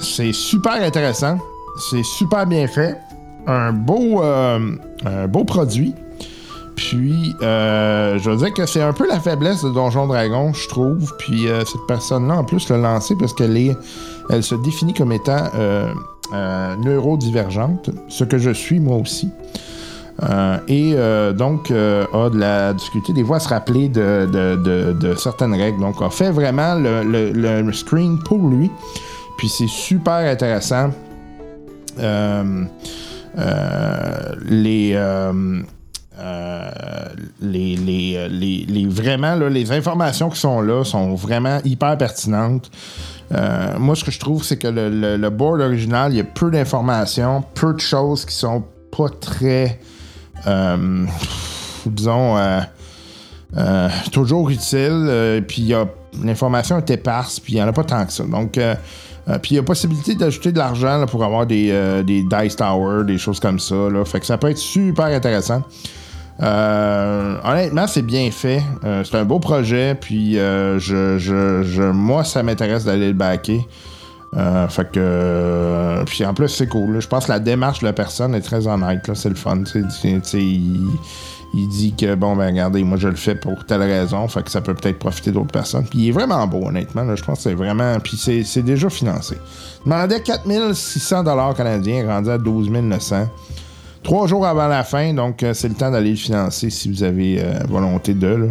c'est 0.00 0.32
super 0.32 0.74
intéressant. 0.82 1.38
C'est 1.90 2.04
super 2.04 2.46
bien 2.46 2.66
fait. 2.68 2.96
Un 3.46 3.72
beau, 3.72 4.22
un 4.22 5.26
beau 5.28 5.44
produit. 5.44 5.94
Puis 6.76 7.34
euh, 7.42 8.18
je 8.18 8.30
veux 8.30 8.36
dire 8.36 8.54
que 8.54 8.64
c'est 8.64 8.82
un 8.82 8.92
peu 8.92 9.08
la 9.08 9.18
faiblesse 9.18 9.64
de 9.64 9.70
Donjon 9.70 10.06
Dragon, 10.06 10.52
je 10.52 10.68
trouve. 10.68 11.12
Puis, 11.18 11.48
euh, 11.48 11.64
cette 11.64 11.86
personne-là, 11.88 12.36
en 12.36 12.44
plus, 12.44 12.68
l'a 12.68 12.76
lancé 12.78 13.16
parce 13.18 13.32
qu'elle 13.32 13.56
est, 13.56 13.76
elle 14.30 14.44
se 14.44 14.54
définit 14.54 14.94
comme 14.94 15.10
étant 15.10 15.46
neurodivergente, 16.32 17.90
ce 18.08 18.24
que 18.24 18.38
je 18.38 18.50
suis 18.50 18.80
moi 18.80 18.96
aussi. 18.96 19.30
Euh, 20.22 20.58
et 20.66 20.94
euh, 20.96 21.32
donc, 21.32 21.70
euh, 21.70 22.04
a 22.12 22.28
de 22.28 22.38
la 22.38 22.72
difficulté 22.74 23.12
des 23.12 23.24
fois 23.24 23.38
se 23.38 23.48
rappeler 23.48 23.88
de, 23.88 25.14
certaines 25.16 25.54
règles. 25.54 25.80
Donc, 25.80 26.02
a 26.02 26.10
fait 26.10 26.30
vraiment 26.30 26.74
le, 26.74 27.72
screen 27.72 28.18
pour 28.24 28.38
lui. 28.48 28.70
Puis, 29.36 29.48
c'est 29.48 29.68
super 29.68 30.14
intéressant. 30.14 30.90
Euh, 32.00 32.64
euh, 33.38 34.34
les, 34.44 34.92
euh, 34.94 35.62
euh, 36.18 36.70
les, 37.40 37.76
les, 37.76 38.14
euh, 38.16 38.28
les- 38.28 38.66
les- 38.68 38.86
vraiment 38.86 39.36
les 39.36 39.70
informations 39.70 40.30
qui 40.30 40.40
sont 40.40 40.60
là 40.60 40.82
sont 40.84 41.14
vraiment 41.14 41.60
hyper 41.64 41.96
pertinentes. 41.96 42.70
Euh, 43.32 43.78
moi, 43.78 43.94
ce 43.94 44.04
que 44.04 44.10
je 44.10 44.18
trouve, 44.18 44.42
c'est 44.42 44.56
que 44.56 44.68
le, 44.68 45.28
board 45.30 45.60
original, 45.60 46.12
il 46.12 46.16
y 46.16 46.20
a 46.20 46.24
peu 46.24 46.50
d'informations, 46.50 47.44
peu 47.54 47.74
de 47.74 47.80
choses 47.80 48.24
qui 48.24 48.34
sont 48.34 48.64
pas 48.96 49.08
très, 49.08 49.78
euh, 50.46 51.04
disons, 51.86 52.38
euh, 52.38 53.88
toujours 54.12 54.48
utiles. 54.50 55.42
puis 55.46 55.72
l'information 56.22 56.78
est 56.78 56.90
éparse, 56.90 57.40
puis 57.40 57.54
il 57.54 57.56
n'y 57.56 57.62
en 57.62 57.68
a 57.68 57.72
pas 57.72 57.84
tant 57.84 58.04
que 58.06 58.12
ça. 58.12 58.24
Donc, 58.24 58.58
puis 59.42 59.52
il 59.52 59.56
y 59.56 59.58
a 59.58 59.62
possibilité 59.62 60.14
d'ajouter 60.14 60.52
de 60.52 60.58
l'argent 60.58 61.04
pour 61.06 61.22
avoir 61.22 61.46
des, 61.46 62.02
des 62.04 62.22
Dice 62.22 62.56
Tower, 62.56 63.04
des 63.04 63.18
choses 63.18 63.40
comme 63.40 63.58
ça. 63.58 63.74
Là. 63.74 64.04
Fait 64.06 64.20
que 64.20 64.26
ça 64.26 64.38
peut 64.38 64.50
être 64.50 64.58
super 64.58 65.06
intéressant. 65.06 65.62
Euh, 66.40 67.36
honnêtement, 67.44 67.86
c'est 67.86 68.02
bien 68.02 68.30
fait. 68.30 68.62
Euh, 68.84 69.02
c'est 69.04 69.16
un 69.16 69.24
beau 69.24 69.38
projet. 69.38 69.96
Puis 70.00 70.38
euh, 70.38 70.78
je, 70.78 71.90
moi, 71.90 72.24
ça 72.24 72.42
m'intéresse 72.42 72.84
d'aller 72.84 73.08
le 73.08 73.14
backer. 73.14 73.66
Fait 74.68 74.90
que. 74.92 76.04
puis 76.06 76.24
en 76.24 76.34
plus, 76.34 76.48
c'est 76.48 76.68
cool. 76.68 77.00
Je 77.00 77.08
pense 77.08 77.26
que 77.26 77.32
la 77.32 77.40
démarche 77.40 77.80
de 77.80 77.86
la 77.86 77.92
personne 77.92 78.34
est 78.34 78.40
très 78.40 78.66
honnête. 78.66 79.10
C'est 79.14 79.28
le 79.28 79.34
fun. 79.34 79.62
il, 81.54 81.68
dit 81.70 81.94
que, 81.98 82.14
bon, 82.14 82.36
ben 82.36 82.46
regardez, 82.46 82.84
moi, 82.84 82.98
je 82.98 83.08
le 83.08 83.16
fais 83.16 83.34
pour 83.34 83.64
telle 83.64 83.82
raison. 83.82 84.28
Fait 84.28 84.42
que 84.42 84.50
ça 84.50 84.60
peut 84.60 84.74
peut-être 84.74 84.98
profiter 84.98 85.32
d'autres 85.32 85.50
personnes. 85.50 85.86
Puis 85.88 86.00
il 86.00 86.08
est 86.08 86.12
vraiment 86.12 86.46
beau, 86.46 86.68
honnêtement. 86.68 87.04
Je 87.16 87.24
pense 87.24 87.38
que 87.38 87.42
c'est 87.44 87.54
vraiment. 87.54 87.98
Puis 88.00 88.44
c'est 88.44 88.62
déjà 88.62 88.90
financé. 88.90 89.36
Il 89.86 89.90
demandait 89.90 90.20
4600 90.20 91.54
canadiens, 91.54 92.06
rendu 92.06 92.30
à 92.30 92.38
12 92.38 92.70
900. 92.70 93.28
Trois 94.02 94.26
jours 94.26 94.46
avant 94.46 94.68
la 94.68 94.84
fin, 94.84 95.12
donc 95.12 95.42
euh, 95.42 95.54
c'est 95.54 95.68
le 95.68 95.74
temps 95.74 95.90
d'aller 95.90 96.10
le 96.10 96.16
financer 96.16 96.70
si 96.70 96.88
vous 96.90 97.02
avez 97.02 97.42
euh, 97.42 97.58
volonté 97.68 98.14
de. 98.14 98.26
là. 98.26 98.46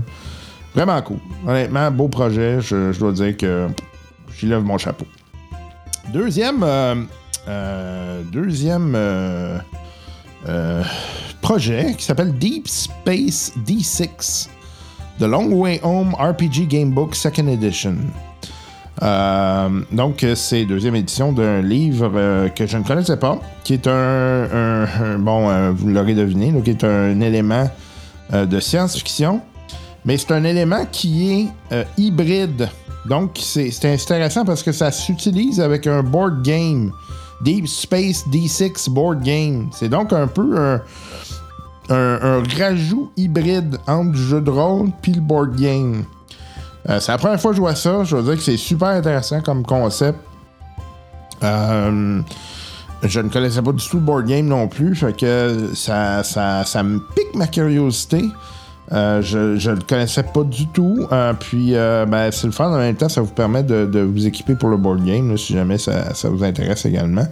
Vraiment 0.75 1.01
cool. 1.01 1.17
Honnêtement, 1.47 1.89
beau 1.91 2.07
projet. 2.07 2.59
Je, 2.61 2.97
dois 2.99 3.11
dire 3.11 3.35
que 3.35 3.67
j'y 4.37 4.45
lève 4.45 4.61
mon 4.61 4.77
chapeau. 4.77 5.05
Deuxième, 6.13 6.63
euh, 6.63 8.21
deuxième 8.31 8.95
projet 11.41 11.95
qui 11.97 12.03
s'appelle 12.05 12.37
Deep 12.37 12.67
Space 12.67 13.53
D6. 13.65 14.49
The 15.19 15.23
Long 15.23 15.51
Way 15.51 15.79
Home 15.81 16.13
RPG 16.13 16.67
Gamebook 16.67 17.15
Second 17.15 17.47
Edition. 17.47 17.95
Euh, 19.03 19.69
donc, 19.91 20.25
c'est 20.35 20.65
deuxième 20.65 20.95
édition 20.95 21.31
d'un 21.31 21.61
livre 21.61 22.11
euh, 22.15 22.49
que 22.49 22.65
je 22.65 22.77
ne 22.77 22.83
connaissais 22.83 23.17
pas, 23.17 23.39
qui 23.63 23.73
est 23.73 23.87
un, 23.87 24.87
bon, 25.19 25.49
euh, 25.49 25.71
vous 25.75 25.89
l'aurez 25.89 26.15
deviné, 26.15 26.53
qui 26.63 26.71
est 26.71 26.83
un 26.83 27.19
élément 27.21 27.69
de 28.33 28.59
science-fiction, 28.59 29.39
mais 30.03 30.17
c'est 30.17 30.33
un 30.33 30.43
élément 30.43 30.85
qui 30.91 31.31
est 31.71 31.85
hybride. 31.97 32.67
Donc, 33.05 33.39
c'est 33.41 33.85
intéressant 33.85 34.43
parce 34.43 34.63
que 34.63 34.73
ça 34.73 34.91
s'utilise 34.91 35.61
avec 35.61 35.87
un 35.87 36.03
board 36.03 36.43
game, 36.43 36.91
Deep 37.41 37.67
Space 37.67 38.25
D6 38.27 38.89
board 38.89 39.23
game. 39.23 39.69
C'est 39.71 39.87
donc 39.87 40.11
un 40.11 40.27
peu 40.27 40.57
un, 40.59 40.81
un, 41.89 42.19
un 42.21 42.43
rajout 42.59 43.11
hybride 43.15 43.77
entre 43.87 44.11
le 44.11 44.17
jeu 44.17 44.41
de 44.41 44.49
rôle 44.49 44.89
puis 45.01 45.13
le 45.13 45.21
board 45.21 45.55
game. 45.55 46.03
Euh, 46.89 46.99
c'est 46.99 47.11
la 47.11 47.17
première 47.17 47.39
fois 47.39 47.51
que 47.51 47.57
je 47.57 47.61
vois 47.61 47.75
ça. 47.75 48.03
Je 48.03 48.15
veux 48.15 48.23
dire 48.23 48.35
que 48.35 48.41
c'est 48.41 48.57
super 48.57 48.89
intéressant 48.89 49.41
comme 49.41 49.63
concept. 49.63 50.19
Euh, 51.43 52.21
je 53.03 53.19
ne 53.19 53.29
connaissais 53.29 53.61
pas 53.61 53.73
du 53.73 53.87
tout 53.87 53.97
le 53.97 54.03
board 54.03 54.25
game 54.25 54.45
non 54.45 54.67
plus. 54.67 54.95
Fait 54.95 55.15
que 55.15 55.71
ça, 55.73 56.23
ça, 56.23 56.63
ça 56.65 56.83
me 56.83 56.99
pique 56.99 57.35
ma 57.35 57.47
curiosité. 57.47 58.23
Euh, 58.93 59.21
je, 59.21 59.57
je 59.57 59.71
le 59.71 59.81
connaissais 59.81 60.23
pas 60.23 60.43
du 60.43 60.67
tout. 60.67 61.05
Puis, 61.41 61.73
ben, 61.73 62.31
c'est 62.31 62.47
le 62.47 62.53
fun. 62.53 62.71
En 62.71 62.77
même 62.77 62.95
temps, 62.95 63.09
ça 63.09 63.21
vous 63.21 63.33
permet 63.33 63.63
de, 63.63 63.85
de 63.85 63.99
vous 63.99 64.25
équiper 64.25 64.55
pour 64.55 64.69
le 64.69 64.77
board 64.77 65.03
game, 65.03 65.37
si 65.37 65.53
jamais 65.53 65.77
ça, 65.77 66.13
ça 66.13 66.29
vous 66.29 66.43
intéresse 66.43 66.85
également. 66.85 67.27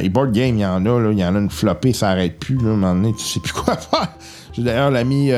Et 0.00 0.08
board 0.08 0.32
game, 0.32 0.56
il 0.56 0.62
y 0.62 0.66
en 0.66 0.84
a. 0.84 1.12
Il 1.12 1.18
y 1.18 1.24
en 1.24 1.36
a 1.36 1.38
une 1.38 1.50
flopée, 1.50 1.92
ça 1.92 2.08
arrête 2.08 2.38
plus. 2.40 2.58
À 2.58 2.62
un 2.62 2.64
moment 2.64 2.94
donné, 2.94 3.14
tu 3.14 3.24
sais 3.24 3.40
plus 3.40 3.52
quoi 3.52 3.76
faire. 3.76 4.08
J'ai 4.52 4.62
d'ailleurs 4.62 4.90
l'ami 4.90 5.30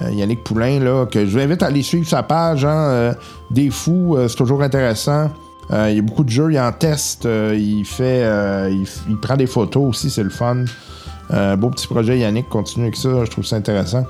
Yannick 0.00 0.42
Poulain, 0.42 0.80
là, 0.80 1.06
que 1.06 1.24
je 1.26 1.30
vous 1.30 1.38
invite 1.38 1.62
à 1.62 1.66
aller 1.66 1.82
suivre 1.82 2.08
sa 2.08 2.22
page. 2.22 2.64
Hein, 2.64 2.76
euh, 2.76 3.14
des 3.50 3.70
fous, 3.70 4.16
euh, 4.16 4.28
c'est 4.28 4.36
toujours 4.36 4.62
intéressant. 4.62 5.30
Euh, 5.70 5.88
il 5.90 5.96
y 5.96 5.98
a 5.98 6.02
beaucoup 6.02 6.24
de 6.24 6.30
jeux, 6.30 6.52
il 6.52 6.58
en 6.58 6.72
teste, 6.72 7.24
euh, 7.24 7.56
il 7.56 7.84
fait, 7.84 8.22
euh, 8.24 8.74
il, 9.08 9.16
prend 9.18 9.36
des 9.36 9.46
photos 9.46 9.90
aussi, 9.90 10.10
c'est 10.10 10.24
le 10.24 10.30
fun. 10.30 10.64
Euh, 11.32 11.56
beau 11.56 11.70
petit 11.70 11.86
projet, 11.86 12.18
Yannick, 12.18 12.48
continue 12.48 12.86
avec 12.86 12.96
ça, 12.96 13.24
je 13.24 13.30
trouve 13.30 13.44
ça 13.44 13.56
intéressant. 13.56 14.04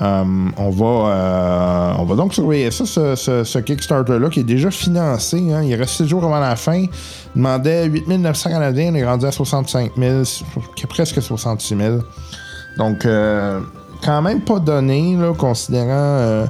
Euh, 0.00 0.24
on, 0.56 0.70
va, 0.70 0.86
euh, 0.86 1.92
on 1.98 2.04
va 2.04 2.16
donc 2.16 2.34
surveiller 2.34 2.70
ça, 2.70 2.84
ce 2.86 3.58
Kickstarter-là, 3.58 4.28
qui 4.28 4.40
est 4.40 4.44
déjà 4.44 4.70
financé. 4.70 5.52
hein. 5.52 5.62
Il 5.62 5.74
reste 5.74 5.94
6 5.94 6.08
jours 6.08 6.24
avant 6.24 6.40
la 6.40 6.56
fin. 6.56 6.74
Il 6.76 6.88
demandait 7.36 7.86
8 7.86 8.08
900 8.08 8.50
Canadiens, 8.50 8.90
on 8.92 8.94
est 8.96 9.04
rendu 9.04 9.26
à 9.26 9.32
65 9.32 9.92
000, 9.96 10.22
presque 10.88 11.20
66 11.22 11.76
000. 11.76 11.98
Donc, 12.78 13.04
euh, 13.04 13.60
quand 14.04 14.22
même 14.22 14.40
pas 14.40 14.58
donné, 14.58 15.16
considérant 15.38 15.88
euh, 15.90 16.46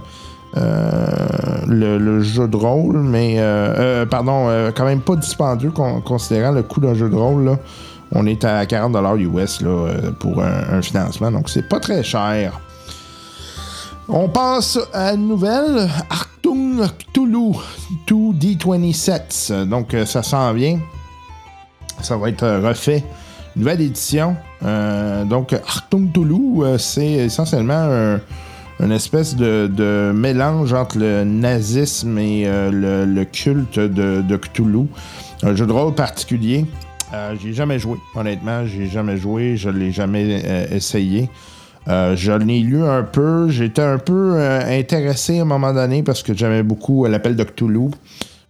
euh, 0.56 1.58
le, 1.66 2.20
jeu 2.20 2.48
de 2.48 2.56
rôle, 2.56 2.98
mais, 2.98 3.36
euh, 3.38 4.04
pardon, 4.06 4.48
quand 4.74 4.84
même 4.84 5.00
pas 5.00 5.16
dispendieux 5.16 5.70
con- 5.70 6.00
considérant 6.00 6.52
le 6.52 6.62
coût 6.62 6.80
d'un 6.80 6.94
jeu 6.94 7.08
de 7.08 7.16
rôle. 7.16 7.56
On 8.12 8.26
est 8.26 8.44
à 8.44 8.64
40 8.66 8.96
US 9.18 9.60
là, 9.60 9.88
pour 10.18 10.42
un, 10.42 10.82
financement, 10.82 11.30
donc 11.30 11.48
c'est 11.48 11.68
pas 11.68 11.80
très 11.80 12.02
cher. 12.02 12.60
On 14.08 14.28
passe 14.28 14.78
à 14.92 15.14
une 15.14 15.28
nouvelle, 15.28 15.88
Artung 16.10 16.86
Cthulhu 16.98 17.52
2D27. 18.06 19.64
Donc, 19.64 19.96
ça 20.04 20.22
s'en 20.22 20.52
vient. 20.52 20.78
Ça 22.02 22.16
va 22.18 22.28
être 22.28 22.46
refait. 22.62 23.02
Nouvelle 23.56 23.82
édition. 23.82 24.36
Euh, 24.64 25.24
donc, 25.24 25.52
Artung 25.52 26.10
Cthulhu, 26.10 26.62
euh, 26.62 26.76
c'est 26.76 27.12
essentiellement 27.12 27.74
un, 27.74 28.20
une 28.80 28.90
espèce 28.90 29.36
de, 29.36 30.12
mélange 30.12 30.72
entre 30.72 30.98
le 30.98 31.22
nazisme 31.22 32.18
et 32.18 32.44
euh, 32.46 33.06
le, 33.06 33.24
culte 33.24 33.78
de, 33.78 34.36
Cthulhu. 34.36 34.86
Un 35.44 35.54
jeu 35.54 35.66
de 35.66 35.72
rôle 35.72 35.94
particulier. 35.94 36.66
J'ai 37.40 37.52
jamais 37.52 37.78
joué, 37.78 37.96
honnêtement, 38.16 38.66
j'ai 38.66 38.88
jamais 38.88 39.16
joué, 39.16 39.56
je 39.56 39.70
l'ai 39.70 39.92
jamais 39.92 40.42
essayé. 40.72 41.30
Je 41.86 42.32
l'ai 42.32 42.58
lu 42.58 42.82
un 42.82 43.04
peu, 43.04 43.48
j'étais 43.50 43.82
un 43.82 43.98
peu 43.98 44.36
intéressé 44.40 45.38
à 45.38 45.42
un 45.42 45.44
moment 45.44 45.72
donné 45.72 46.02
parce 46.02 46.24
que 46.24 46.34
j'aimais 46.34 46.64
beaucoup 46.64 47.06
l'appel 47.06 47.36
de 47.36 47.44
Cthulhu. 47.44 47.90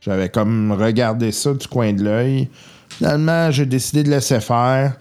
J'avais 0.01 0.31
comme 0.31 0.73
regardé 0.73 1.31
ça 1.31 1.53
du 1.53 1.69
coin 1.69 1.93
de 1.93 2.05
l'œil. 2.05 2.49
Finalement, 2.99 3.51
j'ai 3.51 3.67
décidé 3.67 4.03
de 4.03 4.11
laisser 4.11 4.41
faire. 4.41 4.97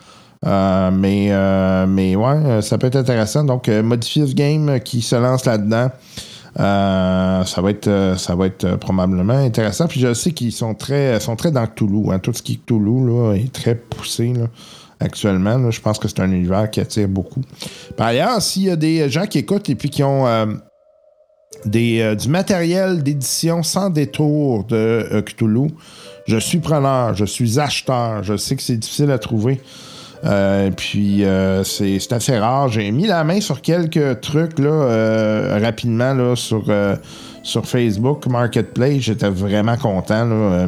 Euh, 0.46 0.92
mais, 0.92 1.28
euh, 1.32 1.86
mais 1.88 2.18
ouais, 2.18 2.26
euh, 2.26 2.62
ça 2.62 2.78
peut 2.78 2.88
être 2.88 2.98
intéressant. 2.98 3.46
Donc, 3.46 3.70
euh, 3.70 3.82
modifier 3.82 4.28
ce 4.28 4.34
game 4.34 4.68
euh, 4.68 4.80
qui 4.80 5.02
se 5.02 5.16
lance 5.16 5.46
là-dedans. 5.46 5.90
Euh, 6.60 7.44
ça 7.46 7.62
va 7.62 7.70
être, 7.70 8.16
ça 8.18 8.36
va 8.36 8.48
être 8.48 8.76
probablement 8.76 9.38
intéressant. 9.38 9.88
Puis 9.88 10.00
je 10.02 10.14
sais 10.14 10.32
qu'ils 10.34 10.52
sont 10.52 10.74
très, 10.74 11.20
sont 11.20 11.36
très 11.36 11.50
dans 11.52 11.66
Cthulhu. 11.66 12.12
hein. 12.12 12.20
Tout 12.20 12.34
ce 12.34 12.42
qui 12.42 12.54
est 12.54 12.66
Cthulhu 12.66 13.08
là, 13.08 13.36
est 13.36 13.52
très 13.54 13.76
poussé 13.76 14.34
là, 14.34 14.48
actuellement. 15.00 15.72
Je 15.72 15.80
pense 15.80 15.98
que 15.98 16.08
c'est 16.08 16.20
un 16.20 16.32
univers 16.32 16.70
qui 16.70 16.82
attire 16.82 17.08
beaucoup. 17.08 17.42
Par 17.96 18.08
ailleurs, 18.08 18.42
s'il 18.42 18.64
y 18.64 18.70
a 18.70 18.76
des 18.76 19.10
gens 19.10 19.26
qui 19.26 19.40
écoutent 19.40 19.70
et 19.70 19.76
puis 19.76 19.90
qui 19.90 20.04
ont 20.04 20.26
euh, 22.02 22.16
du 22.16 22.30
matériel 22.30 23.04
d'édition 23.04 23.64
sans 23.64 23.90
détour 23.90 24.64
de 24.66 24.76
euh, 24.76 25.22
Cthulhu, 25.22 25.70
je 26.26 26.38
suis 26.38 26.60
preneur, 26.60 27.14
je 27.16 27.26
suis 27.26 27.60
acheteur. 27.60 28.24
Je 28.24 28.38
sais 28.38 28.56
que 28.56 28.62
c'est 28.62 28.78
difficile 28.78 29.12
à 29.12 29.20
trouver. 29.20 29.60
Euh, 30.26 30.72
puis 30.72 31.26
euh, 31.26 31.64
c'est 31.64 32.14
assez 32.14 32.38
rare. 32.38 32.70
J'ai 32.70 32.92
mis 32.92 33.08
la 33.08 33.24
main 33.24 33.42
sur 33.42 33.62
quelques 33.62 34.22
trucs 34.22 34.58
là, 34.60 34.70
euh, 34.70 35.60
rapidement 35.62 36.14
là, 36.14 36.36
sur, 36.36 36.66
sur 37.44 37.66
Facebook 37.66 38.26
Marketplace. 38.28 39.00
J'étais 39.00 39.30
vraiment 39.30 39.78
content. 39.78 40.26
Là, 40.26 40.68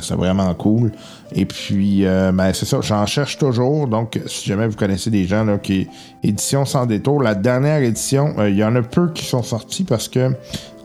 c'est 0.00 0.14
vraiment 0.14 0.52
cool. 0.54 0.92
Et 1.34 1.44
puis, 1.44 2.04
ben, 2.04 2.52
c'est 2.52 2.66
ça, 2.66 2.80
j'en 2.80 3.04
cherche 3.06 3.36
toujours. 3.38 3.88
Donc, 3.88 4.20
si 4.26 4.48
jamais 4.48 4.66
vous 4.66 4.76
connaissez 4.76 5.10
des 5.10 5.26
gens 5.26 5.44
là, 5.44 5.58
qui 5.58 5.88
édition 6.22 6.64
sans 6.64 6.86
détour, 6.86 7.22
la 7.22 7.34
dernière 7.34 7.82
édition, 7.82 8.34
il 8.46 8.56
y 8.56 8.64
en 8.64 8.74
a 8.76 8.82
peu 8.82 9.12
qui 9.12 9.24
sont 9.24 9.42
sortis 9.42 9.84
parce 9.84 10.08
que, 10.08 10.32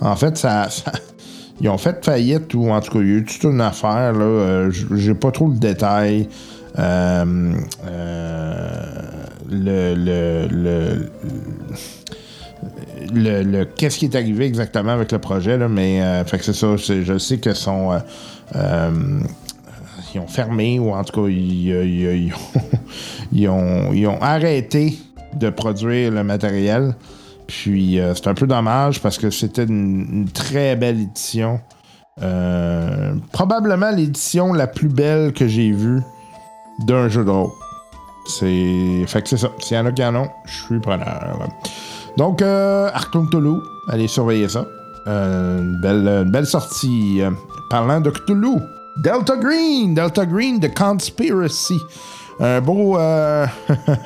en 0.02 0.16
fait, 0.16 0.38
ça, 0.38 0.68
ils 1.62 1.70
ont 1.70 1.78
fait 1.78 2.04
faillite 2.04 2.54
ou 2.56 2.72
en 2.72 2.82
tout 2.82 2.92
cas, 2.92 3.00
il 3.00 3.08
y 3.08 3.12
a 3.12 3.18
eu 3.18 3.24
toute 3.24 3.44
une 3.44 3.62
affaire. 3.62 4.14
Là, 4.14 4.26
euh, 4.26 4.72
j'ai 4.72 5.14
pas 5.14 5.32
trop 5.32 5.48
le 5.48 5.58
détail. 5.58 6.28
Euh, 6.80 7.54
euh, 7.86 8.76
le, 9.50 9.94
le, 9.96 10.48
le, 13.14 13.44
le, 13.44 13.66
qu'est-ce 13.66 13.98
qui 13.98 14.06
est 14.06 14.16
arrivé 14.16 14.46
exactement 14.46 14.92
avec 14.92 15.12
le 15.12 15.20
projet, 15.20 15.58
là, 15.58 15.68
mais 15.68 16.02
euh, 16.02 16.24
c'est 16.26 16.54
ça, 16.54 16.76
je 16.78 17.18
sais 17.18 17.38
que 17.40 17.54
sont. 17.54 17.92
euh, 18.56 19.20
ils 20.14 20.20
ont 20.20 20.28
fermé 20.28 20.78
ou 20.78 20.92
en 20.94 21.04
tout 21.06 21.22
cas 21.22 21.28
ils, 21.30 21.68
ils- 21.70 22.34
ont, 22.34 22.60
ils 23.32 23.48
ont- 23.48 23.94
ils 23.94 24.08
ont 24.08 24.22
arrêté 24.22 24.98
de 25.36 25.50
produire 25.50 26.12
le 26.12 26.24
matériel. 26.24 26.96
Puis 27.48 28.00
c'est 28.16 28.28
un 28.28 28.34
peu 28.34 28.48
dommage 28.48 29.02
parce 29.02 29.18
que 29.18 29.30
c'était 29.30 29.64
une, 29.64 30.28
très 30.34 30.76
belle 30.78 31.00
édition. 31.02 31.60
Probablement 33.32 33.92
l'édition 33.92 34.54
la 34.54 34.68
plus 34.68 34.88
belle 34.90 35.34
que 35.34 35.48
j'ai 35.48 35.72
vue 35.72 36.02
d'un 36.86 37.10
jeu 37.10 37.24
de. 37.24 37.32
C'est. 38.26 39.06
Fait 39.08 39.22
que 39.22 39.30
c'est 39.30 39.38
ça. 39.38 39.52
S'il 39.60 39.78
y 39.78 39.80
en 39.80 39.86
a 39.86 39.92
qui 39.92 40.04
en 40.04 40.16
ont, 40.16 40.30
je 40.46 40.64
suis 40.64 40.80
preneur. 40.80 41.40
Donc, 42.18 42.42
euh, 42.42 42.90
Cthulhu, 43.12 43.62
allez 43.88 44.08
surveiller 44.08 44.50
ça. 44.50 44.66
Euh, 45.08 45.62
une, 45.62 45.82
belle, 45.82 46.08
une 46.08 46.32
belle 46.32 46.46
sortie. 46.46 47.22
Parlant 47.70 48.02
de 48.02 48.10
Cthulhu, 48.10 48.58
Delta 48.98 49.36
Green, 49.38 49.94
Delta 49.94 50.26
Green 50.26 50.60
The 50.60 50.74
Conspiracy. 50.74 51.80
Un 52.40 52.60
beau, 52.60 52.98
euh, 52.98 53.46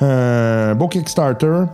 un 0.00 0.74
beau 0.74 0.88
Kickstarter 0.88 1.64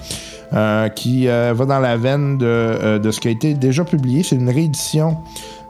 euh, 0.52 0.88
qui 0.90 1.26
va 1.26 1.52
dans 1.54 1.80
la 1.80 1.96
veine 1.96 2.38
de, 2.38 2.98
de 2.98 3.10
ce 3.10 3.20
qui 3.20 3.28
a 3.28 3.30
été 3.30 3.54
déjà 3.54 3.84
publié. 3.84 4.22
C'est 4.22 4.36
une 4.36 4.50
réédition 4.50 5.18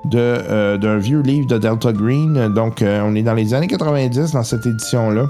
de, 0.04 0.18
euh, 0.18 0.78
d'un 0.78 0.98
vieux 0.98 1.20
livre 1.20 1.46
de 1.46 1.58
Delta 1.58 1.92
Green. 1.92 2.48
Donc, 2.48 2.82
euh, 2.82 3.00
on 3.04 3.14
est 3.14 3.22
dans 3.22 3.34
les 3.34 3.54
années 3.54 3.68
90 3.68 4.32
dans 4.32 4.42
cette 4.42 4.66
édition-là. 4.66 5.26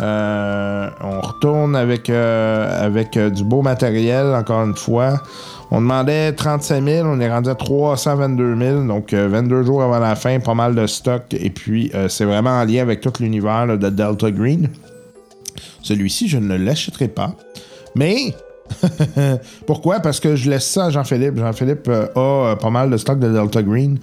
Euh, 0.00 0.90
on 1.02 1.20
retourne 1.20 1.74
avec, 1.74 2.08
avec 2.08 3.18
du 3.18 3.44
beau 3.44 3.62
matériel, 3.62 4.34
encore 4.34 4.64
une 4.64 4.76
fois. 4.76 5.20
On 5.70 5.80
demandait 5.80 6.32
35 6.32 6.82
000, 6.82 7.06
on 7.06 7.20
est 7.20 7.30
rendu 7.30 7.50
à 7.50 7.54
322 7.54 8.56
000, 8.56 8.84
donc 8.84 9.12
euh, 9.12 9.28
22 9.28 9.64
jours 9.64 9.82
avant 9.82 9.98
la 9.98 10.14
fin, 10.14 10.40
pas 10.40 10.54
mal 10.54 10.74
de 10.74 10.86
stock. 10.86 11.22
Et 11.32 11.50
puis, 11.50 11.92
c'est 12.08 12.24
vraiment 12.24 12.60
en 12.60 12.64
lien 12.64 12.80
avec 12.82 13.00
tout 13.00 13.12
l'univers 13.20 13.66
de 13.66 13.88
Delta 13.90 14.30
Green. 14.30 14.68
Celui-ci, 15.82 16.28
je 16.28 16.38
ne 16.38 16.56
l'achèterai 16.56 17.08
pas. 17.08 17.32
Mais, 17.94 18.34
pourquoi? 19.66 20.00
Parce 20.00 20.20
que 20.20 20.36
je 20.36 20.50
laisse 20.50 20.66
ça 20.66 20.86
à 20.86 20.90
Jean-Philippe. 20.90 21.38
Jean-Philippe 21.38 21.88
euh, 21.88 22.06
a 22.14 22.52
euh, 22.52 22.56
pas 22.56 22.70
mal 22.70 22.90
de 22.90 22.96
stock 22.96 23.18
de 23.18 23.32
Delta 23.32 23.62
Green. 23.62 23.98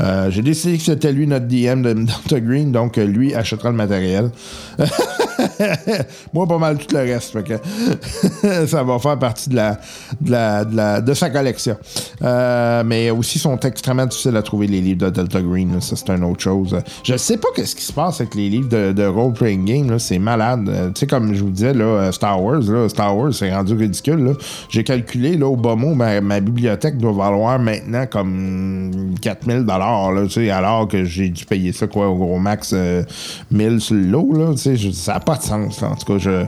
Euh, 0.00 0.30
J'ai 0.30 0.42
décidé 0.42 0.78
que 0.78 0.84
c'était 0.84 1.12
lui 1.12 1.26
notre 1.26 1.46
DM 1.46 1.82
de 1.82 1.92
Delta 1.94 2.40
Green, 2.40 2.72
donc 2.72 2.96
lui 2.96 3.34
achètera 3.34 3.70
le 3.70 3.76
matériel. 3.76 4.30
Moi, 6.32 6.46
pas 6.46 6.58
mal 6.58 6.78
tout 6.78 6.94
le 6.94 7.00
reste. 7.02 7.42
que 7.42 7.54
ça 8.66 8.82
va 8.82 8.98
faire 8.98 9.18
partie 9.18 9.48
de, 9.50 9.56
la, 9.56 9.78
de, 10.20 10.30
la, 10.30 10.64
de, 10.64 10.76
la- 10.76 11.00
de 11.00 11.14
sa 11.14 11.30
collection. 11.30 11.76
Euh, 12.22 12.82
mais 12.84 13.10
aussi, 13.10 13.38
sont 13.38 13.58
extrêmement 13.60 14.06
difficiles 14.06 14.36
à 14.36 14.42
trouver 14.42 14.66
les 14.66 14.80
livres 14.80 15.06
de 15.06 15.10
Delta 15.10 15.40
Green. 15.40 15.80
Ça, 15.80 15.96
c'est 15.96 16.10
une 16.10 16.24
autre 16.24 16.40
chose. 16.42 16.76
Je 17.04 17.16
sais 17.16 17.36
pas 17.36 17.48
ce 17.56 17.74
qui 17.74 17.82
se 17.84 17.92
passe 17.92 18.20
avec 18.20 18.34
les 18.34 18.48
livres 18.48 18.68
de, 18.92 19.06
role-playing 19.06 19.64
game. 19.64 19.98
C'est 19.98 20.18
malade. 20.18 20.68
Euh, 20.68 20.88
tu 20.88 21.00
sais, 21.00 21.06
comme 21.06 21.34
je 21.34 21.42
vous 21.42 21.50
disais, 21.50 21.74
là, 21.74 21.84
euh, 21.84 22.12
Star 22.12 22.42
Wars, 22.42 22.60
là, 22.62 22.88
Star 22.88 23.16
Wars, 23.16 23.32
c'est 23.34 23.52
rendu 23.52 23.74
ridicule. 23.74 24.34
J'ai 24.68 24.84
calculé, 24.84 25.36
là, 25.36 25.46
au 25.46 25.56
bas 25.56 25.74
mot, 25.74 25.94
ma, 25.94 26.20
bibliothèque 26.40 26.98
doit 26.98 27.12
valoir 27.12 27.58
maintenant 27.58 28.06
comme 28.06 29.14
4000 29.20 29.60
dollars, 29.64 30.10
alors 30.50 30.88
que 30.88 31.04
j'ai 31.04 31.28
dû 31.28 31.44
payer 31.44 31.72
ça, 31.72 31.86
quoi, 31.86 32.08
au 32.08 32.16
gros 32.16 32.38
max 32.38 32.72
euh, 32.74 33.02
1000 33.50 33.80
sur 33.80 33.94
le 33.94 34.02
lot, 34.02 34.32
là, 34.32 34.52
tu 34.52 34.58
sais, 34.58 34.76
je- 34.76 34.90
ça 34.90 35.14
n'a 35.14 35.20
pas 35.20 35.36
de 35.36 35.42
sens, 35.42 35.51
En 35.52 35.94
tout 35.96 36.18
cas, 36.18 36.46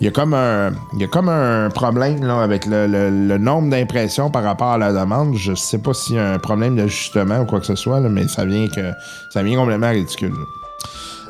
il 0.00 0.04
y 0.04 0.08
a 0.08 0.10
comme 0.10 0.34
un, 0.34 1.68
problème, 1.70 2.22
avec 2.24 2.66
le, 2.66 3.38
nombre 3.38 3.70
d'impressions 3.70 4.30
par 4.30 4.42
rapport 4.42 4.72
à 4.72 4.78
la 4.78 4.92
demande. 4.92 5.36
Je 5.36 5.54
sais 5.54 5.78
pas 5.78 5.94
s'il 5.94 6.16
y 6.16 6.18
a 6.18 6.32
un 6.34 6.38
problème 6.38 6.76
d'ajustement 6.76 7.40
ou 7.40 7.44
quoi 7.44 7.60
que 7.60 7.66
ce 7.66 7.74
soit, 7.74 8.00
mais 8.00 8.28
ça 8.28 8.44
vient 8.44 8.68
que, 8.68 8.92
ça 9.30 9.42
vient 9.42 9.58
complètement 9.58 9.90
ridicule. 9.90 10.34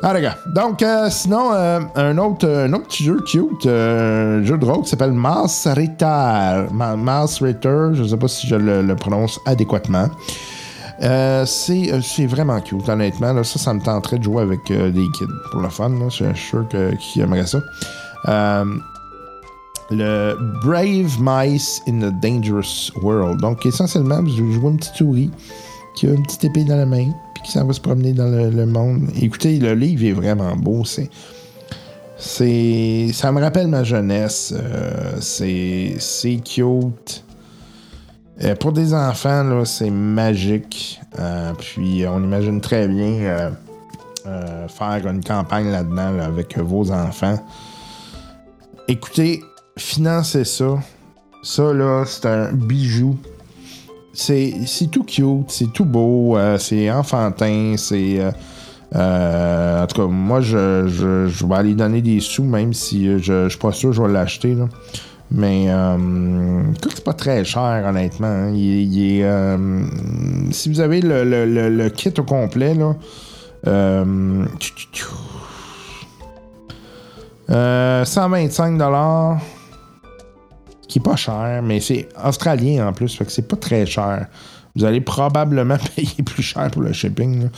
Ah 0.03 0.13
les 0.13 0.21
gars. 0.21 0.37
Donc 0.45 0.83
euh, 0.83 1.09
sinon 1.09 1.49
euh, 1.53 1.79
un 1.95 2.17
autre 2.19 2.45
petit 2.87 3.03
jeu 3.03 3.19
cute, 3.25 3.65
euh, 3.65 4.39
un 4.39 4.43
jeu 4.43 4.57
de 4.57 4.63
rôle 4.63 4.83
qui 4.83 4.89
s'appelle 4.89 5.11
Mass 5.11 5.67
Ritter. 5.67 6.67
Ma- 6.71 6.95
Mass 6.95 7.41
Ritter, 7.41 7.89
je 7.93 8.03
sais 8.03 8.17
pas 8.17 8.27
si 8.27 8.47
je 8.47 8.55
le, 8.55 8.83
le 8.83 8.95
prononce 8.95 9.39
adéquatement. 9.47 10.07
Euh, 11.03 11.45
c'est 11.45 11.93
euh, 11.93 12.01
c'est 12.01 12.25
vraiment 12.25 12.59
cute 12.59 12.89
honnêtement 12.89 13.31
là, 13.31 13.43
ça 13.43 13.59
ça 13.59 13.71
me 13.71 13.79
tenterait 13.79 14.17
de 14.17 14.23
jouer 14.23 14.41
avec 14.41 14.71
euh, 14.71 14.89
des 14.89 15.05
kids 15.11 15.25
pour 15.51 15.61
le 15.61 15.69
fun 15.69 15.89
là. 15.89 16.09
je 16.09 16.33
suis 16.33 16.49
sûr 16.49 16.67
que 16.67 16.95
qui 16.95 17.21
aimerait 17.21 17.45
ça. 17.45 17.59
Euh, 18.27 18.65
le 19.91 20.35
Brave 20.63 21.17
Mice 21.21 21.81
in 21.87 22.01
a 22.01 22.09
Dangerous 22.09 22.91
World. 23.03 23.39
Donc 23.41 23.65
essentiellement 23.65 24.23
vous 24.23 24.51
jouez 24.53 24.71
une 24.71 24.77
petite 24.77 24.95
souris 24.95 25.29
qui 25.95 26.07
a 26.07 26.13
une 26.13 26.23
petite 26.23 26.45
épée 26.45 26.63
dans 26.63 26.77
la 26.77 26.87
main, 26.87 27.11
puis 27.35 27.43
qui 27.43 27.51
s'en 27.51 27.65
va 27.65 27.73
se 27.73 27.81
promener 27.81 28.13
dans 28.13 28.27
le, 28.27 28.65
monde. 28.65 29.07
Écoutez, 29.19 29.57
le 29.57 29.73
livre 29.73 30.03
est 30.03 30.13
vraiment 30.13 30.55
beau. 30.55 30.83
C'est. 30.83 31.09
C'est. 32.17 33.09
Ça 33.13 33.31
me 33.31 33.39
rappelle 33.39 33.67
ma 33.67 33.83
jeunesse. 33.83 34.53
c'est. 35.19 35.95
C'est 35.99 36.37
cute. 36.37 37.23
Euh, 38.43 38.55
pour 38.55 38.71
des 38.71 38.93
enfants, 38.93 39.43
là, 39.43 39.65
c'est 39.65 39.89
magique. 39.89 41.01
Euh, 41.19 41.53
puis 41.57 42.05
on 42.07 42.23
imagine 42.23 42.61
très 42.61 42.87
bien 42.87 43.49
euh, 44.27 44.67
faire 44.67 45.07
une 45.07 45.23
campagne 45.23 45.71
là-dedans 45.71 46.11
là, 46.11 46.25
avec 46.25 46.57
vos 46.57 46.91
enfants. 46.91 47.39
Écoutez, 48.87 49.43
financez 49.77 50.45
ça. 50.45 50.77
Ça, 51.41 51.73
là, 51.73 52.03
c'est 52.05 52.25
un 52.25 52.51
bijou 52.51 53.17
c'est 54.13 54.89
tout 54.91 55.03
cute, 55.03 55.49
c'est 55.49 55.71
tout 55.71 55.85
beau, 55.85 56.35
c'est 56.57 56.89
enfantin, 56.89 57.75
c'est. 57.77 58.19
en 58.91 59.85
tout 59.87 60.01
cas, 60.01 60.07
moi, 60.07 60.41
je, 60.41 61.45
vais 61.45 61.55
aller 61.55 61.75
donner 61.75 62.01
des 62.01 62.19
sous, 62.19 62.43
même 62.43 62.73
si 62.73 63.05
je, 63.05 63.43
je 63.43 63.49
suis 63.49 63.59
pas 63.59 63.71
sûr 63.71 63.91
que 63.91 63.95
je 63.95 64.01
vais 64.01 64.11
l'acheter. 64.11 64.57
Mais, 65.29 65.65
euh, 65.67 66.63
c'est 66.89 67.03
pas 67.03 67.13
très 67.13 67.43
cher, 67.43 67.83
honnêtement. 67.85 68.27
hein. 68.27 68.53
Il, 68.55 69.21
euh, 69.23 69.83
si 70.51 70.69
vous 70.69 70.79
avez 70.79 71.01
le, 71.01 71.89
kit 71.89 72.13
au 72.17 72.23
complet, 72.23 72.73
là. 72.73 72.95
euh, 73.67 74.45
tchou, 74.57 74.73
tchou, 74.75 74.87
tchou. 74.93 75.15
Euh, 77.49 78.03
125 78.05 78.77
qui 80.87 80.99
est 80.99 81.01
pas 81.01 81.15
cher, 81.17 81.61
mais 81.63 81.79
c'est 81.81 82.07
australien 82.25 82.87
en 82.87 82.93
plus, 82.93 83.15
fait 83.15 83.25
que 83.25 83.31
c'est 83.31 83.47
pas 83.47 83.57
très 83.57 83.85
cher. 83.85 84.27
Vous 84.75 84.85
allez 84.85 85.01
probablement 85.01 85.77
payer 85.95 86.23
plus 86.25 86.43
cher 86.43 86.69
pour 86.71 86.83
le 86.83 86.93
shipping. 86.93 87.43
là. 87.43 87.49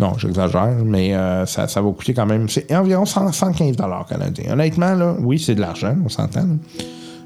Non, 0.00 0.18
j'exagère, 0.18 0.74
mais 0.84 1.14
euh, 1.14 1.46
ça, 1.46 1.68
ça 1.68 1.80
va 1.80 1.90
coûter 1.92 2.12
quand 2.14 2.26
même. 2.26 2.48
C'est 2.48 2.74
environ 2.74 3.06
100 3.06 3.32
115 3.32 3.76
canadiens. 4.08 4.52
Honnêtement, 4.52 4.94
là, 4.94 5.14
oui, 5.20 5.38
c'est 5.38 5.54
de 5.54 5.60
l'argent, 5.60 5.96
on 6.04 6.08
s'entend. 6.08 6.40
là. 6.40 6.84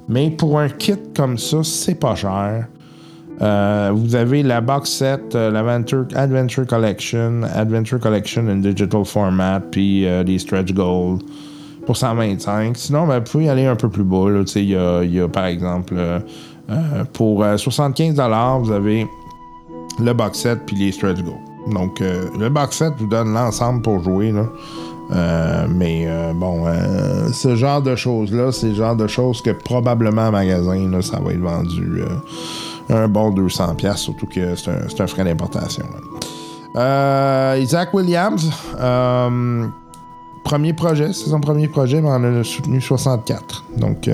Mais 0.08 0.30
pour 0.30 0.58
un 0.58 0.68
kit 0.68 0.94
comme 1.14 1.36
ça, 1.36 1.62
c'est 1.62 1.94
pas 1.94 2.14
cher. 2.14 2.66
Euh, 3.40 3.92
vous 3.94 4.16
avez 4.16 4.42
la 4.42 4.60
box 4.60 4.90
set, 4.90 5.34
euh, 5.34 5.50
l'Adventure 5.50 6.06
Adventure 6.16 6.66
Collection, 6.66 7.42
Adventure 7.54 8.00
Collection 8.00 8.48
in 8.48 8.56
Digital 8.56 9.04
Format, 9.04 9.60
puis 9.60 10.06
euh, 10.06 10.24
les 10.24 10.38
Stretch 10.38 10.72
Gold 10.72 11.22
pour 11.86 11.96
125. 11.96 12.76
Sinon, 12.76 13.06
ben, 13.06 13.18
vous 13.18 13.30
pouvez 13.30 13.44
y 13.44 13.48
aller 13.48 13.66
un 13.66 13.76
peu 13.76 13.88
plus 13.88 14.02
bas. 14.02 14.26
Il 14.56 14.64
y 14.64 15.20
a, 15.20 15.28
par 15.28 15.46
exemple, 15.46 15.94
euh, 15.96 16.20
pour 17.12 17.44
euh, 17.44 17.56
75 17.56 18.14
vous 18.60 18.72
avez 18.72 19.06
le 20.00 20.12
box 20.12 20.40
set 20.40 20.58
puis 20.66 20.76
les 20.76 20.92
Stretch 20.92 21.22
Gold. 21.22 21.38
Donc, 21.72 22.00
le 22.00 22.48
box 22.48 22.78
set 22.78 22.94
vous 22.98 23.08
donne 23.08 23.34
l'ensemble 23.34 23.82
pour 23.82 24.02
jouer. 24.02 24.32
Euh, 25.10 25.66
mais 25.68 26.04
euh, 26.06 26.32
bon, 26.34 26.66
euh, 26.66 27.28
ce 27.32 27.56
genre 27.56 27.80
de 27.80 27.96
choses-là, 27.96 28.52
c'est 28.52 28.68
le 28.68 28.74
genre 28.74 28.96
de 28.96 29.06
choses 29.06 29.40
que 29.40 29.50
probablement 29.50 30.28
en 30.28 30.32
magasin, 30.32 31.00
ça 31.00 31.18
va 31.20 31.32
être 31.32 31.40
vendu 31.40 32.02
un 32.90 33.08
bon 33.08 33.30
200$, 33.30 33.96
surtout 33.96 34.26
que 34.26 34.54
c'est 34.54 35.00
un, 35.00 35.06
frais 35.06 35.24
d'importation. 35.24 35.86
Isaac 36.74 37.92
Williams, 37.94 38.50
premier 40.44 40.72
projet, 40.72 41.12
c'est 41.12 41.30
son 41.30 41.40
premier 41.40 41.68
projet, 41.68 42.00
mais 42.00 42.08
on 42.08 42.12
en 42.12 42.40
a 42.40 42.44
soutenu 42.44 42.80
64. 42.80 43.64
Donc, 43.76 44.10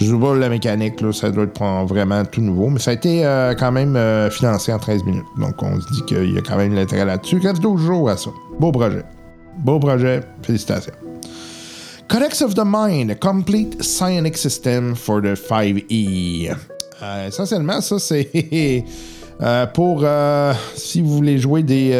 je 0.00 0.14
vois 0.14 0.36
la 0.36 0.48
mécanique, 0.48 1.02
ça 1.12 1.30
doit 1.30 1.44
être 1.44 1.86
vraiment 1.86 2.24
tout 2.24 2.40
nouveau, 2.40 2.68
mais 2.68 2.78
ça 2.78 2.90
a 2.90 2.94
été 2.94 3.22
quand 3.58 3.72
même 3.72 3.98
financé 4.30 4.72
en 4.72 4.78
13 4.78 5.04
minutes. 5.04 5.26
Donc, 5.36 5.62
on 5.62 5.80
se 5.80 5.92
dit 5.92 6.02
qu'il 6.06 6.34
y 6.34 6.38
a 6.38 6.42
quand 6.42 6.56
même 6.56 6.74
l'intérêt 6.74 7.04
là-dessus. 7.04 7.40
Reste 7.42 7.62
12 7.62 7.80
jours 7.80 8.10
à 8.10 8.16
ça. 8.16 8.30
Beau 8.58 8.72
projet. 8.72 9.04
Beau 9.58 9.78
projet. 9.78 10.22
Félicitations. 10.42 10.94
Codex 12.08 12.40
of 12.40 12.54
the 12.54 12.64
Mind, 12.64 13.18
complete 13.20 13.82
psionic 13.82 14.36
system 14.36 14.94
for 14.94 15.20
the 15.20 15.34
5E. 15.36 16.56
Euh, 17.02 17.28
essentiellement, 17.28 17.80
ça, 17.80 17.98
c'est 17.98 18.30
euh, 19.42 19.66
pour, 19.66 20.00
euh, 20.02 20.54
si 20.74 21.02
vous 21.02 21.14
voulez 21.14 21.38
jouer 21.38 21.62
des, 21.62 21.90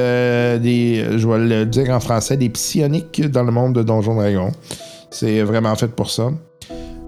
des, 0.62 1.18
je 1.18 1.28
vais 1.28 1.39
le 1.39 1.66
dire 1.66 1.90
en 1.90 2.01
français, 2.01 2.36
des 2.36 2.48
psioniques 2.48 3.20
dans 3.30 3.43
le 3.43 3.52
monde 3.52 3.74
de 3.74 3.82
Donjon 3.82 4.14
Dragon. 4.14 4.51
C'est 5.10 5.43
vraiment 5.43 5.74
fait 5.74 5.89
pour 5.89 6.10
ça. 6.10 6.30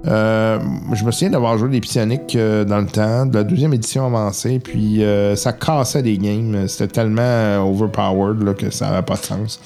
Euh, 0.06 0.58
je 0.94 1.04
me 1.04 1.10
souviens 1.10 1.30
d'avoir 1.30 1.58
joué 1.58 1.68
des 1.68 1.80
psioniques 1.80 2.34
euh, 2.34 2.64
dans 2.64 2.78
le 2.78 2.86
temps, 2.86 3.26
de 3.26 3.36
la 3.36 3.44
deuxième 3.44 3.74
édition 3.74 4.06
avancée, 4.06 4.58
puis 4.58 5.04
euh, 5.04 5.36
ça 5.36 5.52
cassait 5.52 6.02
des 6.02 6.16
games. 6.16 6.66
C'était 6.68 6.88
tellement 6.88 7.20
euh, 7.22 7.58
overpowered 7.58 8.42
là, 8.42 8.54
que 8.54 8.70
ça 8.70 8.90
n'avait 8.90 9.02
pas 9.02 9.16
de 9.16 9.22
sens. 9.24 9.60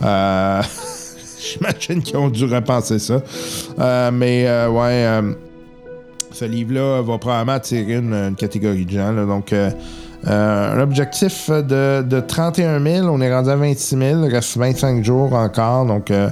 J'imagine 1.42 2.02
qu'ils 2.02 2.16
ont 2.16 2.28
dû 2.28 2.44
repenser 2.44 2.98
ça. 3.00 3.20
Mais 4.12 4.46
ouais, 4.68 5.20
ce 6.30 6.44
livre-là 6.44 7.02
va 7.02 7.18
probablement 7.18 7.56
attirer 7.56 7.94
une, 7.96 8.34
catégorie 8.36 8.84
de 8.84 8.90
gens. 8.90 9.12
donc, 9.26 9.52
un 10.24 10.80
objectif 10.80 11.50
de, 11.50 12.02
de 12.02 12.20
31 12.20 12.80
000, 12.80 13.08
on 13.08 13.20
est 13.20 13.32
rendu 13.32 13.50
à 13.50 13.56
26 13.56 13.96
000, 13.96 14.24
il 14.24 14.32
reste 14.32 14.56
25 14.56 15.04
jours 15.04 15.32
encore. 15.32 15.86
Donc, 15.86 16.10
euh, 16.10 16.30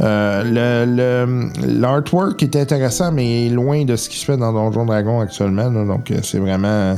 euh, 0.00 1.48
l'artwork 1.66 2.42
est 2.42 2.56
intéressant, 2.56 3.12
mais 3.12 3.48
loin 3.48 3.84
de 3.84 3.96
ce 3.96 4.08
qui 4.08 4.18
se 4.18 4.24
fait 4.24 4.36
dans 4.36 4.52
Donjon 4.52 4.84
Dragon 4.84 5.20
actuellement. 5.20 5.70
donc, 5.70 6.10
euh, 6.10 6.18
c'est 6.22 6.38
vraiment. 6.38 6.96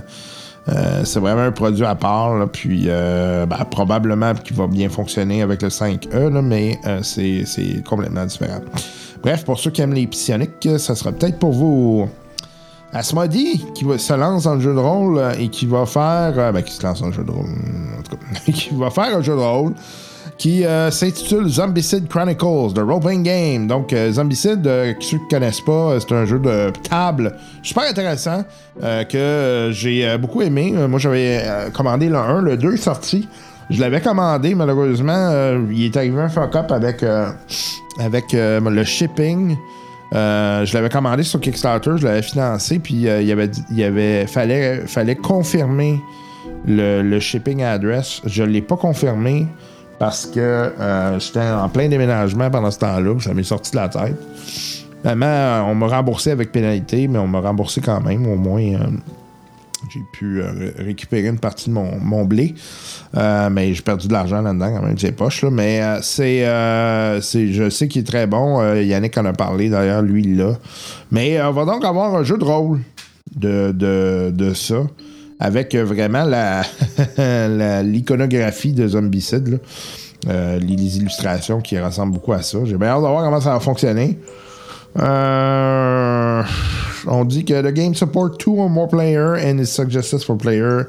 euh, 0.68 1.02
vraiment 1.16 1.42
un 1.42 1.52
produit 1.52 1.84
à 1.84 1.94
part, 1.94 2.48
puis 2.52 2.84
euh, 2.88 3.46
ben, 3.46 3.64
probablement 3.70 4.34
qui 4.34 4.52
va 4.52 4.66
bien 4.66 4.88
fonctionner 4.88 5.42
avec 5.42 5.62
le 5.62 5.68
5E, 5.68 6.28
là, 6.32 6.42
mais 6.42 6.78
c'est 7.02 7.82
complètement 7.88 8.26
différent. 8.26 8.60
Bref, 9.22 9.44
pour 9.44 9.58
ceux 9.58 9.70
qui 9.70 9.80
aiment 9.80 9.94
les 9.94 10.06
psioniques, 10.06 10.68
ça 10.78 10.94
sera 10.94 11.12
peut-être 11.12 11.38
pour 11.38 11.52
vous. 11.52 12.08
Asmodee, 12.90 13.62
qui 13.74 13.84
va, 13.84 13.98
se 13.98 14.14
lance 14.14 14.44
dans 14.44 14.54
le 14.54 14.60
jeu 14.60 14.72
de 14.74 14.78
rôle 14.78 15.20
et 15.38 15.48
qui 15.48 15.66
va 15.66 15.84
faire. 15.84 16.52
ben, 16.52 16.62
qui 16.62 16.72
se 16.72 16.82
lance 16.82 17.02
jeu 17.12 17.22
de 17.22 17.30
rôle, 17.30 17.44
en 17.98 18.02
tout 18.02 18.16
cas. 18.16 18.52
qui 18.52 18.70
va 18.74 18.88
faire 18.90 19.16
un 19.16 19.20
jeu 19.20 19.34
de 19.34 19.40
rôle 19.40 19.74
qui 20.38 20.64
euh, 20.64 20.90
s'intitule 20.90 21.48
Zombicide 21.48 22.08
Chronicles, 22.08 22.72
The 22.72 22.78
Role 22.78 23.00
Playing 23.00 23.24
Game. 23.24 23.66
Donc, 23.66 23.92
euh, 23.92 24.12
Zombicide, 24.12 24.64
euh, 24.66 24.94
ceux 25.00 25.18
qui 25.18 25.24
ne 25.24 25.30
connaissent 25.30 25.60
pas, 25.60 25.72
euh, 25.72 26.00
c'est 26.00 26.14
un 26.14 26.24
jeu 26.24 26.38
de 26.38 26.72
table 26.88 27.34
super 27.62 27.82
intéressant 27.82 28.44
que 29.10 29.70
j'ai 29.72 30.16
beaucoup 30.18 30.40
aimé. 30.40 30.72
Moi, 30.88 31.00
j'avais 31.00 31.44
commandé 31.74 32.08
le 32.08 32.16
1, 32.16 32.42
le 32.42 32.56
2 32.56 32.74
est 32.74 32.76
sorti. 32.76 33.28
Je 33.70 33.80
l'avais 33.80 34.00
commandé, 34.00 34.54
malheureusement, 34.54 35.58
il 35.68 35.86
est 35.86 35.96
arrivé 35.96 36.20
un 36.20 36.28
fuck-up 36.28 36.70
avec, 36.70 37.04
avec 37.98 38.24
le 38.32 38.84
shipping. 38.84 39.56
Je 40.12 40.72
l'avais 40.72 40.88
commandé 40.88 41.24
sur 41.24 41.40
Kickstarter, 41.40 41.94
je 41.96 42.04
l'avais 42.06 42.22
financé, 42.22 42.78
puis 42.78 42.94
il 42.94 43.32
avait, 43.32 43.50
avait 43.82 44.26
fallait, 44.28 44.86
fallait 44.86 45.16
confirmer 45.16 46.00
le, 46.64 47.02
le 47.02 47.18
shipping 47.18 47.64
address. 47.64 48.22
Je 48.26 48.44
ne 48.44 48.50
l'ai 48.50 48.62
pas 48.62 48.76
confirmé 48.76 49.48
parce 49.98 50.26
que 50.26 50.38
euh, 50.40 51.18
j'étais 51.18 51.40
en 51.40 51.68
plein 51.68 51.88
déménagement 51.88 52.50
pendant 52.50 52.70
ce 52.70 52.78
temps-là, 52.78 53.14
ça 53.20 53.34
m'est 53.34 53.42
sorti 53.42 53.72
de 53.72 53.76
la 53.76 53.88
tête. 53.88 54.16
Finalement, 55.00 55.26
euh, 55.26 55.60
on 55.62 55.74
m'a 55.74 55.86
remboursé 55.88 56.30
avec 56.30 56.52
pénalité, 56.52 57.08
mais 57.08 57.18
on 57.18 57.26
m'a 57.28 57.40
remboursé 57.40 57.80
quand 57.80 58.00
même, 58.00 58.26
au 58.26 58.36
moins. 58.36 58.60
euh, 58.62 58.78
j'ai 59.92 60.00
pu 60.12 60.42
ré- 60.42 60.74
récupérer 60.78 61.28
une 61.28 61.38
partie 61.38 61.70
de 61.70 61.74
mon, 61.74 62.24
blé. 62.24 62.54
Mais 63.14 63.72
j'ai 63.72 63.80
perdu 63.82 64.08
de 64.08 64.12
l'argent 64.12 64.42
là-dedans 64.42 64.74
quand 64.76 64.82
même, 64.86 64.98
ses 64.98 65.12
poches. 65.12 65.42
là. 65.42 65.50
Mais 65.50 65.80
c'est, 66.02 66.40
Je 66.44 67.68
sais 67.70 67.88
qu'il 67.88 68.02
est 68.02 68.06
très 68.06 68.26
bon. 68.26 68.60
Yannick 68.74 69.16
en 69.16 69.24
a 69.24 69.32
parlé 69.32 69.70
d'ailleurs, 69.70 70.02
lui, 70.02 70.22
l'a. 70.34 70.58
Mais 71.10 71.40
on 71.42 71.52
va 71.52 71.64
donc 71.64 71.84
avoir 71.84 72.14
un 72.16 72.22
jeu 72.24 72.36
de 72.36 72.44
rôle 72.44 72.80
de, 73.36 73.72
de, 73.72 74.30
de 74.34 74.52
ça. 74.52 74.82
Avec 75.40 75.74
euh, 75.74 75.84
vraiment 75.84 76.24
l'iconographie 77.82 78.72
de 78.72 78.88
Zombicide. 78.88 79.60
Euh, 80.26 80.58
les, 80.58 80.96
illustrations 80.98 81.60
qui 81.60 81.78
ressemblent 81.78 82.14
beaucoup 82.14 82.32
à 82.32 82.42
ça. 82.42 82.58
J'ai 82.64 82.76
bien 82.76 82.88
hâte 82.88 83.02
de 83.02 83.06
voir 83.06 83.22
comment 83.22 83.40
ça 83.40 83.52
va 83.52 83.60
fonctionner. 83.60 84.18
Euh, 84.98 86.42
on 87.06 87.24
dit 87.24 87.44
que 87.44 87.62
the 87.62 87.72
game 87.72 87.94
support 87.94 88.36
two 88.38 88.58
or 88.58 88.68
more 88.68 88.88
player 88.88 89.36
and 89.36 89.60
is 89.60 89.66
suggested 89.66 90.22
for 90.24 90.36
player 90.36 90.86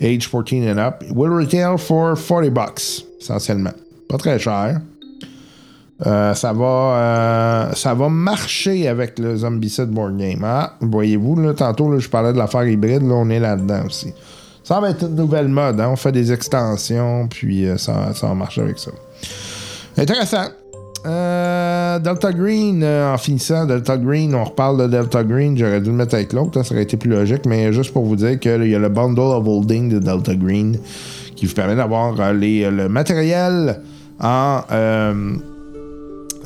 age 0.00 0.28
14 0.28 0.68
and 0.68 0.78
up. 0.78 1.02
Will 1.10 1.30
retail 1.30 1.76
for 1.76 2.16
40 2.16 2.50
bucks, 2.50 3.04
essentiellement. 3.20 3.74
Pas 4.08 4.18
très 4.18 4.38
cher. 4.38 4.80
Euh, 6.06 6.32
ça 6.34 6.52
va 6.52 6.64
euh, 6.64 7.72
ça 7.72 7.92
va 7.92 8.08
marcher 8.08 8.86
avec 8.86 9.18
le 9.18 9.36
Zombicide 9.36 9.88
Board 9.88 10.16
Game. 10.16 10.44
Ah, 10.44 10.74
voyez-vous, 10.80 11.36
là, 11.40 11.54
tantôt, 11.54 11.98
je 11.98 12.08
parlais 12.08 12.32
de 12.32 12.38
l'affaire 12.38 12.66
hybride, 12.68 13.02
là, 13.02 13.14
on 13.14 13.28
est 13.30 13.40
là-dedans 13.40 13.86
aussi. 13.86 14.12
Ça 14.62 14.80
va 14.80 14.90
être 14.90 15.02
une 15.02 15.16
nouvelle 15.16 15.48
mode, 15.48 15.80
hein, 15.80 15.88
on 15.90 15.96
fait 15.96 16.12
des 16.12 16.32
extensions, 16.32 17.26
puis 17.28 17.66
euh, 17.66 17.76
ça, 17.78 18.14
ça 18.14 18.28
va 18.28 18.34
marcher 18.34 18.60
avec 18.60 18.78
ça. 18.78 18.90
Intéressant. 19.96 20.46
Delta 21.04 22.32
Green, 22.32 22.84
en 22.84 23.16
finissant, 23.16 23.64
Delta 23.64 23.96
Green, 23.96 24.34
on 24.34 24.44
reparle 24.44 24.82
de 24.82 24.86
Delta 24.88 25.24
Green, 25.24 25.56
j'aurais 25.56 25.80
dû 25.80 25.90
le 25.90 25.96
mettre 25.96 26.14
avec 26.14 26.32
l'autre, 26.32 26.58
hein, 26.58 26.64
ça 26.64 26.74
aurait 26.74 26.82
été 26.82 26.96
plus 26.96 27.10
logique, 27.10 27.46
mais 27.46 27.72
juste 27.72 27.92
pour 27.92 28.04
vous 28.04 28.16
dire 28.16 28.38
qu'il 28.38 28.66
y 28.66 28.74
a 28.74 28.78
le 28.78 28.88
bundle 28.88 29.20
of 29.20 29.46
holding 29.46 29.88
de 29.88 30.00
Delta 30.00 30.34
Green 30.34 30.76
qui 31.34 31.46
vous 31.46 31.54
permet 31.54 31.76
d'avoir 31.76 32.14
le 32.14 32.88
matériel 32.88 33.80
en, 34.20 34.60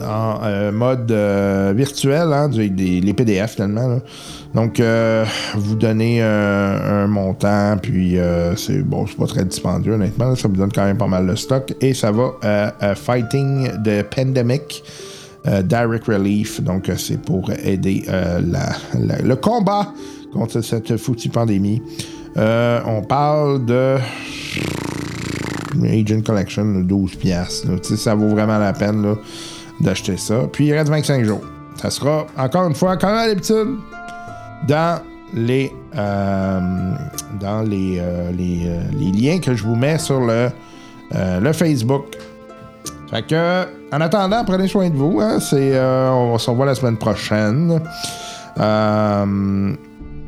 en 0.02 0.40
euh, 0.44 0.72
mode 0.72 1.10
euh, 1.10 1.72
virtuel, 1.76 2.32
hein, 2.32 2.48
du- 2.48 2.68
les 2.68 3.12
PDF 3.14 3.54
finalement. 3.54 4.00
Donc, 4.54 4.80
euh, 4.80 5.24
vous 5.54 5.74
donnez 5.76 6.20
un 6.22 7.06
montant, 7.06 7.76
puis 7.80 8.16
c'est 8.56 8.82
bon, 8.82 9.06
c'est 9.06 9.16
pas 9.16 9.26
très 9.26 9.44
dispendieux 9.44 9.92
honnêtement, 9.94 10.34
ça 10.36 10.46
vous 10.48 10.56
donne 10.56 10.72
quand 10.72 10.84
même 10.84 10.98
pas 10.98 11.06
mal 11.06 11.26
de 11.26 11.34
stock 11.34 11.72
et 11.80 11.94
ça 11.94 12.10
va 12.12 12.32
euh, 12.44 12.94
Fighting 12.94 13.68
the 13.82 14.02
Pandemic. 14.14 14.82
direct 15.64 16.06
Relief, 16.06 16.60
donc 16.62 16.90
c'est 16.98 17.20
pour 17.20 17.50
aider 17.64 18.04
le 18.08 19.34
combat 19.34 19.92
contre 20.32 20.60
cette 20.60 20.96
foutue 20.98 21.30
pandémie. 21.30 21.80
On 22.36 23.02
parle 23.08 23.64
de 23.64 23.96
Agent 25.84 26.20
Collection, 26.24 26.64
là, 26.64 26.82
12 26.82 27.16
piastres. 27.16 27.68
là. 27.70 27.78
Tu 27.82 27.90
sais, 27.90 27.96
Ça 27.96 28.14
vaut 28.14 28.28
vraiment 28.28 28.58
la 28.58 28.72
peine 28.72 29.02
d'acheter 29.82 30.16
ça. 30.16 30.42
Puis 30.52 30.66
il 30.66 30.72
reste 30.74 30.88
25 30.90 31.24
jours. 31.24 31.42
Ça 31.76 31.90
sera, 31.90 32.26
encore 32.36 32.66
une 32.68 32.74
fois, 32.74 32.96
comme 32.96 33.10
à 33.10 33.26
l'habitude, 33.26 33.76
dans 34.68 35.00
les, 35.34 35.72
euh, 35.96 36.60
dans 37.40 37.62
les, 37.62 37.98
euh, 37.98 38.30
euh, 38.30 38.82
les 38.92 39.12
liens 39.12 39.38
que 39.40 39.54
je 39.54 39.64
vous 39.64 39.74
mets 39.74 39.98
sur 39.98 40.20
le, 40.20 40.48
le 41.14 41.52
Facebook. 41.52 42.04
Fait 43.10 43.26
que, 43.26 43.64
en 43.92 44.00
attendant, 44.00 44.44
prenez 44.44 44.68
soin 44.68 44.88
de 44.88 44.96
vous. 44.96 45.20
hein. 45.20 45.38
On 46.12 46.38
se 46.38 46.50
revoir 46.50 46.66
la 46.66 46.74
semaine 46.74 46.96
prochaine. 46.96 47.80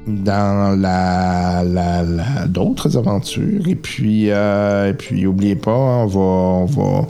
Dans 0.06 0.78
la, 0.80 1.62
la- 1.64 2.02
la- 2.02 2.46
d'autres 2.46 2.96
aventures. 2.96 3.66
Et 3.68 3.74
puis, 3.74 4.30
euh, 4.30 4.90
et 4.90 4.94
puis, 4.94 5.24
pas, 5.56 5.70
hein, 5.72 6.04
on 6.04 6.06
va, 6.06 6.20
on 6.20 6.64
va, 6.66 7.06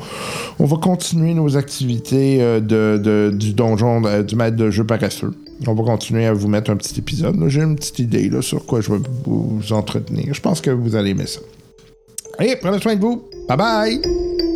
on 0.58 0.64
va 0.64 0.76
continuer 0.76 1.34
nos 1.34 1.56
activités 1.56 2.38
euh, 2.40 2.60
de, 2.60 2.98
de- 3.02 3.34
du 3.36 3.52
donjon, 3.54 4.04
euh, 4.04 4.22
du 4.22 4.36
maître 4.36 4.56
de 4.56 4.70
jeu 4.70 4.84
paresseux. 4.84 5.32
On 5.66 5.74
va 5.74 5.84
continuer 5.84 6.26
à 6.26 6.32
vous 6.32 6.48
mettre 6.48 6.70
un 6.70 6.76
petit 6.76 6.98
épisode. 6.98 7.36
J'ai 7.48 7.62
une 7.62 7.76
petite 7.76 7.98
idée 8.00 8.28
là, 8.28 8.42
sur 8.42 8.66
quoi 8.66 8.80
je 8.80 8.92
vais 8.92 8.98
vous 9.24 9.60
entretenir. 9.72 10.34
Je 10.34 10.40
pense 10.40 10.60
que 10.60 10.70
vous 10.70 10.94
allez 10.96 11.10
aimer 11.10 11.26
ça. 11.26 11.40
Allez, 12.38 12.56
prenez 12.60 12.80
soin 12.80 12.96
de 12.96 13.00
vous. 13.00 13.22
Bye 13.48 13.56
bye! 13.56 14.53